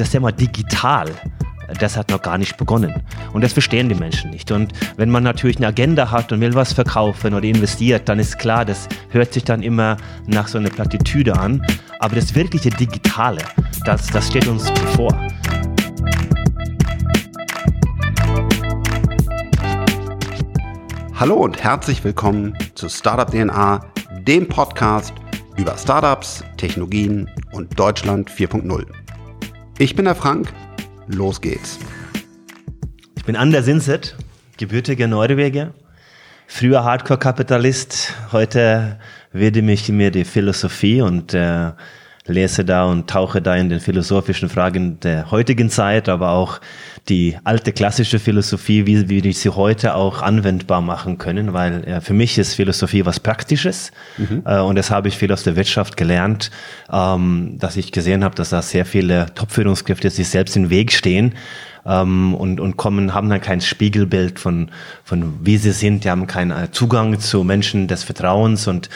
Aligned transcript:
das 0.00 0.10
Thema 0.10 0.30
digital, 0.30 1.10
das 1.80 1.96
hat 1.96 2.10
noch 2.10 2.22
gar 2.22 2.38
nicht 2.38 2.56
begonnen. 2.56 3.02
Und 3.32 3.42
das 3.42 3.52
verstehen 3.52 3.88
die 3.88 3.94
Menschen 3.94 4.30
nicht. 4.30 4.50
Und 4.52 4.72
wenn 4.96 5.10
man 5.10 5.22
natürlich 5.22 5.56
eine 5.56 5.66
Agenda 5.66 6.10
hat 6.10 6.32
und 6.32 6.40
will 6.40 6.54
was 6.54 6.72
verkaufen 6.72 7.34
oder 7.34 7.44
investiert, 7.44 8.08
dann 8.08 8.18
ist 8.18 8.38
klar, 8.38 8.64
das 8.64 8.88
hört 9.10 9.32
sich 9.32 9.44
dann 9.44 9.62
immer 9.62 9.96
nach 10.26 10.48
so 10.48 10.58
einer 10.58 10.70
Plattitüde 10.70 11.36
an. 11.36 11.64
Aber 11.98 12.14
das 12.14 12.34
wirkliche 12.34 12.70
Digitale, 12.70 13.42
das, 13.84 14.06
das 14.06 14.28
steht 14.28 14.46
uns 14.46 14.70
bevor. 14.70 15.12
Hallo 21.16 21.34
und 21.34 21.62
herzlich 21.62 22.04
willkommen 22.04 22.56
zu 22.76 22.88
Startup 22.88 23.28
DNA, 23.28 23.84
dem 24.20 24.46
Podcast 24.46 25.12
über 25.56 25.76
Startups, 25.76 26.44
Technologien 26.56 27.28
und 27.50 27.76
Deutschland 27.76 28.30
4.0. 28.30 28.86
Ich 29.80 29.94
bin 29.94 30.06
der 30.06 30.16
Frank 30.16 30.52
Los 31.06 31.40
geht's. 31.40 31.78
Ich 33.16 33.24
bin 33.24 33.36
Anders 33.36 33.66
Sinset, 33.66 34.16
gebürtiger 34.56 35.06
Norweger, 35.06 35.72
früher 36.48 36.82
Hardcore-Kapitalist. 36.82 38.12
Heute 38.32 38.98
widme 39.32 39.70
ich 39.70 39.88
mir 39.88 40.10
die 40.10 40.24
Philosophie 40.24 41.00
und 41.00 41.32
äh, 41.32 41.70
lese 42.28 42.64
da 42.64 42.84
und 42.84 43.08
tauche 43.08 43.42
da 43.42 43.56
in 43.56 43.68
den 43.68 43.80
philosophischen 43.80 44.48
Fragen 44.48 45.00
der 45.00 45.30
heutigen 45.30 45.70
Zeit, 45.70 46.08
aber 46.08 46.30
auch 46.30 46.60
die 47.08 47.36
alte 47.44 47.72
klassische 47.72 48.18
Philosophie, 48.18 48.86
wie, 48.86 49.08
wie 49.08 49.24
wir 49.24 49.32
sie 49.32 49.50
heute 49.50 49.94
auch 49.94 50.22
anwendbar 50.22 50.82
machen 50.82 51.18
können, 51.18 51.52
weil 51.52 51.84
äh, 51.84 52.00
für 52.00 52.12
mich 52.12 52.38
ist 52.38 52.54
Philosophie 52.54 53.06
was 53.06 53.18
Praktisches 53.18 53.92
mhm. 54.18 54.42
äh, 54.44 54.60
und 54.60 54.76
das 54.76 54.90
habe 54.90 55.08
ich 55.08 55.16
viel 55.16 55.32
aus 55.32 55.42
der 55.42 55.56
Wirtschaft 55.56 55.96
gelernt, 55.96 56.50
ähm, 56.92 57.56
dass 57.58 57.76
ich 57.76 57.92
gesehen 57.92 58.24
habe, 58.24 58.34
dass 58.34 58.50
da 58.50 58.62
sehr 58.62 58.84
viele 58.84 59.26
Top-Führungskräfte 59.34 60.10
sich 60.10 60.28
selbst 60.28 60.56
im 60.56 60.70
Weg 60.70 60.92
stehen 60.92 61.34
ähm, 61.86 62.34
und, 62.34 62.60
und 62.60 62.76
kommen, 62.76 63.14
haben 63.14 63.30
dann 63.30 63.40
kein 63.40 63.60
Spiegelbild 63.60 64.38
von, 64.38 64.70
von 65.02 65.34
wie 65.42 65.56
sie 65.56 65.72
sind, 65.72 66.04
die 66.04 66.10
haben 66.10 66.26
keinen 66.26 66.50
äh, 66.50 66.70
Zugang 66.70 67.18
zu 67.18 67.42
Menschen 67.42 67.88
des 67.88 68.04
Vertrauens 68.04 68.66
und 68.66 68.90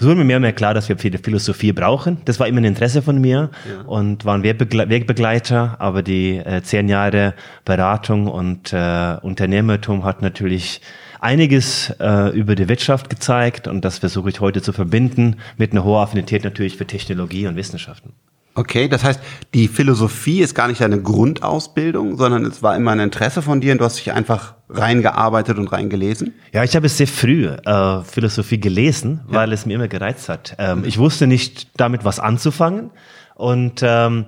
es 0.00 0.06
wurde 0.06 0.16
mir 0.16 0.24
mehr 0.24 0.36
und 0.38 0.42
mehr 0.42 0.54
klar, 0.54 0.72
dass 0.72 0.88
wir 0.88 0.96
Philosophie 0.96 1.72
brauchen. 1.72 2.22
Das 2.24 2.40
war 2.40 2.48
immer 2.48 2.62
ein 2.62 2.64
Interesse 2.64 3.02
von 3.02 3.20
mir 3.20 3.50
ja. 3.68 3.82
und 3.86 4.24
war 4.24 4.34
ein 4.34 4.42
Wegbegleiter, 4.42 5.76
aber 5.78 6.02
die 6.02 6.38
äh, 6.38 6.62
zehn 6.62 6.88
Jahre 6.88 7.34
Beratung 7.66 8.26
und 8.26 8.72
äh, 8.72 9.16
Unternehmertum 9.20 10.04
hat 10.04 10.22
natürlich 10.22 10.80
einiges 11.20 11.90
äh, 12.00 12.30
über 12.30 12.54
die 12.54 12.66
Wirtschaft 12.70 13.10
gezeigt 13.10 13.68
und 13.68 13.84
das 13.84 13.98
versuche 13.98 14.30
ich 14.30 14.40
heute 14.40 14.62
zu 14.62 14.72
verbinden 14.72 15.36
mit 15.58 15.72
einer 15.72 15.84
hohen 15.84 16.02
Affinität 16.02 16.44
natürlich 16.44 16.78
für 16.78 16.86
Technologie 16.86 17.46
und 17.46 17.56
Wissenschaften. 17.56 18.14
Okay, 18.54 18.88
das 18.88 19.04
heißt, 19.04 19.20
die 19.54 19.68
Philosophie 19.68 20.40
ist 20.40 20.54
gar 20.54 20.68
nicht 20.68 20.80
deine 20.80 21.00
Grundausbildung, 21.00 22.16
sondern 22.16 22.44
es 22.44 22.62
war 22.62 22.76
immer 22.76 22.90
ein 22.90 23.00
Interesse 23.00 23.42
von 23.42 23.60
dir 23.60 23.72
und 23.72 23.78
du 23.78 23.84
hast 23.84 23.98
dich 23.98 24.12
einfach 24.12 24.54
reingearbeitet 24.68 25.56
und 25.58 25.68
reingelesen? 25.68 26.34
Ja, 26.52 26.64
ich 26.64 26.74
habe 26.74 26.88
sehr 26.88 27.06
früh 27.06 27.46
äh, 27.46 28.02
Philosophie 28.02 28.60
gelesen, 28.60 29.20
ja. 29.28 29.34
weil 29.34 29.52
es 29.52 29.66
mir 29.66 29.74
immer 29.74 29.88
gereizt 29.88 30.28
hat. 30.28 30.56
Ähm, 30.58 30.84
ich 30.84 30.98
wusste 30.98 31.26
nicht 31.26 31.68
damit 31.76 32.04
was 32.04 32.18
anzufangen 32.18 32.90
und 33.34 33.82
ähm, 33.82 34.26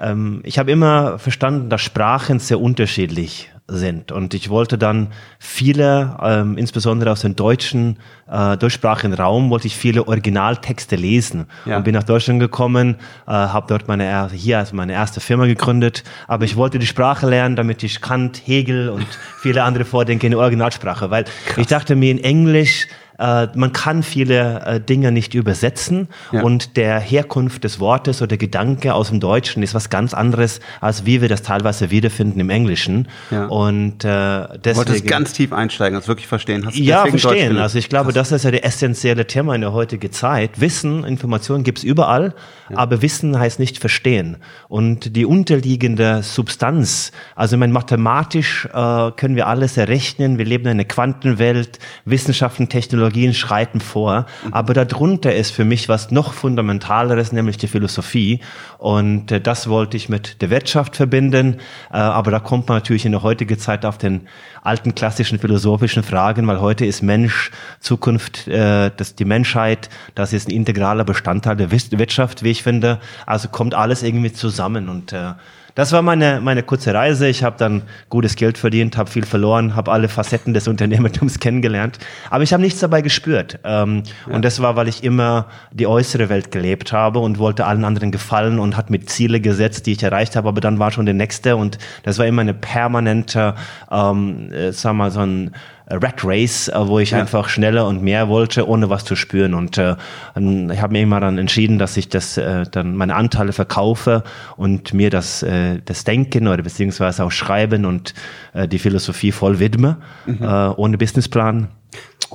ähm, 0.00 0.40
ich 0.44 0.58
habe 0.58 0.70
immer 0.70 1.18
verstanden, 1.18 1.68
dass 1.68 1.80
Sprachen 1.80 2.38
sehr 2.38 2.60
unterschiedlich 2.60 3.50
sind. 3.66 4.12
Und 4.12 4.34
ich 4.34 4.50
wollte 4.50 4.76
dann 4.76 5.08
viele, 5.38 6.16
ähm, 6.22 6.58
insbesondere 6.58 7.10
aus 7.10 7.22
dem 7.22 7.34
deutschen, 7.34 7.98
äh, 8.30 8.58
deutschsprachigen 8.58 9.14
Raum, 9.14 9.48
wollte 9.48 9.66
ich 9.66 9.76
viele 9.76 10.06
Originaltexte 10.06 10.96
lesen. 10.96 11.46
Ja. 11.64 11.78
Und 11.78 11.84
bin 11.84 11.94
nach 11.94 12.02
Deutschland 12.02 12.40
gekommen, 12.40 12.96
äh, 13.26 13.30
habe 13.30 13.66
dort 13.68 13.88
meine, 13.88 14.28
hier 14.30 14.58
also 14.58 14.76
meine 14.76 14.92
erste 14.92 15.20
Firma 15.20 15.46
gegründet. 15.46 16.04
Aber 16.28 16.44
ich 16.44 16.56
wollte 16.56 16.78
die 16.78 16.86
Sprache 16.86 17.26
lernen, 17.26 17.56
damit 17.56 17.82
ich 17.82 18.02
Kant, 18.02 18.42
Hegel 18.44 18.90
und 18.90 19.06
viele 19.40 19.62
andere 19.62 19.86
Vordenker 19.86 20.26
in 20.26 20.32
der 20.32 20.40
Originalsprache. 20.40 21.10
Weil 21.10 21.24
Krass. 21.24 21.56
ich 21.56 21.66
dachte 21.66 21.96
mir, 21.96 22.10
in 22.10 22.22
Englisch 22.22 22.86
äh, 23.18 23.48
man 23.54 23.72
kann 23.72 24.02
viele 24.02 24.62
äh, 24.64 24.80
Dinge 24.80 25.12
nicht 25.12 25.34
übersetzen 25.34 26.08
ja. 26.32 26.42
und 26.42 26.76
der 26.76 26.98
Herkunft 26.98 27.64
des 27.64 27.78
Wortes 27.80 28.22
oder 28.22 28.36
Gedanke 28.36 28.94
aus 28.94 29.10
dem 29.10 29.20
Deutschen 29.20 29.62
ist 29.62 29.74
was 29.74 29.90
ganz 29.90 30.14
anderes, 30.14 30.60
als 30.80 31.06
wie 31.06 31.20
wir 31.20 31.28
das 31.28 31.42
teilweise 31.42 31.90
wiederfinden 31.90 32.40
im 32.40 32.50
Englischen. 32.50 33.08
Ja. 33.30 33.46
Und 33.46 34.04
äh, 34.04 34.08
deswegen. 34.08 34.60
Du 34.62 34.76
wolltest 34.76 35.06
ganz 35.06 35.32
tief 35.32 35.52
einsteigen, 35.52 35.98
das 35.98 36.08
wirklich 36.08 36.26
verstehen. 36.26 36.66
Hast 36.66 36.76
du 36.76 36.82
ja, 36.82 37.06
verstehen. 37.06 37.58
Also 37.58 37.78
ich 37.78 37.88
glaube, 37.88 38.12
das 38.12 38.32
ist 38.32 38.44
ja 38.44 38.50
der 38.50 38.64
essentielle 38.64 39.26
Thema 39.26 39.54
in 39.54 39.60
der 39.60 39.72
heutigen 39.72 40.10
Zeit. 40.10 40.60
Wissen, 40.60 41.04
Informationen 41.04 41.62
gibt's 41.62 41.84
überall, 41.84 42.34
ja. 42.68 42.78
aber 42.78 43.00
Wissen 43.02 43.38
heißt 43.38 43.58
nicht 43.60 43.78
verstehen. 43.78 44.38
Und 44.68 45.14
die 45.16 45.24
unterliegende 45.24 46.22
Substanz, 46.22 47.12
also 47.36 47.56
meine, 47.56 47.72
mathematisch 47.72 48.66
äh, 48.72 49.10
können 49.12 49.36
wir 49.36 49.46
alles 49.46 49.76
errechnen. 49.76 50.38
Wir 50.38 50.44
leben 50.44 50.64
in 50.64 50.70
einer 50.72 50.84
Quantenwelt, 50.84 51.78
Wissenschaften, 52.04 52.68
Technologie 52.68 53.03
Technologien 53.04 53.34
schreiten 53.34 53.80
vor, 53.80 54.26
aber 54.50 54.72
darunter 54.72 55.34
ist 55.34 55.50
für 55.50 55.64
mich 55.64 55.88
was 55.88 56.10
noch 56.10 56.32
fundamentaleres, 56.32 57.32
nämlich 57.32 57.58
die 57.58 57.68
Philosophie. 57.68 58.40
Und 58.78 59.30
äh, 59.30 59.40
das 59.40 59.68
wollte 59.68 59.96
ich 59.96 60.08
mit 60.08 60.40
der 60.40 60.50
Wirtschaft 60.50 60.96
verbinden. 60.96 61.56
Äh, 61.92 61.98
aber 61.98 62.30
da 62.30 62.40
kommt 62.40 62.68
man 62.68 62.78
natürlich 62.78 63.04
in 63.04 63.12
der 63.12 63.22
heutigen 63.22 63.58
Zeit 63.58 63.84
auf 63.84 63.98
den 63.98 64.22
alten 64.62 64.94
klassischen 64.94 65.38
philosophischen 65.38 66.02
Fragen, 66.02 66.46
weil 66.46 66.60
heute 66.60 66.86
ist 66.86 67.02
Mensch, 67.02 67.50
Zukunft, 67.80 68.48
äh, 68.48 68.90
das, 68.96 69.14
die 69.14 69.26
Menschheit, 69.26 69.90
das 70.14 70.32
ist 70.32 70.48
ein 70.48 70.52
integraler 70.52 71.04
Bestandteil 71.04 71.56
der 71.56 71.70
Wirtschaft, 71.70 72.42
wie 72.42 72.50
ich 72.50 72.62
finde. 72.62 73.00
Also 73.26 73.48
kommt 73.48 73.74
alles 73.74 74.02
irgendwie 74.02 74.32
zusammen 74.32 74.88
und 74.88 75.12
äh, 75.12 75.32
das 75.74 75.90
war 75.90 76.02
meine, 76.02 76.40
meine 76.40 76.62
kurze 76.62 76.94
Reise. 76.94 77.26
Ich 77.26 77.42
habe 77.42 77.56
dann 77.58 77.82
gutes 78.08 78.36
Geld 78.36 78.58
verdient, 78.58 78.96
habe 78.96 79.10
viel 79.10 79.26
verloren, 79.26 79.74
habe 79.74 79.90
alle 79.90 80.08
Facetten 80.08 80.54
des 80.54 80.68
Unternehmertums 80.74 81.40
kennengelernt. 81.40 81.98
Aber 82.30 82.44
ich 82.44 82.52
habe 82.52 82.62
nichts 82.62 82.80
dabei 82.80 83.02
gespürt. 83.02 83.58
Ähm, 83.64 84.04
ja. 84.28 84.34
Und 84.34 84.44
das 84.44 84.62
war, 84.62 84.76
weil 84.76 84.88
ich 84.88 85.02
immer 85.02 85.46
die 85.72 85.86
äußere 85.86 86.28
Welt 86.28 86.50
gelebt 86.52 86.92
habe 86.92 87.18
und 87.18 87.38
wollte 87.38 87.66
allen 87.66 87.84
anderen 87.84 88.12
gefallen 88.12 88.58
und 88.58 88.76
hat 88.76 88.90
mit 88.90 89.10
Ziele 89.10 89.40
gesetzt, 89.40 89.86
die 89.86 89.92
ich 89.92 90.02
erreicht 90.02 90.36
habe. 90.36 90.48
Aber 90.48 90.60
dann 90.60 90.78
war 90.78 90.92
schon 90.92 91.06
der 91.06 91.14
nächste 91.14 91.56
und 91.56 91.78
das 92.04 92.18
war 92.18 92.26
immer 92.26 92.42
eine 92.42 92.54
permanente, 92.54 93.54
ähm, 93.90 94.52
äh, 94.52 94.72
sag 94.72 94.94
mal, 94.94 95.10
so 95.10 95.20
ein 95.20 95.50
Rat 95.86 96.24
Race, 96.24 96.68
äh, 96.68 96.88
wo 96.88 96.98
ich 96.98 97.10
ja. 97.10 97.18
einfach 97.18 97.48
schneller 97.48 97.86
und 97.86 98.02
mehr 98.02 98.28
wollte, 98.28 98.66
ohne 98.68 98.88
was 98.90 99.04
zu 99.04 99.16
spüren. 99.16 99.54
Und 99.54 99.78
äh, 99.78 99.96
ich 100.36 100.80
habe 100.80 100.92
mir 100.92 101.02
immer 101.02 101.20
dann 101.20 101.38
entschieden, 101.38 101.78
dass 101.78 101.96
ich 101.96 102.08
das 102.08 102.38
äh, 102.38 102.64
dann 102.70 102.96
meine 102.96 103.14
Anteile 103.14 103.52
verkaufe 103.52 104.22
und 104.56 104.94
mir 104.94 105.10
das, 105.10 105.42
äh, 105.42 105.80
das 105.84 106.04
Denken 106.04 106.48
oder 106.48 106.62
beziehungsweise 106.62 107.24
auch 107.24 107.32
Schreiben 107.32 107.84
und 107.84 108.14
äh, 108.54 108.66
die 108.66 108.78
Philosophie 108.78 109.32
voll 109.32 109.58
widme, 109.58 109.98
mhm. 110.26 110.38
äh, 110.42 110.68
ohne 110.76 110.98
Businessplan 110.98 111.68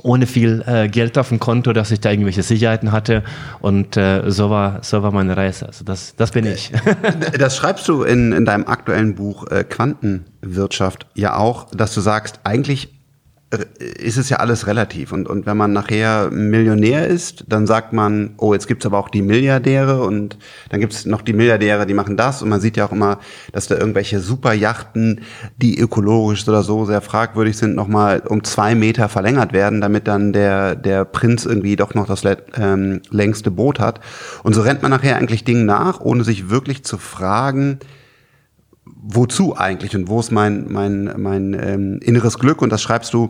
ohne 0.02 0.26
viel 0.26 0.64
äh, 0.66 0.88
Geld 0.88 1.18
auf 1.18 1.28
dem 1.28 1.40
Konto, 1.40 1.72
dass 1.74 1.90
ich 1.90 2.00
da 2.00 2.10
irgendwelche 2.10 2.42
Sicherheiten 2.42 2.92
hatte. 2.92 3.22
Und 3.60 3.98
äh, 3.98 4.30
so, 4.30 4.48
war, 4.48 4.82
so 4.82 5.02
war 5.02 5.12
meine 5.12 5.36
Reise. 5.36 5.66
Also 5.66 5.84
das, 5.84 6.16
das 6.16 6.30
bin 6.30 6.46
ich. 6.46 6.72
das 7.38 7.56
schreibst 7.56 7.86
du 7.88 8.02
in, 8.02 8.32
in 8.32 8.44
deinem 8.46 8.66
aktuellen 8.66 9.14
Buch 9.14 9.46
äh, 9.48 9.64
Quantenwirtschaft 9.64 11.06
ja 11.14 11.36
auch, 11.36 11.70
dass 11.72 11.92
du 11.92 12.00
sagst, 12.00 12.40
eigentlich 12.44 12.99
ist 13.78 14.16
es 14.16 14.28
ja 14.28 14.36
alles 14.36 14.68
relativ. 14.68 15.10
Und, 15.12 15.28
und 15.28 15.44
wenn 15.44 15.56
man 15.56 15.72
nachher 15.72 16.30
Millionär 16.30 17.08
ist, 17.08 17.44
dann 17.48 17.66
sagt 17.66 17.92
man, 17.92 18.34
oh, 18.36 18.52
jetzt 18.54 18.68
gibt's 18.68 18.86
aber 18.86 18.98
auch 18.98 19.08
die 19.08 19.22
Milliardäre 19.22 20.02
und 20.02 20.38
dann 20.68 20.78
gibt's 20.78 21.04
noch 21.04 21.22
die 21.22 21.32
Milliardäre, 21.32 21.84
die 21.84 21.94
machen 21.94 22.16
das. 22.16 22.42
Und 22.42 22.48
man 22.48 22.60
sieht 22.60 22.76
ja 22.76 22.86
auch 22.86 22.92
immer, 22.92 23.18
dass 23.52 23.66
da 23.66 23.76
irgendwelche 23.76 24.20
Superjachten, 24.20 25.22
die 25.56 25.80
ökologisch 25.80 26.46
oder 26.46 26.62
so 26.62 26.84
sehr 26.84 27.00
fragwürdig 27.00 27.56
sind, 27.56 27.74
nochmal 27.74 28.20
um 28.20 28.44
zwei 28.44 28.76
Meter 28.76 29.08
verlängert 29.08 29.52
werden, 29.52 29.80
damit 29.80 30.06
dann 30.06 30.32
der, 30.32 30.76
der 30.76 31.04
Prinz 31.04 31.44
irgendwie 31.44 31.74
doch 31.74 31.94
noch 31.94 32.06
das 32.06 32.22
ähm, 32.56 33.02
längste 33.10 33.50
Boot 33.50 33.80
hat. 33.80 33.98
Und 34.44 34.54
so 34.54 34.60
rennt 34.60 34.82
man 34.82 34.92
nachher 34.92 35.16
eigentlich 35.16 35.42
Dingen 35.42 35.66
nach, 35.66 36.00
ohne 36.00 36.22
sich 36.22 36.50
wirklich 36.50 36.84
zu 36.84 36.98
fragen, 36.98 37.80
wozu 39.02 39.56
eigentlich 39.56 39.96
und 39.96 40.08
wo 40.08 40.20
ist 40.20 40.30
mein, 40.30 40.66
mein, 40.70 41.14
mein 41.16 41.54
ähm, 41.54 42.00
inneres 42.02 42.38
Glück 42.38 42.62
und 42.62 42.70
das 42.70 42.82
schreibst 42.82 43.12
du 43.14 43.28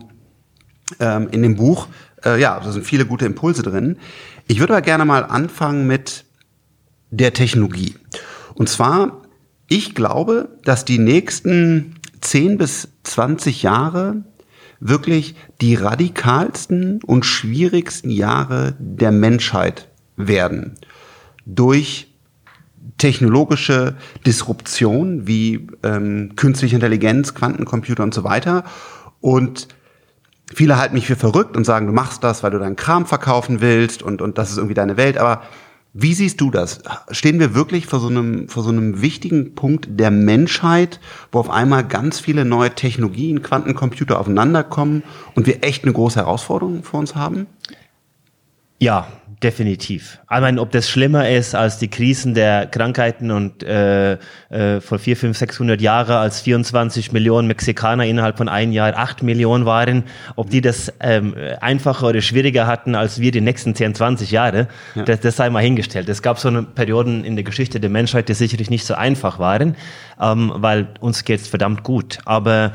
ähm, 0.99 1.27
in 1.31 1.41
dem 1.41 1.55
Buch. 1.55 1.87
Äh, 2.23 2.39
ja, 2.39 2.59
da 2.59 2.71
sind 2.71 2.85
viele 2.85 3.05
gute 3.05 3.25
Impulse 3.25 3.63
drin. 3.63 3.97
Ich 4.47 4.59
würde 4.59 4.73
aber 4.73 4.81
gerne 4.81 5.05
mal 5.05 5.23
anfangen 5.23 5.87
mit 5.87 6.25
der 7.09 7.33
Technologie. 7.33 7.95
Und 8.53 8.69
zwar, 8.69 9.21
ich 9.67 9.95
glaube, 9.95 10.49
dass 10.63 10.85
die 10.85 10.99
nächsten 10.99 11.95
10 12.21 12.57
bis 12.57 12.89
20 13.03 13.63
Jahre 13.63 14.23
wirklich 14.79 15.35
die 15.61 15.75
radikalsten 15.75 17.01
und 17.03 17.25
schwierigsten 17.25 18.09
Jahre 18.09 18.75
der 18.79 19.11
Menschheit 19.11 19.87
werden. 20.17 20.77
Durch 21.45 22.07
technologische 22.97 23.95
Disruption 24.25 25.27
wie 25.27 25.67
ähm, 25.83 26.33
künstliche 26.35 26.75
Intelligenz, 26.75 27.33
Quantencomputer 27.33 28.03
und 28.03 28.13
so 28.13 28.23
weiter. 28.23 28.63
Und 29.21 29.67
viele 30.53 30.77
halten 30.77 30.95
mich 30.95 31.07
für 31.07 31.15
verrückt 31.15 31.57
und 31.57 31.65
sagen, 31.65 31.87
du 31.87 31.93
machst 31.93 32.23
das, 32.23 32.43
weil 32.43 32.51
du 32.51 32.59
deinen 32.59 32.75
Kram 32.75 33.05
verkaufen 33.05 33.61
willst 33.61 34.03
und, 34.03 34.21
und 34.21 34.37
das 34.37 34.51
ist 34.51 34.57
irgendwie 34.57 34.73
deine 34.73 34.97
Welt. 34.97 35.17
Aber 35.17 35.41
Wie 35.93 36.13
siehst 36.13 36.39
du 36.39 36.51
das? 36.51 36.81
Stehen 37.11 37.39
wir 37.41 37.53
wirklich 37.53 37.85
vor 37.85 37.99
so 37.99 38.07
einem, 38.07 38.47
vor 38.47 38.63
so 38.63 38.69
einem 38.69 39.01
wichtigen 39.01 39.55
Punkt 39.55 39.87
der 39.89 40.09
Menschheit, 40.09 41.01
wo 41.33 41.39
auf 41.39 41.49
einmal 41.49 41.85
ganz 41.85 42.21
viele 42.21 42.45
neue 42.45 42.73
Technologien, 42.73 43.41
Quantencomputer 43.41 44.17
aufeinanderkommen 44.17 45.03
und 45.35 45.47
wir 45.47 45.65
echt 45.65 45.83
eine 45.83 45.91
große 45.91 46.17
Herausforderung 46.17 46.83
vor 46.83 47.01
uns 47.01 47.15
haben? 47.15 47.47
Ja, 48.79 49.07
definitiv. 49.43 50.19
Ich 50.31 50.39
meine, 50.39 50.61
ob 50.61 50.71
das 50.71 50.89
schlimmer 50.89 51.29
ist 51.29 51.55
als 51.55 51.77
die 51.79 51.87
Krisen 51.87 52.33
der 52.33 52.67
Krankheiten 52.67 53.31
und 53.31 53.63
äh, 53.63 54.13
äh, 54.49 54.79
vor 54.81 54.99
vier, 54.99 55.17
fünf, 55.17 55.37
600 55.37 55.81
Jahren, 55.81 56.11
als 56.11 56.41
24 56.41 57.11
Millionen 57.11 57.47
Mexikaner 57.47 58.05
innerhalb 58.05 58.37
von 58.37 58.49
einem 58.49 58.71
Jahr 58.71 58.95
acht 58.97 59.23
Millionen 59.23 59.65
waren, 59.65 60.03
ob 60.35 60.49
die 60.49 60.61
das 60.61 60.93
ähm, 60.99 61.35
einfacher 61.59 62.07
oder 62.07 62.21
schwieriger 62.21 62.67
hatten 62.67 62.95
als 62.95 63.19
wir 63.19 63.31
die 63.31 63.41
nächsten 63.41 63.73
10, 63.73 63.95
20 63.95 64.31
Jahre, 64.31 64.67
ja. 64.95 65.03
das, 65.03 65.21
das 65.21 65.35
sei 65.35 65.49
mal 65.49 65.63
hingestellt. 65.63 66.07
Es 66.09 66.21
gab 66.21 66.39
so 66.39 66.47
eine 66.47 66.63
Perioden 66.63 67.23
in 67.23 67.35
der 67.35 67.43
Geschichte 67.43 67.79
der 67.79 67.89
Menschheit, 67.89 68.29
die 68.29 68.33
sicherlich 68.33 68.69
nicht 68.69 68.85
so 68.85 68.93
einfach 68.93 69.39
waren, 69.39 69.75
ähm, 70.19 70.51
weil 70.55 70.87
uns 70.99 71.23
geht's 71.23 71.47
verdammt 71.47 71.83
gut. 71.83 72.19
Aber 72.25 72.73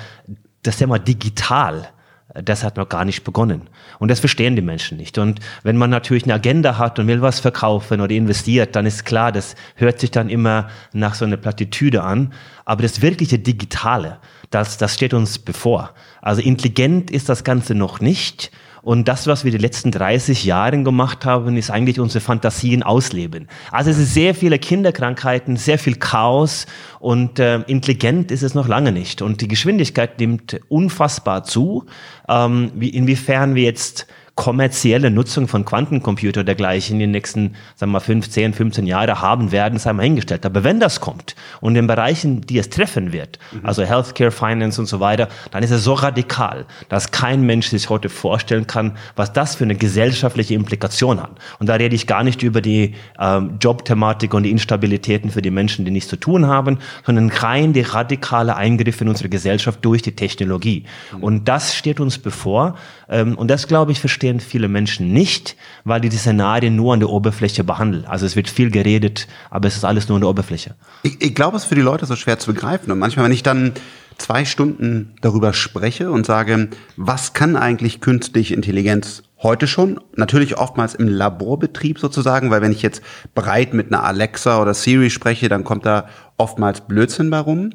das 0.63 0.79
Thema 0.79 0.99
digital, 0.99 1.89
das 2.35 2.65
hat 2.65 2.77
noch 2.77 2.89
gar 2.89 3.05
nicht 3.05 3.25
begonnen. 3.25 3.69
Und 3.99 4.11
das 4.11 4.21
verstehen 4.21 4.57
die 4.57 4.63
Menschen 4.63 4.99
nicht. 4.99 5.19
Und 5.19 5.41
wenn 5.63 5.77
man 5.77 5.91
natürlich 5.91 6.25
eine 6.25 6.35
Agenda 6.35 6.79
hat 6.79 6.99
und 6.99 7.07
will 7.07 7.23
was 7.23 7.41
verkaufen 7.41 8.01
oder 8.01 8.15
investiert, 8.15 8.77
dann 8.77 8.87
ist 8.87 9.05
klar, 9.05 9.33
das 9.33 9.55
hört 9.75 10.01
sich 10.01 10.11
dann 10.11 10.29
immer 10.29 10.69
nach 10.93 11.15
so 11.15 11.25
einer 11.25 11.37
Plattitüde 11.37 12.03
an. 12.03 12.33
Aber 12.65 12.83
das 12.83 13.03
wirkliche 13.03 13.39
Digitale, 13.39 14.19
das, 14.51 14.79
das 14.79 14.95
steht 14.95 15.15
uns 15.15 15.39
bevor. 15.39 15.95
Also 16.21 16.43
intelligent 16.43 17.11
ist 17.11 17.29
das 17.29 17.45
Ganze 17.45 17.75
noch 17.75 18.01
nicht. 18.01 18.51
Und 18.87 19.09
das, 19.09 19.27
was 19.27 19.45
wir 19.45 19.51
die 19.51 19.59
letzten 19.59 19.91
30 19.91 20.45
Jahre 20.45 20.81
gemacht 20.81 21.25
haben, 21.25 21.57
ist 21.57 21.73
eigentlich 21.73 21.99
unsere 21.99 22.21
Fantasien 22.21 22.85
ausleben. 22.85 23.49
Also 23.73 23.91
es 23.91 23.99
ist 23.99 24.15
sehr 24.15 24.33
viele 24.33 24.61
Kinderkrankheiten, 24.61 25.57
sehr 25.57 25.81
viel 25.81 25.97
Chaos 25.97 26.67
und 27.01 27.41
äh, 27.41 27.63
intelligent 27.63 28.31
ist 28.31 28.45
es 28.45 28.55
noch 28.55 28.69
lange 28.69 28.93
nicht. 28.93 29.23
Und 29.23 29.41
die 29.41 29.49
Geschwindigkeit 29.49 30.21
nimmt 30.21 30.61
unfassbar 30.69 31.43
zu. 31.43 31.87
Ähm, 32.29 32.71
wie, 32.77 32.91
inwiefern 32.91 33.57
wir 33.57 33.65
jetzt 33.65 34.07
kommerzielle 34.37 35.11
Nutzung 35.11 35.49
von 35.49 35.65
Quantencomputer 35.65 36.45
dergleichen 36.45 36.97
in 36.97 37.01
den 37.01 37.11
nächsten, 37.11 37.55
sagen 37.75 37.91
wir 37.91 37.99
mal, 37.99 38.01
15, 38.01 38.53
15 38.53 38.87
Jahre 38.87 39.23
haben 39.23 39.51
werden, 39.51 39.79
sei 39.79 39.95
mal 39.95 40.03
hingestellt. 40.03 40.45
Aber 40.45 40.63
wenn 40.63 40.79
das 40.79 41.01
kommt 41.01 41.35
und 41.63 41.75
in 41.75 41.87
Bereichen, 41.87 42.43
die 42.43 42.59
es 42.59 42.69
treffen 42.69 43.15
wird, 43.15 43.39
mhm. 43.51 43.65
also 43.65 43.83
Healthcare, 43.83 44.31
Finance 44.31 44.79
und 44.79 44.89
so 44.89 45.01
weiter, 45.01 45.29
dann 45.51 45.63
ist 45.63 45.71
es 45.71 45.83
so 45.83 45.95
radikal, 45.95 46.67
dass 46.91 47.11
kein 47.11 47.43
Mensch 47.47 47.69
sich 47.69 47.89
heute 47.89 48.11
vorstellen 48.11 48.67
kann, 48.67 48.99
was 49.17 49.33
das 49.33 49.55
für 49.55 49.65
eine 49.65 49.75
gesellschaftliche 49.75 50.53
Implikation 50.53 51.23
hat. 51.23 51.33
Und 51.59 51.71
da 51.71 51.75
rede 51.75 51.95
ich 51.95 52.07
gar 52.07 52.23
nicht 52.23 52.43
über 52.43 52.61
die 52.61 52.95
ähm, 53.19 53.57
Jobthematik 53.59 54.35
und 54.35 54.43
die 54.43 54.51
Instabilitäten 54.51 55.31
für 55.31 55.41
die 55.41 55.51
Menschen, 55.51 55.87
die 55.87 55.91
nichts 55.91 56.11
zu 56.11 56.17
tun 56.17 56.47
haben, 56.47 56.79
sondern 57.07 57.31
rein 57.31 57.73
die 57.73 57.81
radikale 57.81 58.55
Eingriffe 58.55 59.05
in 59.05 59.09
unsere 59.09 59.31
Gesellschaft 59.31 59.83
durch 59.83 60.03
die 60.03 60.15
Technologie. 60.15 60.85
Mhm. 61.13 61.25
Und 61.25 61.49
das 61.49 61.75
steht 61.75 62.01
uns 62.01 62.19
bevor. 62.19 62.77
Ähm, 63.09 63.37
und 63.37 63.49
das, 63.49 63.69
glaube 63.69 63.93
ich, 63.93 64.01
verstehen 64.01 64.41
viele 64.41 64.69
Menschen 64.69 65.13
nicht, 65.13 65.57
weil 65.85 66.01
die 66.01 66.09
die 66.09 66.17
Szenarien 66.17 66.77
nur 66.77 66.95
an 66.95 67.01
der 67.01 67.11
Oberfläche 67.11 67.65
behandeln. 67.65 68.05
Also 68.07 68.27
es 68.27 68.37
wird 68.37 68.49
viel 68.49 68.71
geredet, 68.71 69.27
aber 69.51 69.69
es 69.69 69.77
ist 69.77 69.85
alles 69.85 70.09
nur 70.09 70.17
an 70.17 70.23
der 70.23 70.31
Oberfläche. 70.31 70.75
Ich, 71.03 71.21
ich 71.21 71.35
glaube, 71.35 71.57
es 71.57 71.65
ist 71.65 71.69
für 71.69 71.75
die 71.75 71.83
Leute 71.83 72.07
so 72.07 72.17
schwer 72.17 72.39
zu 72.39 72.53
begreifen. 72.53 72.91
Und 72.91 72.99
manchmal, 72.99 73.27
wenn 73.27 73.33
ich 73.33 73.43
dann 73.43 73.73
zwei 74.19 74.45
Stunden 74.45 75.15
darüber 75.21 75.53
spreche 75.53 76.11
und 76.11 76.27
sage, 76.27 76.69
was 76.97 77.33
kann 77.33 77.57
eigentlich 77.57 78.01
künstliche 78.01 78.55
Intelligenz 78.55 79.23
heute 79.43 79.67
schon? 79.67 80.01
Natürlich 80.15 80.57
oftmals 80.57 80.95
im 80.95 81.09
Laborbetrieb 81.09 81.99
sozusagen, 81.99 82.51
weil 82.51 82.63
wenn 82.63 82.73
ich 82.73 82.83
jetzt 82.83 83.03
bereit 83.35 83.75
mit 83.75 83.89
einer 83.89 84.05
Alexa 84.05 84.61
oder 84.61 84.75
Siri 84.75 85.11
spreche, 85.11 85.49
dann 85.49 85.65
kommt 85.65 85.87
da 85.87 86.09
oftmals 86.39 86.83
Blödsinn 86.83 87.31
bei 87.31 87.39
rum. 87.39 87.71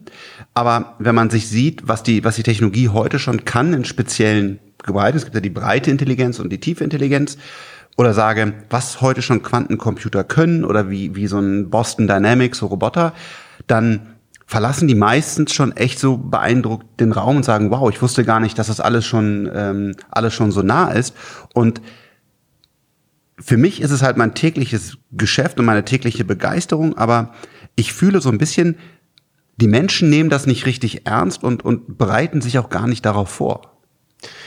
Aber 0.54 0.96
wenn 1.00 1.16
man 1.16 1.30
sich 1.30 1.48
sieht, 1.48 1.88
was 1.88 2.04
die, 2.04 2.24
was 2.24 2.36
die 2.36 2.44
Technologie 2.44 2.90
heute 2.90 3.20
schon 3.20 3.46
kann 3.46 3.74
in 3.74 3.86
speziellen 3.86 4.60
gebreitet. 4.84 5.18
Es 5.20 5.26
gibt 5.26 5.36
ja 5.36 5.42
die 5.42 5.50
breite 5.50 5.92
Intelligenz 5.92 6.40
und 6.40 6.50
die 6.50 6.60
tiefe 6.60 6.84
Intelligenz. 6.84 7.38
Oder 7.98 8.14
sage, 8.14 8.54
was 8.70 9.02
heute 9.02 9.22
schon 9.22 9.44
Quantencomputer 9.44 10.24
können 10.24 10.64
oder 10.64 10.90
wie, 10.90 11.16
wie 11.16 11.28
so 11.28 11.40
ein 11.40 11.70
Boston 11.70 12.08
Dynamics, 12.08 12.60
so 12.60 12.68
Roboter, 12.68 13.14
dann 13.68 14.16
verlassen 14.46 14.88
die 14.88 14.96
meistens 14.96 15.54
schon 15.54 15.76
echt 15.78 16.00
so 16.00 16.18
beeindruckt 16.18 17.00
den 17.00 17.12
Raum 17.12 17.38
und 17.38 17.44
sagen, 17.44 17.70
wow, 17.72 17.90
ich 17.90 18.02
wusste 18.02 18.26
gar 18.26 18.40
nicht, 18.40 18.58
dass 18.60 18.68
das 18.68 18.80
alles 18.80 19.06
schon, 19.06 19.50
ähm, 19.54 19.96
alles 20.10 20.34
schon 20.34 20.52
so 20.52 20.62
nah 20.62 20.92
ist. 20.92 21.16
Und 21.54 21.82
für 23.40 23.58
mich 23.58 23.82
ist 23.82 23.92
es 23.92 24.02
halt 24.02 24.18
mein 24.18 24.34
tägliches 24.34 24.98
Geschäft 25.12 25.60
und 25.60 25.66
meine 25.66 25.86
tägliche 25.86 26.26
Begeisterung, 26.26 26.98
aber 26.98 27.34
ich 27.76 27.94
fühle 27.94 28.22
so 28.22 28.30
ein 28.30 28.38
bisschen, 28.38 28.78
die 29.56 29.68
Menschen 29.68 30.10
nehmen 30.10 30.30
das 30.30 30.48
nicht 30.48 30.66
richtig 30.66 31.06
ernst 31.08 31.44
und, 31.44 31.64
und 31.64 31.98
bereiten 31.98 32.42
sich 32.42 32.60
auch 32.60 32.70
gar 32.70 32.88
nicht 32.88 33.06
darauf 33.06 33.30
vor. 33.30 33.81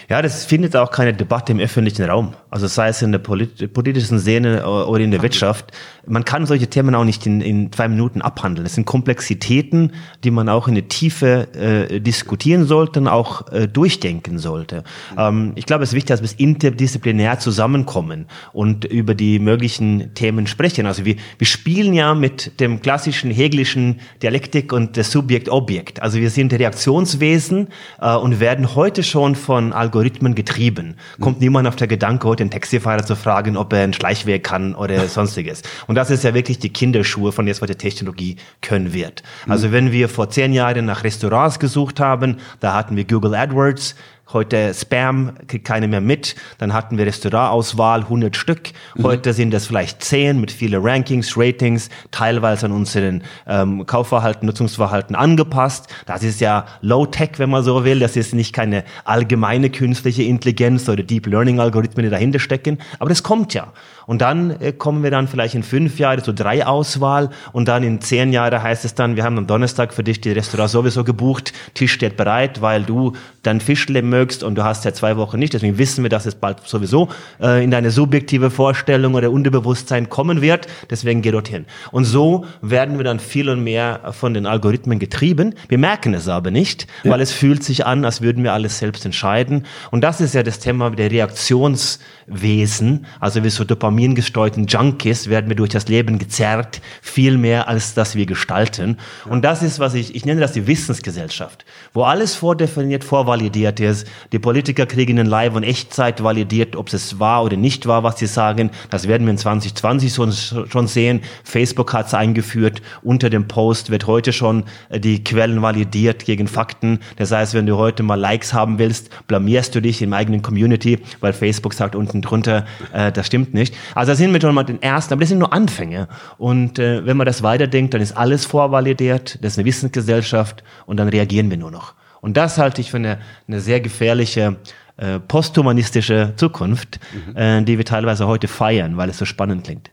Ja, 0.09 0.21
das 0.21 0.45
findet 0.45 0.77
auch 0.77 0.91
keine 0.91 1.15
Debatte 1.15 1.53
im 1.53 1.61
öffentlichen 1.61 2.05
Raum. 2.05 2.35
Also 2.51 2.67
sei 2.67 2.89
es 2.89 3.01
in 3.03 3.13
der 3.13 3.19
polit 3.19 3.73
politischen 3.73 4.19
Szene 4.19 4.67
oder 4.67 5.03
in 5.03 5.11
der 5.11 5.23
Wirtschaft. 5.23 5.73
Man 6.07 6.25
kann 6.25 6.47
solche 6.47 6.69
Themen 6.69 6.95
auch 6.95 7.05
nicht 7.05 7.27
in, 7.27 7.41
in 7.41 7.73
zwei 7.73 7.89
Minuten 7.89 8.23
abhandeln. 8.23 8.67
Es 8.67 8.75
sind 8.75 8.85
Komplexitäten, 8.85 9.93
die 10.23 10.31
man 10.31 10.49
auch 10.49 10.69
in 10.69 10.75
der 10.75 10.89
Tiefe 10.89 11.49
äh, 11.55 12.01
diskutieren 12.01 12.67
sollte 12.67 13.01
und 13.01 13.09
auch 13.09 13.51
äh, 13.53 13.67
durchdenken 13.69 14.39
sollte. 14.39 14.85
Ähm, 15.17 15.53
ich 15.55 15.67
glaube, 15.67 15.85
es 15.85 15.91
ist 15.91 15.95
wichtig, 15.95 16.09
dass 16.09 16.23
wir 16.23 16.29
interdisziplinär 16.39 17.39
zusammenkommen 17.39 18.27
und 18.53 18.85
über 18.85 19.15
die 19.15 19.39
möglichen 19.39 20.15
Themen 20.15 20.47
sprechen. 20.47 20.87
Also 20.87 21.05
wir, 21.05 21.17
wir 21.39 21.47
spielen 21.47 21.95
ja 21.95 22.15
mit 22.15 22.61
dem 22.61 22.81
klassischen 22.83 23.31
hegelischen 23.31 24.01
Dialektik 24.23 24.73
und 24.73 24.97
das 24.97 25.11
Subjekt-Objekt. 25.11 26.03
Also 26.03 26.19
wir 26.19 26.31
sind 26.31 26.53
Reaktionswesen 26.53 27.69
äh, 28.01 28.15
und 28.15 28.41
werden 28.41 28.75
heute 28.75 29.03
schon 29.03 29.35
von 29.35 29.73
Algorithmen 29.73 30.35
getrieben. 30.35 30.97
Kommt 31.21 31.41
niemand 31.41 31.69
auf 31.69 31.77
der 31.77 31.87
Gedanke, 31.87 32.29
heute 32.29 32.45
den 32.45 32.51
Taxifahrer 32.51 33.05
zu 33.05 33.17
fragen, 33.17 33.57
ob 33.57 33.73
er 33.73 33.83
einen 33.83 33.93
Schleichweg 33.93 34.45
kann 34.45 34.75
oder 34.75 35.09
sonstiges. 35.09 35.63
Und 35.87 35.94
das 35.95 36.11
ist 36.11 36.25
ja 36.25 36.35
wirklich 36.35 36.59
die 36.59 36.73
Kinderschuhe 36.73 37.33
von 37.33 37.47
jetzt, 37.47 37.61
was 37.63 37.69
die 37.69 37.77
Technologie 37.77 38.37
können 38.61 38.93
wird. 38.93 39.23
Also 39.49 39.73
wenn 39.73 39.93
wir 39.93 40.09
vor 40.09 40.31
zehn 40.31 40.53
Jahren 40.53 40.87
nach 40.87 41.05
Restaurants 41.05 41.59
gesucht 41.59 42.01
haben, 42.01 42.37
da 42.61 42.75
hatten 42.75 42.97
wir 42.97 43.05
Google 43.05 43.35
AdWords, 43.35 43.95
Heute 44.33 44.73
Spam 44.73 45.33
kriegt 45.49 45.67
keine 45.67 45.87
mehr 45.87 46.01
mit. 46.01 46.35
Dann 46.57 46.73
hatten 46.73 46.97
wir 46.97 47.05
Restaurantauswahl, 47.05 48.01
100 48.01 48.35
Stück. 48.35 48.71
Mhm. 48.97 49.03
Heute 49.03 49.31
mhm. 49.31 49.35
sind 49.35 49.51
das 49.53 49.67
vielleicht 49.67 50.03
10 50.03 50.41
mit 50.41 50.51
vielen 50.51 50.83
Rankings, 50.83 51.37
Ratings, 51.37 51.91
teilweise 52.11 52.67
an 52.67 52.73
unseren 52.73 53.23
ähm, 53.47 53.85
Kaufverhalten, 53.85 54.47
Nutzungsverhalten 54.47 55.15
angepasst. 55.15 55.89
Das 56.07 56.23
ist 56.23 56.41
ja 56.41 56.65
Low-Tech, 56.81 57.33
wenn 57.37 57.51
man 57.51 57.63
so 57.63 57.85
will. 57.85 57.99
Das 57.99 58.17
ist 58.17 58.35
nicht 58.35 58.55
keine 58.55 58.85
allgemeine 59.05 59.69
künstliche 59.69 60.23
Intelligenz 60.23 60.89
oder 60.89 61.03
Deep 61.03 61.27
Learning-Algorithmen, 61.27 62.05
die 62.05 62.11
dahinter 62.11 62.39
stecken. 62.39 62.79
Aber 62.99 63.11
das 63.11 63.23
kommt 63.23 63.53
ja. 63.53 63.73
Und 64.07 64.21
dann 64.21 64.61
äh, 64.61 64.73
kommen 64.73 65.03
wir 65.03 65.11
dann 65.11 65.29
vielleicht 65.29 65.55
in 65.55 65.63
fünf 65.63 65.99
Jahre 65.99 66.23
zu 66.23 66.33
drei 66.33 66.67
Auswahl 66.67 67.31
und 67.53 67.69
dann 67.69 67.83
in 67.83 68.01
zehn 68.01 68.33
Jahre 68.33 68.63
heißt 68.63 68.85
es 68.85 68.95
dann, 68.95 69.17
wir 69.17 69.25
haben 69.25 69.39
am 69.39 69.47
Donnerstag 69.47 69.93
für 69.93 70.05
dich 70.05 70.21
die 70.21 70.33
Restaurant 70.33 70.71
sowieso 70.71 71.05
gebucht, 71.05 71.53
Tisch 71.75 71.93
steht 71.93 72.17
bereit, 72.17 72.61
weil 72.61 72.83
du 72.83 73.13
dein 73.43 73.61
Fischle 73.61 74.03
mögst 74.03 74.43
und 74.43 74.55
du 74.57 74.65
hast 74.65 74.85
ja 74.85 74.93
zwei 74.93 75.17
Wochen 75.17 75.39
nicht. 75.39 75.55
Deswegen 75.55 75.79
wissen 75.79 76.03
wir, 76.05 76.09
dass 76.09 76.27
es 76.27 76.35
bald 76.35 76.61
sowieso 76.67 77.09
äh, 77.41 77.63
in 77.63 77.71
deine 77.71 77.91
subjektive 77.91 78.51
Vorstellung 78.51 79.15
oder 79.15 79.31
Unterbewusstsein 79.31 80.09
kommen 80.09 80.41
wird. 80.41 80.67
Deswegen 80.91 81.23
geh 81.23 81.31
dorthin. 81.31 81.67
Und 81.91 82.05
so 82.05 82.47
werden 82.63 82.99
wir 82.99 83.05
dann 83.05 83.21
viel 83.21 83.49
und 83.49 83.63
mehr 83.63 84.13
von 84.13 84.35
den 84.35 84.47
Algorithmen 84.47 84.99
getrieben. 84.99 85.55
Wir 85.69 85.79
merken 85.79 86.15
es 86.15 86.29
aber 86.29 86.51
nicht, 86.51 86.87
ja. 87.03 87.13
weil 87.13 87.21
es 87.21 87.33
fühlt 87.33 87.63
sich 87.63 87.87
an, 87.87 88.05
als 88.05 88.21
würden 88.21 88.43
wir 88.43 88.53
alles 88.53 88.79
selbst 88.79 89.05
entscheiden. 89.05 89.65
Und 89.91 90.03
das 90.03 90.21
ist 90.21 90.35
ja 90.35 90.43
das 90.43 90.59
Thema 90.59 90.91
der 90.91 91.11
Reaktionswesen. 91.11 93.07
Also 93.21 93.45
wie 93.45 93.51
so 93.51 93.65
Dopamin 93.65 93.94
dopamingesteuerten 93.95 94.67
Junkies 94.67 95.29
werden 95.29 95.49
wir 95.49 95.57
durch 95.57 95.71
das 95.71 95.87
Leben 95.89 96.19
gezerrt, 96.19 96.81
viel 97.01 97.39
mehr 97.39 97.69
als 97.69 97.95
dass 97.95 98.17
wir 98.17 98.27
gestalten. 98.27 98.99
Und 99.29 99.45
das 99.45 99.63
ist, 99.63 99.79
was 99.79 99.95
ich, 99.95 100.15
ich 100.15 100.25
nenne 100.25 100.41
das 100.41 100.53
die 100.53 100.67
Wissensgesellschaft, 100.67 101.65
wo 101.93 102.03
alles 102.03 102.35
vordefiniert, 102.35 103.05
vorvalidiert 103.05 103.79
ist. 103.79 104.07
Die 104.33 104.39
Politiker 104.39 104.87
kriegen 104.87 105.17
in 105.19 105.27
Live- 105.27 105.55
und 105.55 105.63
Echtzeit 105.63 106.23
validiert, 106.23 106.75
ob 106.75 106.93
es 106.93 107.21
wahr 107.21 107.45
oder 107.45 107.57
nicht 107.57 107.87
wahr, 107.87 108.03
was 108.03 108.19
sie 108.19 108.27
sagen. 108.27 108.71
Das 108.91 109.07
werden 109.07 109.27
wir 109.27 109.31
in 109.31 109.39
2020 109.39 110.13
schon 110.13 110.87
sehen. 110.89 111.21
Facebook 111.45 111.93
hat 111.93 112.09
es 112.09 112.15
eingeführt. 112.15 112.83
Unter 113.03 113.31
dem 113.31 113.47
Post 113.47 113.91
wird 113.91 114.07
heute 114.07 114.33
schon 114.33 114.65
äh, 114.89 114.99
die 114.99 115.23
Quellen 115.23 115.63
validiert 115.63 116.25
gegen 116.25 116.49
Fakten. 116.49 116.99
Das 117.17 117.31
heißt, 117.31 117.55
wenn 117.55 117.67
du 117.67 117.77
heute 117.77 118.03
mal 118.03 118.19
Likes 118.19 118.53
haben 118.53 118.79
willst, 118.79 119.11
blamierst 119.29 119.75
du 119.75 119.81
dich 119.81 120.03
im 120.03 120.13
eigenen 120.13 120.43
Community, 120.43 120.99
weil 121.21 121.33
Facebook 121.33 121.75
sagt 121.75 121.95
unten 121.95 122.23
drunter, 122.23 122.67
äh, 122.93 123.13
das 123.13 123.27
stimmt 123.27 123.55
nicht. 123.55 123.75
Also 123.95 124.13
da 124.13 124.17
sind 124.17 124.33
wir 124.33 124.41
schon 124.41 124.55
mal 124.55 124.65
den 124.65 124.83
ersten, 124.83 125.13
aber 125.13 125.21
das 125.21 125.29
sind 125.29 125.39
nur 125.39 125.53
Anfänge. 125.53 126.09
Und 126.39 126.79
äh, 126.79 127.05
wenn 127.07 127.17
man 127.17 127.27
das 127.27 127.43
weiterdenkt, 127.43 127.95
dann 127.95 128.01
ist 128.01 128.17
alles 128.17 128.45
vorvalidiert, 128.45 129.39
das 129.43 129.53
ist 129.53 129.59
eine 129.59 129.67
Wissensgesellschaft 129.67 130.63
und 130.87 130.97
dann 130.99 131.09
reagieren 131.09 131.51
wir 131.51 131.57
nur 131.57 131.71
noch. 131.71 131.95
Und 132.21 132.37
das 132.37 132.59
halte 132.59 132.81
ich 132.81 132.91
für 132.91 132.97
eine, 132.97 133.19
eine 133.47 133.61
sehr 133.61 133.81
gefährliche 133.81 134.57
äh, 134.97 135.19
posthumanistische 135.19 136.35
Zukunft, 136.37 137.01
mhm. 137.13 137.37
äh, 137.37 137.63
die 137.63 137.79
wir 137.79 137.85
teilweise 137.85 138.27
heute 138.27 138.49
feiern, 138.49 138.97
weil 138.97 139.11
es 139.11 139.19
so 139.19 139.25
spannend 139.25 139.65
klingt. 139.65 139.91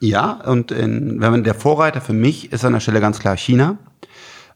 Ja, 0.00 0.32
und 0.32 0.70
in, 0.70 1.20
wenn 1.20 1.30
man 1.30 1.44
der 1.44 1.54
Vorreiter 1.54 2.00
für 2.00 2.12
mich 2.12 2.52
ist 2.52 2.64
an 2.64 2.72
der 2.72 2.80
Stelle 2.80 3.00
ganz 3.00 3.18
klar 3.18 3.36
China. 3.36 3.78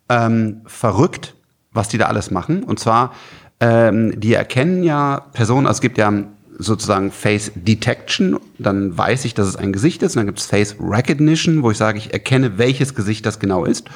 Ähm, 0.08 0.62
verrückt, 0.66 1.34
was 1.70 1.88
die 1.88 1.98
da 1.98 2.06
alles 2.06 2.30
machen. 2.30 2.62
Und 2.62 2.78
zwar, 2.78 3.12
ähm, 3.60 4.18
die 4.18 4.34
erkennen 4.34 4.82
ja 4.82 5.26
Personen, 5.32 5.66
also 5.66 5.76
es 5.76 5.80
gibt 5.80 5.98
ja 5.98 6.10
sozusagen 6.58 7.10
Face 7.12 7.52
Detection, 7.54 8.38
dann 8.58 8.96
weiß 8.96 9.24
ich, 9.24 9.34
dass 9.34 9.46
es 9.46 9.56
ein 9.56 9.72
Gesicht 9.72 10.02
ist. 10.02 10.16
Und 10.16 10.20
dann 10.20 10.26
gibt 10.26 10.40
es 10.40 10.46
Face 10.46 10.76
Recognition, 10.80 11.62
wo 11.62 11.70
ich 11.70 11.78
sage, 11.78 11.98
ich 11.98 12.12
erkenne, 12.12 12.58
welches 12.58 12.94
Gesicht 12.94 13.24
das 13.24 13.38
genau 13.38 13.64
ist. 13.64 13.88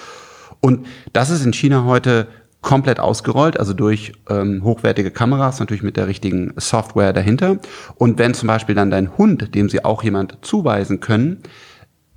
Und 0.61 0.87
das 1.13 1.31
ist 1.31 1.45
in 1.45 1.53
China 1.53 1.85
heute 1.85 2.29
komplett 2.63 3.01
ausgerollt, 3.01 3.59
also 3.59 3.75
durch 3.75 4.13
ähm, 4.31 4.63
hochwertige 4.63 5.11
Kameras, 5.11 5.59
natürlich 5.59 5.83
mit 5.83 5.97
der 5.97 6.07
richtigen 6.07 6.55
Software 6.57 7.13
dahinter. 7.13 7.59
Und 7.97 8.19
wenn 8.19 8.35
zum 8.35 8.47
Beispiel 8.47 8.77
dann 8.77 8.91
dein 8.91 9.19
Hund, 9.19 9.55
dem 9.55 9.69
sie 9.69 9.85
auch 9.85 10.05
jemand 10.05 10.39
zuweisen 10.43 11.01
können, 11.01 11.43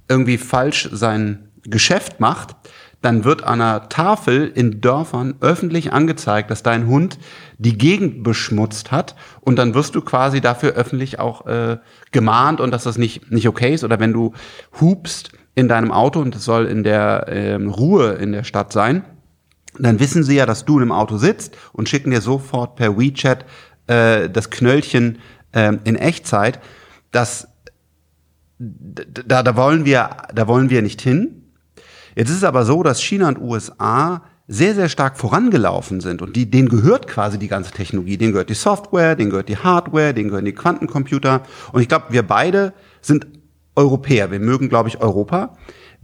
irgendwie 0.07 0.37
falsch 0.37 0.87
sein 0.91 1.49
Geschäft 1.63 2.19
macht, 2.19 2.55
dann 3.05 3.23
wird 3.23 3.43
an 3.43 3.61
einer 3.61 3.87
Tafel 3.87 4.51
in 4.53 4.81
Dörfern 4.81 5.35
öffentlich 5.39 5.93
angezeigt, 5.93 6.49
dass 6.49 6.63
dein 6.63 6.87
Hund 6.87 7.19
die 7.59 7.77
Gegend 7.77 8.23
beschmutzt 8.23 8.91
hat 8.91 9.15
und 9.41 9.57
dann 9.57 9.75
wirst 9.75 9.93
du 9.93 10.01
quasi 10.01 10.41
dafür 10.41 10.71
öffentlich 10.71 11.19
auch 11.19 11.45
äh, 11.45 11.77
gemahnt 12.11 12.59
und 12.59 12.71
dass 12.71 12.83
das 12.83 12.97
nicht, 12.97 13.31
nicht 13.31 13.47
okay 13.47 13.75
ist. 13.75 13.83
Oder 13.83 13.99
wenn 13.99 14.11
du 14.11 14.33
hupst 14.81 15.31
in 15.53 15.67
deinem 15.67 15.91
Auto 15.91 16.19
und 16.19 16.35
es 16.35 16.45
soll 16.45 16.65
in 16.65 16.83
der 16.83 17.27
ähm, 17.29 17.69
Ruhe 17.69 18.13
in 18.13 18.31
der 18.31 18.43
Stadt 18.43 18.73
sein, 18.73 19.05
dann 19.77 19.99
wissen 19.99 20.23
sie 20.23 20.37
ja, 20.37 20.47
dass 20.47 20.65
du 20.65 20.79
im 20.79 20.91
Auto 20.91 21.17
sitzt 21.17 21.55
und 21.73 21.87
schicken 21.87 22.09
dir 22.09 22.21
sofort 22.21 22.75
per 22.75 22.97
WeChat 22.97 23.45
äh, 23.85 24.29
das 24.29 24.49
Knöllchen 24.49 25.19
äh, 25.51 25.73
in 25.83 25.95
Echtzeit. 25.95 26.59
Das, 27.11 27.47
da, 28.57 29.43
da 29.43 29.55
wollen 29.55 29.85
wir, 29.85 30.09
da 30.33 30.47
wollen 30.47 30.71
wir 30.71 30.81
nicht 30.81 31.01
hin. 31.01 31.44
Jetzt 32.15 32.29
ist 32.29 32.37
es 32.37 32.43
aber 32.43 32.65
so, 32.65 32.81
dass 32.81 33.01
China 33.01 33.27
und 33.27 33.39
USA 33.39 34.21
sehr, 34.47 34.75
sehr 34.75 34.89
stark 34.89 35.17
vorangelaufen 35.17 36.01
sind 36.01 36.21
und 36.21 36.35
die, 36.35 36.49
denen 36.49 36.69
gehört 36.69 37.07
quasi 37.07 37.39
die 37.39 37.47
ganze 37.47 37.71
Technologie, 37.71 38.17
denen 38.17 38.31
gehört 38.31 38.49
die 38.49 38.53
Software, 38.53 39.15
denen 39.15 39.31
gehört 39.31 39.49
die 39.49 39.57
Hardware, 39.57 40.13
denen 40.13 40.29
gehören 40.29 40.45
die 40.45 40.53
Quantencomputer. 40.53 41.41
Und 41.71 41.81
ich 41.81 41.87
glaube, 41.87 42.05
wir 42.09 42.23
beide 42.23 42.73
sind 43.01 43.27
Europäer, 43.75 44.31
wir 44.31 44.39
mögen, 44.39 44.69
glaube 44.69 44.89
ich, 44.89 45.01
Europa. 45.01 45.57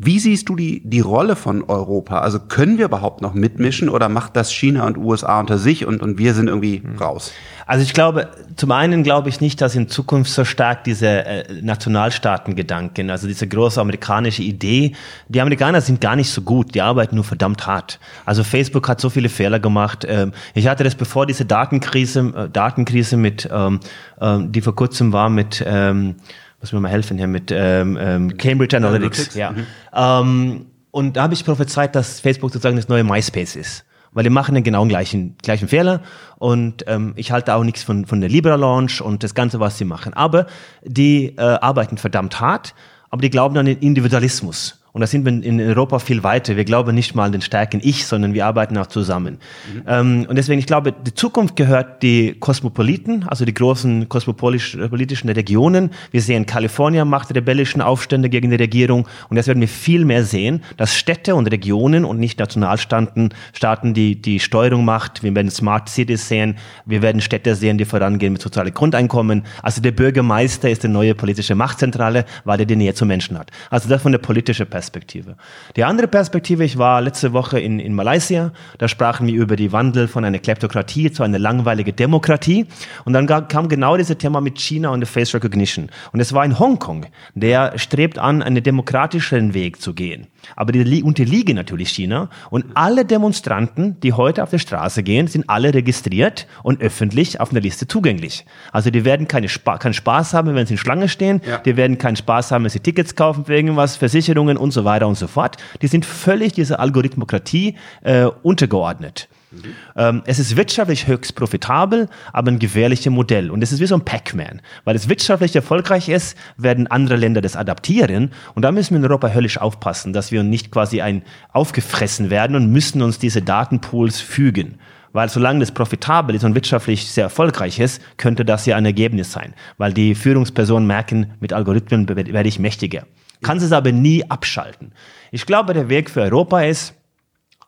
Wie 0.03 0.17
siehst 0.17 0.50
du 0.50 0.55
die, 0.55 0.81
die 0.84 1.00
Rolle 1.00 1.36
von 1.36 1.63
Europa? 1.63 2.22
Also 2.22 2.39
können 2.39 2.79
wir 2.79 2.86
überhaupt 2.86 3.22
noch 3.22 3.36
mitmischen 3.36 3.88
oder 3.88 4.10
macht 4.10 4.36
das 4.36 4.51
China 4.51 4.88
und 4.88 4.98
USA 4.98 5.39
unter 5.39 5.60
sich 5.60 5.86
und, 5.86 6.01
und 6.01 6.17
wir 6.17 6.34
sind 6.34 6.48
irgendwie 6.48 6.81
hm. 6.81 6.98
raus? 6.98 7.31
Also 7.67 7.84
ich 7.84 7.93
glaube, 7.93 8.31
zum 8.55 8.72
einen 8.72 9.03
glaube 9.03 9.29
ich 9.29 9.41
nicht, 9.41 9.62
dass 9.62 9.75
in 9.75 9.89
Zukunft 9.89 10.31
so 10.31 10.43
stark 10.43 10.86
diese 10.86 11.08
äh, 11.08 11.62
Nationalstaatengedanken, 11.62 13.12
also 13.12 13.27
diese 13.27 13.48
große 13.48 13.79
amerikanische 13.79 14.41
Idee, 14.41 14.93
die 15.27 15.39
Amerikaner 15.39 15.81
sind 15.81 16.01
gar 16.01 16.15
nicht 16.15 16.31
so 16.31 16.41
gut, 16.41 16.74
die 16.74 16.81
arbeiten 16.81 17.13
nur 17.13 17.24
verdammt 17.24 17.67
hart. 17.67 18.00
Also 18.25 18.43
Facebook 18.43 18.89
hat 18.89 19.00
so 19.00 19.12
viele 19.12 19.29
Fehler 19.29 19.60
gemacht. 19.60 20.03
Ähm, 20.10 20.31
ich 20.55 20.67
hatte 20.67 20.84
das 20.84 20.96
bevor 20.96 21.27
diese 21.27 21.46
Datenkrise, 21.46 22.34
äh, 22.36 22.50
Datenkrise 22.50 23.17
mit, 23.17 23.48
ähm, 23.53 23.79
äh, 24.20 24.39
die 24.41 24.62
vor 24.62 24.75
kurzem 24.75 25.13
war 25.13 25.29
mit, 25.29 25.63
ähm, 25.63 26.15
muss 26.62 26.72
mir 26.72 26.80
mal 26.80 26.89
helfen 26.89 27.18
hier 27.18 27.27
mit 27.27 27.51
ähm, 27.51 27.98
ähm, 28.00 28.38
Cambridge 28.38 28.77
Analytics. 28.77 29.36
Ja. 29.36 29.51
Mhm. 29.51 29.65
Ähm, 29.94 30.65
und 30.91 31.18
da 31.18 31.24
habe 31.24 31.34
ich 31.34 31.44
prophezeit, 31.44 31.96
dass 31.96 32.20
Facebook 32.20 32.51
sozusagen 32.51 32.75
das 32.75 32.88
neue 32.88 33.03
MySpace 33.03 33.56
ist. 33.56 33.86
Weil 34.13 34.25
die 34.25 34.30
machen 34.30 34.56
den 34.56 34.63
genau 34.63 34.86
gleichen, 34.86 35.38
gleichen 35.41 35.70
Fehler. 35.70 36.01
Und 36.38 36.84
ähm, 36.88 37.13
ich 37.15 37.32
halte 37.32 37.56
auch 37.56 37.63
nichts 37.63 37.82
von, 37.84 38.06
von 38.06 38.20
der 38.20 38.30
Libra 38.30 38.56
Launch 38.56 39.01
und 39.01 39.24
das 39.24 39.34
Ganze, 39.34 39.60
was 39.62 39.77
sie 39.77 39.86
machen. 39.86 40.13
Aber 40.13 40.48
die 40.84 41.27
äh, 41.38 41.41
arbeiten 41.41 41.98
verdammt 41.98 42.41
hart, 42.41 42.75
aber 43.10 43.22
die 43.22 43.30
glauben 43.30 43.58
an 43.58 43.65
den 43.65 43.77
Individualismus. 43.80 44.80
Und 44.93 45.01
da 45.01 45.07
sind 45.07 45.25
wir 45.25 45.31
in 45.31 45.62
Europa 45.62 46.00
viel 46.00 46.24
weiter. 46.24 46.57
Wir 46.57 46.65
glauben 46.65 46.93
nicht 46.93 47.15
mal 47.15 47.25
an 47.25 47.31
den 47.31 47.41
starken 47.41 47.79
Ich, 47.81 48.05
sondern 48.05 48.33
wir 48.33 48.45
arbeiten 48.45 48.77
auch 48.77 48.88
zusammen. 48.88 49.38
Mhm. 49.74 49.83
Ähm, 49.88 50.25
und 50.27 50.36
deswegen, 50.36 50.60
ich 50.60 50.65
glaube, 50.65 50.91
die 50.91 51.13
Zukunft 51.13 51.55
gehört 51.55 52.03
die 52.03 52.36
Kosmopoliten, 52.38 53.24
also 53.24 53.45
die 53.45 53.53
großen 53.53 54.10
kosmopolitischen 54.10 55.29
Regionen. 55.29 55.91
Wir 56.12 56.21
sehen, 56.21 56.45
Kalifornien 56.45 57.07
macht 57.07 57.33
rebellischen 57.33 57.81
Aufstände 57.81 58.29
gegen 58.29 58.50
die 58.50 58.57
Regierung. 58.57 59.07
Und 59.29 59.38
das 59.38 59.48
werden 59.48 59.62
wir 59.62 59.69
viel 59.69 60.03
mehr 60.03 60.25
sehen, 60.25 60.62
dass 60.75 60.95
Städte 60.95 61.36
und 61.36 61.48
Regionen 61.48 62.03
und 62.03 62.19
nicht 62.19 62.39
Nationalstaaten, 62.39 63.33
Staaten, 63.53 63.93
die 63.93 64.21
die 64.21 64.41
Steuerung 64.41 64.83
macht. 64.83 65.24
Wir 65.24 65.33
werden 65.33 65.51
Smart 65.51 65.88
Cities 65.88 66.27
sehen. 66.27 66.57
Wir 66.86 67.01
werden 67.01 67.21
Städte 67.21 67.55
sehen, 67.55 67.77
die 67.77 67.86
vorangehen 67.86 68.33
mit 68.33 68.41
sozialen 68.41 68.74
Grundeinkommen. 68.74 69.43
Also 69.63 69.81
der 69.81 69.91
Bürgermeister 69.91 70.69
ist 70.69 70.83
die 70.83 70.89
neue 70.89 71.15
politische 71.15 71.55
Machtzentrale, 71.55 72.25
weil 72.43 72.60
er 72.60 72.65
die 72.65 72.75
Nähe 72.75 72.93
zu 72.93 73.05
Menschen 73.05 73.39
hat. 73.39 73.51
Also 73.69 73.88
das 73.88 74.01
von 74.01 74.12
der 74.12 74.19
politischen 74.19 74.67
Perspektive. 74.67 74.80
Perspektive. 74.81 75.35
Die 75.75 75.83
andere 75.83 76.07
Perspektive, 76.07 76.63
ich 76.63 76.79
war 76.79 77.01
letzte 77.01 77.33
Woche 77.33 77.59
in, 77.59 77.79
in 77.79 77.93
Malaysia, 77.93 78.51
da 78.79 78.88
sprachen 78.88 79.27
wir 79.27 79.35
über 79.35 79.55
die 79.55 79.71
Wandel 79.71 80.07
von 80.07 80.25
einer 80.25 80.39
Kleptokratie 80.39 81.11
zu 81.11 81.21
einer 81.21 81.38
langweiligen 81.38 81.95
Demokratie. 81.95 82.65
Und 83.05 83.13
dann 83.13 83.27
kam 83.27 83.69
genau 83.69 83.95
dieses 83.95 84.17
Thema 84.17 84.41
mit 84.41 84.59
China 84.59 84.89
und 84.89 85.01
der 85.01 85.07
Face 85.07 85.35
Recognition. 85.35 85.89
Und 86.13 86.19
es 86.19 86.33
war 86.33 86.43
in 86.43 86.57
Hongkong, 86.57 87.05
der 87.35 87.77
strebt 87.77 88.17
an, 88.17 88.41
einen 88.41 88.63
demokratischeren 88.63 89.53
Weg 89.53 89.79
zu 89.79 89.93
gehen. 89.93 90.27
Aber 90.55 90.71
die 90.71 91.03
unterliegen 91.03 91.55
natürlich 91.55 91.89
China. 91.89 92.29
Und 92.50 92.65
alle 92.73 93.05
Demonstranten, 93.05 94.00
die 94.00 94.13
heute 94.13 94.41
auf 94.41 94.50
der 94.50 94.57
Straße 94.57 95.03
gehen, 95.03 95.27
sind 95.27 95.47
alle 95.47 95.75
registriert 95.75 96.47
und 96.63 96.81
öffentlich 96.81 97.39
auf 97.39 97.51
einer 97.51 97.61
Liste 97.61 97.88
zugänglich. 97.88 98.45
Also 98.71 98.89
die 98.89 99.05
werden 99.05 99.27
keine 99.27 99.47
Spa 99.47 99.77
keinen 99.77 99.93
Spaß 99.93 100.33
haben, 100.33 100.55
wenn 100.55 100.65
sie 100.65 100.73
in 100.73 100.77
Schlange 100.79 101.07
stehen. 101.07 101.39
Ja. 101.47 101.59
Die 101.59 101.77
werden 101.77 102.00
keinen 102.00 102.15
Spaß 102.15 102.51
haben, 102.51 102.63
wenn 102.63 102.71
sie 102.71 102.79
Tickets 102.79 103.15
kaufen 103.15 103.45
für 103.45 103.55
irgendwas, 103.55 103.95
Versicherungen 103.95 104.57
und 104.57 104.70
so 104.71 104.85
weiter 104.85 105.07
und 105.07 105.15
so 105.15 105.27
fort. 105.27 105.57
Die 105.81 105.87
sind 105.87 106.05
völlig 106.05 106.53
dieser 106.53 106.79
Algorithmokratie 106.79 107.75
äh, 108.01 108.25
untergeordnet. 108.43 109.27
Mhm. 109.51 110.21
Es 110.25 110.39
ist 110.39 110.55
wirtschaftlich 110.55 111.07
höchst 111.07 111.35
profitabel, 111.35 112.07
aber 112.31 112.51
ein 112.51 112.59
gefährliches 112.59 113.11
Modell. 113.11 113.51
Und 113.51 113.61
es 113.61 113.71
ist 113.71 113.81
wie 113.81 113.85
so 113.85 113.95
ein 113.95 114.05
Pac-Man. 114.05 114.61
Weil 114.85 114.95
es 114.95 115.09
wirtschaftlich 115.09 115.55
erfolgreich 115.55 116.09
ist, 116.09 116.37
werden 116.57 116.87
andere 116.87 117.17
Länder 117.17 117.41
das 117.41 117.55
adaptieren. 117.55 118.31
Und 118.55 118.63
da 118.63 118.71
müssen 118.71 118.91
wir 118.91 118.99
in 118.99 119.03
Europa 119.03 119.29
höllisch 119.29 119.57
aufpassen, 119.57 120.13
dass 120.13 120.31
wir 120.31 120.43
nicht 120.43 120.71
quasi 120.71 121.01
ein 121.01 121.23
aufgefressen 121.51 122.29
werden 122.29 122.55
und 122.55 122.71
müssen 122.71 123.01
uns 123.01 123.19
diese 123.19 123.41
Datenpools 123.41 124.21
fügen. 124.21 124.79
Weil 125.13 125.27
solange 125.27 125.59
das 125.59 125.71
profitabel 125.71 126.35
ist 126.35 126.45
und 126.45 126.55
wirtschaftlich 126.55 127.11
sehr 127.11 127.25
erfolgreich 127.25 127.79
ist, 127.79 128.01
könnte 128.15 128.45
das 128.45 128.65
ja 128.65 128.77
ein 128.77 128.85
Ergebnis 128.85 129.33
sein. 129.33 129.53
Weil 129.77 129.93
die 129.93 130.15
Führungspersonen 130.15 130.87
merken, 130.87 131.33
mit 131.41 131.51
Algorithmen 131.51 132.07
werde 132.07 132.47
ich 132.47 132.59
mächtiger 132.59 133.03
kann 133.41 133.57
es 133.57 133.71
aber 133.71 133.91
nie 133.91 134.29
abschalten. 134.29 134.93
Ich 135.31 135.45
glaube, 135.45 135.74
der 135.74 135.89
Weg 135.89 136.10
für 136.10 136.21
Europa 136.21 136.62
ist, 136.62 136.93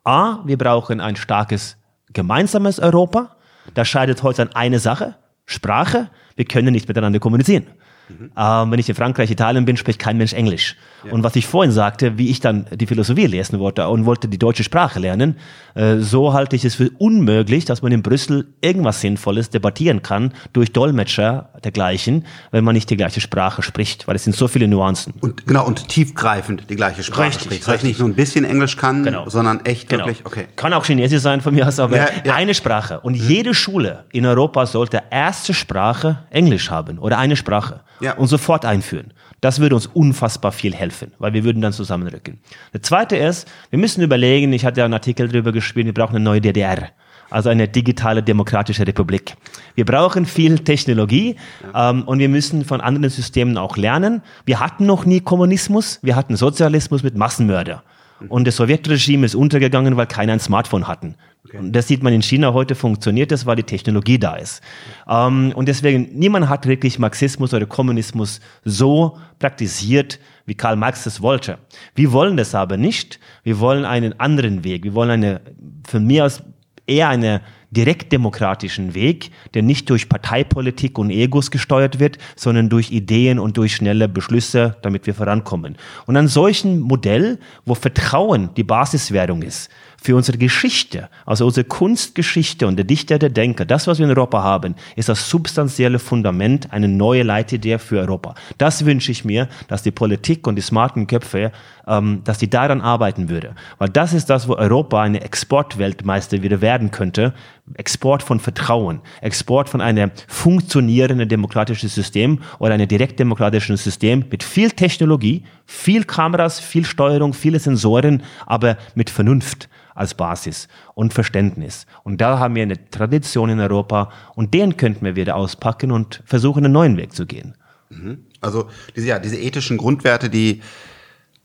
a, 0.03 0.39
wir 0.45 0.57
brauchen 0.57 0.99
ein 0.99 1.15
starkes 1.15 1.77
gemeinsames 2.11 2.79
Europa. 2.79 3.35
Da 3.73 3.85
scheidet 3.85 4.23
heute 4.23 4.43
an 4.43 4.49
eine 4.53 4.79
Sache, 4.79 5.15
Sprache. 5.45 6.09
Wir 6.35 6.45
können 6.45 6.71
nicht 6.73 6.87
miteinander 6.87 7.19
kommunizieren. 7.19 7.67
Mhm. 8.09 8.31
Ähm, 8.37 8.71
wenn 8.71 8.79
ich 8.79 8.89
in 8.89 8.95
Frankreich, 8.95 9.31
Italien 9.31 9.65
bin, 9.65 9.77
spricht 9.77 9.99
kein 9.99 10.17
Mensch 10.17 10.33
Englisch. 10.33 10.75
Ja. 11.05 11.11
Und 11.11 11.23
was 11.23 11.35
ich 11.35 11.47
vorhin 11.47 11.71
sagte, 11.71 12.17
wie 12.17 12.29
ich 12.29 12.39
dann 12.39 12.65
die 12.71 12.85
Philosophie 12.85 13.25
lesen 13.25 13.59
wollte 13.59 13.87
und 13.87 14.05
wollte 14.05 14.27
die 14.27 14.39
deutsche 14.39 14.63
Sprache 14.63 14.99
lernen, 14.99 15.37
äh, 15.75 15.97
so 15.97 16.33
halte 16.33 16.55
ich 16.55 16.65
es 16.65 16.75
für 16.75 16.89
unmöglich, 16.97 17.65
dass 17.65 17.81
man 17.81 17.91
in 17.91 18.01
Brüssel 18.03 18.47
irgendwas 18.61 19.01
Sinnvolles 19.01 19.49
debattieren 19.49 20.01
kann 20.01 20.33
durch 20.53 20.71
Dolmetscher 20.71 21.49
dergleichen, 21.63 22.25
wenn 22.51 22.63
man 22.63 22.73
nicht 22.75 22.89
die 22.89 22.97
gleiche 22.97 23.21
Sprache 23.21 23.61
spricht, 23.63 24.07
weil 24.07 24.15
es 24.15 24.23
sind 24.23 24.35
so 24.35 24.47
viele 24.47 24.67
Nuancen. 24.67 25.13
Und 25.21 25.47
genau, 25.47 25.65
und 25.65 25.87
tiefgreifend 25.87 26.69
die 26.69 26.75
gleiche 26.75 27.03
Sprache 27.03 27.27
richtig, 27.27 27.43
spricht. 27.43 27.61
Das 27.63 27.67
heißt 27.69 27.83
nicht 27.83 27.99
nur 27.99 28.09
ein 28.09 28.15
bisschen 28.15 28.45
Englisch 28.45 28.77
kann, 28.77 29.03
genau. 29.03 29.29
sondern 29.29 29.65
echt 29.65 29.89
genau. 29.89 30.05
wirklich, 30.05 30.25
okay. 30.25 30.45
Kann 30.55 30.73
auch 30.73 30.85
Chinesisch 30.85 31.21
sein 31.21 31.41
von 31.41 31.53
mir 31.53 31.67
aus, 31.67 31.79
aber 31.79 31.97
ja, 31.97 32.07
ja. 32.23 32.35
eine 32.35 32.53
Sprache. 32.53 32.99
Und 33.01 33.19
mhm. 33.19 33.27
jede 33.27 33.53
Schule 33.53 34.05
in 34.11 34.25
Europa 34.25 34.65
sollte 34.65 35.03
erste 35.09 35.53
Sprache 35.53 36.19
Englisch 36.29 36.69
haben 36.69 36.99
oder 36.99 37.17
eine 37.17 37.35
Sprache 37.35 37.81
ja. 37.99 38.13
und 38.13 38.27
sofort 38.27 38.65
einführen. 38.65 39.13
Das 39.41 39.59
würde 39.59 39.75
uns 39.75 39.87
unfassbar 39.87 40.51
viel 40.51 40.73
helfen, 40.73 41.11
weil 41.19 41.33
wir 41.33 41.43
würden 41.43 41.61
dann 41.61 41.73
zusammenrücken. 41.73 42.39
Der 42.73 42.81
zweite 42.81 43.17
ist, 43.17 43.47
wir 43.69 43.79
müssen 43.79 44.01
überlegen, 44.01 44.53
ich 44.53 44.65
hatte 44.65 44.79
ja 44.79 44.85
einen 44.85 44.93
Artikel 44.93 45.27
darüber 45.27 45.51
geschrieben, 45.51 45.87
wir 45.87 45.93
brauchen 45.93 46.15
eine 46.15 46.23
neue 46.23 46.41
DDR 46.41 46.89
also 47.33 47.49
eine 47.49 47.67
digitale 47.67 48.21
demokratische 48.21 48.85
Republik. 48.85 49.35
Wir 49.73 49.85
brauchen 49.85 50.25
viel 50.25 50.59
Technologie 50.59 51.35
ähm, 51.73 52.03
und 52.03 52.19
wir 52.19 52.29
müssen 52.29 52.63
von 52.63 52.79
anderen 52.79 53.09
Systemen 53.09 53.57
auch 53.57 53.75
lernen. 53.75 54.21
Wir 54.45 54.59
hatten 54.59 54.85
noch 54.85 55.05
nie 55.05 55.19
Kommunismus, 55.19 55.99
wir 56.03 56.15
hatten 56.15 56.35
Sozialismus 56.35 57.01
mit 57.01 57.17
Massenmörder. 57.17 57.83
Und 58.29 58.47
das 58.47 58.55
Sowjetregime 58.57 59.25
ist 59.25 59.35
untergegangen, 59.35 59.97
weil 59.97 60.07
keiner 60.07 60.33
ein 60.33 60.39
Smartphone 60.39 60.87
hatten. 60.87 61.15
Okay. 61.45 61.57
Und 61.57 61.73
das 61.73 61.87
sieht 61.87 62.03
man 62.03 62.13
in 62.13 62.21
China 62.21 62.53
heute 62.53 62.73
funktioniert 62.75 63.31
das, 63.31 63.45
weil 63.45 63.57
die 63.57 63.63
Technologie 63.63 64.17
da 64.17 64.35
ist. 64.35 64.61
Ähm, 65.07 65.51
und 65.55 65.67
deswegen, 65.67 66.09
niemand 66.13 66.47
hat 66.49 66.65
wirklich 66.65 66.99
Marxismus 66.99 67.53
oder 67.53 67.65
Kommunismus 67.65 68.39
so 68.63 69.17
praktiziert, 69.39 70.19
wie 70.45 70.55
Karl 70.55 70.75
Marx 70.75 71.05
es 71.05 71.21
wollte. 71.21 71.57
Wir 71.95 72.11
wollen 72.11 72.37
das 72.37 72.55
aber 72.55 72.77
nicht. 72.77 73.19
Wir 73.43 73.59
wollen 73.59 73.85
einen 73.85 74.19
anderen 74.19 74.63
Weg. 74.63 74.83
Wir 74.83 74.93
wollen 74.93 75.09
eine, 75.09 75.41
von 75.85 76.05
mir 76.05 76.25
aus 76.25 76.43
eher 76.87 77.09
eine 77.09 77.41
direktdemokratischen 77.71 78.93
Weg, 78.93 79.31
der 79.53 79.63
nicht 79.63 79.89
durch 79.89 80.07
Parteipolitik 80.07 80.97
und 80.99 81.09
Egos 81.09 81.49
gesteuert 81.49 81.99
wird, 81.99 82.17
sondern 82.35 82.69
durch 82.69 82.91
Ideen 82.91 83.39
und 83.39 83.57
durch 83.57 83.75
schnelle 83.75 84.07
Beschlüsse, 84.07 84.77
damit 84.83 85.07
wir 85.07 85.15
vorankommen. 85.15 85.75
Und 86.05 86.15
an 86.15 86.27
solchen 86.27 86.79
Modell, 86.79 87.39
wo 87.65 87.73
Vertrauen 87.73 88.49
die 88.55 88.63
Basiswährung 88.63 89.41
ist, 89.41 89.71
für 90.03 90.17
unsere 90.17 90.37
Geschichte, 90.37 91.07
also 91.25 91.45
unsere 91.45 91.63
Kunstgeschichte 91.63 92.67
und 92.67 92.75
der 92.75 92.83
Dichter, 92.83 93.17
der 93.19 93.29
Denker, 93.29 93.63
das, 93.63 93.87
was 93.87 93.99
wir 93.99 94.05
in 94.05 94.09
Europa 94.11 94.43
haben, 94.43 94.75
ist 94.97 95.07
das 95.07 95.29
substanzielle 95.29 95.97
Fundament, 95.97 96.73
eine 96.73 96.89
neue 96.89 97.23
Leitidee 97.23 97.79
für 97.79 98.01
Europa. 98.01 98.35
Das 98.57 98.85
wünsche 98.85 99.13
ich 99.13 99.23
mir, 99.23 99.47
dass 99.69 99.81
die 99.81 99.91
Politik 99.91 100.45
und 100.45 100.57
die 100.57 100.61
smarten 100.61 101.07
Köpfe, 101.07 101.53
ähm, 101.87 102.19
dass 102.25 102.37
die 102.37 102.49
daran 102.49 102.81
arbeiten 102.81 103.29
würde. 103.29 103.55
Weil 103.77 103.87
das 103.87 104.11
ist 104.11 104.29
das, 104.29 104.49
wo 104.49 104.55
Europa 104.55 105.01
eine 105.01 105.21
Exportweltmeister 105.21 106.43
wieder 106.43 106.59
werden 106.59 106.91
könnte. 106.91 107.33
Export 107.75 108.23
von 108.23 108.41
Vertrauen, 108.41 108.99
Export 109.21 109.69
von 109.69 109.79
einem 109.79 110.11
funktionierenden 110.27 111.29
demokratischen 111.29 111.87
System 111.87 112.39
oder 112.59 112.73
einem 112.73 112.89
direktdemokratischen 112.89 113.77
System 113.77 114.25
mit 114.29 114.43
viel 114.43 114.71
Technologie, 114.71 115.45
viel 115.65 116.03
Kameras, 116.03 116.59
viel 116.59 116.83
Steuerung, 116.83 117.33
viele 117.33 117.59
Sensoren, 117.59 118.21
aber 118.45 118.75
mit 118.95 119.09
Vernunft 119.09 119.69
als 119.95 120.13
Basis 120.13 120.67
und 120.95 121.13
Verständnis. 121.13 121.85
Und 122.03 122.21
da 122.21 122.39
haben 122.39 122.55
wir 122.55 122.63
eine 122.63 122.89
Tradition 122.89 123.49
in 123.49 123.59
Europa 123.59 124.09
und 124.35 124.53
den 124.53 124.77
könnten 124.77 125.05
wir 125.05 125.15
wieder 125.15 125.35
auspacken 125.35 125.91
und 125.91 126.21
versuchen, 126.25 126.65
einen 126.65 126.73
neuen 126.73 126.97
Weg 126.97 127.13
zu 127.13 127.25
gehen. 127.25 127.55
Mhm. 127.89 128.25
Also 128.41 128.69
diese, 128.95 129.07
ja, 129.07 129.19
diese 129.19 129.37
ethischen 129.37 129.77
Grundwerte, 129.77 130.29
die, 130.29 130.61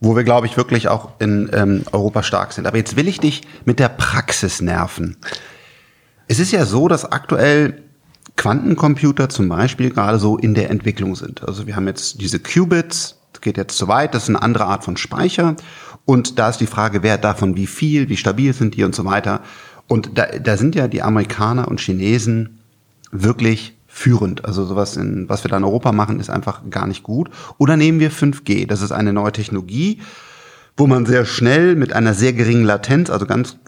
wo 0.01 0.17
wir, 0.17 0.25
glaube 0.25 0.47
ich, 0.47 0.57
wirklich 0.57 0.89
auch 0.89 1.21
in 1.21 1.51
ähm, 1.53 1.85
Europa 1.93 2.23
stark 2.23 2.53
sind. 2.53 2.67
Aber 2.67 2.77
jetzt 2.77 2.97
will 2.97 3.09
ich 3.09 3.21
dich 3.21 3.43
mit 3.65 3.79
der 3.79 3.89
Praxis 3.89 4.61
nerven. 4.61 5.17
Es 6.27 6.39
ist 6.39 6.53
ja 6.53 6.65
so, 6.65 6.89
dass 6.89 7.11
aktuell 7.11 7.83
Quantencomputer 8.37 9.29
zum 9.29 9.49
Beispiel 9.49 9.91
gerade 9.91 10.19
so 10.19 10.39
in 10.39 10.55
der 10.55 10.71
Entwicklung 10.71 11.17
sind. 11.17 11.47
Also 11.47 11.67
wir 11.67 11.75
haben 11.75 11.89
jetzt 11.89 12.21
diese 12.21 12.39
Qubits, 12.39 13.19
das 13.33 13.41
geht 13.41 13.57
jetzt 13.57 13.77
zu 13.77 13.89
weit, 13.89 14.15
das 14.15 14.25
ist 14.25 14.29
eine 14.29 14.43
andere 14.43 14.67
Art 14.67 14.85
von 14.85 14.97
Speicher. 14.97 15.57
Und 16.09 16.39
da 16.39 16.49
ist 16.49 16.57
die 16.57 16.67
Frage, 16.67 17.03
wer 17.03 17.19
davon 17.19 17.55
wie 17.55 17.67
viel, 17.67 18.09
wie 18.09 18.17
stabil 18.17 18.55
sind 18.55 18.75
die 18.75 18.83
und 18.83 18.95
so 18.95 19.05
weiter. 19.05 19.43
Und 19.89 20.17
da, 20.17 20.25
da 20.25 20.57
sind 20.57 20.75
ja 20.75 20.89
die 20.89 21.03
Amerikaner 21.03 21.69
und 21.69 21.81
Chinesen 21.81 22.61
wirklich 23.13 23.77
führend. 23.87 24.47
Also 24.47 24.65
sowas, 24.65 24.97
in, 24.97 25.29
was 25.29 25.45
wir 25.45 25.51
da 25.51 25.59
in 25.59 25.65
Europa 25.65 25.93
machen, 25.93 26.19
ist 26.19 26.31
einfach 26.31 26.63
gar 26.71 26.87
nicht 26.87 27.03
gut. 27.03 27.29
Oder 27.59 27.77
nehmen 27.77 28.01
wir 28.01 28.11
5G. 28.11 28.67
Das 28.67 28.81
ist 28.81 28.91
eine 28.91 29.13
neue 29.13 29.33
Technologie, 29.33 30.01
wo 30.79 30.87
man 30.87 31.05
sehr 31.05 31.27
schnell 31.27 31.77
mit 31.77 31.93
einer 31.93 32.15
sehr 32.15 32.33
geringen 32.33 32.65
Latenz, 32.65 33.11
also 33.11 33.27
ganz 33.27 33.59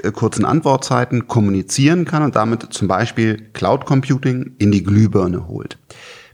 äh, 0.00 0.12
kurzen 0.12 0.44
Antwortzeiten, 0.44 1.26
kommunizieren 1.26 2.04
kann 2.04 2.22
und 2.22 2.36
damit 2.36 2.62
zum 2.72 2.86
Beispiel 2.86 3.48
Cloud 3.54 3.86
Computing 3.86 4.52
in 4.58 4.70
die 4.70 4.84
Glühbirne 4.84 5.48
holt. 5.48 5.78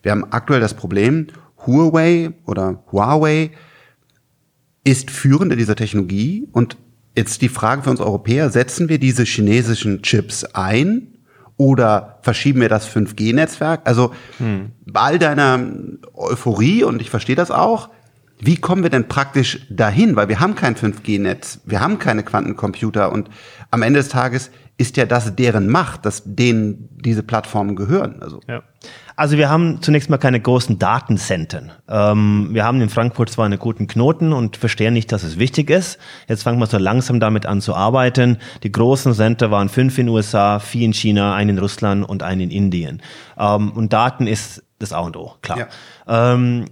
Wir 0.03 0.13
haben 0.13 0.27
aktuell 0.29 0.61
das 0.61 0.75
Problem, 0.75 1.29
Huawei 1.67 2.33
oder 2.45 2.85
Huawei 2.93 3.53
ist 4.85 5.11
führend 5.11 5.53
in 5.53 5.59
dieser 5.59 5.77
Technologie 5.77 6.47
und 6.53 6.77
jetzt 7.17 7.43
die 7.43 7.49
Frage 7.49 7.83
für 7.83 7.91
uns 7.91 8.01
Europäer, 8.01 8.51
setzen 8.51 8.89
wir 8.89 8.99
diese 8.99 9.25
chinesischen 9.25 10.03
Chips 10.03 10.45
ein 10.45 11.09
oder 11.57 12.19
verschieben 12.23 12.61
wir 12.61 12.69
das 12.69 12.89
5G-Netzwerk? 12.89 13.83
Also 13.85 14.13
hm. 14.39 14.73
bei 14.85 15.01
all 15.01 15.19
deiner 15.19 15.61
Euphorie, 16.15 16.85
und 16.85 17.01
ich 17.01 17.11
verstehe 17.11 17.37
das 17.37 17.51
auch, 17.51 17.91
wie 18.41 18.57
kommen 18.57 18.83
wir 18.83 18.91
denn 18.91 19.09
praktisch 19.09 19.67
dahin? 19.71 20.17
Weil 20.17 20.29
wir 20.29 20.41
haben 20.41 20.55
kein 20.55 20.77
5G-Netz, 20.77 21.61
wir 21.65 21.81
haben 21.81 21.99
keine 21.99 22.23
Quantencomputer 22.23 23.13
und 23.13 23.31
am 23.71 23.83
Ende 23.83 24.01
des 24.01 24.09
Tages 24.09 24.51
ist 24.77 24.97
ja 24.97 25.07
das 25.07 25.37
deren 25.37 25.69
Macht, 25.69 26.05
dass 26.05 26.23
denen 26.25 26.89
diese 26.91 27.23
Plattformen 27.23 27.77
gehören. 27.77 28.21
Also. 28.21 28.41
Ja. 28.49 28.63
Also 29.15 29.39
wir 29.39 29.49
haben 29.49 29.81
zunächst 29.81 30.11
mal 30.11 30.19
keine 30.19 30.41
großen 30.41 30.81
Datencentern. 30.81 31.71
Ähm, 31.89 32.49
wir 32.51 32.65
haben 32.65 32.81
in 32.81 32.89
Frankfurt 32.89 33.31
zwar 33.31 33.47
einen 33.47 33.61
guten 33.61 33.87
Knoten 33.87 34.33
und 34.33 34.57
verstehen 34.57 34.95
nicht, 34.95 35.13
dass 35.13 35.23
es 35.23 35.39
wichtig 35.39 35.71
ist. 35.71 35.99
Jetzt 36.29 36.43
fangen 36.43 36.59
wir 36.59 36.67
so 36.67 36.79
langsam 36.79 37.21
damit 37.21 37.47
an 37.47 37.61
zu 37.61 37.75
arbeiten. 37.77 38.39
Die 38.65 38.73
großen 38.73 39.15
Center 39.15 39.53
waren 39.53 39.69
fünf 39.69 39.97
in 39.99 40.07
den 40.07 40.15
USA, 40.15 40.59
vier 40.59 40.87
in 40.87 40.93
China, 40.93 41.35
ein 41.37 41.49
in 41.49 41.59
Russland 41.59 42.09
und 42.09 42.25
ein 42.25 42.41
in 42.41 42.51
Indien. 42.51 43.01
Ähm, 43.39 43.71
und 43.71 43.93
Daten 43.93 44.27
ist 44.27 44.65
das 44.81 44.93
A 44.93 45.01
und 45.01 45.17
O, 45.17 45.35
klar. 45.41 45.59
Ja. 46.09 46.35
Ähm, 46.35 46.65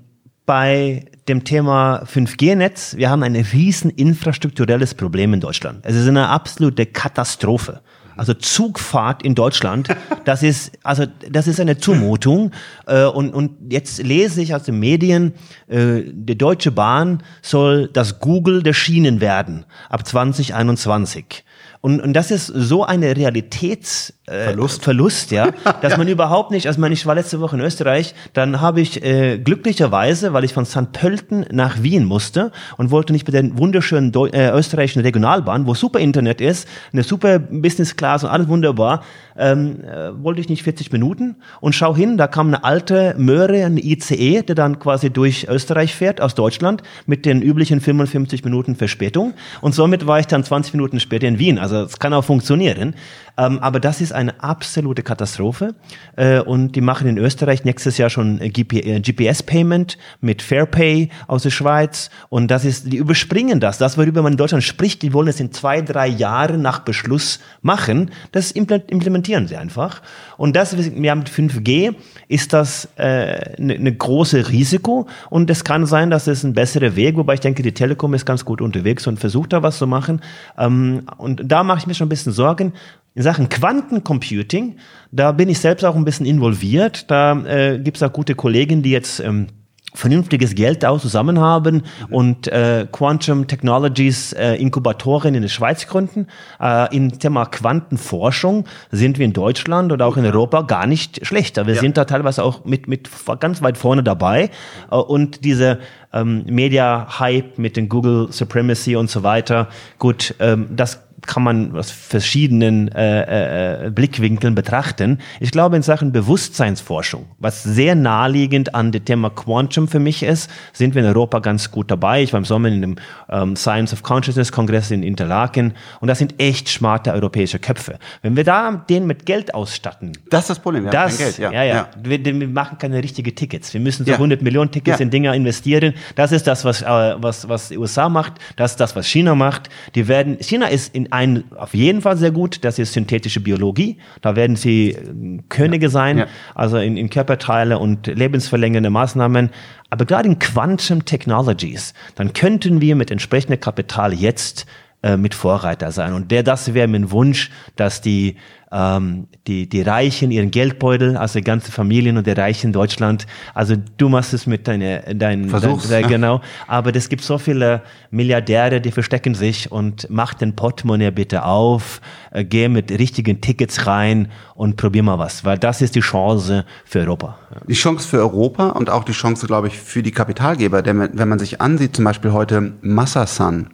bei 0.47 1.05
dem 1.29 1.45
Thema 1.45 2.03
5G-Netz, 2.05 2.97
wir 2.97 3.11
haben 3.11 3.23
ein 3.23 3.37
riesen 3.37 3.91
infrastrukturelles 3.91 4.95
Problem 4.95 5.35
in 5.35 5.41
Deutschland. 5.41 5.81
Es 5.85 5.95
ist 5.95 6.09
eine 6.09 6.29
absolute 6.29 6.87
Katastrophe. 6.87 7.81
Also 8.17 8.35
Zugfahrt 8.35 9.23
in 9.23 9.35
Deutschland, 9.35 9.89
das 10.25 10.43
ist 10.43 10.73
also 10.83 11.07
das 11.31 11.47
ist 11.47 11.61
eine 11.61 11.79
Zumutung. 11.79 12.51
Äh, 12.87 13.05
und, 13.05 13.33
und 13.33 13.73
jetzt 13.73 14.03
lese 14.03 14.43
ich 14.43 14.55
aus 14.55 14.65
den 14.65 14.79
Medien, 14.79 15.33
äh, 15.69 16.03
die 16.07 16.37
Deutsche 16.37 16.73
Bahn 16.73 17.23
soll 17.41 17.89
das 17.89 18.19
Google 18.19 18.63
der 18.63 18.75
Schienen 18.75 19.21
werden 19.21 19.65
ab 19.89 20.07
2021. 20.07 21.45
Und, 21.81 22.01
und 22.01 22.13
das 22.13 22.31
ist 22.31 22.47
so 22.47 22.85
eine 22.85 23.17
Realitätsverlust, 23.17 24.22
äh, 24.27 24.55
Verlust, 24.69 25.33
ja, 25.33 25.51
dass 25.83 25.93
ja. 25.93 25.99
man 25.99 26.07
überhaupt 26.07 26.53
nicht, 26.53 26.69
also 26.69 26.81
man, 26.81 26.93
ich 26.93 27.07
war 27.07 27.15
letzte 27.17 27.41
Woche 27.41 27.57
in 27.57 27.63
Österreich, 27.63 28.15
dann 28.35 28.61
habe 28.61 28.81
ich 28.81 29.03
äh, 29.03 29.39
glücklicherweise, 29.39 30.33
weil 30.33 30.45
ich 30.45 30.53
von 30.53 30.65
St. 30.65 30.93
Pölten 30.93 31.45
nach 31.51 31.83
Wien 31.83 32.05
musste 32.05 32.53
und 32.77 32.93
wollte 32.93 33.13
nicht 33.13 33.25
bei 33.25 33.33
der 33.33 33.59
wunderschönen 33.59 34.13
Deu 34.13 34.29
äh, 34.29 34.51
österreichischen 34.51 35.03
Regionalbahn, 35.03 35.67
wo 35.67 35.75
super 35.75 35.99
Internet 35.99 36.41
ist, 36.41 36.69
eine 36.93 37.03
super 37.03 37.41
Business 37.41 37.97
Class 37.97 38.23
und 38.23 38.31
alles 38.31 38.47
wunderbar, 38.47 39.03
ähm, 39.37 39.83
äh, 39.83 40.13
wollte 40.23 40.41
ich 40.41 40.49
nicht 40.49 40.63
40 40.63 40.93
Minuten 40.93 41.37
und 41.61 41.75
schau 41.75 41.97
hin, 41.97 42.17
da 42.17 42.29
kam 42.29 42.47
eine 42.49 42.63
alte 42.63 43.17
Möhre, 43.19 43.65
ein 43.65 43.77
ICE, 43.77 44.43
der 44.43 44.55
dann 44.55 44.79
quasi 44.79 45.11
durch 45.11 45.49
Österreich 45.49 45.97
fährt, 45.97 46.21
aus 46.21 46.37
Deutschland, 46.37 46.83
mit 47.07 47.27
den 47.27 47.43
üblichen 47.43 47.81
55 47.81 48.45
Minuten 48.45 48.77
Verspätung 48.77 49.35
und 49.63 49.75
somit 49.75 50.07
war 50.07 50.21
ich 50.21 50.29
dann 50.29 50.45
20 50.45 50.75
Minuten 50.75 51.01
später 51.01 51.27
in 51.27 51.41
Wien. 51.41 51.59
Also 51.59 51.83
es 51.83 51.99
kann 51.99 52.13
auch 52.13 52.25
funktionieren. 52.25 52.95
Ähm, 53.37 53.59
aber 53.61 53.81
das 53.81 54.01
ist 54.01 54.13
eine 54.13 54.43
absolute 54.43 55.03
Katastrophe. 55.03 55.75
Äh, 56.17 56.41
und 56.41 56.73
die 56.73 56.81
machen 56.81 57.07
in 57.07 57.19
Österreich 57.19 57.65
nächstes 57.65 57.99
Jahr 57.99 58.11
schon 58.11 58.39
GPS-Payment 58.39 59.95
äh, 59.95 59.97
mit 60.21 60.43
Fairpay 60.43 61.09
aus 61.27 61.43
der 61.45 61.51
Schweiz. 61.51 62.11
Und 62.29 62.51
das 62.51 62.65
ist, 62.65 62.93
die 62.93 62.97
überspringen 62.97 63.61
das. 63.61 63.79
Das, 63.79 63.97
worüber 63.97 64.23
man 64.23 64.33
in 64.33 64.37
Deutschland 64.37 64.65
spricht, 64.65 65.03
die 65.03 65.13
wollen 65.13 65.29
es 65.29 65.41
in 65.41 65.53
zwei, 65.53 65.81
drei 65.81 66.07
Jahren 66.07 66.63
nach 66.63 66.81
Beschluss 66.81 67.41
machen. 67.63 68.11
Das 68.33 68.51
implementieren 68.51 69.49
sie 69.49 69.57
einfach. 69.57 70.03
Und 70.37 70.57
das, 70.57 70.77
wir 70.77 71.11
haben 71.11 71.21
mit 71.21 71.31
5G, 71.31 71.95
ist 72.29 72.53
das 72.53 72.89
äh, 72.97 73.57
eine 73.59 73.79
ne 73.79 73.95
große 73.95 74.51
Risiko. 74.51 75.07
Und 75.31 75.51
es 75.51 75.65
kann 75.65 75.87
sein, 75.87 76.11
dass 76.11 76.27
es 76.27 76.45
ein 76.45 76.53
besserer 76.53 76.97
Weg, 76.97 77.17
wobei 77.17 77.35
ich 77.35 77.41
denke, 77.41 77.63
die 77.63 77.73
Telekom 77.73 78.15
ist 78.15 78.27
ganz 78.27 78.45
gut 78.45 78.61
unterwegs 78.61 79.07
und 79.07 79.19
versucht 79.19 79.53
da 79.53 79.63
was 79.63 79.79
zu 79.79 79.87
machen. 79.87 80.21
Ähm, 80.59 81.03
und 81.17 81.43
da 81.45 81.63
mache 81.63 81.79
ich 81.79 81.87
mir 81.87 81.95
schon 81.95 82.07
ein 82.07 82.11
bisschen 82.11 82.33
Sorgen. 82.33 82.73
In 83.15 83.23
Sachen 83.23 83.51
Quantencomputing, 83.51 84.77
da 85.11 85.33
bin 85.33 85.51
ich 85.51 85.59
selbst 85.59 85.85
auch 85.85 85.97
ein 85.97 86.05
bisschen 86.05 86.25
involviert. 86.25 87.11
Da 87.11 87.45
äh, 87.45 87.79
gibt 87.79 87.99
es 87.99 88.03
auch 88.03 88.13
gute 88.13 88.35
Kollegen, 88.35 88.83
die 88.83 88.91
jetzt 88.91 89.21
ähm, 89.21 89.49
vernünftiges 89.95 90.55
Geld 90.55 90.85
auch 90.85 91.01
zusammen 91.01 91.39
haben 91.39 91.83
und 92.11 92.49
äh, 92.49 92.87
Quantum 92.91 93.47
Technologies 93.47 94.33
äh, 94.33 94.55
Inkubatoren 94.55 95.35
in 95.35 95.43
der 95.43 95.51
Schweiz 95.51 95.87
gründen. 95.87 96.27
Äh, 96.61 96.97
Im 96.97 97.19
Thema 97.19 97.45
Quantenforschung 97.47 98.65
sind 98.91 99.19
wir 99.19 99.27
in 99.27 99.35
Deutschland 99.35 99.93
oder 99.93 100.07
auch 100.07 100.17
in 100.17 100.25
Europa 100.25 100.63
gar 100.63 100.87
nicht 100.87 101.27
schlechter. 101.27 101.67
Wir 101.67 101.75
ja. 101.75 101.81
sind 101.81 101.97
da 101.99 102.07
teilweise 102.07 102.43
auch 102.43 102.65
mit, 102.65 102.89
mit 102.89 103.11
ganz 103.41 103.61
weit 103.61 103.77
vorne 103.77 104.03
dabei. 104.03 104.51
Äh, 104.91 104.97
und 104.97 105.45
diese 105.45 105.81
ähm, 106.15 106.45
Media-Hype 106.47 107.59
mit 107.59 107.77
den 107.77 107.91
Google 107.91 108.29
Supremacy 108.33 108.97
und 108.97 109.11
so 109.11 109.23
weiter, 109.23 109.69
gut, 109.99 110.35
ähm, 110.41 110.69
das 110.71 111.01
kann 111.27 111.43
man 111.43 111.77
aus 111.77 111.91
verschiedenen 111.91 112.89
äh, 112.93 113.87
äh, 113.87 113.91
Blickwinkeln 113.91 114.55
betrachten. 114.55 115.19
Ich 115.41 115.51
glaube, 115.51 115.77
in 115.77 115.83
Sachen 115.83 116.13
Bewusstseinsforschung, 116.13 117.27
was 117.39 117.63
sehr 117.63 117.95
naheliegend 117.95 118.75
an 118.75 118.93
dem 118.93 119.05
Thema 119.05 119.31
Quantum 119.31 119.89
für 119.89 120.01
mich 120.01 120.23
ist, 120.23 120.51
sind 120.73 120.95
wir 120.95 121.03
in 121.03 121.09
Europa 121.09 121.39
ganz 121.39 121.71
gut 121.71 121.91
dabei. 121.91 122.23
Ich 122.23 122.33
war 122.33 122.39
im 122.39 122.45
Sommer 122.45 122.69
in 122.69 122.81
dem 122.81 122.97
ähm, 123.31 123.57
Science 123.57 123.93
of 123.93 124.03
Consciousness 124.03 124.53
Kongress 124.53 124.91
in 124.91 125.03
Interlaken 125.03 125.75
und 126.01 126.09
das 126.09 126.19
sind 126.19 126.35
echt 126.39 126.69
smarte 126.69 127.13
europäische 127.13 127.59
Köpfe. 127.59 127.99
Wenn 128.23 128.37
wir 128.37 128.45
da 128.45 128.85
den 128.89 129.07
mit 129.07 129.27
Geld 129.27 129.55
ausstatten. 129.55 130.13
Das 130.31 130.43
ist 130.43 130.51
das 130.51 130.59
Problem, 130.59 130.85
ja. 130.87 130.91
Das, 130.91 131.19
Geld, 131.19 131.39
ja. 131.39 131.53
ja, 131.53 131.63
ja. 131.63 131.75
ja. 131.75 131.89
Wir, 132.03 132.25
wir, 132.25 132.49
machen 132.49 132.79
keine 132.79 133.03
richtigen 133.03 133.35
Tickets. 133.35 133.73
Wir 133.73 133.81
müssen 133.81 134.05
so 134.05 134.11
ja. 134.11 134.17
100 134.17 134.43
Millionen 134.43 134.71
Tickets 134.71 134.99
ja. 134.99 135.03
in 135.03 135.11
Dinge 135.11 135.35
investieren. 135.35 135.95
Das 136.17 136.33
ist 136.33 136.47
das, 136.47 136.65
was, 136.65 136.83
äh, 136.83 136.87
was, 136.87 137.49
was 137.49 137.69
die 137.69 137.79
USA 137.79 138.09
macht. 138.09 138.35
Das 138.57 138.73
ist 138.73 138.81
das, 138.81 138.97
was 138.97 139.07
China 139.07 139.35
macht. 139.35 139.69
Die 139.95 140.09
werden, 140.09 140.39
China 140.41 140.67
ist 140.67 140.95
in 140.95 141.12
ein 141.13 141.45
auf 141.57 141.75
jeden 141.75 142.01
Fall 142.01 142.17
sehr 142.17 142.31
gut, 142.31 142.65
das 142.65 142.79
ist 142.79 142.95
synthetische 142.95 143.41
Biologie. 143.41 143.99
Da 144.23 144.35
werden 144.35 144.57
sie 144.57 144.93
äh, 144.93 145.41
Könige 145.49 145.91
sein, 145.91 146.19
ja. 146.19 146.27
also 146.55 146.79
in, 146.79 146.97
in 146.97 147.11
Körperteile 147.11 147.79
und 147.79 148.07
lebensverlängernde 148.07 148.89
Maßnahmen. 148.89 149.51
Aber 149.91 150.07
gerade 150.07 150.29
in 150.29 150.39
Quantum 150.39 151.05
Technologies, 151.05 151.93
dann 152.15 152.33
könnten 152.33 152.81
wir 152.81 152.97
mit 152.97 153.11
entsprechendem 153.11 153.61
Kapital 153.61 154.15
jetzt 154.15 154.67
äh, 155.03 155.19
mit 155.19 155.35
Vorreiter 155.35 155.93
sein. 155.93 156.15
Und 156.15 156.31
der, 156.31 156.43
das 156.43 156.73
wäre 156.73 156.89
mein 156.89 157.11
Wunsch, 157.11 157.51
dass 157.77 158.01
die 158.01 158.37
ähm, 158.73 159.27
die, 159.47 159.69
die 159.69 159.83
Reichen 159.83 160.31
ihren 160.31 160.51
Geldbeutel, 160.51 161.17
also 161.17 161.41
ganze 161.43 161.71
Familien 161.71 162.17
und 162.17 162.27
der 162.27 162.39
Reichen 162.39 162.69
in 162.69 162.73
Deutschland. 162.73 163.27
Also 163.55 163.77
du 163.99 164.09
machst 164.09 164.33
es 164.33 164.47
mit 164.47 164.67
deiner, 164.67 165.01
dein, 165.15 165.49
Versuch's, 165.49 165.89
dein, 165.89 166.03
ja. 166.03 166.09
genau. 166.09 166.41
Aber 166.67 166.95
es 166.95 167.09
gibt 167.09 167.23
so 167.23 167.37
viele 167.39 167.83
Milliardäre, 168.11 168.81
die 168.81 168.91
verstecken 168.91 169.35
sich 169.35 169.71
und 169.71 170.07
mach 170.09 170.35
den 170.35 170.57
Portemonnaie 170.57 171.11
bitte 171.11 171.45
auf, 171.45 172.01
äh, 172.31 172.45
geh 172.45 172.69
mit 172.69 172.91
richtigen 172.91 173.41
Tickets 173.41 173.87
rein 173.87 174.29
und 174.55 174.77
probier 174.77 175.03
mal 175.03 175.19
was, 175.19 175.45
weil 175.45 175.59
das 175.59 175.83
ist 175.83 175.95
die 175.95 176.01
Chance 176.01 176.65
für 176.85 177.01
Europa. 177.01 177.39
Die 177.69 177.75
Chance 177.75 178.09
für 178.09 178.19
Europa 178.19 178.71
und 178.71 178.89
auch 178.89 179.05
die 179.05 179.13
Chance, 179.13 179.47
glaube 179.47 179.69
ich, 179.69 179.79
für 179.79 180.03
die 180.03 180.13
Kapitalgeber. 180.13 180.83
Denn 180.83 181.11
wenn 181.13 181.29
man 181.29 181.39
sich 181.39 181.61
ansieht, 181.61 181.95
zum 181.97 182.07
Beispiel 182.07 182.33
heute 182.33 182.73
Massasan, 182.81 183.69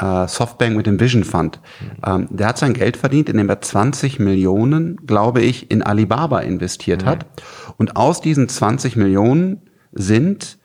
äh, 0.00 0.28
Softbank 0.28 0.76
mit 0.76 0.86
dem 0.86 1.00
Vision 1.00 1.24
Fund, 1.24 1.60
ähm, 2.04 2.26
der 2.30 2.48
hat 2.48 2.58
sein 2.58 2.74
Geld 2.74 2.96
verdient, 2.96 3.28
indem 3.28 3.48
er 3.48 3.60
20 3.60 4.18
Millionen, 4.18 4.96
glaube 5.06 5.42
ich, 5.42 5.70
in 5.70 5.82
Alibaba 5.82 6.40
investiert 6.40 7.04
hat. 7.04 7.26
Und 7.76 7.96
aus 7.96 8.20
diesen 8.20 8.48
20 8.48 8.96
Millionen 8.96 9.62
sind 9.92 10.58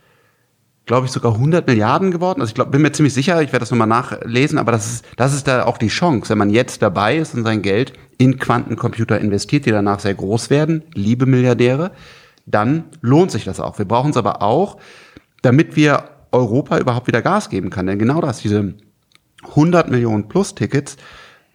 glaube 0.85 1.05
ich, 1.05 1.13
sogar 1.13 1.35
100 1.35 1.67
Milliarden 1.67 2.11
geworden. 2.11 2.41
Also 2.41 2.51
ich 2.51 2.55
glaube, 2.55 2.71
bin 2.71 2.81
mir 2.81 2.91
ziemlich 2.91 3.13
sicher, 3.13 3.41
ich 3.41 3.53
werde 3.53 3.61
das 3.61 3.71
nochmal 3.71 3.87
nachlesen, 3.87 4.57
aber 4.57 4.73
das 4.73 4.87
ist, 4.87 5.05
das 5.15 5.33
ist 5.33 5.47
da 5.47 5.65
auch 5.65 5.77
die 5.77 5.87
Chance, 5.87 6.29
wenn 6.29 6.37
man 6.37 6.49
jetzt 6.49 6.81
dabei 6.81 7.17
ist 7.17 7.33
und 7.33 7.43
sein 7.43 7.61
Geld 7.61 7.93
in 8.17 8.37
Quantencomputer 8.37 9.17
investiert, 9.19 9.65
die 9.65 9.71
danach 9.71 9.99
sehr 10.01 10.15
groß 10.15 10.49
werden, 10.49 10.83
liebe 10.93 11.25
Milliardäre, 11.25 11.91
dann 12.45 12.85
lohnt 12.99 13.31
sich 13.31 13.45
das 13.45 13.59
auch. 13.59 13.77
Wir 13.77 13.85
brauchen 13.85 14.11
es 14.11 14.17
aber 14.17 14.41
auch, 14.41 14.77
damit 15.41 15.75
wir 15.75 16.03
Europa 16.31 16.77
überhaupt 16.77 17.07
wieder 17.07 17.21
Gas 17.21 17.49
geben 17.49 17.69
kann. 17.69 17.85
Denn 17.85 17.99
genau 17.99 18.19
das, 18.19 18.39
diese 18.39 18.73
100 19.43 19.89
Millionen 19.89 20.27
plus 20.27 20.55
Tickets, 20.55 20.97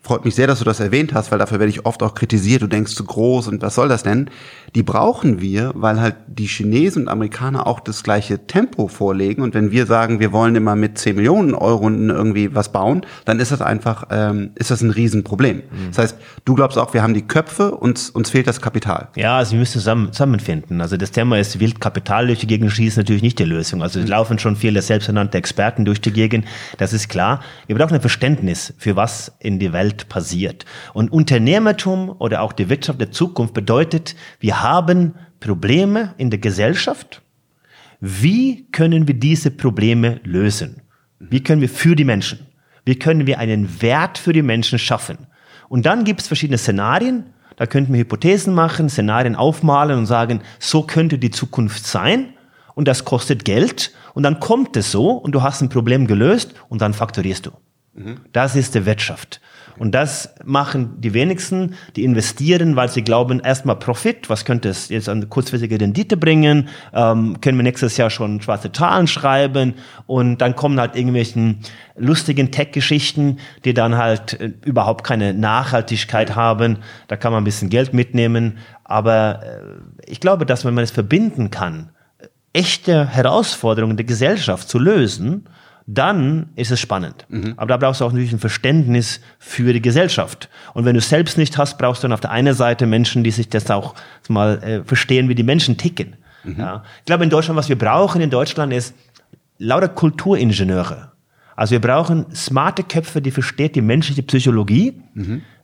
freut 0.07 0.25
mich 0.25 0.35
sehr, 0.35 0.47
dass 0.47 0.61
du 0.61 0.65
das 0.65 0.81
erwähnt 0.81 1.13
hast, 1.13 1.33
weil 1.33 1.39
dafür 1.39 1.59
werde 1.59 1.71
ich 1.71 1.85
oft 1.85 2.03
auch 2.03 2.15
kritisiert. 2.15 2.63
Du 2.63 2.69
denkst 2.69 2.95
zu 2.95 3.05
groß 3.05 3.49
und 3.49 3.63
was 3.63 3.75
soll 3.75 3.89
das 3.89 4.05
denn? 4.05 4.31
Die 4.75 4.83
brauchen 4.83 5.41
wir, 5.41 5.73
weil 5.75 6.01
halt 6.01 6.15
die 6.29 6.47
Chinesen 6.47 7.03
und 7.03 7.09
Amerikaner 7.09 7.67
auch 7.67 7.81
das 7.81 8.03
gleiche 8.03 8.47
Tempo 8.47 8.89
vorlegen. 8.89 9.43
Und 9.43 9.55
wenn 9.55 9.71
wir 9.71 9.87
sagen, 9.87 10.21
wir 10.21 10.33
wollen 10.33 10.55
immer 10.55 10.77
mit 10.77 10.99
10 10.99 11.17
Millionen 11.17 11.55
Euro 11.55 11.89
irgendwie 11.89 12.55
was 12.55 12.71
bauen, 12.71 13.05
dann 13.25 13.41
ist 13.41 13.53
das 13.53 13.61
einfach, 13.61 14.05
ähm, 14.11 14.51
ist 14.55 14.71
das 14.71 14.81
ein 14.81 14.91
Riesenproblem. 14.91 15.63
Das 15.89 15.99
heißt, 15.99 16.19
du 16.45 16.55
glaubst 16.55 16.79
auch, 16.79 16.95
wir 16.95 17.03
haben 17.03 17.15
die 17.15 17.23
Köpfe, 17.23 17.73
uns, 17.73 18.11
uns 18.11 18.31
fehlt 18.31 18.47
das 18.47 18.61
Kapital. 18.61 19.09
Ja, 19.17 19.39
also 19.39 19.53
wir 19.53 19.59
müssen 19.59 19.75
zusammen, 19.75 20.13
zusammenfinden. 20.13 20.81
Also 20.81 20.97
das 20.97 21.11
Thema 21.11 21.39
ist, 21.39 21.59
wild 21.59 21.81
Kapital 21.81 22.27
durch 22.27 22.41
die 22.41 22.47
Gegend 22.47 22.71
schießen, 22.71 23.01
natürlich 23.01 23.23
nicht 23.23 23.39
die 23.39 23.45
Lösung. 23.45 23.83
Also 23.83 24.01
es 24.01 24.09
laufen 24.09 24.39
schon 24.39 24.57
viele 24.57 24.83
selbsternannte 24.83 25.39
Experten 25.39 25.85
durch 25.85 26.01
die 26.01 26.13
Gegend, 26.13 26.47
das 26.79 26.93
ist 26.93 27.09
klar. 27.09 27.41
Wir 27.67 27.77
brauchen 27.77 27.95
ein 27.95 28.01
Verständnis, 28.01 28.75
für 28.79 28.97
was 28.97 29.33
in 29.41 29.59
die 29.59 29.73
Welt 29.73 29.96
passiert. 30.05 30.65
Und 30.93 31.11
Unternehmertum 31.11 32.15
oder 32.19 32.43
auch 32.43 32.53
die 32.53 32.69
Wirtschaft 32.69 33.01
der 33.01 33.11
Zukunft 33.11 33.55
bedeutet, 33.55 34.15
wir 34.39 34.63
haben 34.63 35.15
Probleme 35.41 36.15
in 36.19 36.31
der 36.31 36.39
Gesellschaft. 36.39 37.23
Wie 38.01 38.67
können 38.71 39.09
wir 39.09 39.15
diese 39.15 39.51
Probleme 39.51 40.21
lösen? 40.23 40.83
Wie 41.19 41.43
können 41.43 41.61
wir 41.61 41.69
für 41.69 41.97
die 41.97 42.05
Menschen? 42.05 42.47
Wie 42.85 42.99
können 42.99 43.27
wir 43.27 43.39
einen 43.39 43.83
Wert 43.83 44.19
für 44.19 44.33
die 44.33 44.43
Menschen 44.43 44.79
schaffen? 44.79 45.27
Und 45.69 45.87
dann 45.87 46.05
gibt 46.05 46.21
es 46.21 46.29
verschiedene 46.29 46.59
Szenarien. 46.59 47.25
Da 47.57 47.67
könnten 47.67 47.93
wir 47.93 48.01
Hypothesen 48.01 48.55
machen, 48.55 48.89
Szenarien 48.89 49.35
aufmalen 49.35 49.99
und 49.99 50.07
sagen, 50.07 50.43
so 50.59 50.83
könnte 50.83 51.19
die 51.19 51.31
Zukunft 51.31 51.87
sein. 51.87 52.35
Und 52.75 52.87
das 52.87 53.05
kostet 53.05 53.45
Geld. 53.45 53.93
Und 54.15 54.23
dann 54.23 54.41
kommt 54.41 54.77
es 54.77 54.93
so 54.93 55.11
und 55.11 55.33
du 55.33 55.43
hast 55.43 55.63
ein 55.63 55.71
Problem 55.71 56.07
gelöst 56.07 56.55
und 56.69 56.83
dann 56.83 56.93
faktorierst 56.93 57.47
du. 57.47 57.51
Das 58.33 58.55
ist 58.57 58.75
die 58.75 58.85
Wirtschaft. 58.85 59.41
Und 59.79 59.95
das 59.95 60.35
machen 60.45 61.01
die 61.01 61.15
wenigsten, 61.15 61.75
die 61.97 62.05
investieren, 62.05 62.77
weil 62.77 62.89
sie 62.89 63.03
glauben, 63.03 63.41
erstmal 63.41 63.77
Profit, 63.77 64.31
was 64.31 64.45
könnte 64.45 64.69
es 64.69 64.89
jetzt 64.89 65.09
an 65.09 65.29
kurzfristige 65.29 65.81
Rendite 65.81 66.17
bringen, 66.17 66.69
ähm, 66.95 67.41
können 67.41 67.59
wir 67.59 67.63
nächstes 67.63 67.97
Jahr 67.97 68.11
schon 68.11 68.41
schwarze 68.41 68.73
Zahlen 68.73 69.07
schreiben? 69.07 69.75
Und 70.07 70.39
dann 70.39 70.57
kommen 70.57 70.81
halt 70.81 70.97
irgendwelchen 70.97 71.61
lustigen 71.97 72.51
Tech-Geschichten, 72.51 73.39
die 73.65 73.75
dann 73.75 73.97
halt 73.97 74.41
äh, 74.41 74.53
überhaupt 74.65 75.05
keine 75.05 75.35
Nachhaltigkeit 75.35 76.35
haben. 76.37 76.79
Da 77.09 77.17
kann 77.17 77.33
man 77.33 77.43
ein 77.43 77.45
bisschen 77.45 77.71
Geld 77.71 77.93
mitnehmen, 77.93 78.59
aber 78.85 79.41
äh, 79.43 80.11
ich 80.11 80.21
glaube, 80.21 80.47
dass 80.47 80.65
wenn 80.65 80.75
man 80.75 80.85
es 80.85 80.91
verbinden 80.91 81.51
kann, 81.51 81.91
echte 82.53 83.07
Herausforderungen 83.07 83.99
der 83.99 84.07
Gesellschaft 84.07 84.69
zu 84.69 84.79
lösen, 84.79 85.47
dann 85.87 86.51
ist 86.57 86.73
es 86.73 86.81
spannend. 86.81 87.27
Aber 87.57 87.69
da 87.69 87.77
brauchst 87.77 88.01
du 88.01 88.05
auch 88.05 88.13
natürlich 88.13 88.33
ein 88.33 88.41
Verständnis 88.41 89.21
für 89.39 89.73
die 89.73 89.83
Gesellschaft. 89.83 90.49
Und 90.75 90.85
wenn 90.85 90.95
du 90.95 90.99
es 90.99 91.09
selbst 91.09 91.39
nicht 91.39 91.57
hast, 91.59 91.79
brauchst 91.79 92.03
du 92.03 92.09
dann 92.09 92.13
auf 92.13 92.21
der 92.21 92.33
einen 92.33 92.55
Seite 92.55 92.87
Menschen, 92.87 93.23
die 93.23 93.31
sich 93.31 93.49
das 93.49 93.71
auch 93.71 93.95
mal 94.29 94.63
äh, 94.63 94.85
verstehen, 94.85 95.29
wie 95.29 95.35
die 95.37 95.45
Menschen 95.45 95.77
ticken. 95.77 96.17
Ja. 96.45 96.83
Ich 97.01 97.07
glaube, 97.07 97.25
in 97.25 97.31
Deutschland, 97.31 97.57
was 97.57 97.69
wir 97.69 97.79
brauchen 97.79 98.21
in 98.21 98.31
Deutschland 98.31 98.73
ist 98.73 98.95
lauter 99.59 99.89
Kulturingenieure. 99.89 101.13
Also 101.55 101.73
wir 101.73 101.81
brauchen 101.81 102.27
smarte 102.35 102.83
Köpfe, 102.83 103.23
die 103.23 103.31
versteht 103.31 103.77
die 103.77 103.81
menschliche 103.81 104.23
Psychologie. 104.23 105.01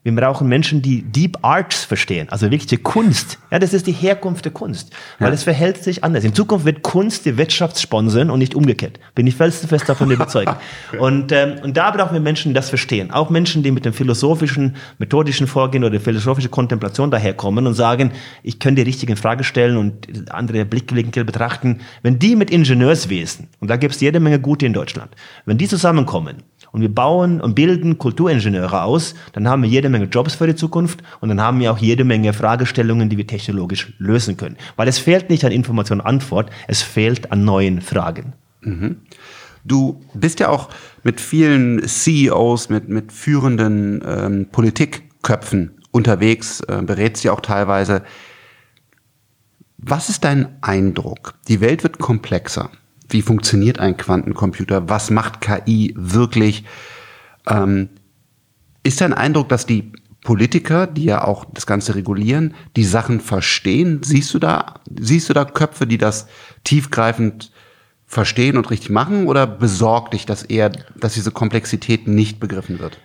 Wir 0.05 0.13
brauchen 0.17 0.49
Menschen, 0.49 0.83
die 0.83 1.03
Deep 1.03 1.39
Arts 1.43 1.85
verstehen, 1.85 2.29
also 2.29 2.47
wirklich 2.47 2.67
die 2.67 2.77
Kunst. 2.77 3.39
Ja, 3.53 3.61
das 3.61 3.73
ist 3.73 3.87
die 3.87 3.93
Herkunft 3.93 4.45
der 4.45 4.51
Kunst, 4.53 4.91
weil 5.21 5.29
Ja. 5.29 5.35
es 5.35 5.45
verhält 5.45 5.83
sich 5.85 6.03
anders. 6.03 6.25
In 6.25 6.35
Zukunft 6.35 6.65
wird 6.67 6.83
Kunst 6.83 7.25
die 7.25 7.37
Wirtschaft 7.39 7.79
sponsern 7.79 8.29
und 8.29 8.41
nicht 8.41 8.57
umgekehrt. 8.57 8.99
Bin 9.15 9.29
ich 9.29 9.37
felsenfest 9.37 9.89
davon 9.89 10.11
überzeugt. 10.11 10.57
Und, 10.99 11.31
ähm, 11.31 11.55
und 11.63 11.77
da 11.77 11.93
brauchen 11.93 12.15
wir 12.15 12.21
Menschen, 12.21 12.49
die 12.51 12.55
das 12.55 12.69
verstehen. 12.69 13.13
Auch 13.13 13.31
Menschen, 13.31 13.63
die 13.63 13.71
mit 13.71 13.85
dem 13.85 13.93
philosophischen, 13.93 14.75
methodischen 14.99 15.47
Vorgehen 15.47 15.85
oder 15.85 16.01
philosophische 16.01 16.49
Kontemplation 16.49 17.13
daherkommen 17.13 17.65
und 17.69 17.75
sagen, 17.75 18.11
ich 18.43 18.59
kann 18.59 18.75
die 18.75 18.83
richtigen 18.83 19.17
Fragen 19.17 19.45
stellen 19.45 19.77
und 19.77 20.33
andere 20.33 20.65
Blickwinkel 20.65 21.25
betrachten. 21.25 21.79
Wenn 22.03 22.19
die 22.19 22.35
mit 22.35 22.51
Ingenieurswesen, 22.51 23.47
und 23.61 23.69
da 23.69 23.77
gibt 23.77 23.95
es 23.95 24.01
jede 24.01 24.19
Menge 24.19 24.41
gute 24.41 24.67
in 24.67 24.73
Deutschland, 24.73 25.13
wenn 25.47 25.59
die 25.59 25.69
zusammenkommen 25.69 26.43
und 26.73 26.81
wir 26.81 26.93
bauen 26.93 27.41
und 27.41 27.55
bilden 27.55 27.99
Kulturingenieure 27.99 28.83
aus, 28.83 29.15
dann 29.33 29.49
haben 29.49 29.63
wir 29.63 29.69
jede 29.69 29.89
Menge 29.89 30.07
Jobs 30.07 30.35
für 30.35 30.47
die 30.47 30.55
Zukunft 30.55 31.03
und 31.21 31.29
dann 31.29 31.41
haben 31.41 31.61
wir 31.61 31.71
auch 31.71 31.79
jede 31.79 32.05
Menge 32.05 32.33
Fragestellungen, 32.33 33.09
die 33.09 33.19
wir 33.19 33.27
technologisch 33.27 33.93
lösen 33.99 34.37
können. 34.37 34.57
Weil 34.77 34.89
es 34.89 34.99
fehlt 34.99 35.31
nicht 35.31 35.45
an 35.45 35.53
Information 35.53 36.01
und 36.01 36.07
Antwort, 36.07 36.51
es 36.67 36.83
fehlt 36.83 37.31
an 37.31 37.45
neuen 37.45 37.81
Fragen. 37.83 38.33
Du 39.65 40.01
bist 40.15 40.41
ja 40.41 40.49
auch 40.49 40.71
mit 41.05 41.21
vielen 41.21 41.87
CEOs, 41.87 42.69
mit, 42.69 42.89
mit 42.89 43.13
führenden 43.13 44.03
ähm, 44.05 44.47
Politikköpfen 44.51 45.79
unterwegs, 45.93 46.61
äh, 46.63 46.83
berätst 46.83 47.23
ja 47.23 47.33
auch 47.33 47.41
teilweise. 47.41 48.03
Was 49.79 50.09
ist 50.09 50.25
dein 50.25 50.57
Eindruck? 50.63 51.35
Die 51.49 51.61
Welt 51.61 51.83
wird 51.83 51.99
komplexer. 51.99 52.71
Wie 53.13 53.23
funktioniert 53.23 53.79
ein 53.79 53.97
Quantencomputer? 53.97 54.89
Was 54.89 55.11
macht 55.11 55.41
KI 55.41 55.95
wirklich? 55.97 56.65
Ähm, 57.47 57.91
ist 58.83 59.01
dein 59.01 59.13
Eindruck, 59.13 59.49
dass 59.49 59.67
die 59.67 59.93
Politiker, 60.23 60.87
die 60.87 61.05
ja 61.05 61.25
auch 61.25 61.45
das 61.45 61.67
Ganze 61.67 61.95
regulieren, 61.95 62.55
die 62.77 62.85
Sachen 62.85 63.21
verstehen? 63.21 64.01
Siehst 64.03 64.33
du 64.35 64.39
da, 64.39 64.81
siehst 64.99 65.29
du 65.29 65.35
da 65.35 65.45
Köpfe, 65.45 65.87
die 65.87 65.99
das 65.99 66.27
tiefgreifend 66.65 67.53
verstehen 68.07 68.57
und 68.57 68.71
richtig 68.71 68.91
machen 68.91 69.27
oder 69.27 69.47
besorgt 69.47 70.15
dich, 70.15 70.27
dass 70.27 70.43
eher, 70.43 70.71
dass 70.97 71.15
diese 71.15 71.31
Komplexität 71.33 72.07
nicht 72.07 72.41
begriffen 72.41 72.79
wird? 72.79 72.99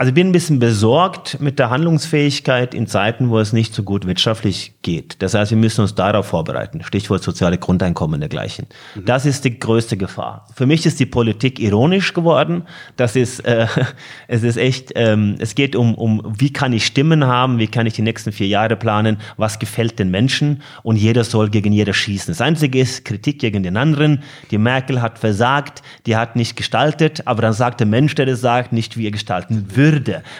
Also 0.00 0.08
ich 0.08 0.14
bin 0.14 0.28
ein 0.28 0.32
bisschen 0.32 0.60
besorgt 0.60 1.42
mit 1.42 1.58
der 1.58 1.68
Handlungsfähigkeit 1.68 2.72
in 2.72 2.86
Zeiten, 2.86 3.28
wo 3.28 3.38
es 3.38 3.52
nicht 3.52 3.74
so 3.74 3.82
gut 3.82 4.06
wirtschaftlich 4.06 4.72
geht. 4.80 5.20
Das 5.20 5.34
heißt, 5.34 5.50
wir 5.50 5.58
müssen 5.58 5.82
uns 5.82 5.94
darauf 5.94 6.24
vorbereiten. 6.24 6.82
Stichwort 6.82 7.22
soziale 7.22 7.58
Grundeinkommen 7.58 8.14
und 8.14 8.20
dergleichen. 8.20 8.66
Das 9.04 9.26
ist 9.26 9.44
die 9.44 9.60
größte 9.60 9.98
Gefahr. 9.98 10.46
Für 10.54 10.64
mich 10.64 10.86
ist 10.86 11.00
die 11.00 11.04
Politik 11.04 11.60
ironisch 11.60 12.14
geworden. 12.14 12.62
Das 12.96 13.14
ist, 13.14 13.40
äh, 13.40 13.66
es 14.26 14.42
ist 14.42 14.56
echt, 14.56 14.92
ähm, 14.94 15.34
es 15.38 15.54
geht 15.54 15.76
um, 15.76 15.94
um, 15.94 16.22
wie 16.34 16.50
kann 16.50 16.72
ich 16.72 16.86
Stimmen 16.86 17.26
haben, 17.26 17.58
wie 17.58 17.66
kann 17.66 17.84
ich 17.86 17.92
die 17.92 18.00
nächsten 18.00 18.32
vier 18.32 18.48
Jahre 18.48 18.76
planen, 18.76 19.18
was 19.36 19.58
gefällt 19.58 19.98
den 19.98 20.10
Menschen 20.10 20.62
und 20.82 20.96
jeder 20.96 21.24
soll 21.24 21.50
gegen 21.50 21.74
jeder 21.74 21.92
schießen. 21.92 22.32
Das 22.32 22.40
Einzige 22.40 22.80
ist 22.80 23.04
Kritik 23.04 23.38
gegen 23.38 23.62
den 23.62 23.76
anderen. 23.76 24.22
Die 24.50 24.56
Merkel 24.56 25.02
hat 25.02 25.18
versagt, 25.18 25.82
die 26.06 26.16
hat 26.16 26.36
nicht 26.36 26.56
gestaltet, 26.56 27.26
aber 27.26 27.42
dann 27.42 27.52
sagt 27.52 27.80
der 27.80 27.86
Mensch, 27.86 28.14
der 28.14 28.24
das 28.24 28.40
sagt, 28.40 28.72
nicht 28.72 28.96
wie 28.96 29.06
er 29.06 29.10
gestalten 29.10 29.76
würde, 29.76 29.89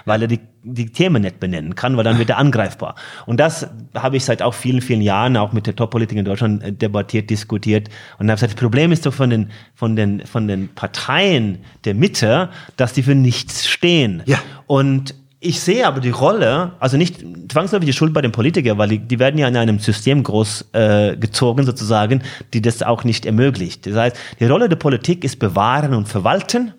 weil 0.05 0.23
er 0.23 0.29
die, 0.29 0.41
die 0.63 0.87
Themen 0.91 1.23
nicht 1.23 1.41
benennen 1.41 1.75
kann, 1.75 1.97
weil 1.97 2.05
dann 2.05 2.19
wird 2.19 2.31
er 2.31 2.39
angreifbar. 2.39 2.95
Und 3.27 3.41
das 3.41 3.69
habe 3.95 4.17
ich 4.17 4.25
seit 4.25 4.43
auch 4.43 4.55
vielen, 4.55 4.81
vielen 4.81 5.03
Jahren 5.03 5.37
auch 5.37 5.53
mit 5.53 5.67
der 5.67 5.77
Top-Politik 5.77 6.19
in 6.19 6.25
Deutschland 6.25 6.63
äh, 6.63 6.73
debattiert, 6.73 7.31
diskutiert 7.31 7.89
und 8.19 8.29
habe 8.29 8.37
gesagt, 8.37 8.53
das 8.53 8.61
Problem 8.61 8.93
ist 8.93 9.07
doch 9.07 9.15
von 9.15 9.31
den, 9.31 9.51
von 9.75 9.97
den, 9.97 10.27
von 10.27 10.49
den 10.49 10.69
Parteien 10.69 11.59
der 11.85 11.95
Mitte, 11.95 12.51
dass 12.77 12.93
die 12.93 13.03
für 13.03 13.15
nichts 13.15 13.69
stehen. 13.69 14.23
Ja. 14.27 14.39
Und 14.67 15.15
ich 15.43 15.61
sehe 15.61 15.87
aber 15.87 16.01
die 16.01 16.11
Rolle, 16.11 16.73
also 16.81 16.99
nicht 16.99 17.25
zwangsläufig 17.51 17.87
die 17.87 17.95
Schuld 17.95 18.13
bei 18.13 18.21
den 18.21 18.31
Politikern, 18.31 18.77
weil 18.77 18.91
die, 18.91 18.99
die 18.99 19.19
werden 19.19 19.39
ja 19.39 19.49
in 19.49 19.57
einem 19.57 19.79
System 19.79 20.23
groß 20.23 20.67
äh, 20.73 21.17
gezogen 21.17 21.65
sozusagen, 21.65 22.23
die 22.53 22.61
das 22.61 22.83
auch 22.83 23.05
nicht 23.05 23.25
ermöglicht. 23.25 23.87
Das 23.87 23.97
heißt, 23.97 24.17
die 24.39 24.45
Rolle 24.45 24.69
der 24.69 24.77
Politik 24.77 25.25
ist 25.25 25.39
bewahren 25.39 25.95
und 25.95 26.09
verwalten. 26.09 26.75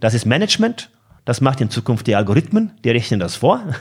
Das 0.00 0.14
ist 0.14 0.24
Management. 0.24 0.88
Das 1.26 1.40
macht 1.40 1.60
in 1.60 1.70
Zukunft 1.70 2.06
die 2.06 2.14
Algorithmen, 2.14 2.70
die 2.84 2.90
rechnen 2.90 3.20
das 3.20 3.36
vor. 3.36 3.60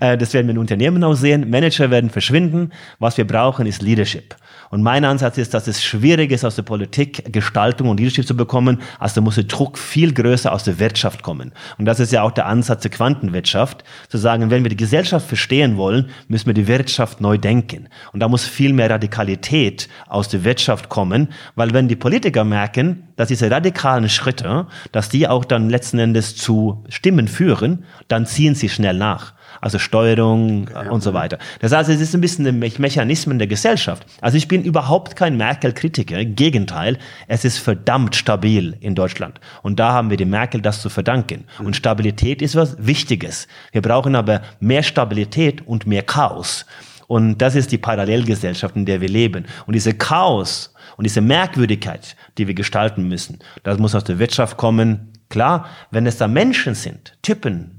Äh, 0.00 0.18
das 0.18 0.34
werden 0.34 0.46
wir 0.46 0.52
in 0.52 0.58
Unternehmen 0.58 1.04
auch 1.04 1.14
sehen. 1.14 1.50
Manager 1.50 1.90
werden 1.90 2.10
verschwinden. 2.10 2.72
Was 2.98 3.16
wir 3.16 3.26
brauchen, 3.26 3.66
ist 3.66 3.80
Leadership. 3.80 4.34
Und 4.74 4.82
mein 4.82 5.04
Ansatz 5.04 5.38
ist, 5.38 5.54
dass 5.54 5.68
es 5.68 5.84
schwierig 5.84 6.32
ist, 6.32 6.44
aus 6.44 6.56
der 6.56 6.64
Politik 6.64 7.32
Gestaltung 7.32 7.88
und 7.90 8.00
Leadership 8.00 8.26
zu 8.26 8.36
bekommen. 8.36 8.82
Also 8.98 9.22
muss 9.22 9.36
der 9.36 9.44
Druck 9.44 9.78
viel 9.78 10.12
größer 10.12 10.52
aus 10.52 10.64
der 10.64 10.80
Wirtschaft 10.80 11.22
kommen. 11.22 11.52
Und 11.78 11.84
das 11.84 12.00
ist 12.00 12.10
ja 12.10 12.22
auch 12.22 12.32
der 12.32 12.46
Ansatz 12.46 12.82
der 12.82 12.90
Quantenwirtschaft, 12.90 13.84
zu 14.08 14.18
sagen, 14.18 14.50
wenn 14.50 14.64
wir 14.64 14.70
die 14.70 14.76
Gesellschaft 14.76 15.28
verstehen 15.28 15.76
wollen, 15.76 16.10
müssen 16.26 16.46
wir 16.46 16.54
die 16.54 16.66
Wirtschaft 16.66 17.20
neu 17.20 17.38
denken. 17.38 17.88
Und 18.12 18.18
da 18.18 18.26
muss 18.26 18.46
viel 18.46 18.72
mehr 18.72 18.90
Radikalität 18.90 19.88
aus 20.08 20.28
der 20.28 20.42
Wirtschaft 20.42 20.88
kommen, 20.88 21.28
weil 21.54 21.72
wenn 21.72 21.86
die 21.86 21.94
Politiker 21.94 22.42
merken, 22.42 23.04
dass 23.14 23.28
diese 23.28 23.48
radikalen 23.52 24.08
Schritte, 24.08 24.66
dass 24.90 25.08
die 25.08 25.28
auch 25.28 25.44
dann 25.44 25.70
letzten 25.70 26.00
Endes 26.00 26.34
zu 26.34 26.82
Stimmen 26.88 27.28
führen, 27.28 27.84
dann 28.08 28.26
ziehen 28.26 28.56
sie 28.56 28.68
schnell 28.68 28.98
nach 28.98 29.34
also 29.60 29.78
Steuerung 29.78 30.68
ja, 30.72 30.90
und 30.90 31.02
so 31.02 31.14
weiter. 31.14 31.38
Das 31.60 31.72
heißt, 31.72 31.88
es 31.90 32.00
ist 32.00 32.14
ein 32.14 32.20
bisschen 32.20 32.46
ein 32.46 32.58
Mechanismen 32.58 33.38
der 33.38 33.48
Gesellschaft. 33.48 34.06
Also 34.20 34.36
ich 34.36 34.48
bin 34.48 34.62
überhaupt 34.62 35.16
kein 35.16 35.36
Merkel-Kritiker, 35.36 36.18
im 36.18 36.34
Gegenteil, 36.34 36.98
es 37.28 37.44
ist 37.44 37.58
verdammt 37.58 38.16
stabil 38.16 38.76
in 38.80 38.94
Deutschland. 38.94 39.40
Und 39.62 39.78
da 39.78 39.92
haben 39.92 40.10
wir 40.10 40.16
die 40.16 40.24
Merkel 40.24 40.60
das 40.60 40.82
zu 40.82 40.88
verdanken. 40.88 41.44
Und 41.58 41.76
Stabilität 41.76 42.42
ist 42.42 42.56
was 42.56 42.76
Wichtiges. 42.78 43.48
Wir 43.72 43.82
brauchen 43.82 44.14
aber 44.14 44.42
mehr 44.60 44.82
Stabilität 44.82 45.66
und 45.66 45.86
mehr 45.86 46.02
Chaos. 46.02 46.66
Und 47.06 47.38
das 47.38 47.54
ist 47.54 47.72
die 47.72 47.78
Parallelgesellschaft, 47.78 48.76
in 48.76 48.86
der 48.86 49.00
wir 49.00 49.08
leben. 49.08 49.44
Und 49.66 49.74
diese 49.74 49.94
Chaos 49.94 50.74
und 50.96 51.04
diese 51.04 51.20
Merkwürdigkeit, 51.20 52.16
die 52.38 52.46
wir 52.46 52.54
gestalten 52.54 53.08
müssen, 53.08 53.38
das 53.62 53.78
muss 53.78 53.94
aus 53.94 54.04
der 54.04 54.18
Wirtschaft 54.18 54.56
kommen. 54.56 55.12
Klar, 55.28 55.68
wenn 55.90 56.06
es 56.06 56.16
da 56.16 56.28
Menschen 56.28 56.74
sind, 56.74 57.16
Typen, 57.22 57.73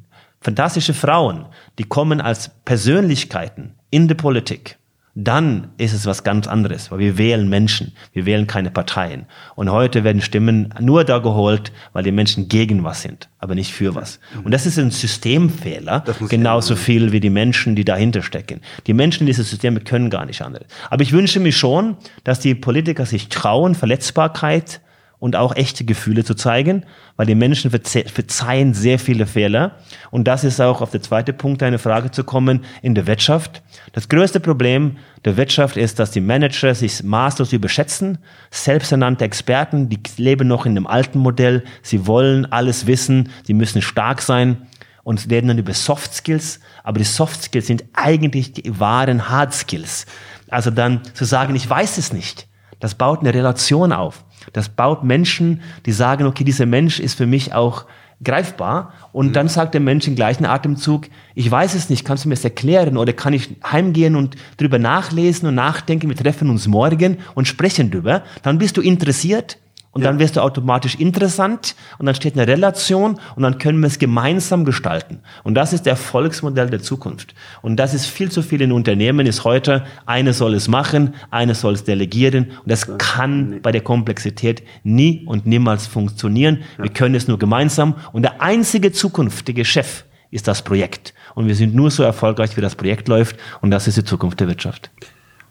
fantastische 0.46 0.94
Frauen, 0.94 1.48
die 1.80 1.86
kommen 1.86 2.22
als 2.22 2.52
Persönlichkeiten 2.66 3.74
in 3.90 4.08
die 4.08 4.14
Politik, 4.14 4.78
dann 5.16 5.70
ist 5.78 5.94
es 5.94 6.06
was 6.06 6.24
ganz 6.24 6.46
anderes, 6.46 6.92
weil 6.92 7.00
wir 7.00 7.18
wählen 7.18 7.50
Menschen, 7.50 7.94
wir 8.14 8.28
wählen 8.28 8.46
keine 8.46 8.70
Parteien. 8.70 9.26
Und 9.56 9.72
heute 9.72 10.04
werden 10.04 10.22
Stimmen 10.22 10.72
nur 10.80 11.04
da 11.04 11.18
geholt, 11.18 11.72
weil 11.94 12.04
die 12.04 12.12
Menschen 12.12 12.48
gegen 12.48 12.84
was 12.84 13.02
sind, 13.02 13.28
aber 13.40 13.56
nicht 13.56 13.74
für 13.74 13.96
was. 13.96 14.20
Und 14.44 14.52
das 14.52 14.68
ist 14.68 14.78
ein 14.78 14.92
Systemfehler, 14.92 16.04
genauso 16.30 16.76
viel 16.76 17.12
wie 17.12 17.22
die 17.22 17.32
Menschen, 17.32 17.76
die 17.76 17.86
dahinter 17.86 18.22
stecken. 18.22 18.62
Die 18.86 18.94
Menschen 18.94 19.22
in 19.22 19.28
diesem 19.28 19.46
System 19.46 19.84
können 19.84 20.12
gar 20.12 20.26
nicht 20.26 20.44
anderes. 20.44 20.68
Aber 20.92 21.02
ich 21.02 21.12
wünsche 21.12 21.40
mir 21.40 21.54
schon, 21.54 21.98
dass 22.24 22.40
die 22.40 22.54
Politiker 22.54 23.08
sich 23.08 23.30
trauen, 23.30 23.74
Verletzbarkeit 23.74 24.82
und 25.26 25.36
auch 25.36 25.56
echte 25.56 25.86
Gefühle 25.86 26.24
zu 26.24 26.36
zeigen, 26.36 26.86
weil 27.16 27.26
die 27.26 27.34
Menschen 27.34 27.72
verzeihen 27.72 28.76
sehr 28.76 29.00
viele 29.00 29.26
Fehler. 29.26 29.78
Und 30.12 30.28
das 30.28 30.44
ist 30.44 30.62
auch 30.62 30.82
auf 30.82 30.92
der 30.92 31.02
zweite 31.02 31.34
Punkt 31.34 31.64
eine 31.64 31.80
Frage 31.80 32.12
zu 32.12 32.24
kommen 32.24 32.64
in 32.84 32.94
der 32.94 33.08
Wirtschaft. 33.08 33.64
Das 33.94 34.08
größte 34.08 34.40
Problem 34.40 34.98
der 35.26 35.36
Wirtschaft 35.36 35.78
ist, 35.78 35.98
dass 35.98 36.12
die 36.12 36.22
Manager 36.22 36.76
sich 36.76 37.02
maßlos 37.02 37.54
überschätzen, 37.54 38.20
selbsternannte 38.52 39.26
Experten, 39.26 39.90
die 39.90 40.00
leben 40.18 40.48
noch 40.48 40.68
in 40.68 40.76
dem 40.76 40.86
alten 40.86 41.18
Modell, 41.18 41.64
sie 41.82 42.06
wollen 42.06 42.46
alles 42.52 42.86
wissen, 42.86 43.30
sie 43.46 43.56
müssen 43.56 43.82
stark 43.82 44.22
sein 44.22 44.68
und 45.04 45.28
reden 45.32 45.48
dann 45.48 45.58
über 45.58 45.74
Soft 45.74 46.14
Skills, 46.14 46.60
aber 46.84 47.00
die 47.00 47.04
Soft 47.04 47.42
Skills 47.42 47.66
sind 47.66 47.84
eigentlich 47.94 48.54
die 48.54 48.80
wahren 48.80 49.28
Hard 49.28 49.56
Skills. 49.56 50.06
Also 50.50 50.70
dann 50.70 51.02
zu 51.16 51.26
sagen, 51.26 51.56
ich 51.56 51.68
weiß 51.68 51.98
es 51.98 52.14
nicht, 52.14 52.48
das 52.80 52.94
baut 52.94 53.22
eine 53.22 53.34
Relation 53.34 53.92
auf. 53.92 54.24
Das 54.54 54.70
baut 54.70 55.04
Menschen, 55.04 55.62
die 55.86 55.92
sagen, 55.92 56.26
okay, 56.26 56.44
dieser 56.44 56.66
Mensch 56.66 57.00
ist 57.00 57.16
für 57.16 57.26
mich 57.26 57.54
auch 57.54 57.86
greifbar. 58.24 58.94
Und 59.12 59.28
mhm. 59.28 59.34
dann 59.34 59.48
sagt 59.48 59.74
der 59.74 59.82
Mensch 59.82 60.08
im 60.08 60.16
gleichen 60.16 60.46
Atemzug, 60.46 61.08
ich 61.34 61.50
weiß 61.50 61.76
es 61.76 61.90
nicht, 61.90 62.06
kannst 62.06 62.26
du 62.26 62.30
mir 62.30 62.36
das 62.36 62.44
erklären 62.44 62.98
oder 62.98 63.14
kann 63.14 63.34
ich 63.34 63.56
heimgehen 63.64 64.16
und 64.16 64.36
drüber 64.58 64.80
nachlesen 64.80 65.48
und 65.48 65.56
nachdenken, 65.56 66.10
wir 66.10 66.16
treffen 66.16 66.50
uns 66.50 66.68
morgen 66.68 67.18
und 67.34 67.48
sprechen 67.48 67.92
drüber. 67.92 68.24
Dann 68.44 68.58
bist 68.58 68.78
du 68.78 68.82
interessiert 68.82 69.58
und 69.96 70.02
ja. 70.02 70.10
dann 70.10 70.20
wirst 70.20 70.36
du 70.36 70.42
automatisch 70.42 70.96
interessant 70.96 71.74
und 72.00 72.06
dann 72.06 72.16
steht 72.16 72.34
eine 72.34 72.46
Relation 72.46 73.18
und 73.38 73.44
dann 73.44 73.60
können 73.60 73.80
wir 73.80 73.88
es 73.88 73.98
gemeinsam 73.98 74.66
gestalten. 74.66 75.20
Und 75.44 75.56
das 75.56 75.72
ist 75.72 75.86
der 75.86 75.92
Erfolgsmodell 75.92 76.70
der 76.70 76.82
Zukunft. 76.82 77.34
Und 77.62 77.78
das 77.78 77.94
ist 77.94 78.06
viel 78.06 78.30
zu 78.30 78.42
viel 78.42 78.62
in 78.62 78.74
Unternehmen, 78.74 79.26
ist 79.26 79.46
heute, 79.46 79.86
eine 80.06 80.34
soll 80.34 80.54
es 80.54 80.68
machen, 80.68 81.14
eine 81.32 81.56
soll 81.56 81.76
es 81.76 81.86
delegieren. 81.86 82.52
Und 82.64 82.70
das 82.70 82.98
kann 82.98 83.62
bei 83.62 83.72
der 83.72 83.80
Komplexität 83.80 84.64
nie 84.84 85.24
und 85.28 85.46
niemals 85.46 85.88
funktionieren. 85.88 86.64
Ja. 86.78 86.84
Wir 86.84 86.92
können 86.92 87.16
es 87.16 87.30
nur 87.30 87.40
gemeinsam. 87.40 87.96
Und 88.12 88.24
der 88.24 88.42
einzige 88.42 88.92
zukünftige 88.92 89.64
Chef 89.64 90.04
ist 90.30 90.50
das 90.50 90.62
Projekt. 90.62 91.14
Und 91.36 91.48
wir 91.48 91.56
sind 91.56 91.74
nur 91.74 91.90
so 91.90 92.04
erfolgreich, 92.04 92.58
wie 92.58 92.62
das 92.62 92.76
Projekt 92.76 93.08
läuft. 93.08 93.38
Und 93.62 93.72
das 93.72 93.88
ist 93.88 93.96
die 93.96 94.04
Zukunft 94.04 94.42
der 94.42 94.50
Wirtschaft. 94.50 94.92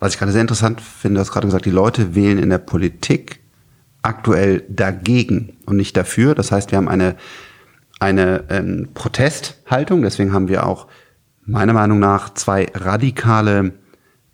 Was 0.01 0.13
ich 0.13 0.19
gerade 0.19 0.33
sehr 0.33 0.43
interessant 0.43 0.83
finde, 0.83 1.15
du 1.15 1.21
hast 1.23 1.33
gerade 1.33 1.47
gesagt, 1.47 1.65
die 1.65 1.71
Leute 1.71 2.15
wählen 2.15 2.39
in 2.39 2.51
der 2.51 2.59
Politik 2.59 3.41
aktuell 4.05 4.64
dagegen 4.69 5.57
und 5.67 5.77
nicht 5.77 5.97
dafür. 5.97 6.35
Das 6.35 6.53
heißt, 6.53 6.71
wir 6.71 6.79
haben 6.79 6.88
eine, 6.88 7.17
eine 8.01 8.45
ähm, 8.51 8.88
Protesthaltung. 8.95 10.03
Deswegen 10.03 10.33
haben 10.33 10.49
wir 10.49 10.67
auch 10.67 10.87
meiner 11.45 11.73
Meinung 11.73 11.99
nach 11.99 12.33
zwei 12.35 12.67
radikale 12.75 13.73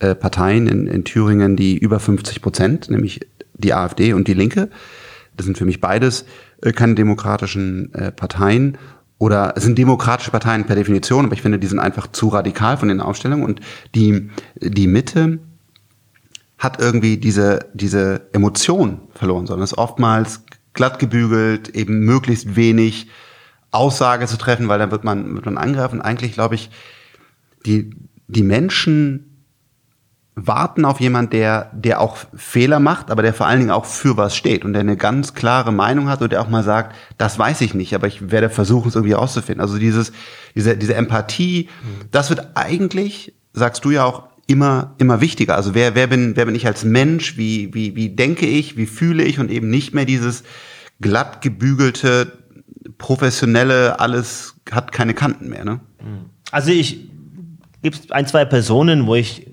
äh, 0.00 0.14
Parteien 0.14 0.66
in, 0.66 0.86
in 0.86 1.04
Thüringen, 1.04 1.56
die 1.56 1.78
über 1.78 2.00
50 2.00 2.42
Prozent, 2.42 2.90
nämlich 2.90 3.20
die 3.54 3.74
AfD 3.74 4.12
und 4.12 4.28
die 4.28 4.34
Linke. 4.34 4.70
Das 5.36 5.46
sind 5.46 5.56
für 5.56 5.64
mich 5.64 5.80
beides 5.80 6.24
äh, 6.62 6.72
keine 6.72 6.94
demokratischen 6.94 7.94
äh, 7.94 8.10
Parteien 8.12 8.76
oder 9.18 9.54
sind 9.56 9.78
demokratische 9.78 10.30
Parteien 10.30 10.64
per 10.64 10.76
Definition, 10.76 11.26
aber 11.26 11.34
ich 11.34 11.42
finde, 11.42 11.58
die 11.58 11.66
sind 11.66 11.78
einfach 11.78 12.06
zu 12.10 12.28
radikal 12.28 12.76
von 12.76 12.88
den 12.88 13.00
Aufstellungen 13.00 13.44
und 13.44 13.60
die, 13.94 14.30
die 14.60 14.86
Mitte 14.86 15.40
hat 16.60 16.78
irgendwie 16.78 17.16
diese, 17.16 17.70
diese 17.72 18.28
Emotion 18.32 19.00
verloren, 19.14 19.46
sondern 19.46 19.64
ist 19.64 19.78
oftmals 19.78 20.44
glatt 20.74 20.98
gebügelt, 20.98 21.70
eben 21.70 22.00
möglichst 22.00 22.54
wenig 22.54 23.08
Aussage 23.70 24.26
zu 24.26 24.36
treffen, 24.36 24.68
weil 24.68 24.78
dann 24.78 24.90
wird 24.90 25.02
man, 25.02 25.34
wird 25.34 25.46
man 25.46 25.56
angreifen. 25.56 26.02
Eigentlich 26.02 26.34
glaube 26.34 26.54
ich, 26.54 26.70
die, 27.64 27.90
die 28.28 28.42
Menschen 28.42 29.26
warten 30.34 30.84
auf 30.84 31.00
jemand, 31.00 31.32
der, 31.32 31.70
der 31.72 32.00
auch 32.00 32.18
Fehler 32.34 32.78
macht, 32.78 33.10
aber 33.10 33.22
der 33.22 33.34
vor 33.34 33.46
allen 33.46 33.60
Dingen 33.60 33.70
auch 33.70 33.86
für 33.86 34.16
was 34.16 34.36
steht 34.36 34.64
und 34.64 34.74
der 34.74 34.80
eine 34.80 34.96
ganz 34.96 35.34
klare 35.34 35.72
Meinung 35.72 36.08
hat 36.08 36.20
und 36.20 36.30
der 36.30 36.42
auch 36.42 36.48
mal 36.48 36.62
sagt, 36.62 36.94
das 37.16 37.38
weiß 37.38 37.62
ich 37.62 37.74
nicht, 37.74 37.94
aber 37.94 38.06
ich 38.06 38.30
werde 38.30 38.50
versuchen, 38.50 38.88
es 38.88 38.94
irgendwie 38.94 39.14
auszufinden. 39.14 39.62
Also 39.62 39.78
dieses, 39.78 40.12
diese, 40.54 40.76
diese 40.76 40.94
Empathie, 40.94 41.68
das 42.10 42.28
wird 42.28 42.48
eigentlich, 42.54 43.34
sagst 43.52 43.84
du 43.84 43.90
ja 43.90 44.04
auch, 44.04 44.29
immer, 44.50 44.94
immer 44.98 45.20
wichtiger. 45.20 45.56
Also 45.56 45.74
wer, 45.74 45.94
wer 45.94 46.06
bin, 46.06 46.36
wer 46.36 46.44
bin 46.44 46.54
ich 46.54 46.66
als 46.66 46.84
Mensch? 46.84 47.36
Wie, 47.36 47.72
wie, 47.72 47.94
wie 47.94 48.10
denke 48.10 48.46
ich? 48.46 48.76
Wie 48.76 48.86
fühle 48.86 49.22
ich? 49.22 49.38
Und 49.38 49.50
eben 49.50 49.70
nicht 49.70 49.94
mehr 49.94 50.04
dieses 50.04 50.42
glatt 51.00 51.40
gebügelte, 51.40 52.38
professionelle, 52.98 54.00
alles 54.00 54.56
hat 54.70 54.92
keine 54.92 55.14
Kanten 55.14 55.48
mehr, 55.48 55.64
ne? 55.64 55.80
Also 56.50 56.70
ich, 56.70 57.08
gibt 57.82 58.12
ein, 58.12 58.26
zwei 58.26 58.44
Personen, 58.44 59.06
wo 59.06 59.14
ich 59.14 59.46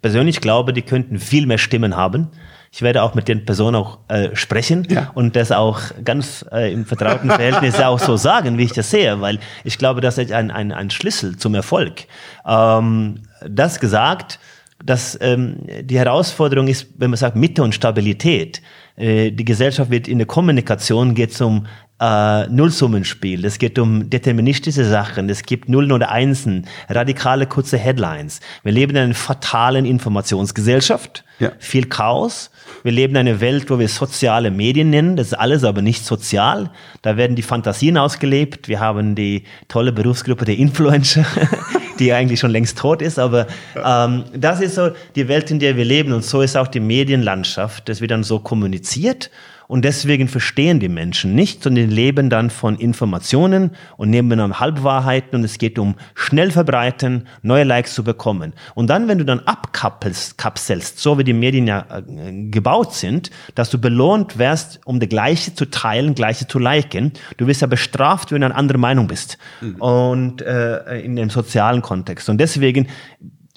persönlich 0.00 0.40
glaube, 0.40 0.72
die 0.72 0.82
könnten 0.82 1.18
viel 1.18 1.46
mehr 1.46 1.58
Stimmen 1.58 1.96
haben. 1.96 2.28
Ich 2.72 2.82
werde 2.82 3.02
auch 3.02 3.14
mit 3.14 3.28
den 3.28 3.44
Personen 3.44 3.76
auch 3.76 3.98
äh, 4.08 4.34
sprechen 4.34 4.86
ja. 4.90 5.10
und 5.14 5.36
das 5.36 5.52
auch 5.52 5.80
ganz 6.04 6.44
äh, 6.52 6.72
im 6.72 6.84
vertrauten 6.84 7.30
Verhältnis 7.30 7.80
auch 7.80 7.98
so 7.98 8.16
sagen, 8.16 8.58
wie 8.58 8.64
ich 8.64 8.72
das 8.72 8.90
sehe, 8.90 9.20
weil 9.20 9.38
ich 9.64 9.78
glaube, 9.78 10.00
das 10.00 10.18
ist 10.18 10.32
ein, 10.32 10.50
ein, 10.50 10.72
ein 10.72 10.90
Schlüssel 10.90 11.36
zum 11.36 11.54
Erfolg. 11.54 12.04
Ähm, 12.46 13.22
das 13.48 13.80
gesagt, 13.80 14.38
dass 14.84 15.18
ähm, 15.20 15.56
die 15.82 15.98
Herausforderung 15.98 16.68
ist, 16.68 16.88
wenn 16.98 17.10
man 17.10 17.16
sagt 17.16 17.36
Mitte 17.36 17.62
und 17.62 17.74
Stabilität. 17.74 18.60
Äh, 18.96 19.30
die 19.30 19.44
Gesellschaft 19.44 19.90
wird 19.90 20.06
in 20.06 20.18
der 20.18 20.26
Kommunikation 20.26 21.14
geht 21.14 21.32
es 21.32 21.40
um 21.40 21.66
äh, 22.00 22.46
Nullsummenspiel, 22.48 23.44
es 23.44 23.58
geht 23.58 23.78
um 23.78 24.10
deterministische 24.10 24.84
Sachen, 24.84 25.30
es 25.30 25.42
gibt 25.44 25.68
Nullen 25.68 25.92
oder 25.92 26.10
Einsen, 26.10 26.66
radikale 26.90 27.46
kurze 27.46 27.78
Headlines. 27.78 28.40
Wir 28.62 28.72
leben 28.72 28.96
in 28.96 29.02
einer 29.02 29.14
fatalen 29.14 29.86
Informationsgesellschaft, 29.86 31.24
ja. 31.38 31.52
viel 31.58 31.86
Chaos. 31.86 32.50
Wir 32.82 32.92
leben 32.92 33.14
in 33.14 33.28
einer 33.28 33.40
Welt, 33.40 33.70
wo 33.70 33.78
wir 33.78 33.88
soziale 33.88 34.50
Medien 34.50 34.90
nennen. 34.90 35.16
Das 35.16 35.28
ist 35.28 35.34
alles 35.34 35.64
aber 35.64 35.80
nicht 35.82 36.04
sozial. 36.04 36.70
Da 37.02 37.16
werden 37.16 37.36
die 37.36 37.42
Fantasien 37.42 37.96
ausgelebt. 37.96 38.68
Wir 38.68 38.80
haben 38.80 39.14
die 39.14 39.44
tolle 39.68 39.92
Berufsgruppe 39.92 40.44
der 40.44 40.58
Influencer, 40.58 41.24
die 41.98 42.12
eigentlich 42.12 42.40
schon 42.40 42.50
längst 42.50 42.78
tot 42.78 43.00
ist. 43.02 43.18
Aber 43.18 43.46
ähm, 43.82 44.24
das 44.34 44.60
ist 44.60 44.74
so 44.74 44.90
die 45.14 45.28
Welt, 45.28 45.50
in 45.50 45.58
der 45.58 45.76
wir 45.76 45.84
leben. 45.84 46.12
Und 46.12 46.24
so 46.24 46.42
ist 46.42 46.56
auch 46.56 46.68
die 46.68 46.80
Medienlandschaft. 46.80 47.88
Das 47.88 48.00
wird 48.00 48.10
dann 48.10 48.22
so 48.22 48.38
kommuniziert. 48.38 49.30
Und 49.68 49.84
deswegen 49.84 50.28
verstehen 50.28 50.80
die 50.80 50.88
Menschen 50.88 51.34
nicht, 51.34 51.62
sondern 51.62 51.90
leben 51.90 52.30
dann 52.30 52.50
von 52.50 52.76
Informationen 52.76 53.72
und 53.96 54.10
nehmen 54.10 54.38
dann 54.38 54.60
Halbwahrheiten 54.60 55.38
und 55.38 55.44
es 55.44 55.58
geht 55.58 55.78
um 55.78 55.96
schnell 56.14 56.50
verbreiten, 56.50 57.26
neue 57.42 57.64
Likes 57.64 57.94
zu 57.94 58.04
bekommen. 58.04 58.52
Und 58.74 58.88
dann, 58.88 59.08
wenn 59.08 59.18
du 59.18 59.24
dann 59.24 59.40
abkapselst, 59.40 60.98
so 60.98 61.18
wie 61.18 61.24
die 61.24 61.32
Medien 61.32 61.66
ja 61.66 61.86
äh, 61.90 62.48
gebaut 62.50 62.94
sind, 62.94 63.30
dass 63.54 63.70
du 63.70 63.78
belohnt 63.78 64.38
wirst, 64.38 64.80
um 64.84 65.00
das 65.00 65.08
Gleiche 65.08 65.54
zu 65.54 65.66
teilen, 65.66 66.14
Gleiche 66.14 66.46
zu 66.46 66.58
liken, 66.58 67.12
du 67.36 67.46
wirst 67.46 67.60
ja 67.60 67.66
bestraft, 67.66 68.32
wenn 68.32 68.40
du 68.40 68.46
eine 68.46 68.54
andere 68.54 68.78
Meinung 68.78 69.06
bist. 69.06 69.38
Mhm. 69.60 69.76
Und 69.76 70.42
äh, 70.42 71.00
in 71.00 71.16
dem 71.16 71.30
sozialen 71.30 71.82
Kontext. 71.82 72.28
Und 72.28 72.38
deswegen 72.38 72.88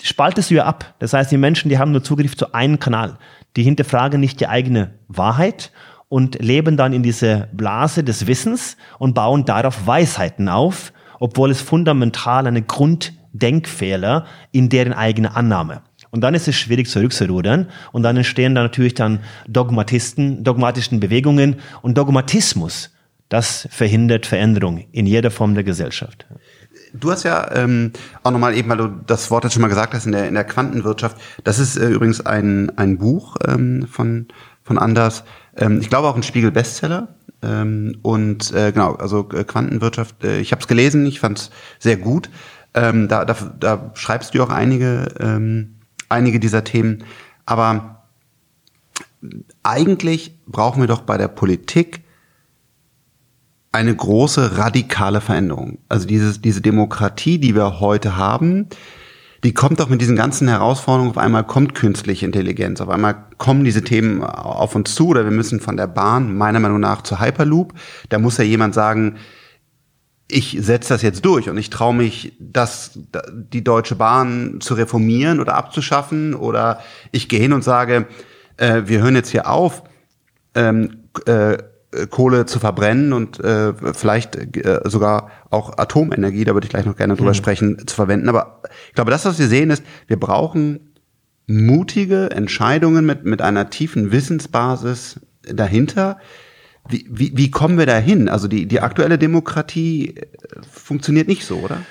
spaltest 0.02 0.50
du 0.50 0.56
ja 0.56 0.66
ab. 0.66 0.96
Das 1.00 1.14
heißt, 1.14 1.32
die 1.32 1.38
Menschen, 1.38 1.70
die 1.70 1.78
haben 1.78 1.92
nur 1.92 2.04
Zugriff 2.04 2.36
zu 2.36 2.54
einem 2.54 2.80
Kanal. 2.80 3.18
Die 3.56 3.64
hinterfragen 3.64 4.20
nicht 4.20 4.40
die 4.40 4.48
eigene 4.48 4.92
Wahrheit 5.08 5.72
und 6.10 6.42
leben 6.42 6.76
dann 6.76 6.92
in 6.92 7.04
diese 7.04 7.48
Blase 7.54 8.04
des 8.04 8.28
Wissens 8.28 8.76
und 8.98 9.14
bauen 9.14 9.46
darauf 9.46 9.88
Weisheiten 9.88 10.50
auf, 10.50 10.92
obwohl 11.20 11.52
es 11.52 11.62
fundamental 11.62 12.48
eine 12.48 12.64
Grunddenkfehler 12.64 14.26
in 14.52 14.70
deren 14.70 14.94
eigene 14.94 15.36
Annahme. 15.36 15.84
Und 16.12 16.22
dann 16.22 16.34
ist 16.34 16.48
es 16.48 16.56
schwierig 16.56 16.90
zurückzurudern 16.90 17.70
und 17.92 18.04
dann 18.04 18.18
entstehen 18.18 18.56
dann 18.56 18.66
natürlich 18.66 18.96
dann 18.96 19.20
Dogmatisten, 19.48 20.44
dogmatischen 20.44 21.00
Bewegungen 21.00 21.58
und 21.84 21.98
Dogmatismus. 21.98 22.92
Das 23.30 23.68
verhindert 23.70 24.26
Veränderung 24.26 24.86
in 24.92 25.06
jeder 25.06 25.30
Form 25.30 25.54
der 25.54 25.64
Gesellschaft. 25.64 26.26
Du 26.94 27.12
hast 27.12 27.24
ja 27.24 27.52
ähm, 27.56 27.92
auch 28.24 28.32
nochmal 28.32 28.58
eben, 28.58 28.70
weil 28.70 28.78
du 28.78 28.88
das 29.06 29.30
Wort 29.30 29.44
jetzt 29.44 29.54
schon 29.54 29.62
mal 29.62 29.68
gesagt 29.68 29.94
hast, 29.94 30.08
in 30.08 30.12
der, 30.12 30.28
in 30.28 30.34
der 30.34 30.44
Quantenwirtschaft. 30.44 31.18
Das 31.44 31.60
ist 31.60 31.78
äh, 31.78 31.90
übrigens 31.90 32.26
ein, 32.26 32.76
ein 32.78 32.98
Buch 32.98 33.36
ähm, 33.48 33.86
von, 33.88 34.28
von 34.64 34.80
Anders. 34.80 35.24
Ähm, 35.60 35.80
ich 35.82 35.90
glaube 35.90 36.08
auch 36.08 36.16
ein 36.16 36.24
Spiegel-Bestseller. 36.24 37.10
Ähm, 37.42 38.00
und 38.02 38.52
äh, 38.52 38.72
genau, 38.72 38.96
also 38.96 39.30
äh, 39.30 39.44
Quantenwirtschaft, 39.44 40.24
äh, 40.24 40.40
ich 40.40 40.52
habe 40.52 40.62
es 40.62 40.68
gelesen, 40.68 41.06
ich 41.06 41.20
fand 41.20 41.40
es 41.40 41.52
sehr 41.78 41.98
gut. 41.98 42.30
Ähm, 42.74 43.08
da, 43.08 43.26
da, 43.26 43.36
da 43.60 43.92
schreibst 43.94 44.34
du 44.34 44.44
auch 44.44 44.50
einige, 44.50 45.08
ähm, 45.20 45.76
einige 46.10 46.40
dieser 46.40 46.64
Themen. 46.64 47.04
Aber 47.46 48.04
eigentlich 49.64 50.38
brauchen 50.48 50.82
wir 50.82 50.88
doch 50.88 51.02
bei 51.02 51.18
der 51.18 51.28
Politik 51.28 52.02
eine 53.72 53.96
große 53.96 54.58
radikale 54.58 55.22
Veränderung. 55.22 55.80
Also 55.90 56.08
dieses, 56.08 56.42
diese 56.42 56.62
Demokratie, 56.62 57.38
die 57.38 57.56
wir 57.56 57.80
heute 57.80 58.18
haben, 58.18 58.68
die 59.44 59.54
kommt 59.54 59.80
doch 59.80 59.90
mit 59.90 60.02
diesen 60.02 60.16
ganzen 60.16 60.48
Herausforderungen, 60.48 61.12
auf 61.12 61.18
einmal 61.18 61.46
kommt 61.46 61.76
künstliche 61.76 62.26
Intelligenz, 62.26 62.82
auf 62.82 62.90
einmal 62.90 63.16
kommen 63.38 63.64
diese 63.64 63.84
Themen 63.84 64.22
auf 64.24 64.76
uns 64.76 64.94
zu 64.96 65.08
oder 65.08 65.24
wir 65.24 65.32
müssen 65.32 65.60
von 65.60 65.78
der 65.78 65.88
Bahn, 65.88 66.36
meiner 66.36 66.60
Meinung 66.60 66.80
nach, 66.80 67.04
zu 67.04 67.20
Hyperloop. 67.20 67.74
Da 68.10 68.20
muss 68.20 68.38
ja 68.38 68.44
jemand 68.44 68.74
sagen, 68.74 69.18
ich 70.32 70.58
setze 70.60 70.94
das 70.94 71.02
jetzt 71.02 71.26
durch 71.26 71.50
und 71.50 71.58
ich 71.58 71.70
traue 71.70 71.96
mich, 71.96 72.34
das, 72.40 73.00
die 73.34 73.64
Deutsche 73.64 73.96
Bahn 73.96 74.58
zu 74.60 74.76
reformieren 74.76 75.40
oder 75.40 75.56
abzuschaffen 75.56 76.36
oder 76.36 76.82
ich 77.12 77.30
gehe 77.30 77.40
hin 77.40 77.54
und 77.54 77.64
sage, 77.64 78.08
äh, 78.58 78.84
wir 78.86 79.02
hören 79.02 79.16
jetzt 79.16 79.30
hier 79.30 79.50
auf, 79.50 79.84
ähm, 80.54 81.04
äh, 81.26 81.58
Kohle 82.10 82.46
zu 82.46 82.60
verbrennen 82.60 83.14
und 83.14 83.40
äh, 83.40 83.74
vielleicht 83.94 84.36
äh, 84.36 84.82
sogar 84.86 85.32
auch 85.50 85.78
Atomenergie, 85.78 86.44
da 86.44 86.54
würde 86.54 86.66
ich 86.66 86.70
gleich 86.70 86.86
noch 86.86 86.96
gerne 86.96 87.16
drüber 87.16 87.32
mhm. 87.32 87.36
sprechen, 87.36 87.88
zu 87.88 87.96
verwenden. 87.96 88.30
Aber 88.30 88.62
ich 88.90 88.94
glaube, 88.94 89.12
das, 89.12 89.26
was 89.26 89.40
wir 89.40 89.48
sehen, 89.48 89.72
ist, 89.72 89.84
wir 90.08 90.20
brauchen 90.20 90.94
mutige 91.48 92.30
Entscheidungen 92.30 93.06
mit, 93.06 93.26
mit 93.26 93.42
einer 93.42 93.72
tiefen 93.72 94.12
Wissensbasis 94.12 95.20
dahinter. 95.42 96.20
Wie, 96.88 97.08
wie, 97.10 97.32
wie 97.36 97.50
kommen 97.50 97.80
wir 97.80 97.88
dahin? 97.88 98.30
Also 98.30 98.48
die, 98.48 98.68
die 98.68 98.82
aktuelle 98.82 99.18
Demokratie 99.18 100.16
äh, 100.16 100.26
funktioniert 100.72 101.28
nicht 101.28 101.44
so, 101.44 101.58
oder? 101.58 101.82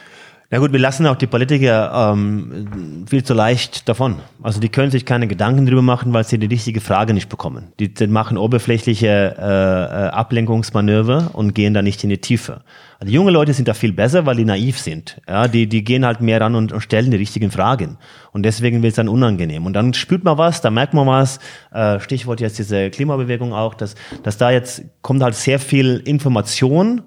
Na 0.50 0.56
gut, 0.56 0.72
wir 0.72 0.78
lassen 0.78 1.06
auch 1.06 1.16
die 1.16 1.26
Politiker 1.26 2.14
ähm, 2.14 3.04
viel 3.06 3.22
zu 3.22 3.34
leicht 3.34 3.86
davon. 3.86 4.16
Also 4.42 4.60
die 4.60 4.70
können 4.70 4.90
sich 4.90 5.04
keine 5.04 5.28
Gedanken 5.28 5.66
darüber 5.66 5.82
machen, 5.82 6.14
weil 6.14 6.24
sie 6.24 6.38
die 6.38 6.46
richtige 6.46 6.80
Frage 6.80 7.12
nicht 7.12 7.28
bekommen. 7.28 7.74
Die, 7.78 7.92
die 7.92 8.06
machen 8.06 8.38
oberflächliche 8.38 9.36
äh, 9.38 9.42
äh, 9.42 10.08
Ablenkungsmanöver 10.08 11.32
und 11.34 11.54
gehen 11.54 11.74
da 11.74 11.82
nicht 11.82 12.02
in 12.02 12.08
die 12.08 12.16
Tiefe. 12.16 12.62
Also 12.98 13.12
junge 13.12 13.30
Leute 13.30 13.52
sind 13.52 13.68
da 13.68 13.74
viel 13.74 13.92
besser, 13.92 14.24
weil 14.24 14.36
die 14.36 14.46
naiv 14.46 14.78
sind. 14.78 15.20
Ja, 15.28 15.48
die, 15.48 15.66
die 15.66 15.84
gehen 15.84 16.06
halt 16.06 16.22
mehr 16.22 16.40
ran 16.40 16.54
und, 16.54 16.72
und 16.72 16.80
stellen 16.80 17.10
die 17.10 17.18
richtigen 17.18 17.50
Fragen. 17.50 17.98
Und 18.32 18.44
deswegen 18.44 18.82
wird 18.82 18.92
es 18.92 18.96
dann 18.96 19.10
unangenehm. 19.10 19.66
Und 19.66 19.74
dann 19.74 19.92
spürt 19.92 20.24
man 20.24 20.38
was, 20.38 20.62
da 20.62 20.70
merkt 20.70 20.94
man 20.94 21.06
was. 21.06 21.40
Äh, 21.72 22.00
Stichwort 22.00 22.40
jetzt 22.40 22.58
diese 22.58 22.88
Klimabewegung 22.88 23.52
auch, 23.52 23.74
dass, 23.74 23.96
dass 24.22 24.38
da 24.38 24.50
jetzt 24.50 24.82
kommt 25.02 25.22
halt 25.22 25.34
sehr 25.34 25.58
viel 25.58 25.98
Information 26.06 27.02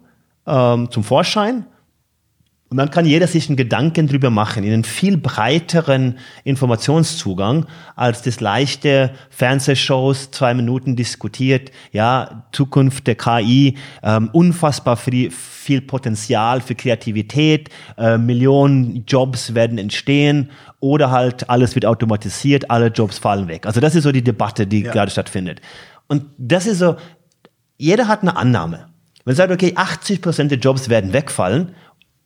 ähm, 0.46 0.92
zum 0.92 1.04
Vorschein 1.04 1.66
und 2.72 2.78
dann 2.78 2.90
kann 2.90 3.06
jeder 3.06 3.28
sich 3.28 3.50
einen 3.50 3.58
Gedanken 3.58 4.08
drüber 4.08 4.30
machen, 4.30 4.64
in 4.64 4.72
einen 4.72 4.86
viel 4.86 5.18
breiteren 5.18 6.18
Informationszugang 6.46 7.66
als 7.98 8.22
das 8.22 8.40
leichte 8.40 9.12
Fernsehshows, 9.30 10.32
zwei 10.32 10.54
Minuten 10.54 10.96
diskutiert, 10.96 11.70
ja, 11.92 12.46
Zukunft 12.54 13.08
der 13.08 13.16
KI, 13.16 13.78
ähm, 14.04 14.30
unfassbar 14.32 14.96
viel, 14.96 15.32
viel 15.32 15.82
Potenzial 15.82 16.62
für 16.62 16.74
Kreativität, 16.74 17.70
äh, 17.98 18.18
Millionen 18.18 19.04
Jobs 19.06 19.54
werden 19.54 19.78
entstehen 19.78 20.50
oder 20.80 21.12
halt 21.12 21.50
alles 21.50 21.76
wird 21.76 21.86
automatisiert, 21.86 22.72
alle 22.72 22.88
Jobs 22.88 23.18
fallen 23.18 23.50
weg. 23.50 23.66
Also 23.66 23.82
das 23.82 23.96
ist 23.96 24.04
so 24.04 24.14
die 24.14 24.24
Debatte, 24.24 24.66
die 24.66 24.84
ja. 24.84 24.94
gerade 24.94 25.12
stattfindet. 25.12 25.60
Und 26.08 26.24
das 26.38 26.68
ist 26.68 26.80
so, 26.80 26.96
jeder 27.78 28.08
hat 28.08 28.22
eine 28.22 28.38
Annahme. 28.38 28.88
Man 29.26 29.36
sagt, 29.36 29.52
okay, 29.52 29.74
80 29.76 30.22
Prozent 30.22 30.52
der 30.52 30.58
Jobs 30.58 30.88
werden 30.88 31.12
wegfallen 31.12 31.76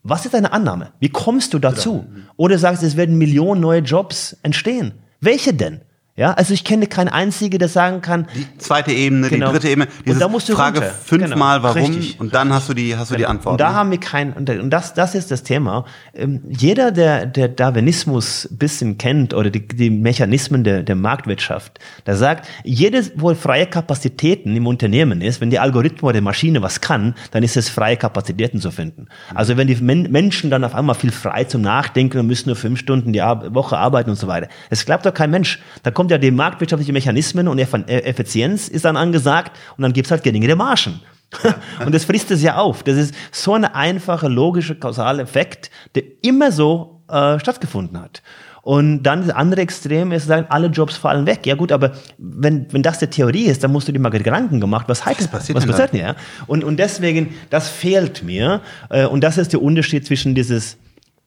was 0.07 0.23
ist 0.23 0.35
deine 0.35 0.53
Annahme? 0.53 0.93
Wie 0.99 1.09
kommst 1.09 1.53
du 1.53 1.59
dazu? 1.59 2.05
Oder 2.37 2.59
sagst, 2.59 2.83
du, 2.83 2.87
es 2.87 2.95
werden 2.95 3.17
Millionen 3.17 3.59
neue 3.59 3.79
Jobs 3.81 4.37
entstehen. 4.43 4.93
Welche 5.19 5.53
denn? 5.53 5.81
Ja, 6.17 6.31
also 6.31 6.53
ich 6.53 6.63
kenne 6.63 6.87
keinen 6.87 7.09
einzigen, 7.09 7.59
der 7.59 7.67
sagen 7.67 7.99
kann. 7.99 8.27
Die 8.33 8.57
zweite 8.57 8.93
Ebene, 8.93 9.27
genau. 9.27 9.47
die 9.47 9.51
dritte 9.51 9.67
Ebene. 9.67 9.87
Und 10.05 10.21
da 10.21 10.29
musst 10.29 10.47
du 10.47 10.53
Frage 10.53 10.79
runter. 10.79 10.93
fünfmal, 10.93 11.59
genau. 11.59 11.75
warum? 11.75 11.91
Richtig. 11.91 12.17
Und 12.21 12.33
dann 12.33 12.53
hast 12.53 12.69
du 12.69 12.73
die, 12.73 12.95
hast 12.95 13.11
du 13.11 13.15
genau. 13.15 13.27
die 13.27 13.31
Antwort. 13.31 13.51
Und 13.51 13.59
da 13.59 13.71
ne? 13.71 13.75
haben 13.75 13.91
wir 13.91 13.99
keinen, 13.99 14.31
und 14.31 14.69
das, 14.69 14.93
das 14.93 15.13
ist 15.13 15.29
das 15.29 15.43
Thema. 15.43 15.83
Ähm, 16.13 16.41
jeder, 16.47 16.93
der, 16.93 17.25
der 17.25 17.49
Darwinismus 17.49 18.47
bisschen 18.49 18.97
kennt 18.97 19.33
oder 19.33 19.49
die, 19.49 19.67
die 19.67 19.89
Mechanismen 19.89 20.63
der, 20.63 20.83
der 20.83 20.95
Marktwirtschaft, 20.95 21.79
der 22.05 22.15
sagt, 22.15 22.47
jedes, 22.63 23.11
wo 23.17 23.35
freie 23.35 23.65
Kapazitäten 23.65 24.55
im 24.55 24.67
Unternehmen 24.67 25.19
ist, 25.19 25.41
wenn 25.41 25.49
die 25.49 25.59
Algorithmen 25.59 26.03
oder 26.03 26.19
die 26.19 26.23
Maschine 26.23 26.61
was 26.61 26.79
kann, 26.79 27.13
dann 27.31 27.43
ist 27.43 27.57
es 27.57 27.67
freie 27.67 27.97
Kapazitäten 27.97 28.61
zu 28.61 28.71
finden. 28.71 29.07
Also 29.33 29.57
wenn 29.57 29.67
die 29.67 29.75
Men 29.75 30.09
Menschen 30.13 30.49
dann 30.49 30.63
auf 30.63 30.75
einmal 30.75 30.95
viel 30.95 31.11
frei 31.11 31.43
zum 31.43 31.61
Nachdenken 31.61 32.19
und 32.19 32.27
müssen 32.27 32.47
nur 32.47 32.55
fünf 32.55 32.79
Stunden 32.79 33.11
die 33.11 33.21
Ar 33.21 33.53
Woche 33.53 33.77
arbeiten 33.77 34.11
und 34.11 34.15
so 34.15 34.27
weiter. 34.27 34.47
Es 34.69 34.85
glaubt 34.85 35.05
doch 35.05 35.13
kein 35.13 35.29
Mensch. 35.29 35.59
Da 35.83 35.91
kommt 35.91 36.04
ja 36.11 36.17
die 36.17 36.31
marktwirtschaftliche 36.31 36.93
Mechanismen 36.93 37.47
und 37.47 37.59
Effizienz 37.59 38.67
ist 38.67 38.85
dann 38.85 38.97
angesagt 38.97 39.57
und 39.77 39.81
dann 39.81 39.93
gibt's 39.93 40.11
halt 40.11 40.23
geringere 40.23 40.55
Margen. 40.55 41.01
und 41.85 41.93
das 41.93 42.05
frisst 42.05 42.31
es 42.31 42.41
ja 42.41 42.57
auf. 42.57 42.83
Das 42.83 42.97
ist 42.97 43.13
so 43.31 43.53
ein 43.53 43.65
einfacher, 43.65 44.29
logischer, 44.29 44.75
kausaler 44.75 45.23
Effekt, 45.23 45.69
der 45.95 46.03
immer 46.21 46.51
so 46.51 47.01
äh, 47.09 47.39
stattgefunden 47.39 47.99
hat. 47.99 48.21
Und 48.61 49.03
dann 49.03 49.21
das 49.21 49.29
andere 49.29 49.61
Extrem 49.61 50.11
ist, 50.11 50.25
sagen, 50.25 50.47
alle 50.49 50.67
Jobs 50.67 50.97
fallen 50.97 51.27
weg. 51.27 51.45
Ja 51.45 51.53
gut, 51.53 51.71
aber 51.71 51.91
wenn, 52.17 52.65
wenn 52.73 52.81
das 52.81 52.97
die 52.97 53.05
Theorie 53.05 53.45
ist, 53.45 53.63
dann 53.63 53.71
musst 53.71 53.87
du 53.87 53.91
dir 53.91 53.99
mal 53.99 54.09
Gedanken 54.09 54.59
gemacht, 54.59 54.89
was 54.89 55.05
heißt 55.05 55.19
das? 55.19 55.27
Passiert 55.27 55.55
was 55.55 55.67
passiert 55.67 55.93
denn, 55.93 55.99
ja? 55.99 56.15
Und, 56.47 56.63
und 56.63 56.77
deswegen, 56.77 57.35
das 57.51 57.69
fehlt 57.69 58.23
mir. 58.23 58.61
Äh, 58.89 59.05
und 59.05 59.23
das 59.23 59.37
ist 59.37 59.53
der 59.53 59.61
Unterschied 59.61 60.07
zwischen 60.07 60.33
dieses 60.33 60.77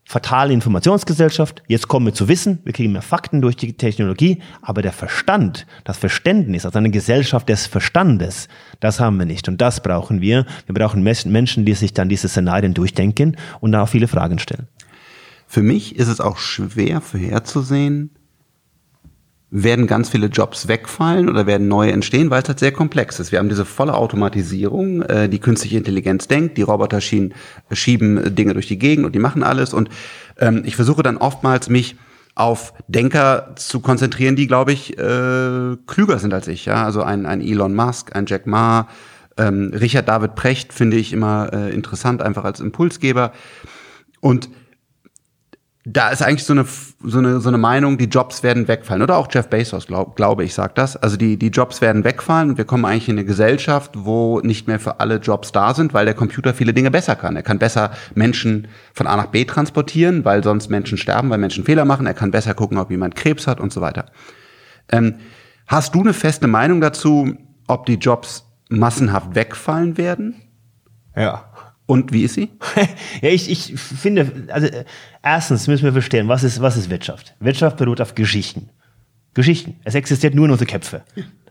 fatale 0.09 0.55
Informationsgesellschaft. 0.55 1.63
Jetzt 1.67 1.87
kommen 1.87 2.07
wir 2.07 2.15
zu 2.15 2.29
Wissen, 2.29 2.61
wir 2.65 2.73
kriegen 2.73 2.93
mehr 2.93 3.03
Fakten 3.03 3.43
durch 3.43 3.57
die 3.57 3.75
Technologie, 3.75 4.41
aber 4.63 4.81
der 4.81 4.93
Verstand, 4.93 5.67
das 5.85 5.99
Verständnis, 5.99 6.65
also 6.65 6.79
eine 6.79 6.91
Gesellschaft 6.91 7.47
des 7.51 7.67
Verstandes, 7.67 8.49
das 8.81 9.01
haben 9.01 9.19
wir 9.19 9.27
nicht. 9.27 9.49
Und 9.49 9.61
das 9.61 9.83
brauchen 9.83 10.23
wir. 10.23 10.47
Wir 10.65 10.75
brauchen 10.75 11.03
Menschen, 11.03 11.67
die 11.67 11.75
sich 11.75 11.93
dann 11.93 12.09
diese 12.09 12.27
Szenarien 12.27 12.73
durchdenken 12.73 13.37
und 13.61 13.73
da 13.73 13.83
auch 13.83 13.89
viele 13.91 14.09
Fragen 14.09 14.39
stellen. 14.39 14.67
Für 15.47 15.63
mich 15.63 15.97
ist 15.97 16.09
es 16.09 16.23
auch 16.23 16.39
schwer 16.39 17.03
vorherzusehen, 17.03 18.11
werden 19.51 19.87
ganz 19.87 20.11
viele 20.11 20.27
Jobs 20.27 20.69
wegfallen 20.69 21.29
oder 21.29 21.47
werden 21.47 21.69
neue 21.69 21.93
entstehen, 21.93 22.31
weil 22.31 22.43
es 22.43 22.49
halt 22.49 22.59
sehr 22.59 22.73
komplex 22.73 23.19
ist. 23.19 23.33
Wir 23.33 23.39
haben 23.39 23.49
diese 23.49 23.65
volle 23.65 23.95
Automatisierung, 23.95 25.03
äh, 25.03 25.29
die 25.29 25.39
künstliche 25.39 25.79
Intelligenz 25.79 26.29
denkt, 26.29 26.59
die 26.59 26.63
Roboter 26.63 27.01
schieben, 27.01 27.33
schieben 27.73 28.35
Dinge 28.35 28.53
durch 28.53 28.67
die 28.67 28.79
Gegend 28.79 29.07
und 29.07 29.15
die 29.15 29.21
machen 29.21 29.43
alles. 29.43 29.73
Und 29.73 29.89
ähm, 30.39 30.63
ich 30.67 30.77
versuche 30.77 31.03
dann 31.03 31.17
oftmals 31.17 31.71
mich 31.71 31.97
auf 32.35 32.75
Denker 32.89 33.55
zu 33.57 33.81
konzentrieren, 33.81 34.37
die, 34.37 34.47
glaube 34.47 34.73
ich, 34.73 34.99
äh, 34.99 35.77
klüger 35.87 36.19
sind 36.19 36.35
als 36.35 36.47
ich. 36.47 36.67
Ja? 36.67 36.85
Also 36.85 37.03
ein, 37.03 37.25
ein 37.25 37.41
Elon 37.41 37.75
Musk, 37.75 38.15
ein 38.15 38.27
Jack 38.27 38.47
Ma, 38.47 38.87
ähm, 39.39 39.73
Richard 39.75 40.09
David 40.09 40.35
Precht 40.35 40.73
finde 40.73 40.99
ich 40.99 41.13
immer 41.13 41.53
äh, 41.53 41.73
interessant, 41.73 42.23
einfach 42.23 42.45
als 42.45 42.61
Impulsgeber. 42.61 43.33
Und 44.21 44.51
da 45.85 46.11
ist 46.11 46.23
eigentlich 46.23 46.45
so 46.45 46.53
eine, 46.53 46.67
so 47.03 47.19
eine, 47.19 47.41
so 47.41 47.49
eine 47.49 47.57
Meinung, 47.57 47.97
die 47.97 48.07
Jobs 48.07 48.43
werden 48.43 48.69
wegfallen. 48.69 49.01
Oder 49.01 49.17
auch 49.17 49.29
Jeff 49.31 49.49
Bezos, 49.49 49.87
glaub, 49.87 50.17
glaube 50.17 50.45
ich, 50.45 50.53
sagt 50.53 50.77
das. 50.77 50.97
Also 50.97 51.17
die, 51.17 51.39
die 51.39 51.49
Jobs 51.49 51.81
werden 51.81 52.05
wegfallen 52.05 52.51
und 52.51 52.59
wir 52.59 52.65
kommen 52.65 52.85
eigentlich 52.85 53.09
in 53.09 53.17
eine 53.17 53.25
Gesellschaft, 53.25 53.93
wo 53.95 54.41
nicht 54.41 54.67
mehr 54.67 54.81
für 54.81 55.01
alle 55.01 55.17
Jobs 55.17 55.53
da 55.53 55.75
sind, 55.75 55.95
weil 55.95 56.05
der 56.05 56.15
Computer 56.15 56.53
viele 56.53 56.75
Dinge 56.75 56.91
besser 56.91 57.17
kann. 57.17 57.37
Er 57.37 57.43
kann 57.43 57.59
besser 57.59 57.93
Menschen 58.15 58.69
von 58.93 59.07
A 59.07 59.17
nach 59.17 59.27
B 59.27 59.45
transportieren, 59.45 60.25
weil 60.25 60.43
sonst 60.45 60.69
Menschen 60.69 60.99
sterben, 60.99 61.31
weil 61.31 61.39
Menschen 61.39 61.65
Fehler 61.65 61.85
machen. 61.85 62.07
Er 62.07 62.15
kann 62.15 62.33
besser 62.33 62.55
gucken, 62.55 62.77
ob 62.77 62.91
jemand 62.91 63.15
Krebs 63.15 63.47
hat 63.47 63.61
und 63.61 63.73
so 63.73 63.81
weiter. 63.81 64.07
Ähm, 64.91 65.15
hast 65.67 65.95
du 65.95 66.01
eine 66.01 66.13
feste 66.13 66.49
Meinung 66.49 66.81
dazu, 66.81 67.35
ob 67.67 67.87
die 67.87 67.95
Jobs 67.95 68.45
massenhaft 68.69 69.35
wegfallen 69.35 69.97
werden? 69.97 70.35
Ja. 71.17 71.48
Und 71.89 72.13
wie 72.13 72.25
ist 72.25 72.35
sie? 72.35 72.51
ja, 73.23 73.31
ich, 73.31 73.51
ich 73.51 73.81
finde, 73.81 74.31
also 74.49 74.69
erstens 75.23 75.67
müssen 75.69 75.85
wir 75.85 75.93
verstehen, 75.93 76.29
was 76.29 76.45
ist, 76.45 76.61
was 76.61 76.77
ist 76.77 76.91
Wirtschaft? 76.91 77.35
Wirtschaft 77.41 77.79
beruht 77.79 78.03
auf 78.03 78.15
Geschichten. 78.15 78.69
Geschichten. 79.33 79.77
Es 79.85 79.95
existiert 79.95 80.35
nur 80.35 80.45
in 80.45 80.51
unseren 80.51 80.69
Köpfen. 80.69 81.01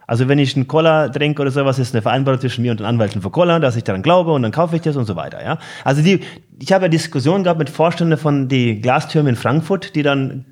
Also 0.06 0.28
wenn 0.28 0.38
ich 0.38 0.56
einen 0.56 0.68
Cola 0.68 1.10
trinke 1.10 1.42
oder 1.42 1.50
sowas, 1.50 1.80
ist 1.80 1.96
eine 1.96 2.04
Vereinbarung 2.04 2.40
zwischen 2.40 2.62
mir 2.62 2.70
und 2.70 2.80
den 2.80 2.86
Anwälten 2.86 3.24
für 3.24 3.32
Cola, 3.32 3.58
dass 3.58 3.76
ich 3.78 3.84
daran 3.84 4.04
glaube 4.04 4.32
und 4.32 4.44
dann 4.44 4.52
kaufe 4.52 4.76
ich 4.76 4.84
das 4.84 4.96
und 4.96 5.06
so 5.06 5.16
weiter. 5.16 5.44
Ja? 5.44 5.58
Also 5.84 6.04
die, 6.04 6.20
ich 6.60 6.72
habe 6.72 6.86
ja 6.86 6.90
Diskussionen 6.90 7.44
gehabt 7.44 7.58
mit 7.58 7.72
Vorständen 7.72 8.20
von 8.20 8.48
die 8.48 8.80
Glastürme 8.80 9.30
in 9.30 9.36
Frankfurt, 9.36 9.96
die 9.96 10.04
dann 10.04 10.46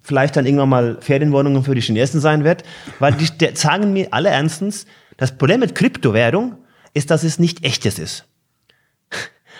vielleicht 0.00 0.36
dann 0.36 0.46
irgendwann 0.46 0.70
mal 0.70 0.96
Ferienwohnungen 1.00 1.64
für 1.64 1.74
die 1.74 1.82
Chinesen 1.82 2.22
sein 2.22 2.44
wird, 2.44 2.62
weil 2.98 3.12
die 3.12 3.28
sagen 3.54 3.92
mir 3.92 4.08
alle 4.12 4.30
ernstens, 4.30 4.86
das 5.18 5.36
Problem 5.36 5.60
mit 5.60 5.74
Kryptowährung 5.74 6.54
ist, 6.94 7.10
dass 7.10 7.24
es 7.24 7.38
nicht 7.38 7.62
echtes 7.62 7.98
ist. 7.98 8.27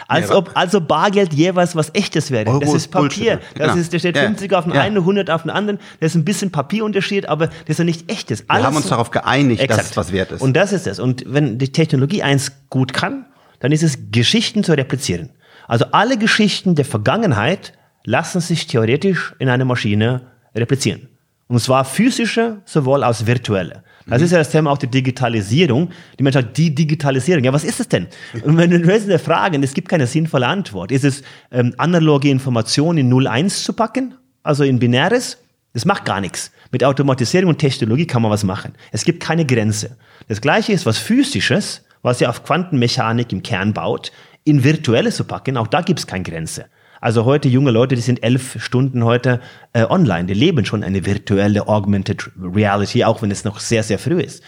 Als 0.08 0.30
ob 0.30 0.50
also 0.54 0.80
Bargeld 0.80 1.34
jeweils 1.34 1.76
was 1.76 1.94
echtes 1.94 2.30
wäre. 2.30 2.48
Euro 2.48 2.60
das 2.60 2.72
ist 2.72 2.88
Papier. 2.88 3.36
Bullshit. 3.36 3.58
Das 3.58 3.68
genau. 3.68 3.74
ist, 3.74 3.92
da 3.92 3.98
steht 3.98 4.16
50 4.16 4.50
ja. 4.50 4.58
auf 4.58 4.64
den 4.64 4.74
ja. 4.74 4.80
einen, 4.80 4.96
100 4.96 5.30
auf 5.30 5.42
den 5.42 5.50
anderen. 5.50 5.78
Das 6.00 6.12
ist 6.12 6.14
ein 6.14 6.24
bisschen 6.24 6.50
Papierunterschied, 6.50 7.28
aber 7.28 7.48
das 7.48 7.56
ist 7.66 7.78
ja 7.78 7.84
nicht 7.84 8.10
echtes. 8.10 8.48
Alles 8.48 8.62
Wir 8.62 8.66
haben 8.66 8.76
uns 8.76 8.88
darauf 8.88 9.10
geeinigt, 9.10 9.60
exakt. 9.60 9.80
dass 9.80 9.90
es 9.90 9.96
was 9.98 10.12
wert 10.12 10.32
ist. 10.32 10.40
Und 10.40 10.54
das 10.54 10.72
ist 10.72 10.86
es. 10.86 10.98
Und 10.98 11.24
wenn 11.26 11.58
die 11.58 11.72
Technologie 11.72 12.22
eins 12.22 12.52
gut 12.70 12.94
kann, 12.94 13.26
dann 13.60 13.70
ist 13.70 13.82
es 13.82 13.98
Geschichten 14.10 14.64
zu 14.64 14.72
replizieren. 14.72 15.30
Also 15.66 15.84
alle 15.92 16.16
Geschichten 16.16 16.74
der 16.74 16.86
Vergangenheit 16.86 17.74
lassen 18.04 18.40
sich 18.40 18.66
theoretisch 18.66 19.34
in 19.38 19.50
einer 19.50 19.66
Maschine 19.66 20.22
replizieren. 20.54 21.08
Und 21.48 21.60
zwar 21.60 21.84
physische 21.84 22.60
sowohl 22.64 23.02
als 23.02 23.26
virtuelle. 23.26 23.82
Das 24.06 24.22
ist 24.22 24.30
ja 24.30 24.38
das 24.38 24.50
Thema 24.50 24.70
auch 24.70 24.78
der 24.78 24.88
Digitalisierung. 24.88 25.90
Die 26.18 26.22
Menschen 26.22 26.42
sagen, 26.42 26.54
die 26.54 26.74
Digitalisierung. 26.74 27.44
Ja, 27.44 27.52
was 27.52 27.64
ist 27.64 27.80
es 27.80 27.88
denn? 27.88 28.06
Und 28.42 28.56
wenn 28.56 28.70
du 28.70 28.76
eine 28.76 29.18
Frage, 29.18 29.58
es 29.62 29.74
gibt 29.74 29.88
keine 29.88 30.06
sinnvolle 30.06 30.46
Antwort. 30.46 30.92
Ist 30.92 31.04
es 31.04 31.22
ähm, 31.50 31.74
analoge 31.76 32.30
Informationen 32.30 32.98
in 32.98 33.12
0-1 33.12 33.64
zu 33.64 33.72
packen? 33.74 34.14
Also 34.42 34.64
in 34.64 34.78
Binäres? 34.78 35.38
Das 35.74 35.84
macht 35.84 36.04
gar 36.04 36.20
nichts. 36.20 36.50
Mit 36.70 36.84
Automatisierung 36.84 37.50
und 37.50 37.58
Technologie 37.58 38.06
kann 38.06 38.22
man 38.22 38.30
was 38.30 38.44
machen. 38.44 38.74
Es 38.92 39.04
gibt 39.04 39.20
keine 39.22 39.44
Grenze. 39.44 39.96
Das 40.26 40.40
Gleiche 40.40 40.72
ist 40.72 40.86
was 40.86 40.98
Physisches, 40.98 41.84
was 42.02 42.20
ja 42.20 42.30
auf 42.30 42.44
Quantenmechanik 42.44 43.32
im 43.32 43.42
Kern 43.42 43.74
baut, 43.74 44.10
in 44.44 44.64
Virtuelles 44.64 45.16
zu 45.16 45.24
packen. 45.24 45.56
Auch 45.56 45.66
da 45.66 45.82
gibt 45.82 45.98
es 45.98 46.06
keine 46.06 46.24
Grenze. 46.24 46.66
Also 47.00 47.24
heute 47.24 47.48
junge 47.48 47.70
Leute, 47.70 47.94
die 47.94 48.00
sind 48.00 48.22
elf 48.22 48.62
Stunden 48.62 49.04
heute 49.04 49.40
äh, 49.72 49.84
online, 49.84 50.26
die 50.26 50.34
leben 50.34 50.64
schon 50.64 50.82
eine 50.82 51.06
virtuelle 51.06 51.68
Augmented 51.68 52.30
Reality, 52.40 53.04
auch 53.04 53.22
wenn 53.22 53.30
es 53.30 53.44
noch 53.44 53.60
sehr, 53.60 53.82
sehr 53.82 53.98
früh 53.98 54.20
ist. 54.20 54.42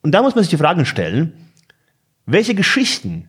Und 0.00 0.12
da 0.12 0.22
muss 0.22 0.34
man 0.34 0.42
sich 0.42 0.50
die 0.50 0.56
Fragen 0.56 0.86
stellen, 0.86 1.34
welche 2.26 2.54
Geschichten 2.54 3.28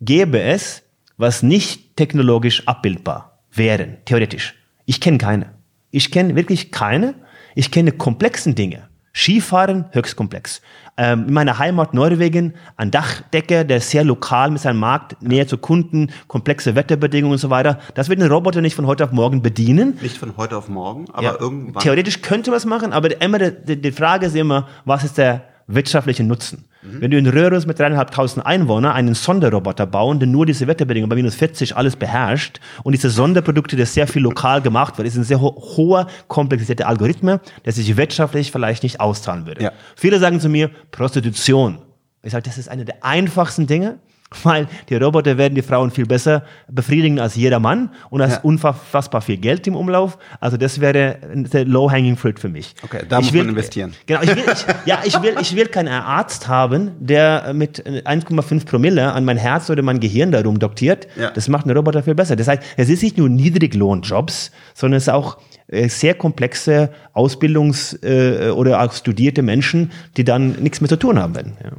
gäbe 0.00 0.40
es, 0.40 0.82
was 1.16 1.42
nicht 1.42 1.96
technologisch 1.96 2.66
abbildbar 2.66 3.42
wären, 3.52 3.98
theoretisch? 4.04 4.54
Ich 4.86 5.00
kenne 5.00 5.18
keine. 5.18 5.54
Ich 5.90 6.10
kenne 6.10 6.36
wirklich 6.36 6.70
keine. 6.70 7.14
Ich 7.54 7.70
kenne 7.70 7.92
komplexen 7.92 8.54
Dinge. 8.54 8.87
Skifahren, 9.18 9.86
höchst 9.90 10.14
komplex. 10.14 10.62
Ähm, 10.96 11.26
in 11.26 11.34
meiner 11.34 11.58
Heimat 11.58 11.92
Norwegen 11.92 12.54
ein 12.76 12.92
Dachdecker, 12.92 13.64
der 13.64 13.80
sehr 13.80 14.04
lokal 14.04 14.52
mit 14.52 14.62
seinem 14.62 14.78
Markt, 14.78 15.20
näher 15.20 15.48
zu 15.48 15.58
Kunden, 15.58 16.12
komplexe 16.28 16.76
Wetterbedingungen 16.76 17.32
und 17.32 17.38
so 17.38 17.50
weiter. 17.50 17.80
Das 17.94 18.08
wird 18.08 18.20
ein 18.20 18.30
Roboter 18.30 18.60
nicht 18.60 18.76
von 18.76 18.86
heute 18.86 19.02
auf 19.02 19.10
morgen 19.10 19.42
bedienen. 19.42 19.98
Nicht 20.00 20.18
von 20.18 20.36
heute 20.36 20.56
auf 20.56 20.68
morgen, 20.68 21.06
aber 21.12 21.22
ja, 21.24 21.36
irgendwann. 21.40 21.82
Theoretisch 21.82 22.22
könnte 22.22 22.50
man 22.50 22.58
es 22.58 22.64
machen, 22.64 22.92
aber 22.92 23.20
immer 23.20 23.38
die, 23.40 23.80
die 23.80 23.92
Frage 23.92 24.26
ist 24.26 24.36
immer, 24.36 24.68
was 24.84 25.02
ist 25.02 25.18
der 25.18 25.42
wirtschaftliche 25.66 26.22
Nutzen? 26.22 26.67
Mhm. 26.82 27.00
Wenn 27.00 27.10
du 27.10 27.18
in 27.18 27.26
Röhrus 27.26 27.66
mit 27.66 27.78
dreieinhalbtausend 27.78 28.46
Einwohnern 28.46 28.92
einen 28.92 29.14
Sonderroboter 29.14 29.86
bauen, 29.86 30.18
der 30.18 30.28
nur 30.28 30.46
diese 30.46 30.66
Wetterbedingungen 30.66 31.08
bei 31.08 31.16
minus 31.16 31.34
40 31.34 31.76
alles 31.76 31.96
beherrscht 31.96 32.60
und 32.84 32.92
diese 32.92 33.10
Sonderprodukte, 33.10 33.76
das 33.76 33.94
sehr 33.94 34.06
viel 34.06 34.22
lokal 34.22 34.62
gemacht 34.62 34.96
wird, 34.98 35.08
ist 35.08 35.16
ein 35.16 35.24
sehr 35.24 35.40
ho 35.40 35.54
hoher, 35.76 36.06
komplexisierter 36.28 36.86
Algorithmus, 36.86 37.40
der 37.64 37.72
sich 37.72 37.96
wirtschaftlich 37.96 38.52
vielleicht 38.52 38.82
nicht 38.82 39.00
auszahlen 39.00 39.46
würde. 39.46 39.62
Ja. 39.62 39.72
Viele 39.96 40.18
sagen 40.18 40.40
zu 40.40 40.48
mir, 40.48 40.70
Prostitution. 40.90 41.78
Ich 42.22 42.32
sage, 42.32 42.42
das 42.42 42.58
ist 42.58 42.68
eine 42.68 42.84
der 42.84 43.04
einfachsten 43.04 43.66
Dinge 43.66 43.98
weil 44.42 44.68
die 44.88 44.96
Roboter 44.96 45.38
werden 45.38 45.54
die 45.54 45.62
Frauen 45.62 45.90
viel 45.90 46.06
besser 46.06 46.42
befriedigen 46.70 47.18
als 47.18 47.34
jeder 47.34 47.60
Mann 47.60 47.90
und 48.10 48.20
ist 48.20 48.32
ja. 48.32 48.40
unfassbar 48.42 49.22
viel 49.22 49.38
Geld 49.38 49.66
im 49.66 49.74
Umlauf. 49.74 50.18
Also 50.40 50.56
das 50.56 50.80
wäre 50.80 51.18
der 51.34 51.64
low-hanging 51.64 52.16
fruit 52.16 52.38
für 52.38 52.48
mich. 52.48 52.74
Okay, 52.82 53.04
da 53.08 53.18
ich 53.18 53.26
muss 53.26 53.32
will, 53.32 53.40
man 53.42 53.50
investieren. 53.50 53.94
Genau, 54.06 54.22
ich 54.22 54.34
will, 54.34 54.44
ich, 54.52 54.66
ja, 54.86 55.00
ich 55.04 55.22
will, 55.22 55.34
ich 55.40 55.56
will 55.56 55.66
keinen 55.66 55.88
Arzt 55.88 56.48
haben, 56.48 56.92
der 56.98 57.52
mit 57.54 57.86
1,5 57.86 58.66
Promille 58.66 59.12
an 59.12 59.24
mein 59.24 59.36
Herz 59.36 59.70
oder 59.70 59.82
mein 59.82 60.00
Gehirn 60.00 60.32
darum 60.32 60.58
doktiert. 60.58 61.08
Ja. 61.16 61.30
Das 61.30 61.48
macht 61.48 61.66
ein 61.66 61.70
Roboter 61.70 62.02
viel 62.02 62.14
besser. 62.14 62.36
Das 62.36 62.48
heißt, 62.48 62.62
es 62.76 62.88
ist 62.88 63.02
nicht 63.02 63.18
nur 63.18 63.28
Niedriglohnjobs, 63.28 64.50
sondern 64.74 64.98
es 64.98 65.04
ist 65.04 65.08
auch 65.10 65.38
äh, 65.68 65.88
sehr 65.88 66.14
komplexe 66.14 66.90
Ausbildungs- 67.14 68.02
äh, 68.02 68.50
oder 68.50 68.82
auch 68.82 68.92
studierte 68.92 69.42
Menschen, 69.42 69.90
die 70.16 70.24
dann 70.24 70.52
nichts 70.60 70.80
mehr 70.80 70.88
zu 70.88 70.96
tun 70.96 71.18
haben 71.18 71.34
werden. 71.34 71.56
Ja. 71.62 71.70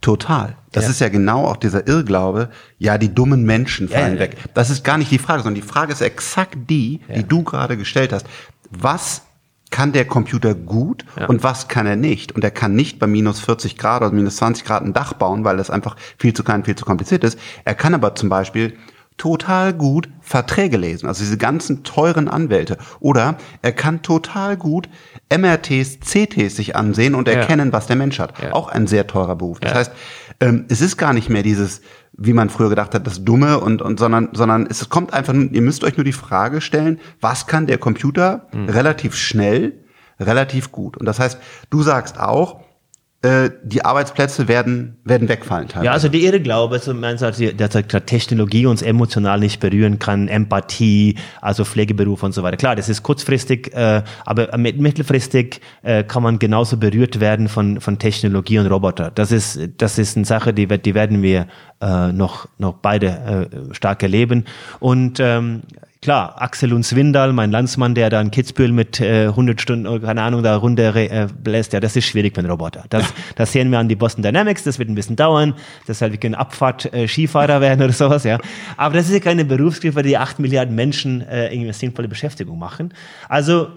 Total. 0.00 0.56
Das 0.72 0.84
ja. 0.84 0.90
ist 0.90 1.00
ja 1.00 1.08
genau 1.08 1.44
auch 1.46 1.56
dieser 1.56 1.86
Irrglaube, 1.86 2.48
ja, 2.78 2.96
die 2.96 3.14
dummen 3.14 3.44
Menschen 3.44 3.88
fallen 3.88 4.14
ja, 4.14 4.14
ja, 4.14 4.20
weg. 4.20 4.36
Das 4.54 4.70
ist 4.70 4.82
gar 4.82 4.96
nicht 4.96 5.10
die 5.10 5.18
Frage, 5.18 5.42
sondern 5.42 5.60
die 5.60 5.68
Frage 5.68 5.92
ist 5.92 6.00
exakt 6.00 6.56
die, 6.70 7.00
die 7.14 7.24
du 7.24 7.42
gerade 7.42 7.76
gestellt 7.76 8.12
hast. 8.12 8.26
Was 8.70 9.22
kann 9.70 9.92
der 9.92 10.04
Computer 10.04 10.54
gut 10.54 11.04
und 11.28 11.42
was 11.42 11.68
kann 11.68 11.86
er 11.86 11.96
nicht? 11.96 12.32
Und 12.32 12.42
er 12.42 12.50
kann 12.50 12.74
nicht 12.74 12.98
bei 12.98 13.06
minus 13.06 13.40
40 13.40 13.76
Grad 13.76 14.02
oder 14.02 14.12
minus 14.12 14.36
20 14.36 14.64
Grad 14.64 14.82
ein 14.82 14.92
Dach 14.92 15.12
bauen, 15.12 15.44
weil 15.44 15.56
das 15.56 15.70
einfach 15.70 15.96
viel 16.18 16.34
zu 16.34 16.44
klein, 16.44 16.64
viel 16.64 16.76
zu 16.76 16.84
kompliziert 16.84 17.24
ist. 17.24 17.38
Er 17.64 17.74
kann 17.74 17.94
aber 17.94 18.14
zum 18.14 18.28
Beispiel 18.28 18.76
total 19.20 19.74
gut 19.74 20.08
Verträge 20.22 20.78
lesen, 20.78 21.06
also 21.06 21.22
diese 21.22 21.36
ganzen 21.36 21.84
teuren 21.84 22.26
Anwälte. 22.26 22.78
Oder 23.00 23.36
er 23.60 23.72
kann 23.72 24.00
total 24.00 24.56
gut 24.56 24.88
MRTs, 25.32 26.00
CTs 26.00 26.56
sich 26.56 26.76
ansehen 26.76 27.14
und 27.14 27.28
erkennen, 27.28 27.68
ja. 27.68 27.72
was 27.72 27.86
der 27.86 27.96
Mensch 27.96 28.18
hat. 28.18 28.34
Ja. 28.42 28.52
Auch 28.52 28.68
ein 28.68 28.86
sehr 28.86 29.06
teurer 29.06 29.36
Beruf. 29.36 29.60
Das 29.60 29.72
ja. 29.72 29.78
heißt, 29.78 29.92
ähm, 30.40 30.64
es 30.68 30.80
ist 30.80 30.96
gar 30.96 31.12
nicht 31.12 31.28
mehr 31.28 31.42
dieses, 31.42 31.82
wie 32.12 32.32
man 32.32 32.50
früher 32.50 32.68
gedacht 32.68 32.94
hat, 32.94 33.06
das 33.06 33.24
Dumme 33.24 33.60
und, 33.60 33.80
und 33.80 33.98
sondern, 33.98 34.30
sondern 34.32 34.66
es 34.66 34.88
kommt 34.88 35.12
einfach, 35.12 35.32
ihr 35.34 35.62
müsst 35.62 35.84
euch 35.84 35.96
nur 35.96 36.04
die 36.04 36.12
Frage 36.12 36.60
stellen, 36.60 36.98
was 37.20 37.46
kann 37.46 37.66
der 37.66 37.78
Computer 37.78 38.48
mhm. 38.52 38.68
relativ 38.68 39.14
schnell, 39.14 39.84
relativ 40.18 40.72
gut? 40.72 40.96
Und 40.96 41.06
das 41.06 41.20
heißt, 41.20 41.38
du 41.70 41.82
sagst 41.82 42.18
auch, 42.18 42.60
äh, 43.22 43.50
die 43.62 43.84
Arbeitsplätze 43.84 44.48
werden, 44.48 44.96
werden 45.04 45.28
wegfallen. 45.28 45.68
Teilweise. 45.68 45.84
Ja, 45.84 45.92
also 45.92 46.08
die 46.08 46.24
Irrglaube, 46.24 46.78
so 46.78 46.94
meinst 46.94 47.22
du, 47.22 47.54
dass 47.54 47.70
Technologie 48.06 48.64
uns 48.64 48.80
emotional 48.80 49.38
nicht 49.40 49.60
berühren 49.60 49.98
kann, 49.98 50.26
Empathie, 50.26 51.16
also 51.42 51.66
Pflegeberuf 51.66 52.22
und 52.22 52.32
so 52.32 52.42
weiter. 52.42 52.56
Klar, 52.56 52.76
das 52.76 52.88
ist 52.88 53.02
kurzfristig, 53.02 53.74
äh, 53.74 54.02
aber 54.24 54.56
mittelfristig 54.56 55.60
äh, 55.82 56.02
kann 56.02 56.22
man 56.22 56.38
genauso 56.38 56.78
berührt 56.78 57.20
werden 57.20 57.48
von, 57.48 57.82
von 57.82 57.98
Technologie 57.98 58.58
und 58.58 58.68
Roboter. 58.68 59.10
Das 59.14 59.32
ist, 59.32 59.60
das 59.76 59.98
ist 59.98 60.16
eine 60.16 60.24
Sache, 60.24 60.54
die, 60.54 60.66
die 60.66 60.94
werden 60.94 61.22
wir 61.22 61.46
äh, 61.82 62.12
noch, 62.12 62.48
noch 62.56 62.74
beide 62.74 63.50
äh, 63.70 63.74
stark 63.74 64.02
erleben. 64.02 64.46
Und 64.78 65.20
ähm, 65.20 65.60
klar, 66.02 66.40
Axel 66.40 66.72
und 66.72 66.84
Swindal, 66.84 67.32
mein 67.32 67.50
Landsmann, 67.50 67.94
der 67.94 68.10
da 68.10 68.20
in 68.20 68.30
Kitzbühel 68.30 68.72
mit 68.72 69.00
äh, 69.00 69.26
100 69.26 69.60
Stunden, 69.60 70.02
keine 70.02 70.22
Ahnung, 70.22 70.42
da 70.42 70.56
runter 70.56 70.94
äh, 70.96 71.28
bläst, 71.42 71.72
ja, 71.72 71.80
das 71.80 71.96
ist 71.96 72.06
schwierig 72.06 72.36
einen 72.38 72.50
Roboter. 72.50 72.84
Das, 72.88 73.12
das 73.36 73.52
sehen 73.52 73.70
wir 73.70 73.78
an 73.78 73.88
die 73.88 73.96
Boston 73.96 74.22
Dynamics, 74.22 74.64
das 74.64 74.78
wird 74.78 74.88
ein 74.88 74.94
bisschen 74.94 75.16
dauern, 75.16 75.54
deshalb 75.86 76.12
wir 76.12 76.20
können 76.20 76.34
Abfahrt 76.34 76.92
äh, 76.92 77.06
Skifahrer 77.06 77.60
werden 77.60 77.82
oder 77.82 77.92
sowas, 77.92 78.24
ja. 78.24 78.38
Aber 78.76 78.94
das 78.94 79.06
ist 79.06 79.14
ja 79.14 79.20
keine 79.20 79.44
Berufsgruppe, 79.44 80.02
die 80.02 80.16
acht 80.16 80.38
Milliarden 80.38 80.74
Menschen 80.74 81.20
äh, 81.22 81.52
irgendwie 81.52 81.72
sinnvolle 81.72 82.08
Beschäftigung 82.08 82.58
machen. 82.58 82.94
Also 83.28 83.68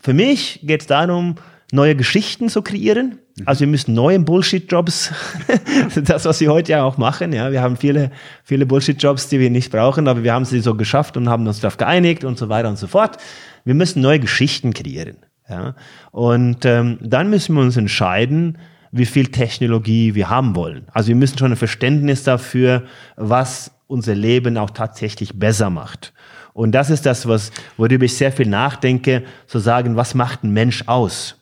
für 0.00 0.12
mich 0.12 0.60
geht 0.62 0.82
es 0.82 0.86
darum, 0.86 1.36
neue 1.72 1.94
Geschichten 1.94 2.48
zu 2.48 2.62
kreieren. 2.62 3.18
Also 3.44 3.60
wir 3.60 3.66
müssen 3.68 3.94
neue 3.94 4.18
Bullshit-Jobs, 4.20 5.12
das, 6.04 6.24
was 6.24 6.40
wir 6.40 6.52
heute 6.52 6.72
ja 6.72 6.82
auch 6.82 6.98
machen. 6.98 7.32
Ja, 7.32 7.52
wir 7.52 7.62
haben 7.62 7.76
viele, 7.76 8.10
viele 8.44 8.66
Bullshit-Jobs, 8.66 9.28
die 9.28 9.40
wir 9.40 9.50
nicht 9.50 9.70
brauchen, 9.70 10.08
aber 10.08 10.22
wir 10.22 10.32
haben 10.32 10.44
sie 10.44 10.60
so 10.60 10.74
geschafft 10.74 11.16
und 11.16 11.28
haben 11.28 11.46
uns 11.46 11.60
darauf 11.60 11.76
geeinigt 11.76 12.24
und 12.24 12.38
so 12.38 12.48
weiter 12.48 12.68
und 12.68 12.78
so 12.78 12.86
fort. 12.86 13.18
Wir 13.64 13.74
müssen 13.74 14.02
neue 14.02 14.20
Geschichten 14.20 14.72
kreieren. 14.72 15.16
Ja, 15.48 15.74
und 16.10 16.66
ähm, 16.66 16.98
dann 17.00 17.30
müssen 17.30 17.54
wir 17.54 17.62
uns 17.62 17.76
entscheiden, 17.76 18.58
wie 18.92 19.06
viel 19.06 19.28
Technologie 19.28 20.14
wir 20.14 20.28
haben 20.28 20.54
wollen. 20.54 20.86
Also 20.92 21.08
wir 21.08 21.16
müssen 21.16 21.38
schon 21.38 21.52
ein 21.52 21.56
Verständnis 21.56 22.22
dafür, 22.22 22.84
was 23.16 23.70
unser 23.86 24.14
Leben 24.14 24.58
auch 24.58 24.70
tatsächlich 24.70 25.38
besser 25.38 25.70
macht. 25.70 26.12
Und 26.52 26.72
das 26.72 26.90
ist 26.90 27.06
das, 27.06 27.26
was, 27.26 27.52
worüber 27.76 28.04
ich 28.04 28.16
sehr 28.16 28.32
viel 28.32 28.48
nachdenke, 28.48 29.24
zu 29.46 29.58
sagen, 29.58 29.96
was 29.96 30.14
macht 30.14 30.44
ein 30.44 30.52
Mensch 30.52 30.84
aus? 30.86 31.37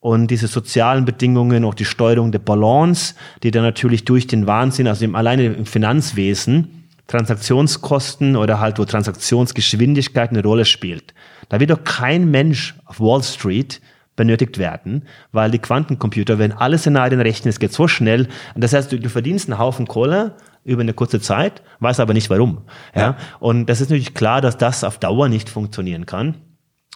Und 0.00 0.28
diese 0.28 0.46
sozialen 0.46 1.04
Bedingungen, 1.04 1.64
auch 1.64 1.74
die 1.74 1.84
Steuerung 1.84 2.30
der 2.30 2.38
Balance, 2.38 3.14
die 3.42 3.50
dann 3.50 3.64
natürlich 3.64 4.04
durch 4.04 4.26
den 4.26 4.46
Wahnsinn, 4.46 4.86
also 4.86 5.04
im, 5.04 5.14
alleine 5.14 5.46
im 5.46 5.66
Finanzwesen, 5.66 6.86
Transaktionskosten 7.08 8.36
oder 8.36 8.60
halt 8.60 8.78
wo 8.78 8.84
Transaktionsgeschwindigkeit 8.84 10.30
eine 10.30 10.42
Rolle 10.42 10.64
spielt. 10.64 11.14
Da 11.48 11.58
wird 11.58 11.70
doch 11.70 11.82
kein 11.82 12.30
Mensch 12.30 12.76
auf 12.84 13.00
Wall 13.00 13.22
Street 13.22 13.80
benötigt 14.14 14.58
werden, 14.58 15.04
weil 15.32 15.50
die 15.50 15.58
Quantencomputer 15.58 16.38
werden 16.38 16.52
alle 16.52 16.76
Szenarien 16.76 17.20
rechnen, 17.20 17.48
es 17.48 17.58
geht 17.58 17.72
so 17.72 17.88
schnell. 17.88 18.28
Und 18.54 18.62
das 18.62 18.74
heißt, 18.74 18.92
du, 18.92 19.00
du 19.00 19.08
verdienst 19.08 19.48
einen 19.48 19.58
Haufen 19.58 19.86
Kohle 19.86 20.34
über 20.64 20.82
eine 20.82 20.92
kurze 20.92 21.20
Zeit, 21.20 21.62
weiß 21.80 21.98
aber 22.00 22.12
nicht 22.12 22.28
warum. 22.28 22.62
Ja? 22.94 23.00
ja? 23.00 23.16
Und 23.40 23.66
das 23.66 23.80
ist 23.80 23.88
natürlich 23.88 24.14
klar, 24.14 24.40
dass 24.40 24.58
das 24.58 24.84
auf 24.84 24.98
Dauer 24.98 25.28
nicht 25.28 25.48
funktionieren 25.48 26.04
kann. 26.04 26.34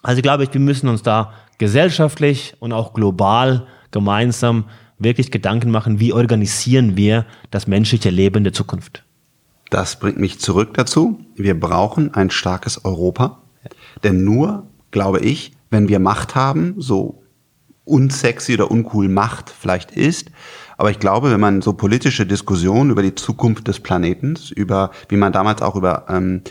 Also 0.03 0.19
ich 0.19 0.23
glaube, 0.23 0.47
wir 0.51 0.61
müssen 0.61 0.89
uns 0.89 1.03
da 1.03 1.33
gesellschaftlich 1.59 2.55
und 2.59 2.73
auch 2.73 2.93
global 2.93 3.67
gemeinsam 3.93 4.65
wirklich 4.99 5.31
Gedanken 5.31 5.71
machen, 5.71 6.01
wie 6.01 6.13
organisieren 6.13 6.97
wir 6.97 7.25
das 7.51 7.67
menschliche 7.67 8.11
Leben 8.11 8.45
der 8.45 8.53
Zukunft. 8.53 9.05
Das 9.71 9.99
bringt 9.99 10.19
mich 10.19 10.39
zurück 10.39 10.75
dazu. 10.75 11.21
Wir 11.35 11.59
brauchen 11.59 12.13
ein 12.15 12.31
starkes 12.31 12.85
Europa. 12.85 13.39
Denn 14.03 14.25
nur, 14.25 14.67
glaube 14.91 15.21
ich, 15.21 15.53
wenn 15.71 15.89
wir 15.89 15.99
Macht 15.99 16.35
haben, 16.35 16.75
so 16.79 17.23
unsexy 17.85 18.55
oder 18.55 18.71
uncool 18.71 19.09
Macht 19.09 19.51
vielleicht 19.51 19.93
ist, 19.93 20.31
aber 20.77 20.91
ich 20.91 20.99
glaube, 20.99 21.31
wenn 21.31 21.41
man 21.41 21.63
so 21.63 21.73
politische 21.75 22.27
Diskussionen 22.27 22.91
über 22.91 23.03
die 23.03 23.15
Zukunft 23.15 23.69
des 23.69 23.81
Planetens, 23.81 24.51
über, 24.51 24.91
wie 25.09 25.17
man 25.17 25.33
damals 25.33 25.63
auch 25.63 25.77
über 25.77 26.07
ähm, 26.09 26.43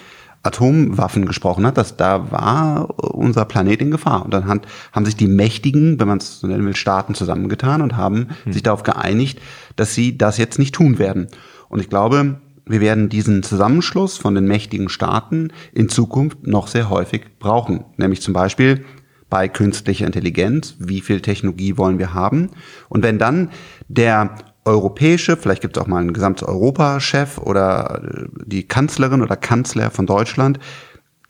Atomwaffen 0.43 1.25
gesprochen 1.25 1.65
hat, 1.65 1.77
dass 1.77 1.97
da 1.97 2.31
war 2.31 2.99
unser 3.13 3.45
Planet 3.45 3.81
in 3.81 3.91
Gefahr. 3.91 4.25
Und 4.25 4.33
dann 4.33 4.47
hat, 4.47 4.67
haben 4.91 5.05
sich 5.05 5.15
die 5.15 5.27
Mächtigen, 5.27 5.99
wenn 5.99 6.07
man 6.07 6.17
es 6.17 6.39
so 6.39 6.47
nennen 6.47 6.65
will, 6.65 6.75
Staaten 6.75 7.13
zusammengetan 7.13 7.81
und 7.81 7.95
haben 7.95 8.29
hm. 8.43 8.53
sich 8.53 8.63
darauf 8.63 8.83
geeinigt, 8.83 9.39
dass 9.75 9.93
sie 9.93 10.17
das 10.17 10.37
jetzt 10.37 10.57
nicht 10.57 10.73
tun 10.73 10.97
werden. 10.97 11.27
Und 11.69 11.79
ich 11.79 11.89
glaube, 11.89 12.41
wir 12.65 12.81
werden 12.81 13.09
diesen 13.09 13.43
Zusammenschluss 13.43 14.17
von 14.17 14.33
den 14.33 14.45
mächtigen 14.45 14.89
Staaten 14.89 15.49
in 15.73 15.89
Zukunft 15.89 16.47
noch 16.47 16.67
sehr 16.67 16.89
häufig 16.89 17.23
brauchen. 17.39 17.85
Nämlich 17.97 18.21
zum 18.21 18.33
Beispiel 18.33 18.85
bei 19.29 19.47
künstlicher 19.47 20.05
Intelligenz, 20.05 20.75
wie 20.79 21.01
viel 21.01 21.21
Technologie 21.21 21.77
wollen 21.77 21.99
wir 21.99 22.13
haben. 22.13 22.49
Und 22.89 23.03
wenn 23.03 23.17
dann 23.17 23.49
der 23.87 24.35
europäische, 24.65 25.37
vielleicht 25.37 25.61
gibt 25.61 25.77
es 25.77 25.83
auch 25.83 25.87
mal 25.87 25.99
einen 25.99 26.13
gesamten 26.13 26.45
Europachef 26.45 27.37
oder 27.37 28.01
äh, 28.03 28.25
die 28.45 28.67
Kanzlerin 28.67 29.21
oder 29.21 29.35
Kanzler 29.35 29.89
von 29.91 30.05
Deutschland, 30.05 30.59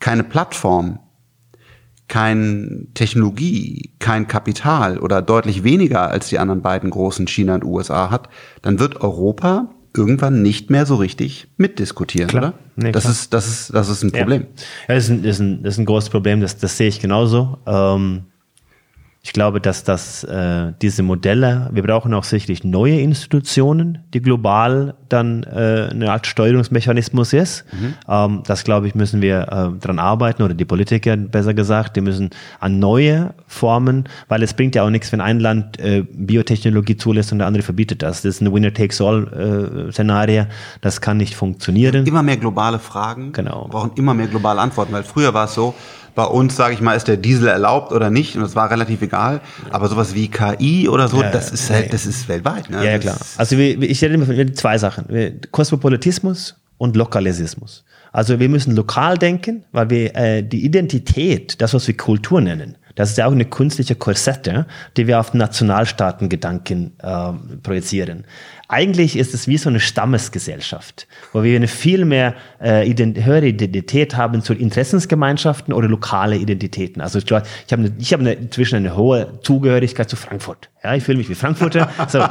keine 0.00 0.24
Plattform, 0.24 0.98
keine 2.08 2.86
Technologie, 2.92 3.94
kein 3.98 4.28
Kapital 4.28 4.98
oder 4.98 5.22
deutlich 5.22 5.64
weniger 5.64 6.10
als 6.10 6.28
die 6.28 6.38
anderen 6.38 6.60
beiden 6.60 6.90
großen 6.90 7.26
China 7.26 7.54
und 7.54 7.64
USA 7.64 8.10
hat, 8.10 8.28
dann 8.60 8.78
wird 8.78 9.00
Europa 9.00 9.70
irgendwann 9.96 10.42
nicht 10.42 10.70
mehr 10.70 10.86
so 10.86 10.96
richtig 10.96 11.48
mitdiskutieren, 11.56 12.28
klar. 12.28 12.42
oder? 12.42 12.54
Nee, 12.76 12.92
das, 12.92 13.06
ist, 13.06 13.32
das, 13.32 13.46
ist, 13.46 13.74
das 13.74 13.88
ist 13.88 14.02
ein 14.02 14.12
Problem. 14.12 14.42
Ja, 14.88 14.94
ja 14.94 14.94
das, 14.94 15.04
ist 15.04 15.10
ein, 15.10 15.22
das, 15.22 15.36
ist 15.36 15.40
ein, 15.40 15.62
das 15.62 15.74
ist 15.74 15.78
ein 15.78 15.84
großes 15.86 16.10
Problem, 16.10 16.40
das, 16.40 16.56
das 16.56 16.76
sehe 16.76 16.88
ich 16.88 17.00
genauso. 17.00 17.58
Ähm, 17.66 18.24
ich 19.24 19.32
glaube, 19.32 19.60
dass 19.60 19.84
das, 19.84 20.24
äh, 20.24 20.72
diese 20.82 21.04
Modelle, 21.04 21.70
wir 21.72 21.84
brauchen 21.84 22.12
auch 22.12 22.24
sicherlich 22.24 22.64
neue 22.64 23.00
Institutionen, 23.00 23.98
die 24.12 24.20
global 24.20 24.94
dann 25.08 25.44
äh, 25.44 25.90
eine 25.92 26.10
Art 26.10 26.26
Steuerungsmechanismus 26.26 27.32
ist. 27.32 27.64
Mhm. 27.72 27.94
Ähm, 28.08 28.42
das, 28.44 28.64
glaube 28.64 28.88
ich, 28.88 28.96
müssen 28.96 29.22
wir 29.22 29.42
äh, 29.42 29.78
dran 29.78 30.00
arbeiten 30.00 30.42
oder 30.42 30.54
die 30.54 30.64
Politiker 30.64 31.16
besser 31.16 31.54
gesagt, 31.54 31.94
die 31.94 32.00
müssen 32.00 32.30
an 32.58 32.80
neue 32.80 33.32
Formen, 33.46 34.08
weil 34.26 34.42
es 34.42 34.54
bringt 34.54 34.74
ja 34.74 34.82
auch 34.82 34.90
nichts, 34.90 35.12
wenn 35.12 35.20
ein 35.20 35.38
Land 35.38 35.78
äh, 35.78 36.02
Biotechnologie 36.02 36.96
zulässt 36.96 37.30
und 37.30 37.38
der 37.38 37.46
andere 37.46 37.62
verbietet 37.62 38.02
das. 38.02 38.22
Das 38.22 38.34
ist 38.34 38.40
eine 38.40 38.52
Winner-Takes-All-Szenario. 38.52 40.42
Äh, 40.42 40.46
das 40.80 41.00
kann 41.00 41.18
nicht 41.18 41.36
funktionieren. 41.36 42.06
Immer 42.06 42.24
mehr 42.24 42.38
globale 42.38 42.80
Fragen. 42.80 43.30
Genau. 43.30 43.66
Wir 43.66 43.70
brauchen 43.70 43.92
immer 43.94 44.14
mehr 44.14 44.26
globale 44.26 44.60
Antworten, 44.60 44.92
weil 44.92 45.04
früher 45.04 45.32
war 45.32 45.44
es 45.44 45.54
so, 45.54 45.76
bei 46.14 46.24
uns, 46.24 46.56
sage 46.56 46.74
ich 46.74 46.80
mal, 46.80 46.94
ist 46.96 47.08
der 47.08 47.16
Diesel 47.16 47.48
erlaubt 47.48 47.92
oder 47.92 48.10
nicht 48.10 48.36
und 48.36 48.42
das 48.42 48.54
war 48.54 48.70
relativ 48.70 49.02
egal. 49.02 49.40
Aber 49.70 49.88
sowas 49.88 50.14
wie 50.14 50.28
KI 50.28 50.88
oder 50.88 51.08
so, 51.08 51.22
ja, 51.22 51.30
das 51.30 51.50
ist 51.50 51.70
halt, 51.70 51.92
das 51.92 52.06
ist 52.06 52.28
weltweit. 52.28 52.70
Ne? 52.70 52.78
Ja, 52.78 52.92
ja 52.92 52.98
klar. 52.98 53.16
Also 53.36 53.56
ich 53.56 54.02
rede 54.02 54.14
immer 54.14 54.54
zwei 54.54 54.78
Sachen. 54.78 55.06
Kosmopolitismus 55.50 56.56
und 56.78 56.96
Lokalisismus. 56.96 57.84
Also 58.12 58.38
wir 58.38 58.48
müssen 58.50 58.76
lokal 58.76 59.16
denken, 59.16 59.64
weil 59.72 59.88
wir 59.88 60.14
äh, 60.14 60.42
die 60.42 60.64
Identität, 60.64 61.62
das 61.62 61.72
was 61.72 61.86
wir 61.86 61.96
Kultur 61.96 62.42
nennen, 62.42 62.76
das 62.94 63.10
ist 63.10 63.18
ja 63.18 63.26
auch 63.26 63.32
eine 63.32 63.46
künstliche 63.46 63.94
Korsette, 63.94 64.66
die 64.98 65.06
wir 65.06 65.18
auf 65.18 65.32
Nationalstaatengedanken 65.32 66.92
äh, 66.98 67.32
projizieren. 67.62 68.24
Eigentlich 68.72 69.18
ist 69.18 69.34
es 69.34 69.46
wie 69.48 69.58
so 69.58 69.68
eine 69.68 69.80
Stammesgesellschaft, 69.80 71.06
wo 71.34 71.42
wir 71.42 71.56
eine 71.56 71.68
viel 71.68 72.06
mehr 72.06 72.34
äh, 72.58 72.88
ident 72.88 73.22
höhere 73.22 73.46
Identität 73.46 74.16
haben 74.16 74.42
zu 74.42 74.54
Interessensgemeinschaften 74.54 75.74
oder 75.74 75.88
lokale 75.88 76.36
Identitäten. 76.36 77.02
Also 77.02 77.18
ich, 77.18 77.26
glaube, 77.26 77.46
ich 77.66 77.72
habe 77.74 77.92
ich 77.98 78.12
hab 78.14 78.20
eine, 78.20 78.32
inzwischen 78.32 78.76
eine 78.76 78.96
hohe 78.96 79.40
Zugehörigkeit 79.42 80.08
zu 80.08 80.16
Frankfurt. 80.16 80.70
Ja, 80.82 80.94
ich 80.94 81.04
fühle 81.04 81.18
mich 81.18 81.28
wie 81.28 81.34
Frankfurter, 81.34 81.90
so 82.08 82.24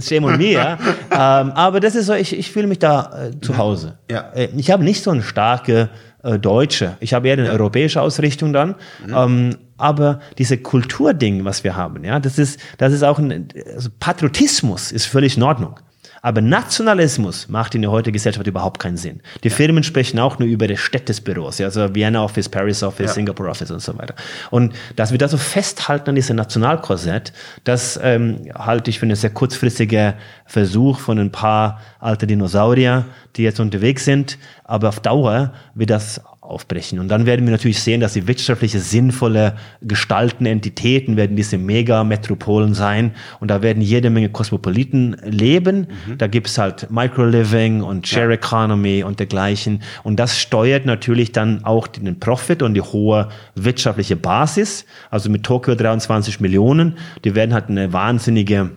shame 0.00 0.26
on 0.26 0.36
me, 0.36 0.52
ja. 0.52 0.78
Ähm, 1.10 1.50
aber 1.50 1.80
das 1.80 1.96
ist 1.96 2.06
so, 2.06 2.14
ich, 2.14 2.38
ich 2.38 2.52
fühle 2.52 2.68
mich 2.68 2.78
da 2.78 3.30
äh, 3.30 3.40
zu 3.40 3.56
Hause. 3.56 3.98
Ja. 4.08 4.30
Äh, 4.32 4.50
ich 4.56 4.70
habe 4.70 4.84
nicht 4.84 5.02
so 5.02 5.10
eine 5.10 5.22
starke 5.22 5.90
äh, 6.24 6.38
Deutsche. 6.38 6.96
Ich 7.00 7.14
habe 7.14 7.28
eher 7.28 7.38
eine 7.38 7.50
europäische 7.50 8.00
Ausrichtung 8.00 8.52
dann. 8.52 8.76
Mhm. 9.06 9.14
Ähm, 9.14 9.56
aber 9.76 10.20
diese 10.38 10.58
Kulturding, 10.58 11.44
was 11.44 11.64
wir 11.64 11.76
haben, 11.76 12.04
ja, 12.04 12.20
das 12.20 12.38
ist, 12.38 12.60
das 12.78 12.92
ist 12.92 13.02
auch 13.02 13.18
ein, 13.18 13.48
also 13.74 13.90
Patriotismus 13.98 14.92
ist 14.92 15.06
völlig 15.06 15.36
in 15.36 15.42
Ordnung. 15.42 15.80
Aber 16.24 16.40
Nationalismus 16.40 17.50
macht 17.50 17.74
in 17.74 17.82
der 17.82 17.90
heutigen 17.90 18.14
Gesellschaft 18.14 18.46
überhaupt 18.46 18.80
keinen 18.80 18.96
Sinn. 18.96 19.20
Die 19.42 19.48
ja. 19.48 19.54
Firmen 19.54 19.82
sprechen 19.82 20.18
auch 20.18 20.38
nur 20.38 20.48
über 20.48 20.66
das 20.66 20.80
Städtesbüros, 20.80 21.58
ja, 21.58 21.66
also 21.66 21.94
Vienna 21.94 22.24
Office, 22.24 22.48
Paris 22.48 22.82
Office, 22.82 23.08
ja. 23.08 23.12
Singapore 23.12 23.50
Office 23.50 23.70
und 23.70 23.82
so 23.82 23.98
weiter. 23.98 24.14
Und 24.50 24.72
dass 24.96 25.10
wir 25.10 25.18
da 25.18 25.28
so 25.28 25.36
festhalten 25.36 26.08
an 26.08 26.14
diesem 26.14 26.36
Nationalkorsett, 26.36 27.34
das 27.64 28.00
ähm, 28.02 28.50
halte 28.54 28.88
ich 28.88 29.00
für 29.00 29.04
einen 29.04 29.16
sehr 29.16 29.28
kurzfristigen 29.28 30.14
Versuch 30.46 30.98
von 30.98 31.18
ein 31.18 31.30
paar 31.30 31.82
alte 32.00 32.26
Dinosaurier, 32.26 33.04
die 33.36 33.42
jetzt 33.42 33.60
unterwegs 33.60 34.06
sind. 34.06 34.38
Aber 34.64 34.88
auf 34.88 35.00
Dauer 35.00 35.52
wird 35.74 35.90
das 35.90 36.22
aufbrechen. 36.44 36.98
Und 36.98 37.08
dann 37.08 37.26
werden 37.26 37.46
wir 37.46 37.52
natürlich 37.52 37.80
sehen, 37.80 38.00
dass 38.00 38.12
die 38.12 38.26
wirtschaftliche, 38.28 38.78
sinnvolle 38.78 39.56
Gestalten, 39.80 40.46
Entitäten 40.46 41.16
werden 41.16 41.36
diese 41.36 41.56
Megametropolen 41.56 42.74
sein. 42.74 43.12
Und 43.40 43.50
da 43.50 43.62
werden 43.62 43.82
jede 43.82 44.10
Menge 44.10 44.28
Kosmopoliten 44.28 45.16
leben. 45.24 45.88
Mhm. 46.06 46.18
Da 46.18 46.26
gibt's 46.26 46.58
halt 46.58 46.90
Microliving 46.90 47.82
und 47.82 48.06
Share 48.06 48.28
ja. 48.28 48.34
Economy 48.34 49.02
und 49.02 49.18
dergleichen. 49.18 49.82
Und 50.02 50.20
das 50.20 50.38
steuert 50.38 50.84
natürlich 50.84 51.32
dann 51.32 51.64
auch 51.64 51.86
den 51.86 52.20
Profit 52.20 52.62
und 52.62 52.74
die 52.74 52.82
hohe 52.82 53.28
wirtschaftliche 53.54 54.16
Basis. 54.16 54.84
Also 55.10 55.30
mit 55.30 55.44
Tokio 55.44 55.74
23 55.74 56.40
Millionen. 56.40 56.98
Die 57.24 57.34
werden 57.34 57.54
halt 57.54 57.70
eine 57.70 57.92
wahnsinnige 57.92 58.70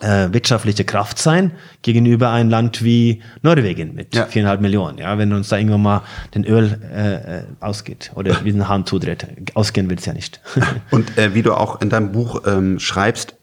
äh, 0.00 0.32
wirtschaftliche 0.32 0.84
Kraft 0.84 1.18
sein 1.18 1.52
gegenüber 1.82 2.30
einem 2.30 2.50
Land 2.50 2.82
wie 2.82 3.22
Norwegen 3.42 3.94
mit 3.94 4.14
ja. 4.14 4.26
viereinhalb 4.26 4.60
Millionen. 4.60 4.98
Ja, 4.98 5.16
wenn 5.18 5.32
uns 5.32 5.48
da 5.48 5.58
irgendwann 5.58 5.82
mal 5.82 6.02
den 6.34 6.44
Öl 6.44 6.78
äh, 6.92 7.14
äh 7.14 7.42
ausgeht 7.60 8.12
oder 8.14 8.36
wie 8.44 8.50
ein 8.50 8.68
Hahn 8.68 8.86
zudreht. 8.86 9.26
Ausgehen 9.54 9.88
will 9.88 9.98
es 9.98 10.06
ja 10.06 10.12
nicht. 10.12 10.40
Und 10.90 11.16
äh, 11.18 11.34
wie 11.34 11.42
du 11.42 11.54
auch 11.54 11.80
in 11.80 11.90
deinem 11.90 12.12
Buch 12.12 12.42
ähm, 12.46 12.78
schreibst, 12.78 13.34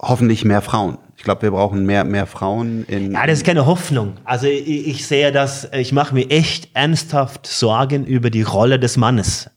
hoffentlich 0.00 0.44
mehr 0.44 0.62
Frauen. 0.62 0.98
Ich 1.16 1.24
glaube, 1.24 1.42
wir 1.42 1.50
brauchen 1.50 1.84
mehr, 1.84 2.04
mehr 2.04 2.26
Frauen 2.26 2.84
in. 2.86 3.12
Ja, 3.12 3.26
das 3.26 3.38
ist 3.38 3.44
keine 3.44 3.66
Hoffnung. 3.66 4.14
Also 4.24 4.46
ich, 4.46 4.88
ich 4.88 5.06
sehe 5.06 5.32
das, 5.32 5.68
ich 5.72 5.92
mache 5.92 6.14
mir 6.14 6.30
echt 6.30 6.70
ernsthaft 6.72 7.46
Sorgen 7.46 8.06
über 8.06 8.30
die 8.30 8.42
Rolle 8.42 8.78
des 8.78 8.96
Mannes 8.96 9.50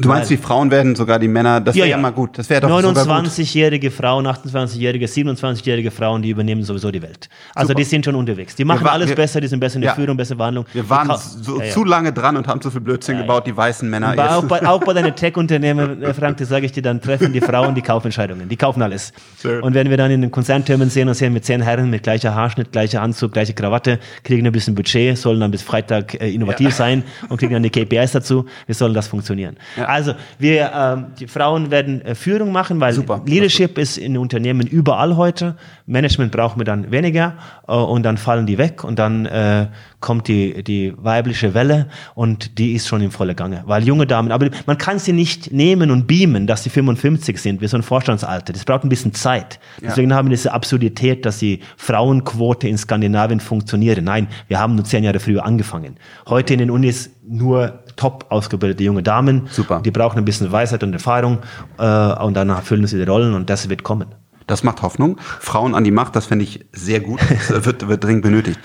Du 0.00 0.08
meinst, 0.08 0.30
die 0.30 0.36
Frauen 0.36 0.70
werden 0.70 0.94
sogar 0.94 1.18
die 1.18 1.28
Männer, 1.28 1.60
das 1.60 1.74
wäre 1.74 1.86
ja, 1.86 1.96
ja 1.96 2.02
mal 2.02 2.10
gut. 2.10 2.38
Das 2.38 2.48
wäre 2.48 2.60
doch 2.60 2.70
29-jährige 2.70 3.90
Frauen, 3.90 4.26
28-jährige, 4.26 5.06
27-jährige 5.06 5.90
Frauen, 5.90 6.22
die 6.22 6.30
übernehmen 6.30 6.62
sowieso 6.62 6.90
die 6.90 7.02
Welt. 7.02 7.28
Also 7.54 7.68
Super. 7.68 7.78
die 7.78 7.84
sind 7.84 8.04
schon 8.04 8.14
unterwegs. 8.14 8.54
Die 8.54 8.64
machen 8.64 8.84
war, 8.84 8.92
alles 8.92 9.08
wir, 9.08 9.16
besser, 9.16 9.40
die 9.40 9.48
sind 9.48 9.60
besser 9.60 9.76
in 9.76 9.82
der 9.82 9.90
ja. 9.90 9.94
Führung, 9.94 10.16
bessere 10.16 10.36
Behandlung. 10.36 10.66
Wir 10.72 10.88
waren 10.88 11.10
so, 11.16 11.60
ja, 11.60 11.70
zu 11.70 11.84
lange 11.84 12.12
dran 12.12 12.36
und 12.36 12.46
haben 12.48 12.60
zu 12.60 12.70
viel 12.70 12.80
Blödsinn 12.80 13.18
gebaut, 13.18 13.46
die 13.46 13.56
weißen 13.56 13.88
Männer. 13.88 14.14
Bei, 14.14 14.30
auch, 14.30 14.44
bei, 14.44 14.66
auch 14.66 14.80
bei 14.80 14.92
deinen 14.92 15.14
Tech-Unternehmen, 15.16 16.02
äh, 16.02 16.14
Frank, 16.14 16.38
das 16.38 16.48
sage 16.48 16.66
ich 16.66 16.72
dir, 16.72 16.82
dann 16.82 17.00
treffen 17.00 17.32
die 17.32 17.40
Frauen 17.40 17.74
die 17.74 17.82
Kaufentscheidungen. 17.82 18.48
Die 18.48 18.56
kaufen 18.56 18.82
alles. 18.82 19.12
Sure. 19.38 19.60
Und 19.62 19.74
wenn 19.74 19.90
wir 19.90 19.96
dann 19.96 20.10
in 20.10 20.22
den 20.22 20.30
Konzerntürmen 20.30 20.90
sehen 20.90 21.08
und 21.08 21.14
sehen 21.14 21.32
mit 21.32 21.44
zehn 21.44 21.62
Herren 21.62 21.90
mit 21.90 22.02
gleicher 22.02 22.34
Haarschnitt, 22.34 22.72
gleicher 22.72 23.02
Anzug, 23.02 23.32
gleiche 23.32 23.54
Krawatte, 23.54 23.98
kriegen 24.24 24.46
ein 24.46 24.52
bisschen 24.52 24.74
Budget, 24.74 25.18
sollen 25.18 25.40
dann 25.40 25.50
bis 25.50 25.62
Freitag 25.62 26.20
äh, 26.20 26.30
innovativ 26.30 26.74
sein 26.74 27.04
und 27.28 27.38
kriegen 27.38 27.52
dann 27.52 27.62
die 27.62 27.70
KPIs 27.84 28.12
dazu. 28.12 28.46
Wie 28.66 28.74
soll 28.74 28.92
das 28.92 29.08
funktionieren? 29.08 29.56
Also 29.90 30.14
wir, 30.38 30.70
ähm, 30.74 31.06
die 31.18 31.26
Frauen 31.26 31.70
werden 31.70 32.02
äh, 32.02 32.14
Führung 32.14 32.52
machen, 32.52 32.80
weil 32.80 32.92
Super. 32.92 33.22
Leadership 33.26 33.78
ist 33.78 33.98
in 33.98 34.16
Unternehmen 34.16 34.66
überall 34.66 35.16
heute. 35.16 35.56
Management 35.90 36.30
brauchen 36.30 36.60
wir 36.60 36.64
dann 36.64 36.90
weniger 36.90 37.34
äh, 37.66 37.72
und 37.72 38.04
dann 38.04 38.16
fallen 38.16 38.46
die 38.46 38.58
weg 38.58 38.84
und 38.84 38.98
dann 38.98 39.26
äh, 39.26 39.66
kommt 39.98 40.28
die, 40.28 40.62
die 40.62 40.94
weibliche 40.96 41.52
Welle 41.52 41.88
und 42.14 42.58
die 42.58 42.72
ist 42.72 42.88
schon 42.88 43.02
im 43.02 43.10
volle 43.10 43.34
Gange. 43.34 43.62
Weil 43.66 43.82
junge 43.84 44.06
Damen, 44.06 44.30
aber 44.32 44.48
man 44.66 44.78
kann 44.78 44.98
sie 44.98 45.12
nicht 45.12 45.52
nehmen 45.52 45.90
und 45.90 46.06
beamen, 46.06 46.46
dass 46.46 46.62
sie 46.62 46.70
55 46.70 47.40
sind, 47.40 47.60
wie 47.60 47.66
so 47.66 47.76
ein 47.76 47.82
Vorstandsalter. 47.82 48.52
Das 48.52 48.64
braucht 48.64 48.84
ein 48.84 48.88
bisschen 48.88 49.12
Zeit. 49.12 49.58
Deswegen 49.82 50.14
haben 50.14 50.28
wir 50.28 50.36
diese 50.36 50.52
Absurdität, 50.52 51.26
dass 51.26 51.38
die 51.38 51.60
Frauenquote 51.76 52.68
in 52.68 52.78
Skandinavien 52.78 53.40
funktioniert. 53.40 54.00
Nein, 54.02 54.28
wir 54.48 54.60
haben 54.60 54.76
nur 54.76 54.84
zehn 54.84 55.02
Jahre 55.04 55.18
früher 55.18 55.44
angefangen. 55.44 55.96
Heute 56.28 56.52
in 56.52 56.60
den 56.60 56.70
Unis 56.70 57.10
nur 57.26 57.80
top 57.96 58.26
ausgebildete 58.30 58.84
junge 58.84 59.02
Damen. 59.02 59.48
Super. 59.50 59.80
Die 59.84 59.90
brauchen 59.90 60.18
ein 60.18 60.24
bisschen 60.24 60.50
Weisheit 60.52 60.82
und 60.82 60.92
Erfahrung 60.92 61.38
äh, 61.78 61.84
und 62.22 62.34
dann 62.34 62.48
erfüllen 62.48 62.86
sie 62.86 62.96
die 62.96 63.04
Rollen 63.04 63.34
und 63.34 63.50
das 63.50 63.68
wird 63.68 63.82
kommen. 63.82 64.06
Das 64.50 64.64
macht 64.64 64.82
Hoffnung. 64.82 65.16
Frauen 65.38 65.76
an 65.76 65.84
die 65.84 65.92
Macht, 65.92 66.16
das 66.16 66.26
fände 66.26 66.42
ich 66.44 66.66
sehr 66.72 66.98
gut. 66.98 67.20
Das 67.48 67.64
wird, 67.66 67.86
wird 67.86 68.02
dringend 68.02 68.24
benötigt. 68.24 68.58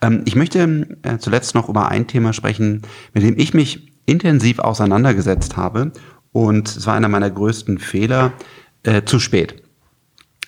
Ähm, 0.00 0.22
ich 0.24 0.36
möchte 0.36 0.86
äh, 1.02 1.18
zuletzt 1.18 1.56
noch 1.56 1.68
über 1.68 1.88
ein 1.88 2.06
Thema 2.06 2.32
sprechen, 2.32 2.82
mit 3.12 3.24
dem 3.24 3.36
ich 3.36 3.52
mich 3.52 3.92
intensiv 4.06 4.60
auseinandergesetzt 4.60 5.56
habe. 5.56 5.90
Und 6.30 6.68
es 6.68 6.86
war 6.86 6.94
einer 6.94 7.08
meiner 7.08 7.28
größten 7.28 7.78
Fehler, 7.78 8.34
äh, 8.84 9.02
zu 9.02 9.18
spät. 9.18 9.64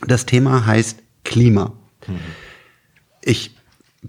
Das 0.06 0.26
Thema 0.26 0.64
heißt 0.64 1.02
Klima. 1.24 1.72
Ich 3.20 3.56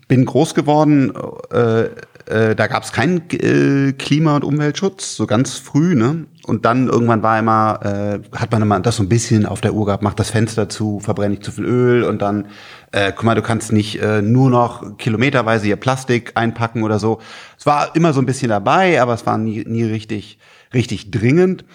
bin 0.08 0.26
groß 0.26 0.54
geworden, 0.54 1.14
äh, 1.50 1.90
äh, 2.28 2.56
da 2.56 2.68
gab 2.68 2.84
es 2.84 2.92
keinen 2.92 3.30
äh, 3.32 3.94
Klima- 3.94 4.36
und 4.36 4.44
Umweltschutz, 4.44 5.16
so 5.16 5.28
ganz 5.28 5.56
früh, 5.56 5.96
ne? 5.96 6.26
Und 6.46 6.66
dann 6.66 6.88
irgendwann 6.88 7.24
war 7.24 7.40
immer, 7.40 7.80
äh, 7.84 8.38
hat 8.38 8.52
man 8.52 8.62
immer 8.62 8.80
das 8.80 8.98
so 8.98 9.04
ein 9.04 9.10
bisschen 9.10 9.46
auf 9.46 9.62
der 9.62 9.74
Uhr 9.74 9.86
gehabt, 9.86 10.04
macht 10.04 10.20
das 10.20 10.30
Fenster 10.30 10.70
zu, 10.70 11.00
verbrenne 11.00 11.32
nicht 11.32 11.44
zu 11.44 11.52
viel 11.52 11.66
Öl 11.66 12.04
und 12.04 12.22
dann, 12.22 12.48
äh, 12.92 13.12
guck 13.16 13.24
mal, 13.26 13.36
du 13.36 13.42
kannst 13.42 13.72
nicht 13.72 14.02
äh, 14.02 14.22
nur 14.22 14.50
noch 14.50 14.98
kilometerweise 14.98 15.66
hier 15.66 15.76
Plastik 15.76 16.32
einpacken 16.36 16.84
oder 16.84 17.00
so. 17.00 17.20
Es 17.58 17.66
war 17.66 17.96
immer 17.96 18.14
so 18.14 18.22
ein 18.22 18.26
bisschen 18.26 18.50
dabei, 18.50 19.02
aber 19.02 19.14
es 19.14 19.26
war 19.26 19.38
nie, 19.38 19.64
nie 19.68 19.84
richtig, 19.84 20.38
richtig 20.74 21.12
dringend. 21.12 21.66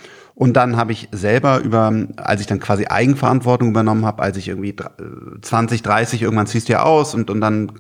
Und 0.40 0.54
dann 0.54 0.78
habe 0.78 0.92
ich 0.92 1.06
selber 1.12 1.60
über, 1.60 1.92
als 2.16 2.40
ich 2.40 2.46
dann 2.46 2.60
quasi 2.60 2.86
Eigenverantwortung 2.86 3.68
übernommen 3.68 4.06
habe, 4.06 4.22
als 4.22 4.38
ich 4.38 4.48
irgendwie 4.48 4.74
20, 5.42 5.82
30, 5.82 6.22
irgendwann 6.22 6.46
ziehst 6.46 6.70
du 6.70 6.72
ja 6.72 6.82
aus 6.82 7.14
und, 7.14 7.28
und 7.28 7.42
dann 7.42 7.72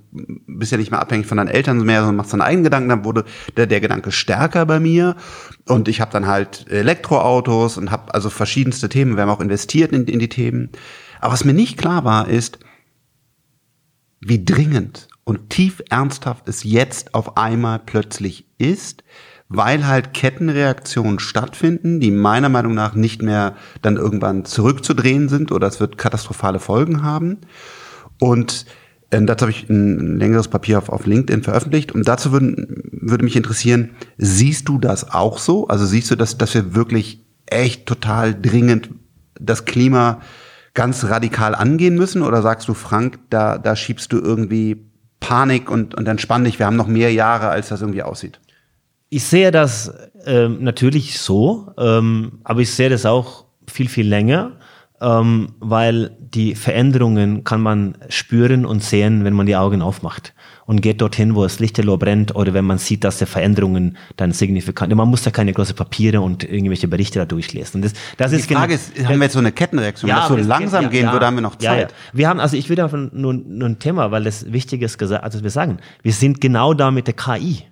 bist 0.46 0.70
ja 0.70 0.76
nicht 0.76 0.90
mehr 0.90 1.00
abhängig 1.00 1.26
von 1.26 1.38
deinen 1.38 1.48
Eltern 1.48 1.82
mehr, 1.82 2.00
sondern 2.00 2.16
machst 2.16 2.34
deinen 2.34 2.42
eigenen 2.42 2.64
Gedanken, 2.64 2.90
dann 2.90 3.04
wurde 3.06 3.24
der, 3.56 3.66
der 3.66 3.80
Gedanke 3.80 4.12
stärker 4.12 4.66
bei 4.66 4.78
mir. 4.78 5.16
Und 5.68 5.88
ich 5.88 6.02
habe 6.02 6.12
dann 6.12 6.26
halt 6.26 6.66
Elektroautos 6.68 7.78
und 7.78 7.90
habe 7.90 8.12
also 8.12 8.28
verschiedenste 8.28 8.90
Themen, 8.90 9.16
wir 9.16 9.22
haben 9.22 9.30
auch 9.30 9.40
investiert 9.40 9.92
in, 9.92 10.04
in 10.04 10.18
die 10.18 10.28
Themen. 10.28 10.68
Aber 11.18 11.32
was 11.32 11.46
mir 11.46 11.54
nicht 11.54 11.78
klar 11.78 12.04
war, 12.04 12.28
ist, 12.28 12.58
wie 14.20 14.44
dringend 14.44 15.08
und 15.24 15.48
tief 15.48 15.82
ernsthaft 15.88 16.46
es 16.46 16.62
jetzt 16.62 17.14
auf 17.14 17.38
einmal 17.38 17.78
plötzlich 17.78 18.44
ist, 18.58 19.02
weil 19.50 19.86
halt 19.86 20.14
Kettenreaktionen 20.14 21.18
stattfinden, 21.18 21.98
die 21.98 22.12
meiner 22.12 22.48
Meinung 22.48 22.72
nach 22.72 22.94
nicht 22.94 23.20
mehr 23.20 23.56
dann 23.82 23.96
irgendwann 23.96 24.44
zurückzudrehen 24.44 25.28
sind 25.28 25.50
oder 25.50 25.66
es 25.66 25.80
wird 25.80 25.98
katastrophale 25.98 26.60
Folgen 26.60 27.02
haben. 27.02 27.38
Und 28.20 28.64
ähm, 29.10 29.26
dazu 29.26 29.42
habe 29.42 29.50
ich 29.50 29.68
ein 29.68 30.18
längeres 30.18 30.46
Papier 30.46 30.78
auf, 30.78 30.88
auf 30.88 31.04
LinkedIn 31.04 31.42
veröffentlicht. 31.42 31.90
Und 31.90 32.06
dazu 32.06 32.30
würden, 32.30 32.80
würde 32.92 33.24
mich 33.24 33.34
interessieren, 33.34 33.90
siehst 34.18 34.68
du 34.68 34.78
das 34.78 35.10
auch 35.10 35.38
so? 35.38 35.66
Also 35.66 35.84
siehst 35.84 36.12
du, 36.12 36.16
dass, 36.16 36.38
dass 36.38 36.54
wir 36.54 36.76
wirklich 36.76 37.24
echt 37.46 37.86
total 37.86 38.40
dringend 38.40 38.90
das 39.34 39.64
Klima 39.64 40.20
ganz 40.74 41.06
radikal 41.06 41.56
angehen 41.56 41.96
müssen? 41.96 42.22
Oder 42.22 42.40
sagst 42.42 42.68
du, 42.68 42.74
Frank, 42.74 43.18
da, 43.30 43.58
da 43.58 43.74
schiebst 43.74 44.12
du 44.12 44.20
irgendwie 44.20 44.86
Panik 45.18 45.68
und, 45.72 45.96
und 45.96 46.06
entspann 46.06 46.44
dich, 46.44 46.60
wir 46.60 46.66
haben 46.66 46.76
noch 46.76 46.86
mehr 46.86 47.12
Jahre, 47.12 47.48
als 47.48 47.70
das 47.70 47.80
irgendwie 47.80 48.04
aussieht? 48.04 48.38
Ich 49.12 49.24
sehe 49.24 49.50
das 49.50 49.92
ähm, 50.24 50.58
natürlich 50.62 51.18
so, 51.18 51.72
ähm, 51.76 52.38
aber 52.44 52.60
ich 52.60 52.72
sehe 52.72 52.88
das 52.88 53.04
auch 53.04 53.44
viel, 53.68 53.88
viel 53.88 54.06
länger, 54.06 54.52
ähm, 55.00 55.54
weil 55.58 56.16
die 56.20 56.54
Veränderungen 56.54 57.42
kann 57.42 57.60
man 57.60 57.98
spüren 58.08 58.64
und 58.64 58.84
sehen, 58.84 59.24
wenn 59.24 59.32
man 59.32 59.46
die 59.46 59.56
Augen 59.56 59.82
aufmacht 59.82 60.32
und 60.64 60.80
geht 60.80 61.00
dorthin, 61.00 61.34
wo 61.34 61.42
das 61.42 61.58
Lichterloh 61.58 61.96
brennt 61.96 62.36
oder 62.36 62.54
wenn 62.54 62.64
man 62.64 62.78
sieht, 62.78 63.02
dass 63.02 63.18
die 63.18 63.26
Veränderungen 63.26 63.96
dann 64.16 64.30
signifikant, 64.30 64.94
man 64.94 65.08
muss 65.08 65.24
da 65.24 65.32
keine 65.32 65.52
großen 65.52 65.74
Papiere 65.74 66.20
und 66.20 66.44
irgendwelche 66.44 66.86
Berichte 66.86 67.18
da 67.18 67.24
durchlesen. 67.24 67.82
Das, 67.82 67.94
das 68.16 68.30
Die 68.30 68.36
ist 68.36 68.52
Frage 68.52 68.78
genau, 68.78 68.94
ist, 68.94 69.08
haben 69.08 69.18
wir 69.18 69.24
jetzt 69.24 69.32
so 69.32 69.40
eine 69.40 69.50
Kettenreaktion? 69.50 70.08
Wenn 70.08 70.16
das 70.16 70.28
so 70.28 70.36
langsam 70.36 70.84
ja, 70.84 70.88
gehen 70.88 71.06
ja, 71.06 71.12
würde, 71.12 71.26
haben 71.26 71.34
wir 71.34 71.42
noch 71.42 71.60
ja, 71.60 71.72
Zeit. 71.72 71.90
Ja, 71.90 71.96
Wir 72.12 72.28
haben, 72.28 72.38
also 72.38 72.56
ich 72.56 72.68
würde 72.68 72.84
einfach 72.84 72.98
nur, 73.12 73.34
nur 73.34 73.68
ein 73.68 73.80
Thema, 73.80 74.12
weil 74.12 74.22
das 74.22 74.52
wichtig 74.52 74.82
ist, 74.82 74.98
gesagt, 74.98 75.24
also 75.24 75.42
wir 75.42 75.50
sagen, 75.50 75.78
wir 76.02 76.12
sind 76.12 76.40
genau 76.40 76.74
da 76.74 76.92
mit 76.92 77.08
der 77.08 77.14
KI. 77.14 77.64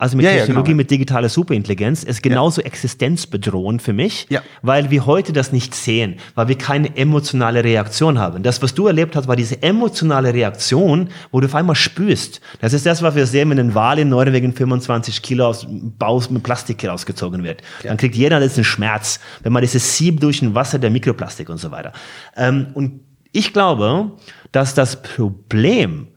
Also 0.00 0.16
mit 0.16 0.24
Ja, 0.24 0.32
ja, 0.32 0.38
Technologie, 0.38 0.70
genau. 0.70 0.76
mit 0.78 0.90
digitaler 0.90 1.28
Superintelligenz 1.28 2.04
ist 2.04 2.22
genauso 2.22 2.62
existenzbedrohend 2.62 3.82
für 3.82 3.92
mich, 3.92 4.26
Ja. 4.30 4.42
weil 4.62 4.90
wir 4.90 5.04
heute 5.04 5.32
das 5.34 5.52
nicht 5.52 5.74
sehen, 5.74 6.16
weil 6.34 6.48
wir 6.48 6.56
keine 6.56 6.96
emotionale 6.96 7.62
Reaktion 7.64 8.18
haben. 8.18 8.42
Das, 8.42 8.62
was 8.62 8.72
du 8.74 8.86
erlebt 8.86 9.14
hast, 9.14 9.28
war 9.28 9.36
diese 9.36 9.62
emotionale 9.62 10.32
Reaktion, 10.32 11.10
wo 11.30 11.40
du 11.40 11.46
auf 11.46 11.54
einmal 11.54 11.76
spürst. 11.76 12.40
Das 12.60 12.72
ist 12.72 12.86
das, 12.86 13.02
was 13.02 13.14
wir 13.14 13.26
sehen, 13.26 13.50
wenn 13.50 13.58
ein 13.58 13.74
Wal 13.74 13.98
in 13.98 14.08
Norwegen 14.08 14.54
25 14.54 15.20
Kilo 15.20 15.46
aus 15.46 15.66
Bauch 15.68 16.30
mit 16.30 16.42
Plastik 16.42 16.82
rausgezogen 16.86 17.44
wird. 17.44 17.62
Dann 17.82 17.96
kriegt 17.98 18.14
jeder 18.14 18.40
diesen 18.40 18.64
Schmerz, 18.64 19.20
wenn 19.42 19.52
man 19.52 19.60
dieses 19.62 19.96
Sieb 19.98 20.20
durch 20.20 20.40
ein 20.40 20.54
Wasser 20.54 20.78
der 20.78 20.88
Mikroplastik 20.90 21.50
und 21.50 21.58
so 21.58 21.70
weiter. 21.70 21.92
Ähm, 22.36 22.68
und 22.72 23.00
ich 23.32 23.52
glaube, 23.52 24.12
dass 24.50 24.74
das 24.74 25.02
Problem 25.02 26.08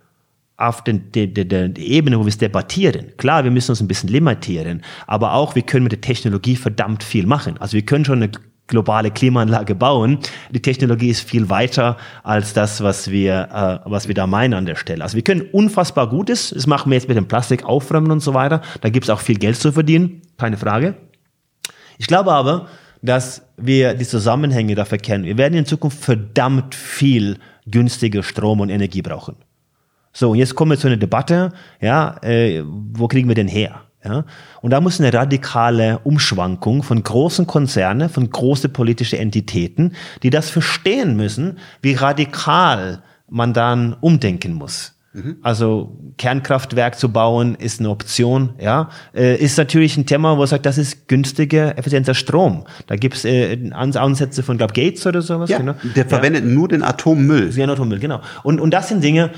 auf 0.67 0.83
den, 0.83 1.11
der, 1.11 1.27
der, 1.27 1.45
der 1.45 1.77
Ebene, 1.77 2.19
wo 2.19 2.23
wir 2.23 2.29
es 2.29 2.37
debattieren. 2.37 3.11
Klar, 3.17 3.43
wir 3.43 3.51
müssen 3.51 3.71
uns 3.71 3.81
ein 3.81 3.87
bisschen 3.87 4.09
limitieren, 4.09 4.81
aber 5.07 5.33
auch 5.33 5.55
wir 5.55 5.61
können 5.61 5.83
mit 5.83 5.91
der 5.91 6.01
Technologie 6.01 6.55
verdammt 6.55 7.03
viel 7.03 7.25
machen. 7.25 7.57
Also 7.59 7.73
wir 7.73 7.85
können 7.85 8.05
schon 8.05 8.23
eine 8.23 8.31
globale 8.67 9.11
Klimaanlage 9.11 9.75
bauen. 9.75 10.19
Die 10.51 10.61
Technologie 10.61 11.09
ist 11.09 11.29
viel 11.29 11.49
weiter 11.49 11.97
als 12.23 12.53
das, 12.53 12.81
was 12.81 13.11
wir, 13.11 13.81
äh, 13.85 13.89
was 13.89 14.07
wir 14.07 14.15
da 14.15 14.25
meinen 14.25 14.53
an 14.53 14.65
der 14.65 14.75
Stelle. 14.75 15.03
Also 15.03 15.15
wir 15.15 15.23
können 15.23 15.41
unfassbar 15.51 16.07
Gutes. 16.09 16.49
Das 16.49 16.65
machen 16.65 16.89
wir 16.89 16.95
jetzt 16.95 17.07
mit 17.07 17.17
dem 17.17 17.27
Plastik 17.27 17.65
aufräumen 17.65 18.11
und 18.11 18.21
so 18.21 18.33
weiter. 18.33 18.61
Da 18.81 18.89
gibt 18.89 19.05
es 19.05 19.09
auch 19.09 19.19
viel 19.19 19.37
Geld 19.37 19.57
zu 19.57 19.71
verdienen, 19.71 20.21
keine 20.37 20.57
Frage. 20.57 20.95
Ich 21.97 22.07
glaube 22.07 22.31
aber, 22.31 22.67
dass 23.01 23.45
wir 23.57 23.93
die 23.93 24.07
Zusammenhänge 24.07 24.75
dafür 24.75 24.97
kennen. 24.97 25.25
Wir 25.25 25.37
werden 25.37 25.55
in 25.55 25.65
Zukunft 25.65 26.01
verdammt 26.03 26.73
viel 26.73 27.37
günstiger 27.69 28.23
Strom 28.23 28.61
und 28.61 28.69
Energie 28.69 29.01
brauchen. 29.01 29.35
So, 30.13 30.31
und 30.31 30.37
jetzt 30.37 30.55
kommen 30.55 30.71
wir 30.71 30.77
zu 30.77 30.87
einer 30.87 30.97
Debatte, 30.97 31.51
ja, 31.81 32.17
äh, 32.21 32.63
wo 32.65 33.07
kriegen 33.07 33.27
wir 33.27 33.35
denn 33.35 33.47
her? 33.47 33.81
Ja? 34.05 34.25
Und 34.61 34.71
da 34.71 34.79
muss 34.79 34.99
eine 34.99 35.11
radikale 35.11 35.99
Umschwankung 36.03 36.83
von 36.83 37.01
großen 37.01 37.47
Konzernen, 37.47 38.09
von 38.09 38.29
großen 38.29 38.71
politischen 38.71 39.19
Entitäten, 39.19 39.93
die 40.21 40.29
das 40.29 40.49
verstehen 40.49 41.15
müssen, 41.15 41.57
wie 41.81 41.93
radikal 41.93 43.01
man 43.27 43.53
dann 43.53 43.93
umdenken 44.01 44.53
muss. 44.53 44.92
Also 45.43 45.97
Kernkraftwerk 46.17 46.97
zu 46.97 47.09
bauen 47.11 47.55
ist 47.55 47.79
eine 47.79 47.89
Option, 47.89 48.53
ja. 48.59 48.89
Äh, 49.15 49.35
ist 49.37 49.57
natürlich 49.57 49.95
ein 49.97 50.05
Thema, 50.07 50.31
wo 50.33 50.37
man 50.37 50.47
sagt, 50.47 50.65
das 50.65 50.77
ist 50.79 51.07
günstiger, 51.07 51.77
effizienter 51.77 52.15
Strom. 52.15 52.63
Da 52.87 52.95
gibt's 52.95 53.23
äh, 53.23 53.69
Ans- 53.73 53.95
Ansätze 53.95 54.41
von, 54.41 54.57
glaub 54.57 54.73
Gates 54.73 55.05
oder 55.05 55.21
sowas. 55.21 55.49
Ja, 55.51 55.59
genau. 55.59 55.75
der 55.95 56.07
verwendet 56.07 56.45
nur 56.45 56.67
den 56.67 56.81
Atommüll. 56.81 57.51
Sehr 57.51 57.69
Atommüll, 57.69 57.99
genau. 57.99 58.21
Und, 58.41 58.59
und 58.59 58.73
das 58.73 58.89
sind 58.89 59.03
Dinge, 59.03 59.29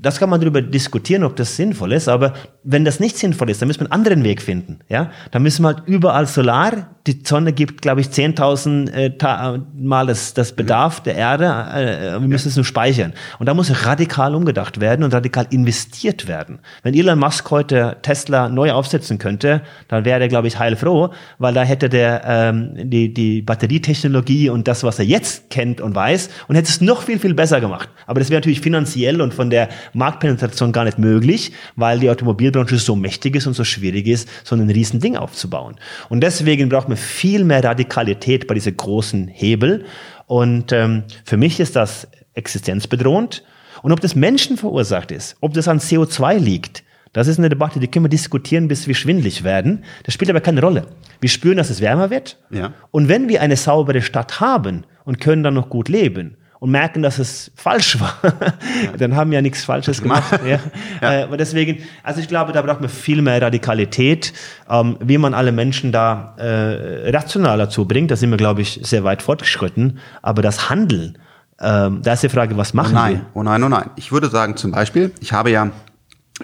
das 0.00 0.20
kann 0.20 0.30
man 0.30 0.40
darüber 0.40 0.62
diskutieren, 0.62 1.24
ob 1.24 1.34
das 1.36 1.56
sinnvoll 1.56 1.92
ist, 1.92 2.08
aber 2.08 2.34
wenn 2.62 2.84
das 2.84 3.00
nicht 3.00 3.18
sinnvoll 3.18 3.50
ist, 3.50 3.60
dann 3.60 3.66
müssen 3.68 3.80
wir 3.80 3.86
einen 3.90 3.92
anderen 3.92 4.22
Weg 4.24 4.40
finden. 4.40 4.78
Ja? 4.88 5.10
Dann 5.32 5.42
müssen 5.42 5.62
wir 5.62 5.68
halt 5.68 5.82
überall 5.86 6.26
Solar, 6.26 6.90
die 7.06 7.22
Sonne 7.24 7.52
gibt, 7.52 7.82
glaube 7.82 8.00
ich, 8.00 8.06
10.000 8.08 8.90
äh, 8.92 9.10
Ta- 9.18 9.58
Mal 9.76 10.06
das, 10.06 10.32
das 10.32 10.52
Bedarf 10.52 11.00
der 11.02 11.16
Erde, 11.16 11.44
äh, 11.44 12.12
wir 12.20 12.28
müssen 12.28 12.48
es 12.48 12.56
nur 12.56 12.64
speichern. 12.64 13.12
Und 13.38 13.46
da 13.46 13.52
muss 13.54 13.84
radikal 13.84 14.34
umgedacht 14.34 14.80
werden 14.80 15.02
und 15.04 15.12
radikal 15.24 15.46
investiert 15.50 16.28
werden. 16.28 16.58
Wenn 16.82 16.94
Elon 16.94 17.18
Musk 17.18 17.50
heute 17.50 17.96
Tesla 18.02 18.48
neu 18.48 18.72
aufsetzen 18.72 19.18
könnte, 19.18 19.62
dann 19.88 20.04
wäre 20.04 20.20
er, 20.20 20.28
glaube 20.28 20.48
ich, 20.48 20.58
heilfroh, 20.58 21.10
weil 21.38 21.54
da 21.54 21.62
hätte 21.62 21.88
der 21.88 22.22
ähm, 22.26 22.90
die, 22.90 23.12
die 23.12 23.40
Batterietechnologie 23.40 24.50
und 24.50 24.68
das, 24.68 24.84
was 24.84 24.98
er 24.98 25.06
jetzt 25.06 25.48
kennt 25.48 25.80
und 25.80 25.94
weiß, 25.94 26.28
und 26.48 26.56
hätte 26.56 26.68
es 26.68 26.80
noch 26.80 27.02
viel, 27.02 27.18
viel 27.18 27.34
besser 27.34 27.60
gemacht. 27.60 27.88
Aber 28.06 28.20
das 28.20 28.28
wäre 28.28 28.40
natürlich 28.40 28.60
finanziell 28.60 29.22
und 29.22 29.32
von 29.32 29.48
der 29.48 29.68
Marktpenetration 29.94 30.72
gar 30.72 30.84
nicht 30.84 30.98
möglich, 30.98 31.52
weil 31.76 31.98
die 32.00 32.10
Automobilbranche 32.10 32.76
so 32.76 32.94
mächtig 32.94 33.36
ist 33.36 33.46
und 33.46 33.54
so 33.54 33.64
schwierig 33.64 34.06
ist, 34.06 34.28
so 34.44 34.54
ein 34.54 34.68
riesen 34.68 35.00
Ding 35.00 35.16
aufzubauen. 35.16 35.76
Und 36.10 36.20
deswegen 36.20 36.68
braucht 36.68 36.88
man 36.88 36.98
viel 36.98 37.44
mehr 37.44 37.64
Radikalität 37.64 38.46
bei 38.46 38.54
diesen 38.54 38.76
großen 38.76 39.28
Hebel. 39.28 39.86
Und 40.26 40.72
ähm, 40.72 41.04
für 41.24 41.36
mich 41.36 41.60
ist 41.60 41.76
das 41.76 42.08
existenzbedrohend. 42.34 43.42
Und 43.84 43.92
ob 43.92 44.00
das 44.00 44.14
Menschen 44.16 44.56
verursacht 44.56 45.10
ist, 45.10 45.36
ob 45.42 45.52
das 45.52 45.68
an 45.68 45.78
CO2 45.78 46.38
liegt, 46.38 46.82
Das 47.12 47.28
ist 47.28 47.38
eine 47.38 47.50
Debatte, 47.50 47.78
die 47.80 47.86
können 47.86 48.06
wir 48.06 48.10
diskutieren, 48.10 48.66
bis 48.66 48.88
wir 48.88 48.94
schwindlig 48.94 49.44
werden. 49.44 49.84
Das 50.04 50.14
spielt 50.14 50.30
aber 50.30 50.40
keine 50.40 50.62
Rolle. 50.62 50.86
Wir 51.20 51.28
spüren, 51.28 51.58
dass 51.58 51.68
es 51.68 51.82
wärmer 51.82 52.08
wird. 52.08 52.38
Ja. 52.50 52.72
Und 52.90 53.08
wenn 53.08 53.28
wir 53.28 53.42
eine 53.42 53.56
saubere 53.56 54.00
Stadt 54.00 54.40
haben 54.40 54.84
und 55.04 55.20
können 55.20 55.42
dann 55.42 55.52
noch 55.52 55.68
gut 55.68 55.90
leben 55.90 56.38
und 56.60 56.70
merken, 56.70 57.02
dass 57.02 57.18
es 57.18 57.52
falsch 57.56 58.00
war, 58.00 58.16
dann 58.98 59.14
haben 59.14 59.30
wir 59.30 59.36
ja 59.36 59.42
nichts 59.42 59.64
Falsches 59.64 60.00
gemacht. 60.02 60.40
ja. 60.46 60.58
Ja. 61.02 61.12
Äh, 61.12 61.22
aber 61.24 61.36
deswegen, 61.36 61.84
also 62.02 62.20
ich 62.20 62.28
glaube, 62.28 62.52
da 62.52 62.62
braucht 62.62 62.80
man 62.80 62.88
viel 62.88 63.20
mehr 63.20 63.42
Radikalität, 63.42 64.32
ähm, 64.70 64.96
wie 64.98 65.18
man 65.18 65.34
alle 65.34 65.52
Menschen 65.52 65.92
da 65.92 66.34
äh, 66.38 67.10
rational 67.10 67.58
dazu 67.58 67.84
bringt. 67.84 68.10
Da 68.10 68.16
sind 68.16 68.30
wir, 68.30 68.38
glaube 68.38 68.62
ich, 68.62 68.80
sehr 68.82 69.04
weit 69.04 69.20
fortgeschritten. 69.20 69.98
Aber 70.22 70.40
das 70.40 70.70
Handeln, 70.70 71.18
ähm, 71.60 72.02
da 72.02 72.12
ist 72.14 72.22
die 72.22 72.28
Frage, 72.28 72.56
was 72.56 72.72
Oh 72.72 72.76
machen 72.76 72.94
nein, 72.94 73.14
wir? 73.14 73.26
oh 73.34 73.42
nein, 73.42 73.62
oh 73.62 73.68
nein. 73.68 73.90
Ich 73.96 74.12
würde 74.12 74.28
sagen 74.28 74.56
zum 74.56 74.72
Beispiel, 74.72 75.12
ich 75.20 75.32
habe 75.32 75.50
ja 75.50 75.70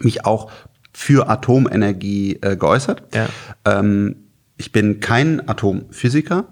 mich 0.00 0.24
auch 0.24 0.50
für 0.92 1.28
Atomenergie 1.28 2.38
äh, 2.42 2.56
geäußert. 2.56 3.02
Ja. 3.14 3.26
Ähm, 3.64 4.16
ich 4.56 4.72
bin 4.72 5.00
kein 5.00 5.48
Atomphysiker, 5.48 6.44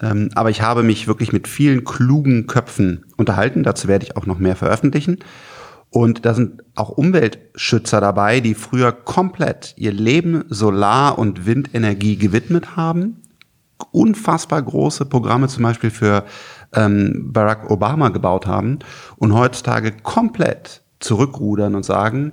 ähm, 0.00 0.30
aber 0.34 0.50
ich 0.50 0.62
habe 0.62 0.82
mich 0.82 1.06
wirklich 1.06 1.32
mit 1.32 1.48
vielen 1.48 1.84
klugen 1.84 2.46
Köpfen 2.46 3.04
unterhalten. 3.16 3.62
Dazu 3.62 3.88
werde 3.88 4.04
ich 4.04 4.16
auch 4.16 4.26
noch 4.26 4.38
mehr 4.38 4.56
veröffentlichen. 4.56 5.18
Und 5.90 6.24
da 6.24 6.32
sind 6.34 6.62
auch 6.74 6.88
Umweltschützer 6.88 8.00
dabei, 8.00 8.40
die 8.40 8.54
früher 8.54 8.92
komplett 8.92 9.74
ihr 9.76 9.92
Leben 9.92 10.44
Solar- 10.48 11.18
und 11.18 11.44
Windenergie 11.46 12.16
gewidmet 12.16 12.76
haben 12.76 13.22
unfassbar 13.90 14.62
große 14.62 15.06
Programme 15.06 15.48
zum 15.48 15.64
Beispiel 15.64 15.90
für 15.90 16.24
ähm, 16.74 17.30
Barack 17.32 17.70
Obama 17.70 18.08
gebaut 18.10 18.46
haben 18.46 18.78
und 19.16 19.34
heutzutage 19.34 19.92
komplett 19.92 20.82
zurückrudern 21.00 21.74
und 21.74 21.84
sagen, 21.84 22.32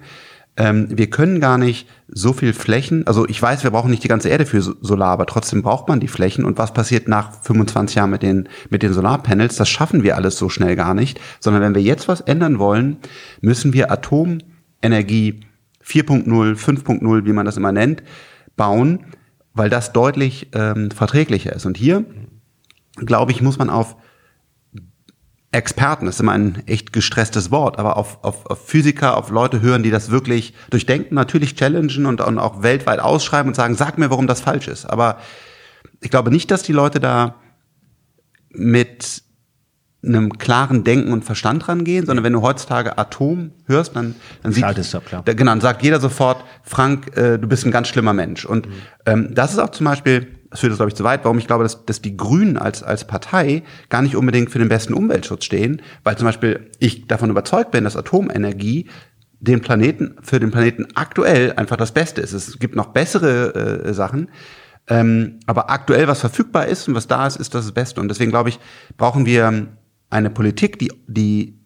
ähm, 0.58 0.88
wir 0.90 1.10
können 1.10 1.40
gar 1.40 1.58
nicht 1.58 1.88
so 2.10 2.34
viel 2.34 2.54
Flächen, 2.54 3.08
also 3.08 3.28
ich 3.28 3.42
weiß, 3.42 3.64
wir 3.64 3.72
brauchen 3.72 3.92
nicht 3.92 4.04
die 4.04 4.08
ganze 4.10 4.30
Erde 4.30 4.46
für 4.46 4.62
So- 4.62 4.76
Solar, 4.82 5.10
aber 5.12 5.26
trotzdem 5.26 5.62
braucht 5.62 5.88
man 5.88 6.00
die 6.00 6.08
Flächen 6.08 6.44
und 6.44 6.58
was 6.58 6.74
passiert 6.74 7.08
nach 7.08 7.42
25 7.44 7.96
Jahren 7.96 8.10
mit 8.10 8.24
den, 8.24 8.50
mit 8.70 8.84
den 8.84 8.94
Solarpanels, 8.94 9.56
das 9.56 9.70
schaffen 9.70 10.04
wir 10.04 10.16
alles 10.18 10.38
so 10.38 10.50
schnell 10.50 10.76
gar 10.76 10.94
nicht, 10.94 11.20
sondern 11.40 11.62
wenn 11.62 11.76
wir 11.76 11.82
jetzt 11.82 12.08
was 12.08 12.22
ändern 12.22 12.60
wollen, 12.60 12.98
müssen 13.42 13.74
wir 13.74 13.92
Atomenergie 13.92 15.42
4.0, 15.86 16.26
5.0, 16.56 17.26
wie 17.26 17.34
man 17.34 17.46
das 17.46 17.58
immer 17.58 17.72
nennt, 17.72 18.04
bauen, 18.58 19.06
weil 19.54 19.70
das 19.70 19.94
deutlich 19.94 20.50
ähm, 20.54 20.92
verträglicher 20.92 21.54
ist. 21.56 21.66
Und 21.66 21.78
hier, 21.78 22.06
glaube 22.98 23.32
ich, 23.32 23.42
muss 23.42 23.58
man 23.58 23.70
auf 23.70 23.96
Experten, 25.52 26.06
das 26.06 26.16
ist 26.16 26.22
immer 26.22 26.34
ein 26.34 26.62
echt 26.68 26.93
gestresstes 26.93 27.50
Wort, 27.50 27.80
aber 27.80 27.97
auf, 27.97 28.24
auf, 28.24 28.45
auf 28.45 28.68
Physiker, 28.68 29.18
auf 29.18 29.32
Leute 29.32 29.62
hören, 29.62 29.82
die 29.82 29.89
das 29.89 30.12
wirklich 30.12 30.54
durchdenken, 30.70 31.16
natürlich 31.16 31.56
challengen 31.56 32.06
und, 32.06 32.22
und 32.22 32.38
auch 32.38 32.62
weltweit 32.62 33.00
ausschreiben 33.00 33.50
und 33.50 33.56
sagen, 33.56 33.74
sag 33.74 33.97
mir, 33.97 34.12
warum 34.12 34.28
das 34.28 34.41
falsch 34.41 34.68
ist. 34.68 34.86
Aber 34.86 35.18
ich 36.02 36.12
glaube 36.12 36.30
nicht, 36.30 36.52
dass 36.52 36.62
die 36.62 36.72
Leute 36.72 37.00
da 37.00 37.36
mit 38.52 39.24
einem 40.04 40.38
klaren 40.38 40.84
Denken 40.84 41.12
und 41.12 41.26
Verstand 41.26 41.68
rangehen, 41.68 42.06
sondern 42.06 42.24
wenn 42.24 42.34
du 42.34 42.41
heutzutage 42.41 42.97
Atom 42.97 43.52
hörst, 43.66 43.95
dann, 43.95 44.16
dann 44.43 44.54
sieht, 44.54 44.64
du 44.64 44.97
ab, 44.97 45.06
klar. 45.06 45.24
genau, 45.24 45.52
dann 45.52 45.62
sagt 45.62 45.84
jeder 45.84 46.00
sofort, 46.00 46.43
Frank, 46.64 47.18
äh, 47.18 47.38
du 47.38 47.47
bist 47.47 47.66
ein 47.66 47.72
ganz 47.72 47.89
schlimmer 47.89 48.14
Mensch. 48.14 48.45
Und 48.45 48.68
ähm, 49.06 49.34
das 49.34 49.52
ist 49.52 49.60
auch 49.60 49.72
zum 49.72 49.86
Beispiel, 49.86 50.39
das 50.50 50.60
führt 50.60 50.72
das 50.72 50.78
glaube 50.78 50.89
ich 50.89 50.95
zu 50.95 51.04
weit, 51.04 51.24
warum 51.24 51.38
ich 51.38 51.47
glaube, 51.47 51.64
dass, 51.64 51.86
dass 51.86 52.02
die 52.02 52.18
Grünen 52.18 52.58
als, 52.58 52.84
als 52.84 53.06
Partei 53.06 53.64
gar 53.89 54.02
nicht 54.02 54.16
unbedingt 54.16 54.50
für 54.50 54.60
den 54.60 54.70
besten 54.70 54.93
Umweltschutz 54.93 55.45
stehen, 55.45 55.82
weil 56.04 56.18
zum 56.18 56.26
Beispiel 56.26 56.70
ich 56.80 57.08
davon 57.08 57.30
überzeugt 57.30 57.72
bin, 57.72 57.84
dass 57.84 57.95
Atomenergie 57.95 58.88
den 59.39 59.62
Planeten, 59.62 60.16
für 60.22 60.39
den 60.39 60.52
Planeten 60.52 60.88
aktuell 60.95 61.54
einfach 61.54 61.78
das 61.78 61.93
Beste 61.93 62.22
ist. 62.22 62.34
Es 62.34 62.60
gibt 62.60 62.76
noch 62.76 62.88
bessere 62.88 63.86
äh, 63.86 63.93
Sachen, 63.93 64.30
ähm, 64.88 65.39
aber 65.45 65.70
aktuell, 65.70 66.08
was 66.08 66.20
verfügbar 66.20 66.68
ist 66.68 66.88
und 66.88 66.95
was 66.95 67.08
da 67.08 67.28
ist, 67.28 67.38
ist 67.38 67.54
das 67.54 67.72
Beste. 67.72 68.02
Und 68.02 68.10
deswegen 68.10 68.32
glaube 68.32 68.50
ich, 68.50 68.60
brauchen 68.97 69.26
wir 69.26 69.68
eine 70.10 70.30
Politik, 70.30 70.80
die, 70.80 70.91
die, 71.08 71.60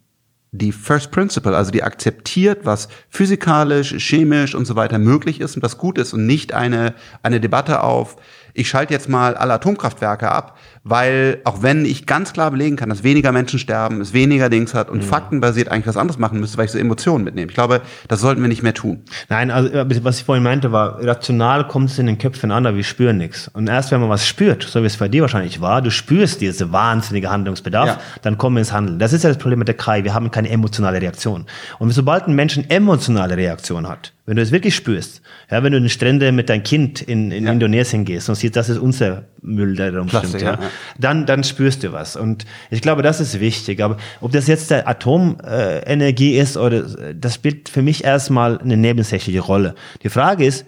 die 0.52 0.72
First 0.72 1.12
Principle, 1.12 1.56
also 1.56 1.72
die 1.72 1.84
akzeptiert, 1.84 2.66
was 2.66 2.90
physikalisch, 3.10 3.96
chemisch 3.98 4.54
und 4.54 4.66
so 4.66 4.76
weiter 4.76 5.00
möglich 5.00 5.40
ist 5.40 5.56
und 5.56 5.64
was 5.64 5.78
gut 5.78 5.98
ist 5.98 6.14
und 6.14 6.26
nicht 6.26 6.54
eine, 6.54 6.94
eine 7.24 7.40
Debatte 7.40 7.82
auf, 7.82 8.18
ich 8.54 8.70
schalte 8.70 8.94
jetzt 8.94 9.10
mal 9.10 9.36
alle 9.36 9.54
Atomkraftwerke 9.54 10.30
ab, 10.32 10.58
weil 10.84 11.40
auch 11.46 11.62
wenn 11.64 11.86
ich 11.86 12.06
ganz 12.06 12.34
klar 12.34 12.52
belegen 12.52 12.76
kann, 12.76 12.90
dass 12.90 13.04
weniger 13.04 13.32
Menschen 13.32 13.58
sterben, 13.58 14.02
es 14.02 14.12
weniger 14.12 14.50
Dings 14.50 14.74
hat 14.74 14.90
und 14.90 15.02
faktenbasiert 15.04 15.70
eigentlich 15.70 15.88
was 15.88 15.96
anderes 15.98 16.20
machen 16.20 16.40
müsste, 16.42 16.58
weil 16.58 16.66
ich 16.66 16.72
so 16.72 16.78
Emotionen 16.78 17.24
mitnehme. 17.24 17.48
Ich 17.50 17.56
glaube, 17.56 17.82
das 18.10 18.20
sollten 18.20 18.42
wir 18.42 18.50
nicht 18.50 18.64
mehr 18.64 18.74
tun. 18.74 19.02
Nein, 19.30 19.50
also 19.50 19.70
äh, 19.70 20.04
was 20.04 20.18
ich 20.20 20.26
vorhin 20.26 20.44
meinte, 20.44 20.72
war, 20.74 21.02
rational 21.04 21.68
kommt 21.68 21.90
es 21.90 22.00
in 22.00 22.08
den 22.08 22.18
Köpfen 22.18 22.52
an, 22.52 22.66
aber 22.66 22.76
wir 22.76 22.84
spüren 22.84 23.18
nichts. 23.18 23.48
Und 23.54 23.68
erst 23.68 23.92
wenn 23.92 24.02
man 24.02 24.10
was 24.10 24.28
spürt, 24.28 24.64
so 24.64 24.82
wie 24.82 24.88
es 24.88 24.98
bei 24.98 25.08
dir 25.08 25.22
wahrscheinlich 25.22 25.62
war, 25.62 25.82
du 25.82 25.90
spürst 25.90 26.42
diese 26.42 26.72
wahnsinnige 26.74 27.30
Handlungsbedarf, 27.30 27.88
Ja. 27.88 28.00
dann 28.22 28.38
kommen 28.38 28.58
wir 28.58 28.60
ins 28.62 28.74
Handeln. 28.74 29.00
Das 29.00 29.14
ist 29.14 29.24
ja 29.24 29.30
das 29.30 29.38
Problem 29.38 29.60
mit 29.60 29.70
der 29.70 29.78
KI, 29.78 30.04
wir 30.04 30.14
haben 30.14 30.32
keine 30.32 30.50
emotionale 30.50 31.02
Reaktion. 31.02 31.46
Und 31.80 31.92
sobald 31.92 32.28
ein 32.28 32.36
Mensch 32.36 32.58
eine 32.58 32.70
emotionale 32.70 33.38
Reaktion 33.38 33.88
hat, 33.88 34.12
wenn 34.26 34.38
du 34.38 34.42
es 34.42 34.52
wirklich 34.52 34.74
spürst, 34.76 35.22
ja, 35.52 35.64
wenn 35.64 35.72
du 35.72 35.78
in 35.78 35.84
den 35.84 35.90
Strände 35.90 36.32
mit 36.32 36.50
deinem 36.50 36.64
Kind 36.64 37.02
in, 37.02 37.32
in 37.32 37.46
Ja. 37.46 37.52
Indonesien 37.52 38.06
gehst 38.06 38.30
und 38.30 38.36
siehst, 38.36 38.56
das 38.56 38.70
ist 38.70 38.78
unser 38.78 39.24
Müll, 39.42 39.76
der 39.76 39.92
da 39.92 40.00
rumstimmt, 40.00 40.34
ja, 40.34 40.40
ja, 40.40 40.52
ja. 40.54 40.60
Dann, 40.98 41.26
dann 41.26 41.44
spürst 41.44 41.84
du 41.84 41.92
was. 41.92 42.16
Und 42.16 42.46
ich 42.70 42.82
glaube, 42.82 43.02
das 43.02 43.20
ist 43.20 43.40
wichtig. 43.40 43.82
Aber 43.82 43.98
ob 44.22 44.32
das 44.32 44.48
jetzt 44.48 44.72
der 44.72 44.88
Atomenergie 44.88 46.38
ist 46.38 46.58
oder 46.58 46.84
das 47.14 47.36
spielt 47.36 47.70
für 47.70 47.82
mich 47.82 48.04
erstmal 48.04 48.60
eine 48.60 48.78
nebensächliche 48.78 49.42
Rolle. 49.42 49.76
Die 50.04 50.10
Frage 50.10 50.46
ist, 50.46 50.66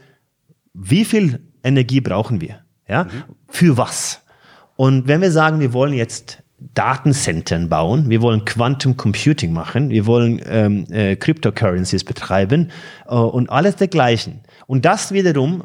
wie 0.74 1.06
viel 1.06 1.40
Energie 1.64 2.02
brauchen 2.02 2.42
wir? 2.42 2.60
Ja? 2.88 3.08
Für 3.48 3.78
was? 3.78 4.22
Und 4.76 5.08
wenn 5.08 5.22
wir 5.22 5.32
sagen, 5.32 5.60
wir 5.60 5.74
wollen 5.74 5.94
jetzt 5.94 6.44
Datencentern 6.74 7.70
bauen, 7.70 8.10
wir 8.10 8.22
wollen 8.22 8.46
Quantum 8.46 8.98
Computing 8.98 9.52
machen, 9.54 9.90
wir 9.90 10.06
wollen 10.06 10.42
ähm, 10.46 10.86
äh, 10.90 11.16
Cryptocurrencies 11.16 12.04
betreiben 12.04 12.72
äh, 13.08 13.16
und 13.16 13.50
alles 13.50 13.76
dergleichen. 13.76 14.42
Und 14.68 14.86
das 14.86 15.12
wiederum 15.12 15.64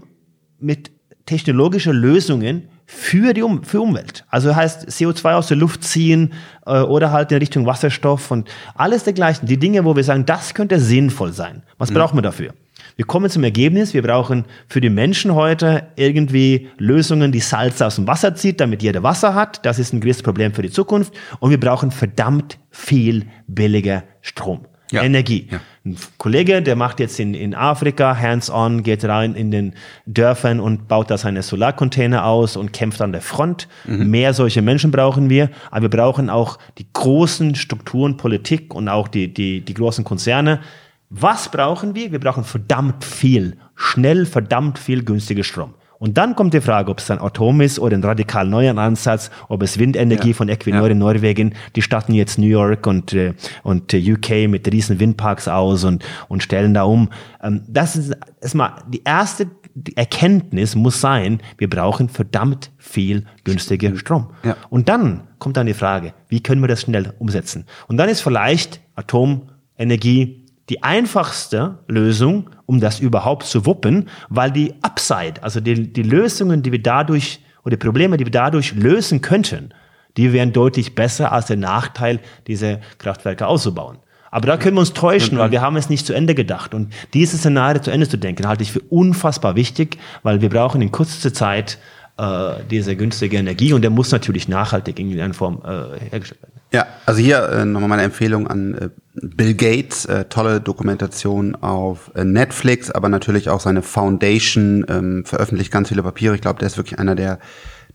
mit 0.58 0.90
technologischen 1.26 1.94
Lösungen 1.94 2.68
für 2.92 3.32
die 3.34 3.42
um 3.42 3.62
für 3.62 3.80
Umwelt. 3.80 4.24
Also 4.28 4.54
heißt 4.54 4.88
CO2 4.88 5.34
aus 5.34 5.46
der 5.46 5.56
Luft 5.56 5.84
ziehen 5.84 6.32
äh, 6.66 6.80
oder 6.80 7.12
halt 7.12 7.30
in 7.30 7.38
Richtung 7.38 7.64
Wasserstoff 7.64 8.32
und 8.32 8.48
alles 8.74 9.04
dergleichen. 9.04 9.46
Die 9.46 9.58
Dinge, 9.58 9.84
wo 9.84 9.94
wir 9.94 10.02
sagen, 10.02 10.26
das 10.26 10.54
könnte 10.54 10.80
sinnvoll 10.80 11.32
sein. 11.32 11.62
Was 11.78 11.92
brauchen 11.92 12.18
wir 12.18 12.22
dafür? 12.22 12.52
Wir 12.96 13.04
kommen 13.06 13.30
zum 13.30 13.44
Ergebnis, 13.44 13.94
wir 13.94 14.02
brauchen 14.02 14.44
für 14.66 14.80
die 14.80 14.90
Menschen 14.90 15.34
heute 15.34 15.84
irgendwie 15.94 16.68
Lösungen, 16.78 17.30
die 17.30 17.40
Salz 17.40 17.80
aus 17.80 17.94
dem 17.94 18.08
Wasser 18.08 18.34
zieht, 18.34 18.60
damit 18.60 18.82
jeder 18.82 19.04
Wasser 19.04 19.34
hat. 19.34 19.64
Das 19.64 19.78
ist 19.78 19.92
ein 19.92 20.00
gewisses 20.00 20.24
Problem 20.24 20.52
für 20.52 20.62
die 20.62 20.70
Zukunft. 20.70 21.12
Und 21.38 21.50
wir 21.50 21.60
brauchen 21.60 21.92
verdammt 21.92 22.58
viel 22.70 23.26
billiger 23.46 24.02
Strom. 24.20 24.66
Ja. 24.90 25.02
Energie. 25.02 25.48
Ja. 25.50 25.60
Ein 25.84 25.96
Kollege, 26.18 26.62
der 26.62 26.76
macht 26.76 27.00
jetzt 27.00 27.20
in, 27.20 27.34
in 27.34 27.54
Afrika 27.54 28.16
hands-on, 28.16 28.82
geht 28.82 29.04
rein 29.04 29.34
in 29.34 29.50
den 29.50 29.74
Dörfern 30.06 30.60
und 30.60 30.88
baut 30.88 31.10
da 31.10 31.18
seine 31.18 31.42
Solarcontainer 31.42 32.24
aus 32.24 32.56
und 32.56 32.72
kämpft 32.72 33.00
an 33.00 33.12
der 33.12 33.22
Front. 33.22 33.68
Mehr 33.86 34.34
solche 34.34 34.62
Menschen 34.62 34.90
brauchen 34.90 35.30
wir, 35.30 35.50
aber 35.70 35.82
wir 35.82 35.90
brauchen 35.90 36.28
auch 36.28 36.58
die 36.78 36.86
großen 36.92 37.54
Strukturen, 37.54 38.16
Politik 38.16 38.74
und 38.74 38.88
auch 38.88 39.08
die, 39.08 39.32
die, 39.32 39.60
die 39.60 39.74
großen 39.74 40.04
Konzerne. 40.04 40.60
Was 41.08 41.50
brauchen 41.50 41.94
wir? 41.94 42.12
Wir 42.12 42.20
brauchen 42.20 42.44
verdammt 42.44 43.04
viel, 43.04 43.56
schnell 43.74 44.26
verdammt 44.26 44.78
viel 44.78 45.04
günstiger 45.04 45.44
Strom. 45.44 45.74
Und 46.00 46.16
dann 46.18 46.34
kommt 46.34 46.54
die 46.54 46.60
Frage, 46.62 46.90
ob 46.90 46.98
es 46.98 47.10
ein 47.10 47.20
Atom 47.20 47.60
ist 47.60 47.78
oder 47.78 47.96
ein 47.96 48.02
radikal 48.02 48.46
neuer 48.48 48.76
Ansatz, 48.76 49.30
ob 49.48 49.62
es 49.62 49.78
Windenergie 49.78 50.30
Ja. 50.30 50.34
von 50.34 50.48
Equinor 50.48 50.86
Ja. 50.86 50.92
in 50.92 50.98
Norwegen, 50.98 51.54
die 51.76 51.82
statten 51.82 52.14
jetzt 52.14 52.38
New 52.38 52.46
York 52.48 52.86
und, 52.88 53.12
äh, 53.12 53.34
und 53.62 53.92
äh, 53.94 54.12
UK 54.14 54.48
mit 54.48 54.66
riesen 54.72 54.98
Windparks 54.98 55.46
aus 55.46 55.84
und, 55.84 56.02
und 56.28 56.42
stellen 56.42 56.74
da 56.74 56.84
um. 56.84 57.10
Ähm, 57.42 57.62
das 57.68 57.94
ist 57.96 58.16
erstmal 58.40 58.72
die 58.88 59.02
erste 59.04 59.46
Erkenntnis 59.94 60.74
muss 60.74 61.00
sein, 61.00 61.40
wir 61.58 61.70
brauchen 61.70 62.08
verdammt 62.08 62.70
viel 62.78 63.26
günstiger 63.44 63.94
Strom. 63.96 64.30
Ja. 64.42 64.56
Und 64.68 64.88
dann 64.88 65.28
kommt 65.38 65.56
dann 65.58 65.66
die 65.66 65.74
Frage, 65.74 66.12
wie 66.28 66.42
können 66.42 66.60
wir 66.62 66.68
das 66.68 66.80
schnell 66.80 67.12
umsetzen? 67.18 67.66
Und 67.88 67.98
dann 67.98 68.08
ist 68.08 68.20
vielleicht 68.22 68.80
Atomenergie 68.96 70.39
die 70.70 70.82
einfachste 70.82 71.78
Lösung, 71.88 72.48
um 72.64 72.80
das 72.80 73.00
überhaupt 73.00 73.44
zu 73.44 73.66
wuppen, 73.66 74.08
weil 74.28 74.52
die 74.52 74.74
Upside, 74.82 75.42
also 75.42 75.60
die, 75.60 75.92
die 75.92 76.02
Lösungen, 76.02 76.62
die 76.62 76.72
wir 76.72 76.82
dadurch 76.82 77.40
oder 77.64 77.76
die 77.76 77.84
Probleme, 77.84 78.16
die 78.16 78.24
wir 78.24 78.32
dadurch 78.32 78.72
lösen 78.72 79.20
könnten, 79.20 79.74
die 80.16 80.32
wären 80.32 80.52
deutlich 80.52 80.94
besser 80.94 81.32
als 81.32 81.46
der 81.46 81.56
Nachteil, 81.56 82.20
diese 82.46 82.80
Kraftwerke 82.98 83.46
auszubauen. 83.46 83.98
Aber 84.30 84.46
da 84.46 84.56
können 84.56 84.76
wir 84.76 84.80
uns 84.80 84.92
täuschen, 84.92 85.38
weil 85.38 85.50
wir 85.50 85.60
haben 85.60 85.76
es 85.76 85.90
nicht 85.90 86.06
zu 86.06 86.12
Ende 86.12 86.36
gedacht. 86.36 86.72
Und 86.72 86.92
dieses 87.14 87.40
Szenario 87.40 87.82
zu 87.82 87.90
Ende 87.90 88.08
zu 88.08 88.16
denken, 88.16 88.46
halte 88.46 88.62
ich 88.62 88.70
für 88.70 88.80
unfassbar 88.80 89.56
wichtig, 89.56 89.98
weil 90.22 90.40
wir 90.40 90.48
brauchen 90.48 90.80
in 90.82 90.92
kürzester 90.92 91.34
Zeit 91.34 91.78
äh, 92.16 92.62
diese 92.70 92.94
günstige 92.94 93.38
Energie 93.38 93.72
und 93.72 93.82
der 93.82 93.90
muss 93.90 94.12
natürlich 94.12 94.46
nachhaltig 94.46 95.00
in 95.00 95.06
irgendeiner 95.06 95.34
Form 95.34 95.62
äh, 95.64 95.98
hergestellt 96.10 96.42
werden. 96.42 96.49
Ja, 96.72 96.86
also 97.04 97.20
hier 97.20 97.48
äh, 97.48 97.64
nochmal 97.64 97.88
meine 97.88 98.02
Empfehlung 98.02 98.46
an 98.46 98.74
äh, 98.74 98.88
Bill 99.14 99.54
Gates, 99.54 100.04
äh, 100.04 100.26
tolle 100.26 100.60
Dokumentation 100.60 101.56
auf 101.56 102.12
äh, 102.14 102.24
Netflix, 102.24 102.92
aber 102.92 103.08
natürlich 103.08 103.48
auch 103.50 103.58
seine 103.58 103.82
Foundation, 103.82 104.86
ähm, 104.88 105.24
veröffentlicht 105.24 105.72
ganz 105.72 105.88
viele 105.88 106.04
Papiere. 106.04 106.36
Ich 106.36 106.40
glaube, 106.40 106.60
der 106.60 106.68
ist 106.68 106.76
wirklich 106.76 107.00
einer 107.00 107.16
der, 107.16 107.40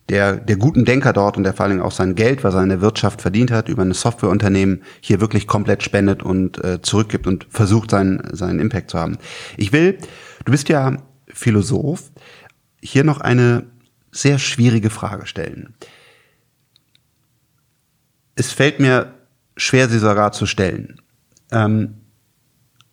der, 0.10 0.36
der 0.36 0.58
guten 0.58 0.84
Denker 0.84 1.14
dort 1.14 1.38
und 1.38 1.44
der 1.44 1.54
vor 1.54 1.64
allen 1.64 1.78
Dingen 1.78 1.86
auch 1.86 1.94
sein 1.94 2.16
Geld, 2.16 2.44
was 2.44 2.54
er 2.54 2.64
in 2.64 2.70
der 2.70 2.82
Wirtschaft 2.82 3.22
verdient 3.22 3.50
hat, 3.50 3.70
über 3.70 3.82
ein 3.82 3.94
Softwareunternehmen 3.94 4.84
hier 5.00 5.22
wirklich 5.22 5.48
komplett 5.48 5.82
spendet 5.82 6.22
und 6.22 6.62
äh, 6.62 6.82
zurückgibt 6.82 7.28
und 7.28 7.48
versucht, 7.50 7.92
seinen, 7.92 8.36
seinen 8.36 8.60
Impact 8.60 8.92
zu 8.92 9.00
haben. 9.00 9.18
Ich 9.56 9.72
will, 9.72 9.98
du 10.44 10.52
bist 10.52 10.68
ja 10.68 10.98
Philosoph, 11.30 12.12
hier 12.82 13.06
noch 13.06 13.22
eine 13.22 13.64
sehr 14.12 14.38
schwierige 14.38 14.90
Frage 14.90 15.28
stellen 15.28 15.76
es 18.36 18.52
fällt 18.52 18.80
mir 18.80 19.14
schwer, 19.58 19.90
sie 19.90 20.00
sogar 20.00 20.32
zu 20.32 20.46
stellen. 20.46 21.02
Ähm, 21.52 21.96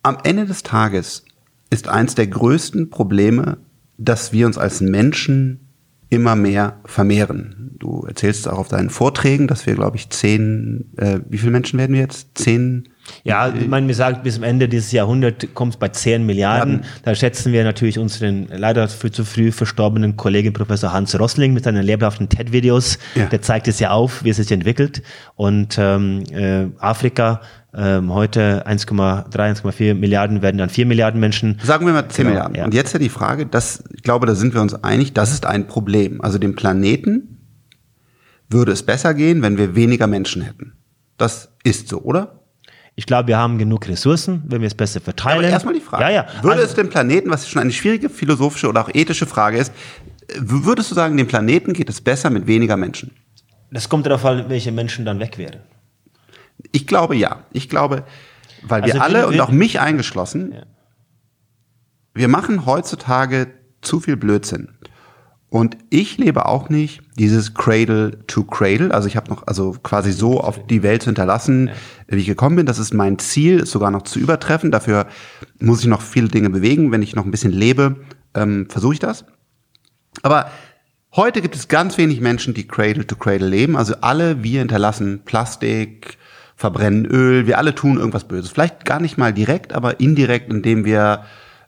am 0.01 0.17
Ende 0.23 0.45
des 0.45 0.63
Tages 0.63 1.25
ist 1.69 1.87
eins 1.87 2.15
der 2.15 2.27
größten 2.27 2.89
Probleme, 2.89 3.57
dass 3.97 4.33
wir 4.33 4.45
uns 4.45 4.57
als 4.57 4.81
Menschen 4.81 5.59
immer 6.09 6.35
mehr 6.35 6.79
vermehren. 6.85 7.71
Du 7.79 8.03
erzählst 8.07 8.47
auch 8.47 8.59
auf 8.59 8.67
deinen 8.67 8.89
Vorträgen, 8.89 9.47
dass 9.47 9.65
wir, 9.65 9.73
glaube 9.73 9.97
ich, 9.97 10.09
zehn, 10.09 10.91
äh, 10.97 11.19
wie 11.27 11.37
viele 11.37 11.51
Menschen 11.51 11.79
werden 11.79 11.93
wir 11.93 12.01
jetzt? 12.01 12.37
Zehn 12.37 12.89
ja, 13.23 13.53
ich 13.53 13.67
meine, 13.67 13.87
wir 13.87 13.95
sagen, 13.95 14.19
bis 14.23 14.35
zum 14.35 14.43
Ende 14.43 14.67
dieses 14.67 14.91
Jahrhunderts 14.91 15.47
kommt 15.53 15.73
es 15.73 15.79
bei 15.79 15.89
10 15.89 16.25
Milliarden. 16.25 16.81
Ja. 16.81 16.89
Da 17.03 17.15
schätzen 17.15 17.53
wir 17.53 17.63
natürlich 17.63 17.99
unseren 17.99 18.47
leider 18.49 18.87
viel 18.87 19.11
zu 19.11 19.25
früh 19.25 19.51
verstorbenen 19.51 20.17
Kollegen 20.17 20.53
Professor 20.53 20.93
Hans 20.93 21.17
Rossling 21.19 21.53
mit 21.53 21.63
seinen 21.63 21.83
lehrhaften 21.83 22.29
TED-Videos. 22.29 22.97
Ja. 23.15 23.25
Der 23.25 23.41
zeigt 23.41 23.67
es 23.67 23.79
ja 23.79 23.91
auf, 23.91 24.23
wie 24.23 24.29
es 24.29 24.37
sich 24.37 24.51
entwickelt. 24.51 25.03
Und 25.35 25.77
ähm, 25.77 26.23
äh, 26.31 26.67
Afrika 26.79 27.41
ähm, 27.75 28.13
heute 28.13 28.67
1,3, 28.67 29.31
1,4 29.31 29.93
Milliarden 29.95 30.41
werden 30.41 30.57
dann 30.57 30.69
4 30.69 30.85
Milliarden 30.85 31.19
Menschen. 31.19 31.59
Sagen 31.63 31.85
wir 31.85 31.93
mal 31.93 32.07
10 32.07 32.23
genau, 32.23 32.29
Milliarden. 32.29 32.55
Ja. 32.55 32.65
Und 32.65 32.73
jetzt 32.73 32.93
ja 32.93 32.99
die 32.99 33.09
Frage, 33.09 33.45
das, 33.45 33.83
ich 33.93 34.03
glaube, 34.03 34.27
da 34.27 34.35
sind 34.35 34.53
wir 34.53 34.61
uns 34.61 34.75
einig, 34.83 35.13
das 35.13 35.31
ist 35.31 35.45
ein 35.45 35.67
Problem. 35.67 36.21
Also 36.21 36.37
dem 36.37 36.55
Planeten 36.55 37.39
würde 38.49 38.71
es 38.71 38.83
besser 38.83 39.13
gehen, 39.13 39.41
wenn 39.41 39.57
wir 39.57 39.75
weniger 39.75 40.07
Menschen 40.07 40.41
hätten. 40.41 40.73
Das 41.17 41.49
ist 41.63 41.89
so, 41.89 42.01
oder? 42.01 42.42
Ich 42.95 43.05
glaube, 43.05 43.27
wir 43.27 43.37
haben 43.37 43.57
genug 43.57 43.87
Ressourcen, 43.87 44.43
wenn 44.45 44.61
wir 44.61 44.67
es 44.67 44.75
besser 44.75 45.01
verteilen. 45.01 45.41
Ja, 45.41 45.47
aber 45.47 45.53
erstmal 45.53 45.73
die 45.73 45.81
Frage. 45.81 46.03
Ja, 46.03 46.09
ja. 46.09 46.27
Würde 46.43 46.61
also, 46.61 46.69
es 46.69 46.75
dem 46.75 46.89
Planeten, 46.89 47.29
was 47.29 47.49
schon 47.49 47.61
eine 47.61 47.71
schwierige 47.71 48.09
philosophische 48.09 48.69
oder 48.69 48.81
auch 48.81 48.89
ethische 48.93 49.25
Frage 49.25 49.57
ist, 49.57 49.73
würdest 50.37 50.91
du 50.91 50.95
sagen, 50.95 51.17
dem 51.17 51.27
Planeten 51.27 51.73
geht 51.73 51.89
es 51.89 52.01
besser 52.01 52.29
mit 52.29 52.45
weniger 52.45 52.77
Menschen? 52.77 53.11
Das 53.71 53.89
kommt 53.89 54.05
darauf 54.05 54.23
an, 54.25 54.49
welche 54.49 54.71
Menschen 54.71 55.05
dann 55.05 55.19
weg 55.19 55.37
wären. 55.39 55.61
Ich 56.71 56.85
glaube 56.85 57.15
ja. 57.15 57.43
Ich 57.51 57.67
glaube, 57.67 58.03
weil 58.61 58.83
also 58.83 58.93
wir 58.93 59.01
alle 59.01 59.27
und 59.27 59.39
auch 59.41 59.49
mich 59.49 59.79
eingeschlossen, 59.79 60.53
ja. 60.53 60.63
wir 62.13 62.27
machen 62.27 62.67
heutzutage 62.67 63.47
zu 63.81 63.99
viel 63.99 64.17
Blödsinn. 64.17 64.69
Und 65.53 65.77
ich 65.91 66.17
lebe 66.17 66.47
auch 66.47 66.69
nicht 66.69 67.01
dieses 67.19 67.53
Cradle 67.53 68.17
to 68.25 68.43
Cradle. 68.43 68.91
Also 68.91 69.07
ich 69.07 69.15
habe 69.15 69.29
noch, 69.29 69.45
also 69.45 69.75
quasi 69.83 70.11
so 70.11 70.41
auf 70.41 70.65
die 70.65 70.81
Welt 70.81 71.03
zu 71.03 71.09
hinterlassen, 71.09 71.69
wie 72.07 72.21
ich 72.21 72.25
gekommen 72.25 72.55
bin. 72.55 72.65
Das 72.65 72.79
ist 72.79 72.91
mein 72.91 73.19
Ziel, 73.19 73.59
ist 73.59 73.69
sogar 73.69 73.91
noch 73.91 74.01
zu 74.01 74.17
übertreffen. 74.17 74.71
Dafür 74.71 75.05
muss 75.59 75.81
ich 75.81 75.85
noch 75.85 76.01
viele 76.01 76.29
Dinge 76.29 76.49
bewegen. 76.49 76.91
Wenn 76.91 77.03
ich 77.03 77.15
noch 77.15 77.23
ein 77.23 77.29
bisschen 77.29 77.51
lebe, 77.51 77.97
ähm, 78.33 78.65
versuche 78.67 78.93
ich 78.93 78.99
das. 78.99 79.25
Aber 80.23 80.49
heute 81.15 81.39
gibt 81.39 81.53
es 81.53 81.67
ganz 81.67 81.99
wenig 81.99 82.19
Menschen, 82.19 82.55
die 82.55 82.67
Cradle 82.67 83.05
to 83.05 83.15
Cradle 83.15 83.47
leben. 83.47 83.77
Also 83.77 83.93
alle 84.01 84.41
wir 84.41 84.57
hinterlassen 84.57 85.21
Plastik, 85.23 86.17
verbrennen 86.55 87.05
Öl, 87.05 87.45
wir 87.45 87.59
alle 87.59 87.75
tun 87.75 87.99
irgendwas 87.99 88.27
Böses. 88.27 88.49
Vielleicht 88.49 88.85
gar 88.85 88.99
nicht 88.99 89.19
mal 89.19 89.31
direkt, 89.31 89.71
aber 89.71 89.99
indirekt, 89.99 90.51
indem 90.51 90.83
wir 90.83 91.25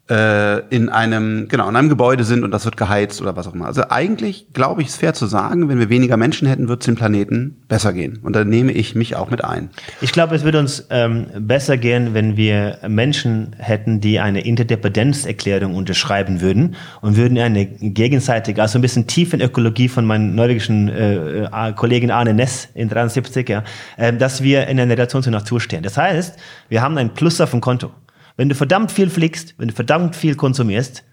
äh, 0.09 0.59
in 0.69 0.89
einem, 0.89 1.47
genau, 1.47 1.67
in 1.67 1.75
einem 1.75 1.89
Gebäude 1.89 2.23
sind 2.23 2.43
und 2.43 2.51
das 2.51 2.65
wird 2.65 2.77
geheizt 2.77 3.21
oder 3.21 3.35
was 3.35 3.47
auch 3.47 3.53
immer. 3.53 3.65
Also 3.65 3.83
eigentlich 3.89 4.47
glaube 4.53 4.81
ich, 4.81 4.89
ist 4.89 4.97
fair 4.97 5.13
zu 5.13 5.25
sagen, 5.25 5.67
wenn 5.67 5.79
wir 5.79 5.89
weniger 5.89 6.15
Menschen 6.15 6.47
hätten, 6.47 6.67
wird 6.67 6.81
es 6.81 6.85
dem 6.85 6.95
Planeten 6.95 7.63
besser 7.67 7.91
gehen. 7.91 8.19
Und 8.21 8.35
da 8.35 8.45
nehme 8.45 8.71
ich 8.71 8.93
mich 8.93 9.15
auch 9.15 9.31
mit 9.31 9.43
ein. 9.43 9.69
Ich 10.01 10.11
glaube, 10.11 10.35
es 10.35 10.43
würde 10.43 10.59
uns 10.59 10.85
ähm, 10.91 11.27
besser 11.39 11.77
gehen, 11.77 12.13
wenn 12.13 12.37
wir 12.37 12.77
Menschen 12.87 13.55
hätten, 13.57 13.99
die 13.99 14.19
eine 14.19 14.45
Interdependenzerklärung 14.45 15.73
unterschreiben 15.73 16.39
würden 16.39 16.75
und 17.01 17.17
würden 17.17 17.37
eine 17.39 17.65
gegenseitige, 17.65 18.61
also 18.61 18.77
ein 18.77 18.83
bisschen 18.83 19.07
tief 19.07 19.33
in 19.33 19.41
Ökologie 19.41 19.87
von 19.87 20.05
meinem 20.05 20.35
norwegischen 20.35 20.89
äh, 20.89 21.45
äh 21.45 21.73
Kollegen 21.75 22.11
Arne 22.11 22.33
Ness 22.33 22.69
in 22.75 22.89
73, 22.89 23.49
ja, 23.49 23.63
äh, 23.97 24.13
dass 24.13 24.43
wir 24.43 24.67
in 24.67 24.79
einer 24.79 24.91
Relation 24.91 25.23
zur 25.23 25.31
Natur 25.31 25.59
stehen. 25.59 25.81
Das 25.81 25.97
heißt, 25.97 26.37
wir 26.69 26.81
haben 26.81 26.97
ein 26.97 27.13
Plus 27.13 27.41
auf 27.41 27.51
dem 27.51 27.61
Konto. 27.61 27.91
Wenn 28.38 28.49
du 28.49 28.55
verdammt 28.55 28.91
viel 28.91 29.09
fliegst, 29.09 29.55
wenn 29.57 29.69
du 29.69 29.73
verdammt 29.73 30.15
viel 30.15 30.36
konsumierst, 30.36 31.03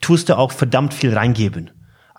tust 0.00 0.28
du 0.28 0.38
auch 0.38 0.52
verdammt 0.52 0.94
viel 0.94 1.14
reingeben. 1.14 1.70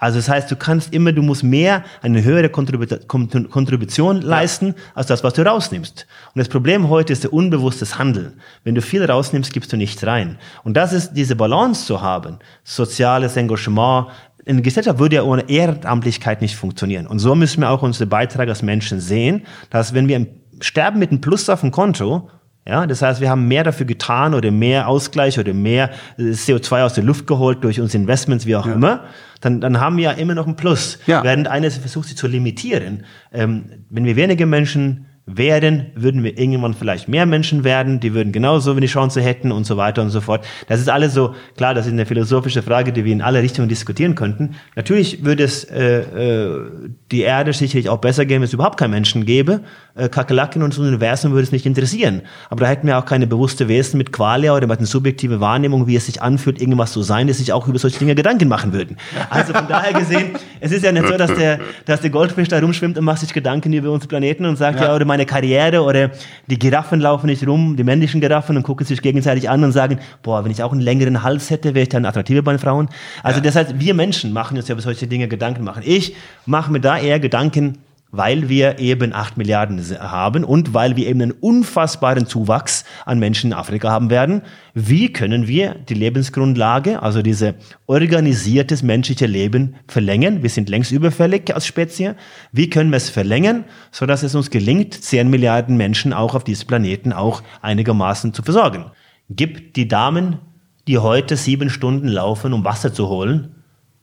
Also 0.02 0.18
das 0.18 0.30
heißt, 0.30 0.50
du 0.50 0.56
kannst 0.56 0.96
immer, 0.96 1.12
du 1.12 1.22
musst 1.22 1.44
mehr, 1.44 1.84
eine 2.02 2.24
höhere 2.24 2.50
Kontribution 2.50 4.22
leisten, 4.22 4.70
ja. 4.70 4.74
als 4.96 5.06
das, 5.06 5.24
was 5.24 5.34
du 5.34 5.46
rausnimmst. 5.46 6.08
Und 6.34 6.40
das 6.40 6.50
Problem 6.50 6.90
heute 6.90 7.14
ist 7.14 7.24
der 7.24 7.32
unbewusstes 7.32 8.00
Handeln. 8.00 8.42
Wenn 8.64 8.74
du 8.74 8.82
viel 8.82 9.06
rausnimmst, 9.06 9.54
gibst 9.54 9.72
du 9.72 9.78
nichts 9.78 10.04
rein. 10.04 10.40
Und 10.64 10.76
das 10.76 10.92
ist 10.92 11.14
diese 11.14 11.36
Balance 11.36 11.86
zu 11.86 12.02
haben, 12.02 12.40
soziales 12.64 13.38
Engagement, 13.38 14.08
eine 14.48 14.64
Gesellschaft 14.64 14.98
würde 14.98 15.18
ja 15.18 15.24
ohne 15.24 15.48
Ehrenamtlichkeit 15.48 16.42
nicht 16.42 16.56
funktionieren. 16.56 17.06
Und 17.06 17.20
so 17.20 17.36
müssen 17.36 17.62
wir 17.62 17.70
auch 17.70 17.84
unsere 17.84 18.08
Beitrag 18.08 18.50
als 18.50 18.64
Menschen 18.64 19.00
sehen, 19.00 19.44
dass 19.70 19.94
wenn 19.94 20.08
wir 20.08 20.26
sterben 20.62 20.98
mit 20.98 21.12
einem 21.12 21.22
Plus 21.22 21.48
auf 21.48 21.62
dem 21.62 21.70
Konto, 21.70 22.28
ja, 22.68 22.86
das 22.86 23.02
heißt, 23.02 23.22
wir 23.22 23.30
haben 23.30 23.48
mehr 23.48 23.64
dafür 23.64 23.88
getan 23.88 24.36
oder 24.36 24.52
mehr 24.52 24.88
Ausgleich 24.88 25.40
oder 25.40 25.54
mehr 25.54 25.90
äh, 26.18 26.24
CO2 26.32 26.84
aus 26.84 26.94
der 26.94 27.04
Luft 27.04 27.26
geholt 27.26 27.64
durch 27.64 27.80
unsere 27.82 28.02
Investments, 28.02 28.46
wie 28.46 28.56
auch 28.56 28.68
ja. 28.68 28.74
immer. 28.74 29.06
Dann, 29.40 29.62
dann 29.62 29.80
haben 29.80 29.98
wir 29.98 30.04
ja 30.04 30.12
immer 30.12 30.36
noch 30.36 30.46
ein 30.46 30.56
Plus. 30.56 31.00
Ja. 31.08 31.24
Während 31.24 31.48
eines 31.48 31.78
versucht, 31.78 32.10
sie 32.10 32.16
zu 32.16 32.28
limitieren. 32.28 33.06
Ähm, 33.34 33.66
wenn 33.90 34.06
wir 34.06 34.16
wenige 34.16 34.46
Menschen 34.46 35.08
werden, 35.26 35.88
würden 35.96 36.24
wir 36.24 36.38
irgendwann 36.38 36.74
vielleicht 36.74 37.08
mehr 37.08 37.26
Menschen 37.26 37.64
werden, 37.64 38.00
die 38.00 38.14
würden 38.14 38.32
genauso 38.32 38.76
wenn 38.76 38.82
die 38.82 38.88
Chance 38.88 39.22
hätten 39.22 39.52
und 39.52 39.66
so 39.66 39.78
weiter 39.78 40.02
und 40.02 40.10
so 40.10 40.20
fort. 40.20 40.46
Das 40.68 40.80
ist 40.80 40.90
alles 40.90 41.14
so, 41.14 41.36
klar, 41.58 41.74
das 41.74 41.86
ist 41.86 41.94
eine 41.94 42.06
philosophische 42.06 42.64
Frage, 42.64 42.92
die 42.92 43.06
wir 43.06 43.14
in 43.14 43.22
alle 43.22 43.42
Richtungen 43.42 43.70
diskutieren 43.70 44.16
könnten. 44.16 44.56
Natürlich 44.76 45.24
würde 45.24 45.44
es 45.44 45.64
äh, 45.66 46.00
äh, 46.00 46.70
die 47.12 47.22
Erde 47.22 47.54
sicherlich 47.54 47.90
auch 47.90 48.00
besser 48.00 48.26
gehen, 48.26 48.42
wenn 48.42 48.48
es 48.48 48.54
überhaupt 48.54 48.80
keinen 48.80 48.92
Menschen 48.92 49.26
gäbe. 49.26 49.62
Äh, 49.94 50.08
Kakerlaken 50.08 50.64
und 50.64 50.72
das 50.72 50.80
Universum 50.80 51.34
würde 51.34 51.44
es 51.44 51.52
nicht 51.52 51.66
interessieren. 51.66 52.22
Aber 52.50 52.62
da 52.62 52.68
hätten 52.68 52.88
wir 52.88 52.98
auch 52.98 53.04
keine 53.04 53.28
bewusste 53.28 53.68
Wesen 53.68 53.98
mit 53.98 54.14
Qualia 54.14 54.56
oder 54.56 54.66
mit 54.66 54.78
einer 54.78 54.88
subjektiven 54.88 55.42
Wahrnehmung, 55.42 55.86
wie 55.86 55.98
es 55.98 56.06
sich 56.06 56.22
anfühlt, 56.22 56.62
irgendwas 56.62 56.94
zu 56.94 57.02
sein, 57.02 57.28
die 57.28 57.34
sich 57.34 57.52
auch 57.52 57.68
über 57.68 57.78
solche 57.78 58.00
Dinge 58.00 58.16
Gedanken 58.16 58.48
machen 58.48 58.72
würden. 58.72 58.96
Also 59.30 59.54
von 59.54 59.68
daher 59.68 59.92
gesehen, 59.92 60.32
es 60.62 60.72
ist 60.72 60.86
ja 60.86 60.94
nicht 60.94 61.06
so, 61.06 61.18
dass 61.18 61.34
der, 61.36 61.60
dass 61.86 62.00
der 62.00 62.10
Goldfisch 62.10 62.48
da 62.48 62.60
rumschwimmt 62.60 62.98
und 62.98 63.04
macht 63.04 63.20
sich 63.20 63.34
Gedanken 63.34 63.74
über 63.74 63.92
unseren 63.92 64.08
Planeten 64.08 64.46
und 64.46 64.56
sagt, 64.56 64.80
ja, 64.80 64.88
ja 64.88 64.96
oder 64.96 65.04
meine 65.04 65.26
Karriere 65.26 65.82
oder 65.82 66.12
die 66.48 66.58
Giraffen 66.58 67.02
laufen 67.02 67.28
nicht 67.28 67.46
rum, 67.46 67.76
die 67.76 67.84
männlichen 67.84 68.22
Giraffen 68.22 68.56
und 68.56 68.64
gucken 68.64 68.86
sich 68.86 69.02
gegenseitig 69.02 69.50
an 69.50 69.62
und 69.62 69.74
sagen, 69.74 70.00
boah, 70.24 70.46
wenn 70.46 70.52
ich 70.52 70.64
auch 70.64 70.72
einen 70.72 70.82
längeren 70.82 71.22
Hals 71.22 71.50
hätte, 71.50 71.76
wäre 71.76 71.84
ich 71.84 71.90
dann 71.90 72.06
attraktiver 72.06 72.42
bei 72.44 72.54
den 72.54 72.60
Frauen. 72.60 72.88
Also 73.24 73.40
ja. 73.40 73.44
das 73.44 73.58
heißt, 73.58 73.78
wir 73.78 73.94
Menschen 73.94 74.32
machen 74.32 74.56
uns 74.56 74.70
ja 74.70 74.74
über 74.74 74.82
solche 74.82 75.08
Dinge 75.08 75.28
Gedanken 75.28 75.66
machen. 75.66 75.84
Ich 75.86 76.16
mache 76.46 76.72
mir 76.72 76.80
da 76.80 76.98
eher 76.98 77.20
Gedanken, 77.20 77.78
weil 78.12 78.50
wir 78.50 78.80
eben 78.80 79.14
8 79.14 79.38
Milliarden 79.38 79.82
haben 80.00 80.44
und 80.44 80.74
weil 80.74 80.98
wir 80.98 81.08
eben 81.08 81.22
einen 81.22 81.32
unfassbaren 81.32 82.28
Zuwachs 82.28 82.84
an 83.06 83.20
Menschen 83.20 83.52
in 83.52 83.58
Afrika 83.58 83.90
haben 83.90 84.10
werden. 84.10 84.42
Wie 84.74 85.14
können 85.14 85.48
wir 85.48 85.76
die 85.76 85.94
Lebensgrundlage, 85.94 87.02
also 87.02 87.22
diese 87.22 87.56
organisiertes 87.88 88.84
menschliche 88.84 89.26
Leben 89.26 89.76
verlängern? 89.88 90.44
Wir 90.44 90.50
sind 90.50 90.70
längst 90.70 90.92
überfällig 90.92 91.54
als 91.56 91.66
Spezie. 91.66 92.16
Wie 92.52 92.70
können 92.70 92.90
wir 92.90 92.98
es 92.98 93.10
verlängern, 93.10 93.64
so 93.92 94.06
dass 94.06 94.24
es 94.24 94.36
uns 94.36 94.50
gelingt, 94.50 94.94
10 94.94 95.30
Milliarden 95.30 95.78
Menschen 95.78 96.14
auch 96.14 96.36
auf 96.36 96.44
diesem 96.44 96.68
Planeten 96.68 97.14
auch 97.14 97.42
einigermaßen 97.62 98.34
zu 98.34 98.44
versorgen? 98.44 98.86
Gibt 99.30 99.78
die 99.78 99.88
Damen, 99.88 100.40
die 100.88 100.98
heute 100.98 101.38
sieben 101.38 101.70
Stunden 101.70 102.10
laufen, 102.10 102.52
um 102.52 102.66
Wasser 102.66 102.94
zu 102.94 103.08
holen, 103.08 103.56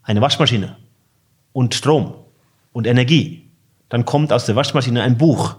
eine 0.02 0.22
Waschmaschine 0.22 0.76
und 1.52 1.74
Strom 1.74 2.14
und 2.72 2.86
Energie 2.86 3.47
dann 3.88 4.04
kommt 4.04 4.32
aus 4.32 4.46
der 4.46 4.56
Waschmaschine 4.56 5.02
ein 5.02 5.16
Buch, 5.16 5.56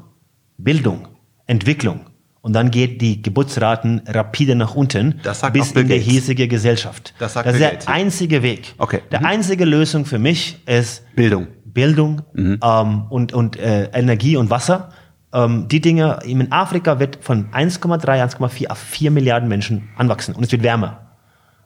Bildung, 0.57 1.07
Entwicklung. 1.47 2.01
Und 2.41 2.53
dann 2.53 2.71
geht 2.71 3.01
die 3.01 3.21
Geburtsraten 3.21 4.01
rapide 4.07 4.55
nach 4.55 4.73
unten 4.73 5.19
bis 5.51 5.71
in 5.73 5.87
die 5.87 5.99
hiesige 5.99 6.47
Gesellschaft. 6.47 7.13
Das, 7.19 7.33
sagt 7.33 7.47
das 7.47 7.55
ist 7.55 7.59
der 7.59 7.71
Gates. 7.71 7.87
einzige 7.87 8.43
Weg. 8.43 8.75
Okay. 8.77 9.01
Der 9.11 9.19
mhm. 9.19 9.25
einzige 9.25 9.65
Lösung 9.65 10.05
für 10.05 10.19
mich 10.19 10.57
ist 10.65 11.03
Bildung. 11.15 11.47
Bildung 11.65 12.21
mhm. 12.33 12.59
ähm, 12.63 13.03
und, 13.09 13.33
und 13.33 13.57
äh, 13.57 13.89
Energie 13.91 14.37
und 14.37 14.49
Wasser. 14.49 14.89
Ähm, 15.33 15.67
die 15.67 15.81
Dinge, 15.81 16.19
in 16.23 16.51
Afrika 16.51 16.99
wird 16.99 17.19
von 17.21 17.51
1,3, 17.51 18.05
1,4 18.37 18.67
auf 18.67 18.77
4 18.77 19.11
Milliarden 19.11 19.49
Menschen 19.49 19.89
anwachsen 19.97 20.33
und 20.33 20.43
es 20.43 20.51
wird 20.51 20.63
wärmer. 20.63 21.08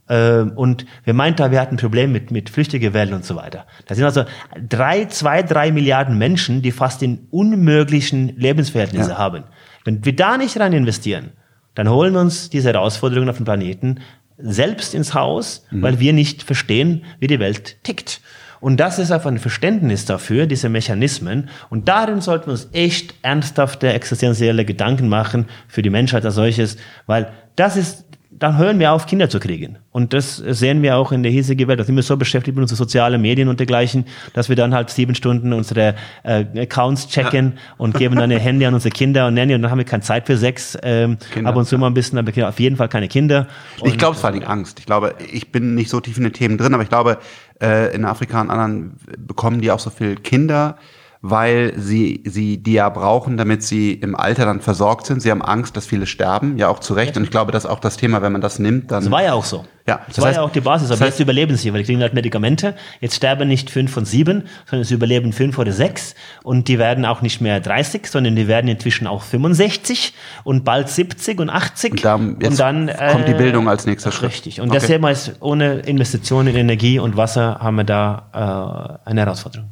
Ähm, 0.10 0.52
und 0.56 0.86
wir 1.06 1.14
meinten, 1.14 1.52
wir 1.52 1.62
hatten 1.62 1.76
ein 1.76 1.80
Problem 1.80 2.12
mit, 2.12 2.32
mit 2.32 2.50
Flüchtlingewellen 2.50 3.14
und 3.14 3.26
so 3.26 3.36
weiter. 3.36 3.66
Das 3.88 3.98
sind 3.98 4.06
also 4.06 4.26
drei, 4.68 5.06
zwei, 5.06 5.44
drei 5.44 5.72
Milliarden 5.72 6.18
Menschen, 6.18 6.62
die 6.62 6.72
fast 6.72 7.02
in 7.02 7.28
unmöglichen 7.32 8.36
Lebensverhältnisse 8.36 9.12
ja. 9.12 9.18
haben. 9.18 9.44
Wenn 9.86 10.04
wir 10.04 10.16
da 10.16 10.38
nicht 10.38 10.60
rein 10.60 10.74
investieren, 10.74 11.32
dann 11.76 11.90
holen 11.90 12.14
wir 12.14 12.22
uns 12.22 12.50
diese 12.50 12.74
Herausforderungen 12.74 13.30
auf 13.30 13.38
dem 13.38 13.46
Planeten 13.46 14.00
selbst 14.38 14.94
ins 14.94 15.14
Haus, 15.14 15.66
mhm. 15.72 15.82
weil 15.82 16.00
wir 16.00 16.14
nicht 16.14 16.44
verstehen, 16.44 17.06
wie 17.20 17.28
die 17.28 17.40
Welt 17.40 17.84
tickt. 17.84 18.22
Und 18.60 18.78
das 18.78 18.98
ist 18.98 19.12
einfach 19.12 19.30
ein 19.30 19.40
Verständnis 19.40 20.06
dafür, 20.06 20.46
diese 20.46 20.70
Mechanismen. 20.70 21.50
Und 21.70 21.90
darin 21.90 22.22
sollten 22.22 22.48
wir 22.48 22.54
uns 22.54 22.70
echt 22.72 23.14
ernsthafte 23.22 23.92
existenzielle 23.92 24.64
Gedanken 24.64 25.10
machen 25.10 25.48
für 25.68 25.82
die 25.82 25.90
Menschheit 25.90 26.24
als 26.24 26.36
solches, 26.36 26.78
weil 27.06 27.30
das 27.58 27.76
ist 27.76 28.06
dann 28.40 28.58
hören 28.58 28.80
wir 28.80 28.92
auf, 28.92 29.06
Kinder 29.06 29.30
zu 29.30 29.40
kriegen. 29.40 29.78
Und 29.92 30.14
das 30.14 30.38
sehen 30.38 30.82
wir 30.82 30.98
auch 30.98 31.12
in 31.12 31.24
der 31.24 31.32
hiesigen 31.32 31.68
Welt. 31.68 31.80
Da 31.80 31.84
sind 31.84 31.96
wir 31.96 32.04
so 32.04 32.18
beschäftigt 32.18 32.56
mit 32.56 32.62
unseren 32.62 32.78
sozialen 32.78 33.22
Medien 33.22 33.48
und 33.48 33.60
dergleichen, 33.60 34.06
dass 34.34 34.50
wir 34.50 34.56
dann 34.56 34.74
halt 34.74 34.90
sieben 34.90 35.16
Stunden 35.16 35.54
unsere 35.54 35.96
äh, 36.24 36.46
Accounts 36.56 37.08
checken 37.08 37.54
ja. 37.56 37.62
und 37.78 37.98
geben 37.98 38.16
dann 38.16 38.32
ihr 38.32 38.40
Handy 38.44 38.66
an 38.66 38.74
unsere 38.74 38.92
Kinder 38.92 39.28
und 39.28 39.36
nennen 39.36 39.56
und 39.56 39.62
dann 39.62 39.72
haben 39.72 39.78
wir 39.78 39.86
keine 39.86 40.04
Zeit 40.04 40.28
für 40.28 40.38
Sex. 40.38 40.78
Ähm, 40.84 41.18
Kinder, 41.32 41.50
ab 41.50 41.56
und 41.56 41.66
zu 41.66 41.76
ja. 41.76 41.80
mal 41.80 41.88
ein 41.88 41.94
bisschen, 41.94 42.18
aber 42.18 42.48
auf 42.48 42.60
jeden 42.60 42.78
Fall 42.78 42.90
keine 42.90 43.08
Kinder. 43.08 43.48
Und, 43.80 43.90
ich 43.90 43.98
glaube, 43.98 44.16
es 44.16 44.24
war 44.24 44.32
die 44.32 44.46
Angst. 44.46 44.80
Ich 44.80 44.86
glaube, 44.86 45.16
ich 45.32 45.52
bin 45.52 45.76
nicht 45.76 45.90
so 45.90 46.00
tief 46.00 46.18
in 46.18 46.24
den 46.24 46.34
Themen 46.34 46.58
drin, 46.58 46.74
aber 46.74 46.84
ich 46.84 46.90
glaube, 46.90 47.20
äh, 47.62 47.94
in 47.96 48.06
Afrika 48.06 48.42
und 48.42 48.50
anderen 48.50 48.98
bekommen 49.18 49.62
die 49.62 49.72
auch 49.72 49.80
so 49.80 49.90
viel 49.90 50.16
Kinder 50.16 50.78
weil 51.26 51.74
sie, 51.78 52.22
sie 52.26 52.58
die 52.58 52.74
ja 52.74 52.90
brauchen, 52.90 53.38
damit 53.38 53.64
sie 53.64 53.94
im 53.94 54.14
Alter 54.14 54.46
dann 54.46 54.60
versorgt 54.60 55.06
sind. 55.06 55.22
Sie 55.22 55.32
haben 55.32 55.42
Angst, 55.42 55.78
dass 55.78 55.86
viele 55.86 56.06
sterben, 56.06 56.58
ja 56.58 56.68
auch 56.68 56.80
zu 56.80 56.94
Recht. 56.94 57.16
Und 57.16 57.24
ich 57.24 57.32
glaube, 57.32 57.54
das 57.54 57.64
ist 57.64 57.70
auch 57.70 57.80
das 57.80 57.96
Thema, 57.96 58.22
wenn 58.22 58.34
man 58.34 58.42
das 58.42 58.60
nimmt, 58.60 58.92
dann. 58.92 59.04
Das 59.04 59.12
war 59.12 59.24
ja 59.24 59.32
auch 59.32 59.46
so. 59.46 59.64
Ja, 59.88 60.02
das, 60.06 60.16
das 60.16 60.18
war 60.18 60.28
heißt, 60.28 60.38
ja 60.38 60.44
auch 60.44 60.52
die 60.52 60.60
Basis. 60.60 60.90
Aber 60.90 61.00
das 61.00 61.02
heißt, 61.08 61.20
jetzt 61.20 61.24
überleben 61.24 61.56
sie, 61.56 61.72
weil 61.72 61.80
die 61.80 61.86
kriegen 61.86 62.02
halt 62.02 62.14
Medikamente. 62.14 62.76
Jetzt 63.00 63.16
sterben 63.16 63.48
nicht 63.48 63.70
fünf 63.70 63.94
von 63.94 64.04
sieben, 64.04 64.44
sondern 64.66 64.82
es 64.82 64.92
überleben 64.92 65.32
fünf 65.32 65.58
oder 65.58 65.72
sechs. 65.72 66.14
Und 66.44 66.68
die 66.68 66.78
werden 66.78 67.06
auch 67.06 67.22
nicht 67.22 67.40
mehr 67.40 67.62
30, 67.62 68.06
sondern 68.08 68.36
die 68.36 68.50
werden 68.50 68.68
inzwischen 68.68 69.08
auch 69.08 69.24
65 69.24 70.14
und 70.44 70.66
bald 70.66 70.90
70 70.90 71.40
und 71.40 71.50
80. 71.50 71.92
Und, 71.92 72.04
da, 72.04 72.16
und 72.16 72.60
dann 72.60 72.90
äh, 72.90 73.12
kommt 73.14 73.30
die 73.30 73.34
Bildung 73.34 73.70
als 73.70 73.86
nächster 73.86 74.12
Schritt. 74.12 74.32
Richtig. 74.32 74.60
Und 74.60 74.72
okay. 74.72 74.80
das 74.80 74.88
Thema 74.88 75.10
ist, 75.10 75.38
ohne 75.40 75.80
Investitionen 75.80 76.50
in 76.50 76.56
Energie 76.58 77.00
und 77.00 77.16
Wasser 77.16 77.60
haben 77.62 77.78
wir 77.78 77.86
da 77.86 79.00
äh, 79.06 79.10
eine 79.10 79.22
Herausforderung 79.22 79.70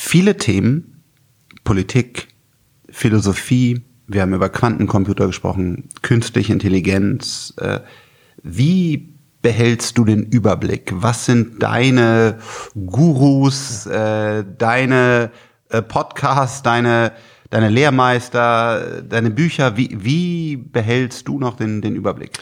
viele 0.00 0.38
Themen, 0.38 1.02
Politik, 1.62 2.28
Philosophie, 2.88 3.82
wir 4.08 4.22
haben 4.22 4.32
über 4.34 4.48
Quantencomputer 4.48 5.26
gesprochen, 5.26 5.88
künstliche 6.02 6.52
Intelligenz. 6.52 7.54
Äh, 7.58 7.80
wie 8.42 9.14
behältst 9.42 9.98
du 9.98 10.04
den 10.04 10.24
Überblick? 10.24 10.90
Was 10.94 11.26
sind 11.26 11.62
deine 11.62 12.38
Gurus, 12.74 13.86
äh, 13.86 14.42
deine 14.58 15.30
äh, 15.68 15.82
Podcasts, 15.82 16.62
deine, 16.62 17.12
deine 17.50 17.68
Lehrmeister, 17.68 19.02
deine 19.02 19.30
Bücher? 19.30 19.76
Wie, 19.76 19.96
wie 20.02 20.56
behältst 20.56 21.28
du 21.28 21.38
noch 21.38 21.56
den, 21.56 21.82
den 21.82 21.94
Überblick? 21.94 22.32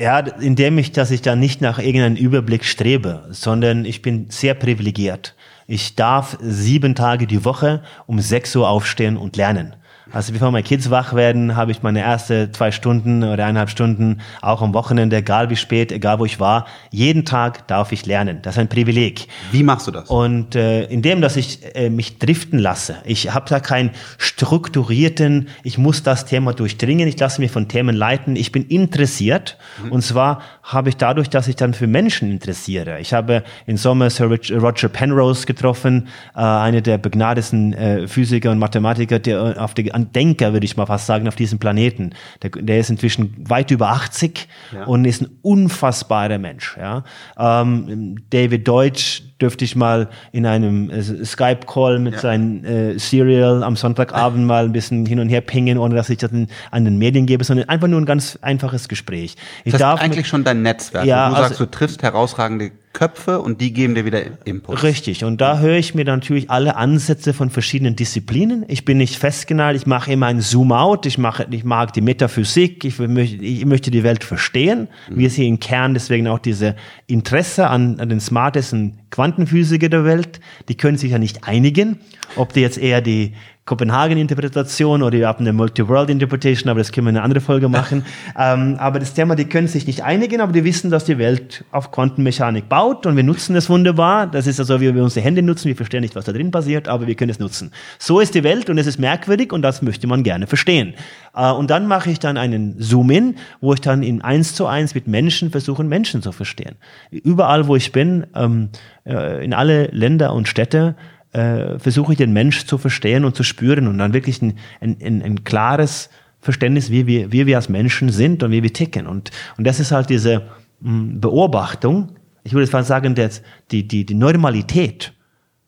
Ja, 0.00 0.20
indem 0.20 0.78
ich, 0.78 0.92
dass 0.92 1.10
ich 1.10 1.20
da 1.20 1.36
nicht 1.36 1.60
nach 1.60 1.78
irgendeinem 1.78 2.16
Überblick 2.16 2.64
strebe, 2.64 3.28
sondern 3.32 3.84
ich 3.84 4.02
bin 4.02 4.30
sehr 4.30 4.54
privilegiert. 4.54 5.35
Ich 5.66 5.96
darf 5.96 6.38
sieben 6.40 6.94
Tage 6.94 7.26
die 7.26 7.44
Woche 7.44 7.82
um 8.06 8.20
sechs 8.20 8.54
Uhr 8.54 8.68
aufstehen 8.68 9.16
und 9.16 9.36
lernen. 9.36 9.74
Also 10.12 10.32
bevor 10.32 10.52
meine 10.52 10.62
Kids 10.62 10.90
wach 10.90 11.14
werden, 11.14 11.56
habe 11.56 11.72
ich 11.72 11.82
meine 11.82 12.00
erste 12.00 12.52
zwei 12.52 12.70
Stunden 12.70 13.24
oder 13.24 13.44
eineinhalb 13.44 13.70
Stunden, 13.70 14.20
auch 14.40 14.62
am 14.62 14.72
Wochenende, 14.72 15.16
egal 15.16 15.50
wie 15.50 15.56
spät, 15.56 15.90
egal 15.90 16.20
wo 16.20 16.24
ich 16.24 16.38
war, 16.38 16.66
jeden 16.90 17.24
Tag 17.24 17.66
darf 17.66 17.90
ich 17.90 18.06
lernen. 18.06 18.38
Das 18.42 18.54
ist 18.54 18.60
ein 18.60 18.68
Privileg. 18.68 19.26
Wie 19.50 19.64
machst 19.64 19.88
du 19.88 19.90
das? 19.90 20.08
Und 20.08 20.54
äh, 20.54 20.84
indem, 20.84 21.20
dass 21.20 21.36
ich 21.36 21.74
äh, 21.74 21.90
mich 21.90 22.18
driften 22.18 22.60
lasse. 22.60 22.96
Ich 23.04 23.34
habe 23.34 23.48
da 23.48 23.58
keinen 23.58 23.90
strukturierten, 24.18 25.48
ich 25.64 25.76
muss 25.76 26.04
das 26.04 26.24
Thema 26.24 26.54
durchdringen, 26.54 27.08
ich 27.08 27.18
lasse 27.18 27.40
mich 27.40 27.50
von 27.50 27.66
Themen 27.66 27.96
leiten. 27.96 28.36
Ich 28.36 28.52
bin 28.52 28.64
interessiert. 28.64 29.58
Mhm. 29.82 29.92
Und 29.92 30.02
zwar 30.02 30.40
habe 30.62 30.88
ich 30.88 30.96
dadurch, 30.96 31.30
dass 31.30 31.48
ich 31.48 31.56
dann 31.56 31.74
für 31.74 31.88
Menschen 31.88 32.30
interessiere. 32.30 33.00
Ich 33.00 33.12
habe 33.12 33.42
im 33.66 33.76
Sommer 33.76 34.10
Sir 34.10 34.26
Roger 34.26 34.88
Penrose 34.88 35.46
getroffen, 35.46 36.08
äh, 36.34 36.40
einer 36.40 36.80
der 36.80 36.98
begnadesten 36.98 37.72
äh, 37.72 38.06
Physiker 38.06 38.52
und 38.52 38.58
Mathematiker, 38.58 39.18
der 39.18 39.62
auf 39.62 39.74
der 39.74 39.95
an 39.96 40.12
Denker, 40.12 40.52
würde 40.52 40.66
ich 40.66 40.76
mal 40.76 40.84
fast 40.84 41.06
sagen, 41.06 41.26
auf 41.26 41.36
diesem 41.36 41.58
Planeten. 41.58 42.10
Der, 42.42 42.50
der 42.50 42.78
ist 42.78 42.90
inzwischen 42.90 43.34
weit 43.48 43.70
über 43.70 43.88
80 43.88 44.46
ja. 44.72 44.84
und 44.84 45.06
ist 45.06 45.22
ein 45.22 45.28
unfassbarer 45.40 46.38
Mensch. 46.38 46.76
Ja? 46.78 47.02
Ähm, 47.38 48.18
David 48.28 48.68
Deutsch 48.68 49.22
dürfte 49.40 49.64
ich 49.64 49.74
mal 49.74 50.08
in 50.32 50.44
einem 50.44 50.90
äh, 50.90 51.24
Skype-Call 51.24 51.98
mit 51.98 52.14
ja. 52.14 52.20
seinem 52.20 52.64
äh, 52.64 52.98
Serial 52.98 53.62
am 53.62 53.74
Sonntagabend 53.74 54.46
mal 54.46 54.66
ein 54.66 54.72
bisschen 54.72 55.06
hin 55.06 55.18
und 55.18 55.30
her 55.30 55.40
pingen, 55.40 55.78
ohne 55.78 55.94
dass 55.94 56.10
ich 56.10 56.18
das 56.18 56.30
in, 56.30 56.48
an 56.70 56.84
den 56.84 56.98
Medien 56.98 57.24
gebe, 57.24 57.42
sondern 57.42 57.68
einfach 57.70 57.88
nur 57.88 58.00
ein 58.00 58.06
ganz 58.06 58.38
einfaches 58.42 58.88
Gespräch. 58.88 59.36
Ich 59.64 59.72
das 59.72 59.80
ist 59.80 59.86
eigentlich 59.86 60.16
mit, 60.18 60.26
schon 60.26 60.44
dein 60.44 60.60
Netzwerk. 60.60 61.06
Ja, 61.06 61.30
du 61.30 61.36
also, 61.36 61.48
sagst, 61.48 61.60
du 61.60 61.66
triffst 61.66 62.02
herausragende 62.02 62.72
Köpfe 62.96 63.42
und 63.42 63.60
die 63.60 63.74
geben 63.74 63.94
dir 63.94 64.06
wieder 64.06 64.22
Input. 64.46 64.82
Richtig. 64.82 65.22
Und 65.22 65.42
da 65.42 65.58
höre 65.58 65.76
ich 65.76 65.94
mir 65.94 66.06
natürlich 66.06 66.48
alle 66.50 66.76
Ansätze 66.76 67.34
von 67.34 67.50
verschiedenen 67.50 67.94
Disziplinen. 67.94 68.64
Ich 68.68 68.86
bin 68.86 68.96
nicht 68.96 69.16
festgenagelt. 69.16 69.82
Ich 69.82 69.86
mache 69.86 70.10
immer 70.12 70.28
ein 70.28 70.40
Zoom-out. 70.40 71.04
Ich 71.04 71.18
mache, 71.18 71.46
ich 71.50 71.62
mag 71.62 71.92
die 71.92 72.00
Metaphysik. 72.00 72.86
Ich, 72.86 72.98
möchte, 72.98 73.36
ich 73.36 73.66
möchte 73.66 73.90
die 73.90 74.02
Welt 74.02 74.24
verstehen. 74.24 74.88
Mhm. 75.10 75.18
Wir 75.18 75.28
sehen 75.28 75.46
im 75.46 75.60
Kern 75.60 75.92
deswegen 75.92 76.26
auch 76.26 76.38
diese 76.38 76.74
Interesse 77.06 77.68
an, 77.68 78.00
an 78.00 78.08
den 78.08 78.18
smartesten 78.18 78.98
Quantenphysiker 79.10 79.90
der 79.90 80.06
Welt. 80.06 80.40
Die 80.70 80.74
können 80.74 80.96
sich 80.96 81.10
ja 81.10 81.18
nicht 81.18 81.44
einigen, 81.44 81.98
ob 82.34 82.54
die 82.54 82.60
jetzt 82.60 82.78
eher 82.78 83.02
die 83.02 83.34
Kopenhagen-Interpretation 83.66 85.02
oder 85.02 85.18
wir 85.18 85.26
haben 85.26 85.40
eine 85.40 85.52
Multi-World-Interpretation, 85.52 86.70
aber 86.70 86.78
das 86.78 86.92
können 86.92 87.06
wir 87.06 87.10
in 87.10 87.16
einer 87.16 87.24
anderen 87.24 87.42
Folge 87.42 87.68
machen. 87.68 88.04
ähm, 88.38 88.76
aber 88.78 89.00
das 89.00 89.12
Thema, 89.12 89.34
die 89.34 89.46
können 89.46 89.66
sich 89.66 89.88
nicht 89.88 90.04
einigen, 90.04 90.40
aber 90.40 90.52
die 90.52 90.64
wissen, 90.64 90.90
dass 90.90 91.04
die 91.04 91.18
Welt 91.18 91.64
auf 91.72 91.90
Quantenmechanik 91.90 92.68
baut 92.68 93.06
und 93.06 93.16
wir 93.16 93.24
nutzen 93.24 93.56
es 93.56 93.68
wunderbar. 93.68 94.28
Das 94.28 94.46
ist 94.46 94.60
also, 94.60 94.80
wie 94.80 94.94
wir 94.94 95.02
unsere 95.02 95.24
Hände 95.24 95.42
nutzen. 95.42 95.66
Wir 95.66 95.76
verstehen 95.76 96.02
nicht, 96.02 96.14
was 96.14 96.24
da 96.24 96.32
drin 96.32 96.52
passiert, 96.52 96.86
aber 96.86 97.08
wir 97.08 97.16
können 97.16 97.30
es 97.30 97.40
nutzen. 97.40 97.72
So 97.98 98.20
ist 98.20 98.36
die 98.36 98.44
Welt 98.44 98.70
und 98.70 98.78
es 98.78 98.86
ist 98.86 99.00
merkwürdig 99.00 99.52
und 99.52 99.62
das 99.62 99.82
möchte 99.82 100.06
man 100.06 100.22
gerne 100.22 100.46
verstehen. 100.46 100.94
Äh, 101.34 101.50
und 101.50 101.68
dann 101.68 101.88
mache 101.88 102.08
ich 102.10 102.20
dann 102.20 102.36
einen 102.36 102.76
Zoom-in, 102.78 103.34
wo 103.60 103.74
ich 103.74 103.80
dann 103.80 104.04
in 104.04 104.22
eins 104.22 104.54
zu 104.54 104.66
eins 104.66 104.94
mit 104.94 105.08
Menschen 105.08 105.50
versuche, 105.50 105.82
Menschen 105.82 106.22
zu 106.22 106.30
verstehen. 106.30 106.76
Überall, 107.10 107.66
wo 107.66 107.74
ich 107.74 107.90
bin, 107.90 108.28
ähm, 108.36 108.68
äh, 109.04 109.44
in 109.44 109.52
alle 109.52 109.86
Länder 109.86 110.32
und 110.32 110.46
Städte, 110.46 110.94
äh, 111.36 111.78
versuche 111.78 112.12
ich 112.12 112.18
den 112.18 112.32
Mensch 112.32 112.64
zu 112.64 112.78
verstehen 112.78 113.26
und 113.26 113.36
zu 113.36 113.42
spüren 113.42 113.88
und 113.88 113.98
dann 113.98 114.14
wirklich 114.14 114.40
ein, 114.40 114.54
ein, 114.80 114.96
ein, 115.02 115.22
ein 115.22 115.44
klares 115.44 116.08
Verständnis, 116.40 116.90
wie 116.90 117.06
wir, 117.06 117.30
wie 117.30 117.44
wir 117.44 117.56
als 117.56 117.68
Menschen 117.68 118.08
sind 118.08 118.42
und 118.42 118.52
wie 118.52 118.62
wir 118.62 118.72
ticken. 118.72 119.06
Und, 119.06 119.30
und 119.58 119.66
das 119.66 119.78
ist 119.78 119.92
halt 119.92 120.08
diese 120.08 120.42
mh, 120.80 120.90
hm, 120.90 121.20
Beobachtung. 121.20 122.12
Ich 122.42 122.54
würde 122.54 122.66
fast 122.66 122.88
sagen, 122.88 123.14
dass 123.14 123.42
die, 123.70 123.86
die, 123.86 124.06
die 124.06 124.14
Normalität, 124.14 125.12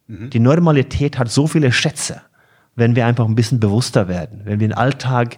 mhm. 0.06 0.30
die 0.30 0.40
Normalität 0.40 1.18
hat 1.18 1.30
so 1.30 1.46
viele 1.46 1.70
Schätze, 1.70 2.22
wenn 2.74 2.96
wir 2.96 3.04
einfach 3.04 3.26
ein 3.26 3.34
bisschen 3.34 3.60
bewusster 3.60 4.08
werden, 4.08 4.42
wenn 4.44 4.60
wir 4.60 4.68
im 4.68 4.78
Alltag 4.78 5.36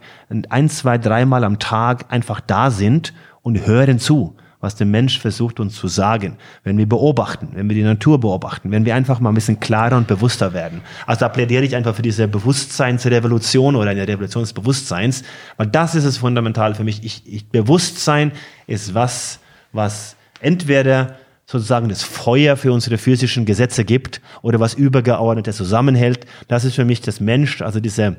ein, 0.49 0.69
zwei, 0.69 0.99
dreimal 0.99 1.43
am 1.43 1.59
Tag 1.59 2.13
einfach 2.13 2.41
da 2.41 2.71
sind 2.71 3.15
und 3.43 3.67
hören 3.67 3.99
zu 3.99 4.37
was 4.61 4.77
der 4.77 4.87
Mensch 4.87 5.19
versucht 5.19 5.59
uns 5.59 5.75
zu 5.75 5.89
sagen, 5.89 6.37
wenn 6.65 6.77
wir 6.77 6.89
beobachten, 6.89 7.49
wenn 7.55 7.69
wir 7.69 7.75
die 7.75 7.83
Natur 7.83 8.21
beobachten, 8.21 8.71
wenn 8.71 8.85
wir 8.85 8.95
einfach 8.95 9.19
mal 9.19 9.31
ein 9.31 9.35
bisschen 9.35 9.59
klarer 9.59 9.97
und 9.97 10.07
bewusster 10.07 10.53
werden. 10.53 10.83
Also 11.07 11.21
da 11.21 11.29
plädiere 11.31 11.65
ich 11.65 11.75
einfach 11.75 11.95
für 11.95 12.03
diese 12.03 12.29
Bewusstseinsrevolution 12.29 13.75
oder 13.75 13.91
eine 13.91 14.07
Revolution 14.07 14.43
des 14.43 14.53
Bewusstseins, 14.53 15.23
weil 15.57 15.67
das 15.69 15.95
ist 15.95 16.05
es 16.05 16.19
fundamental 16.19 16.75
für 16.75 16.85
mich. 16.85 17.03
Ich, 17.03 17.23
ich, 17.27 17.49
Bewusstsein 17.49 18.33
ist 18.67 18.95
was, 18.95 19.41
was 19.73 20.17
entweder 20.41 21.17
sozusagen 21.47 21.89
das 21.89 22.03
Feuer 22.03 22.57
für 22.57 22.73
unsere 22.73 22.99
physischen 22.99 23.47
Gesetze 23.47 23.85
gibt 23.85 24.21
oder 24.43 24.61
was 24.61 24.75
übergeordnetes 24.75 25.57
zusammenhält. 25.57 26.27
Das 26.49 26.65
ist 26.65 26.75
für 26.75 26.85
mich 26.85 27.01
das 27.01 27.19
Mensch, 27.19 27.63
also 27.63 27.81
diese, 27.81 28.17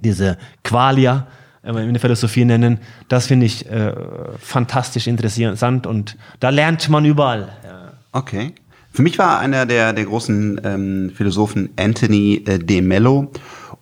diese 0.00 0.36
Qualia, 0.62 1.26
in 1.62 1.92
der 1.92 2.00
Philosophie 2.00 2.44
nennen. 2.44 2.78
Das 3.08 3.26
finde 3.26 3.46
ich 3.46 3.70
äh, 3.70 3.92
fantastisch 4.38 5.06
interessant 5.06 5.86
und 5.86 6.16
da 6.40 6.50
lernt 6.50 6.88
man 6.88 7.04
überall. 7.04 7.52
Ja. 7.64 7.92
Okay. 8.12 8.54
Für 8.92 9.02
mich 9.02 9.18
war 9.18 9.38
einer 9.38 9.66
der, 9.66 9.92
der 9.92 10.04
großen 10.04 10.60
ähm, 10.64 11.12
Philosophen 11.14 11.70
Anthony 11.76 12.42
äh, 12.46 12.58
de 12.58 12.80
Mello 12.80 13.30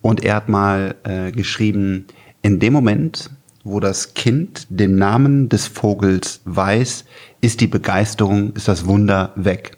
und 0.03 0.23
er 0.23 0.35
hat 0.35 0.49
mal 0.49 0.97
äh, 1.05 1.33
geschrieben, 1.33 2.07
in 2.43 2.59
dem 2.59 2.73
Moment, 2.73 3.31
wo 3.65 3.81
das 3.81 4.15
Kind 4.15 4.67
den 4.69 4.97
Namen 4.97 5.49
des 5.49 5.67
Vogels 5.67 6.41
weiß, 6.45 7.05
ist 7.41 7.61
die 7.61 7.67
Begeisterung, 7.67 8.53
ist 8.55 8.69
das 8.69 8.87
Wunder 8.87 9.33
weg. 9.35 9.78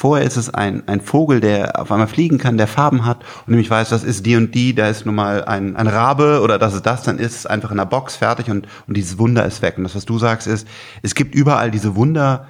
Vorher 0.00 0.26
ist 0.26 0.38
es 0.38 0.48
ein, 0.48 0.88
ein 0.88 1.02
Vogel, 1.02 1.40
der 1.40 1.78
auf 1.78 1.92
einmal 1.92 2.06
fliegen 2.06 2.38
kann, 2.38 2.56
der 2.56 2.66
Farben 2.66 3.04
hat 3.04 3.18
und 3.40 3.48
nämlich 3.48 3.68
weiß, 3.68 3.90
das 3.90 4.02
ist 4.02 4.24
die 4.24 4.34
und 4.34 4.54
die, 4.54 4.74
da 4.74 4.88
ist 4.88 5.04
nun 5.04 5.14
mal 5.14 5.44
ein, 5.44 5.76
ein 5.76 5.86
Rabe 5.88 6.40
oder 6.40 6.58
das 6.58 6.72
ist 6.72 6.86
das, 6.86 7.02
dann 7.02 7.18
ist 7.18 7.36
es 7.36 7.44
einfach 7.44 7.70
in 7.70 7.76
der 7.76 7.84
Box 7.84 8.16
fertig 8.16 8.48
und, 8.48 8.66
und 8.86 8.96
dieses 8.96 9.18
Wunder 9.18 9.44
ist 9.44 9.60
weg. 9.60 9.76
Und 9.76 9.84
das, 9.84 9.94
was 9.94 10.06
du 10.06 10.18
sagst, 10.18 10.46
ist, 10.46 10.66
es 11.02 11.14
gibt 11.14 11.34
überall 11.34 11.70
diese 11.70 11.96
Wunder, 11.96 12.48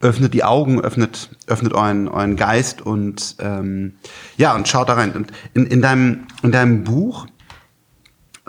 öffnet 0.00 0.34
die 0.34 0.44
Augen, 0.44 0.82
öffnet, 0.82 1.30
öffnet 1.46 1.72
euren, 1.72 2.08
euren 2.08 2.36
Geist 2.36 2.82
und 2.82 3.36
ähm, 3.38 3.94
ja, 4.36 4.54
und 4.54 4.68
schaut 4.68 4.90
da 4.90 4.96
rein. 4.96 5.12
Und 5.12 5.32
in, 5.54 5.64
in, 5.64 5.80
deinem, 5.80 6.26
in 6.42 6.52
deinem 6.52 6.84
Buch 6.84 7.26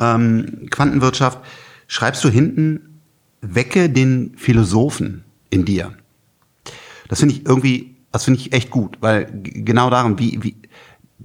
ähm, 0.01 0.67
Quantenwirtschaft 0.69 1.39
schreibst 1.87 2.21
du 2.25 2.27
hinten, 2.27 2.99
wecke 3.39 3.89
den 3.89 4.33
Philosophen 4.35 5.23
in 5.49 5.63
dir. 5.63 5.93
Das 7.07 7.19
finde 7.19 7.35
ich 7.35 7.45
irgendwie, 7.45 7.90
das 8.11 8.25
finde 8.25 8.39
ich 8.39 8.53
echt 8.53 8.69
gut, 8.69 8.97
weil 9.01 9.27
genau 9.43 9.89
darum, 9.89 10.19
wie, 10.19 10.39
wie 10.41 10.55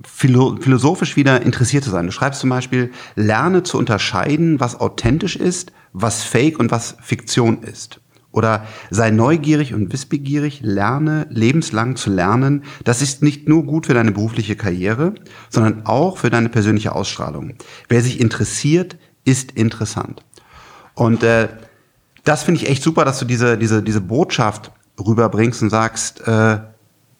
philosophisch 0.04 1.16
wieder 1.16 1.42
interessiert 1.42 1.84
zu 1.84 1.90
sein. 1.90 2.06
Du 2.06 2.12
schreibst 2.12 2.40
zum 2.40 2.50
Beispiel, 2.50 2.92
lerne 3.14 3.62
zu 3.62 3.78
unterscheiden, 3.78 4.60
was 4.60 4.78
authentisch 4.78 5.36
ist, 5.36 5.72
was 5.92 6.22
Fake 6.22 6.58
und 6.58 6.70
was 6.70 6.96
Fiktion 7.00 7.62
ist. 7.62 8.00
Oder 8.30 8.66
sei 8.90 9.10
neugierig 9.10 9.72
und 9.72 9.92
wissbegierig, 9.94 10.60
lerne 10.62 11.26
lebenslang 11.30 11.96
zu 11.96 12.10
lernen. 12.10 12.64
Das 12.84 13.00
ist 13.00 13.22
nicht 13.22 13.48
nur 13.48 13.64
gut 13.64 13.86
für 13.86 13.94
deine 13.94 14.12
berufliche 14.12 14.56
Karriere, 14.56 15.14
sondern 15.48 15.86
auch 15.86 16.18
für 16.18 16.28
deine 16.28 16.50
persönliche 16.50 16.94
Ausstrahlung. 16.94 17.54
Wer 17.88 18.02
sich 18.02 18.20
interessiert, 18.20 18.98
ist 19.24 19.52
interessant. 19.52 20.22
Und 20.94 21.22
äh, 21.22 21.48
das 22.24 22.42
finde 22.42 22.60
ich 22.60 22.68
echt 22.68 22.82
super, 22.82 23.06
dass 23.06 23.18
du 23.18 23.24
diese, 23.24 23.56
diese, 23.56 23.82
diese 23.82 24.02
Botschaft 24.02 24.70
rüberbringst 25.00 25.62
und 25.62 25.70
sagst, 25.70 26.26
äh, 26.26 26.58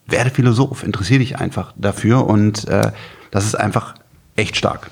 werde 0.07 0.31
Philosoph, 0.31 0.83
interessiere 0.83 1.21
dich 1.21 1.39
einfach 1.39 1.73
dafür 1.77 2.27
und 2.27 2.69
äh, 2.69 2.93
das 3.31 3.45
ist 3.45 3.55
einfach 3.55 3.95
echt 4.37 4.57
stark. 4.57 4.91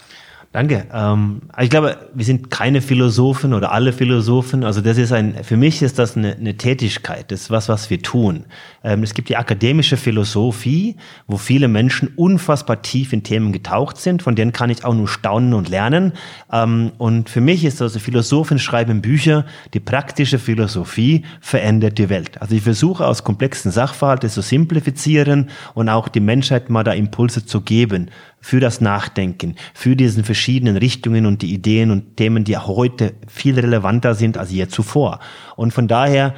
Danke. 0.55 0.87
Ähm, 0.95 1.43
ich 1.61 1.69
glaube, 1.69 1.97
wir 2.15 2.25
sind 2.25 2.49
keine 2.49 2.81
Philosophen 2.81 3.55
oder 3.55 3.73
alle 3.73 3.93
Philosophen. 3.93 4.63
Also 4.63 4.81
das 4.83 4.99
ist 4.99 5.11
ein, 5.11 5.43
für 5.43 5.57
mich 5.57 5.83
ist 5.83 5.99
das 5.99 6.17
eine, 6.17 6.37
eine 6.37 6.57
Tätigkeit. 6.57 7.33
Das 7.33 7.41
ist 7.41 7.51
was, 7.51 7.69
was 7.69 7.91
wir 7.91 8.01
tun. 8.01 8.45
Ähm, 8.85 9.03
es 9.03 9.15
gibt 9.15 9.29
die 9.31 9.37
akademische 9.37 9.97
Philosophie, 9.97 10.95
wo 11.27 11.39
viele 11.39 11.67
Menschen 11.67 12.07
unfassbar 12.15 12.83
tief 12.83 13.13
in 13.13 13.25
Themen 13.25 13.51
getaucht 13.51 13.97
sind. 13.97 14.23
Von 14.23 14.37
denen 14.37 14.53
kann 14.53 14.71
ich 14.71 14.85
auch 14.85 14.95
nur 14.95 15.09
staunen 15.09 15.55
und 15.55 15.69
lernen. 15.69 16.13
Ähm, 16.53 16.93
und 16.99 17.29
für 17.29 17.41
mich 17.41 17.65
ist 17.65 17.83
also 17.83 17.99
Philosophen 17.99 18.61
schreiben 18.61 19.03
Bücher. 19.03 19.47
Die 19.75 19.81
praktische 19.81 20.39
Philosophie 20.39 21.25
verändert 21.41 21.99
die 21.99 22.11
Welt. 22.11 22.41
Also 22.41 22.55
ich 22.55 22.63
versuche 22.63 23.05
aus 23.05 23.25
komplexen 23.25 23.73
Sachverhalten 23.73 24.31
zu 24.31 24.41
simplifizieren 24.41 25.51
und 25.75 25.89
auch 25.89 26.07
die 26.07 26.21
Menschheit 26.21 26.71
mal 26.71 26.85
da 26.85 26.93
Impulse 26.93 27.45
zu 27.45 27.61
geben 27.61 28.09
für 28.45 28.61
das 28.61 28.83
Nachdenken, 28.83 29.57
für 29.73 29.97
diesen 29.97 30.23
verschiedenen 30.23 30.77
Richtungen 30.77 31.25
und 31.25 31.41
die 31.41 31.55
Ideen 31.55 31.91
und 31.91 32.19
Themen, 32.19 32.45
die 32.45 32.59
heute 32.59 33.15
viel 33.27 33.59
relevanter 33.59 34.15
sind 34.15 34.37
als 34.37 34.53
je 34.53 34.69
zuvor. 34.69 35.21
Und 35.57 35.73
von 35.73 35.89
daher 35.89 36.35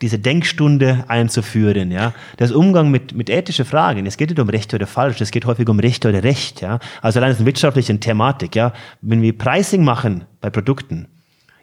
diese 0.00 0.18
Denkstunde 0.18 1.04
einzuführen, 1.08 1.90
ja. 1.90 2.14
Das 2.38 2.52
Umgang 2.52 2.90
mit, 2.90 3.14
mit 3.14 3.28
ethischen 3.28 3.66
Fragen. 3.66 4.06
Es 4.06 4.16
geht 4.16 4.30
nicht 4.30 4.40
um 4.40 4.48
Recht 4.48 4.72
oder 4.72 4.86
Falsch, 4.86 5.20
es 5.20 5.30
geht 5.30 5.44
häufig 5.44 5.68
um 5.68 5.78
Recht 5.78 6.06
oder 6.06 6.24
Recht, 6.24 6.62
ja. 6.62 6.78
Also 7.02 7.20
allein 7.20 7.36
eine 7.36 7.44
wirtschaftliche 7.44 8.00
Thematik, 8.00 8.56
ja. 8.56 8.72
Wenn 9.02 9.20
wir 9.20 9.36
Pricing 9.36 9.84
machen 9.84 10.24
bei 10.40 10.48
Produkten, 10.48 11.06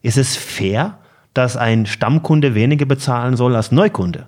ist 0.04 0.20
es 0.20 0.38
fair, 0.38 1.00
dass 1.34 1.58
ein 1.58 1.88
Stammkunde 1.88 2.54
weniger 2.54 2.86
bezahlen 2.86 3.36
soll 3.36 3.56
als 3.56 3.72
Neukunde? 3.72 4.28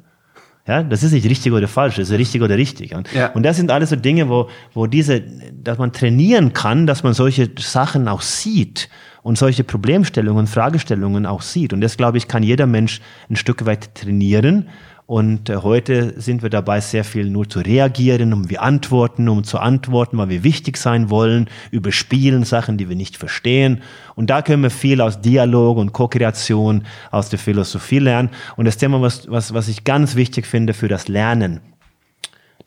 Ja, 0.67 0.83
das 0.83 1.01
ist 1.01 1.11
nicht 1.11 1.27
richtig 1.27 1.51
oder 1.51 1.67
falsch, 1.67 1.95
das 1.95 2.11
ist 2.11 2.17
richtig 2.17 2.41
oder 2.41 2.55
richtig. 2.55 2.93
Und, 2.93 3.11
ja. 3.13 3.31
und 3.31 3.43
das 3.43 3.57
sind 3.57 3.71
alles 3.71 3.89
so 3.89 3.95
Dinge, 3.95 4.29
wo, 4.29 4.47
wo 4.73 4.85
diese, 4.85 5.21
dass 5.21 5.79
man 5.79 5.91
trainieren 5.91 6.53
kann, 6.53 6.85
dass 6.85 7.01
man 7.01 7.13
solche 7.13 7.49
Sachen 7.57 8.07
auch 8.07 8.21
sieht 8.21 8.87
und 9.23 9.37
solche 9.37 9.63
Problemstellungen, 9.63 10.47
Fragestellungen 10.47 11.25
auch 11.25 11.41
sieht. 11.41 11.73
Und 11.73 11.81
das, 11.81 11.97
glaube 11.97 12.17
ich, 12.17 12.27
kann 12.27 12.43
jeder 12.43 12.67
Mensch 12.67 13.01
ein 13.29 13.35
Stück 13.35 13.65
weit 13.65 13.95
trainieren. 13.95 14.67
Und 15.11 15.49
äh, 15.49 15.57
heute 15.57 16.21
sind 16.21 16.41
wir 16.41 16.49
dabei, 16.49 16.79
sehr 16.79 17.03
viel 17.03 17.29
nur 17.29 17.49
zu 17.49 17.59
reagieren, 17.59 18.31
um 18.31 18.49
wir 18.49 18.61
antworten, 18.61 19.27
um 19.27 19.43
zu 19.43 19.59
antworten, 19.59 20.17
weil 20.17 20.29
wir 20.29 20.45
wichtig 20.45 20.77
sein 20.77 21.09
wollen, 21.09 21.49
überspielen 21.69 22.45
Sachen, 22.45 22.77
die 22.77 22.87
wir 22.87 22.95
nicht 22.95 23.17
verstehen. 23.17 23.81
Und 24.15 24.29
da 24.29 24.41
können 24.41 24.63
wir 24.63 24.69
viel 24.69 25.01
aus 25.01 25.19
Dialog 25.19 25.79
und 25.79 25.91
Co-Kreation, 25.91 26.85
aus 27.11 27.27
der 27.27 27.39
Philosophie 27.39 27.99
lernen. 27.99 28.29
Und 28.55 28.63
das 28.63 28.77
Thema, 28.77 29.01
was, 29.01 29.29
was, 29.29 29.53
was 29.53 29.67
ich 29.67 29.83
ganz 29.83 30.15
wichtig 30.15 30.45
finde 30.45 30.73
für 30.73 30.87
das 30.87 31.09
Lernen, 31.09 31.59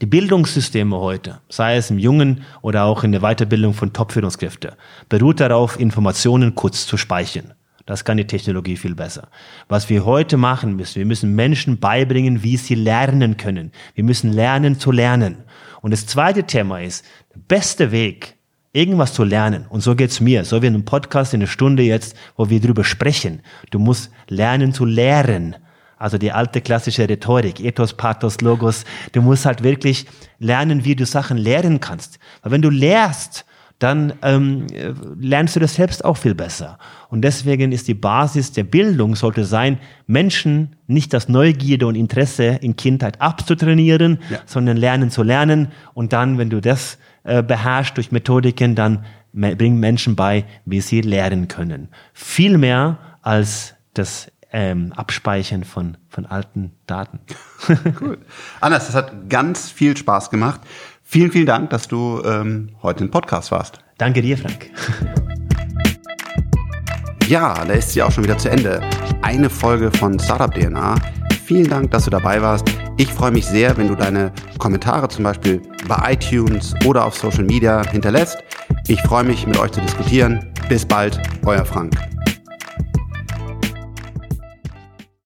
die 0.02 0.06
Bildungssysteme 0.06 0.98
heute, 0.98 1.40
sei 1.48 1.76
es 1.76 1.90
im 1.90 1.98
Jungen 1.98 2.42
oder 2.60 2.84
auch 2.84 3.04
in 3.04 3.12
der 3.12 3.22
Weiterbildung 3.22 3.72
von 3.72 3.94
Top-Führungskräften, 3.94 4.72
beruht 5.08 5.40
darauf, 5.40 5.80
Informationen 5.80 6.54
kurz 6.54 6.86
zu 6.86 6.98
speichern. 6.98 7.54
Das 7.86 8.04
kann 8.04 8.16
die 8.16 8.26
Technologie 8.26 8.76
viel 8.76 8.94
besser. 8.94 9.28
Was 9.68 9.90
wir 9.90 10.06
heute 10.06 10.38
machen 10.38 10.74
müssen, 10.74 10.96
wir 10.96 11.06
müssen 11.06 11.34
Menschen 11.34 11.78
beibringen, 11.78 12.42
wie 12.42 12.56
sie 12.56 12.74
lernen 12.74 13.36
können. 13.36 13.72
Wir 13.94 14.04
müssen 14.04 14.32
lernen 14.32 14.78
zu 14.78 14.90
lernen. 14.90 15.44
Und 15.82 15.90
das 15.90 16.06
zweite 16.06 16.44
Thema 16.44 16.80
ist, 16.80 17.04
der 17.34 17.40
beste 17.46 17.92
Weg, 17.92 18.36
irgendwas 18.72 19.12
zu 19.12 19.22
lernen, 19.22 19.66
und 19.68 19.82
so 19.82 19.94
geht's 19.94 20.20
mir, 20.20 20.44
so 20.44 20.62
wie 20.62 20.66
in 20.66 20.74
einem 20.74 20.86
Podcast 20.86 21.34
in 21.34 21.42
einer 21.42 21.46
Stunde 21.46 21.82
jetzt, 21.82 22.16
wo 22.36 22.48
wir 22.48 22.60
drüber 22.60 22.84
sprechen. 22.84 23.42
Du 23.70 23.78
musst 23.78 24.10
lernen 24.28 24.72
zu 24.72 24.86
lehren. 24.86 25.56
Also 25.98 26.16
die 26.16 26.32
alte 26.32 26.62
klassische 26.62 27.08
Rhetorik, 27.08 27.60
Ethos, 27.60 27.94
Pathos, 27.94 28.40
Logos. 28.40 28.84
Du 29.12 29.20
musst 29.20 29.44
halt 29.44 29.62
wirklich 29.62 30.06
lernen, 30.38 30.84
wie 30.84 30.96
du 30.96 31.04
Sachen 31.04 31.36
lehren 31.36 31.80
kannst. 31.80 32.18
Weil 32.42 32.52
wenn 32.52 32.62
du 32.62 32.70
lehrst, 32.70 33.44
dann 33.78 34.14
ähm, 34.22 34.66
lernst 35.18 35.56
du 35.56 35.60
das 35.60 35.74
selbst 35.74 36.04
auch 36.04 36.16
viel 36.16 36.34
besser. 36.34 36.78
Und 37.08 37.22
deswegen 37.22 37.72
ist 37.72 37.88
die 37.88 37.94
Basis 37.94 38.52
der 38.52 38.64
Bildung 38.64 39.16
sollte 39.16 39.44
sein, 39.44 39.78
Menschen 40.06 40.76
nicht 40.86 41.12
das 41.12 41.28
Neugierde 41.28 41.86
und 41.86 41.94
Interesse 41.94 42.44
in 42.44 42.76
Kindheit 42.76 43.20
abzutrainieren, 43.20 44.20
ja. 44.30 44.38
sondern 44.46 44.76
lernen 44.76 45.10
zu 45.10 45.22
lernen. 45.22 45.68
Und 45.92 46.12
dann, 46.12 46.38
wenn 46.38 46.50
du 46.50 46.60
das 46.60 46.98
äh, 47.24 47.42
beherrschst 47.42 47.96
durch 47.96 48.12
Methodiken, 48.12 48.74
dann 48.74 49.04
bringen 49.32 49.80
Menschen 49.80 50.14
bei, 50.14 50.44
wie 50.64 50.80
sie 50.80 51.00
lernen 51.00 51.48
können. 51.48 51.88
Viel 52.12 52.56
mehr 52.56 52.98
als 53.22 53.74
das 53.92 54.30
ähm, 54.52 54.92
Abspeichern 54.92 55.64
von, 55.64 55.96
von 56.08 56.26
alten 56.26 56.72
Daten. 56.86 57.18
cool. 58.00 58.18
Anders, 58.60 58.86
das 58.86 58.94
hat 58.94 59.28
ganz 59.28 59.68
viel 59.68 59.96
Spaß 59.96 60.30
gemacht. 60.30 60.60
Vielen, 61.14 61.30
vielen 61.30 61.46
Dank, 61.46 61.70
dass 61.70 61.86
du 61.86 62.20
ähm, 62.24 62.70
heute 62.82 63.04
im 63.04 63.10
Podcast 63.12 63.52
warst. 63.52 63.78
Danke 63.98 64.20
dir, 64.20 64.36
Frank. 64.36 64.68
Ja, 67.28 67.64
da 67.64 67.72
ist 67.72 67.92
sie 67.92 68.02
auch 68.02 68.10
schon 68.10 68.24
wieder 68.24 68.36
zu 68.36 68.50
Ende. 68.50 68.80
Eine 69.22 69.48
Folge 69.48 69.92
von 69.92 70.18
Startup 70.18 70.52
DNA. 70.52 70.96
Vielen 71.44 71.68
Dank, 71.68 71.92
dass 71.92 72.06
du 72.06 72.10
dabei 72.10 72.42
warst. 72.42 72.66
Ich 72.96 73.06
freue 73.06 73.30
mich 73.30 73.46
sehr, 73.46 73.76
wenn 73.76 73.86
du 73.86 73.94
deine 73.94 74.32
Kommentare 74.58 75.06
zum 75.08 75.22
Beispiel 75.22 75.62
bei 75.86 76.14
iTunes 76.14 76.74
oder 76.84 77.04
auf 77.04 77.14
Social 77.14 77.44
Media 77.44 77.88
hinterlässt. 77.88 78.38
Ich 78.88 79.00
freue 79.02 79.22
mich, 79.22 79.46
mit 79.46 79.56
euch 79.56 79.70
zu 79.70 79.80
diskutieren. 79.82 80.52
Bis 80.68 80.84
bald, 80.84 81.20
euer 81.46 81.64
Frank. 81.64 81.94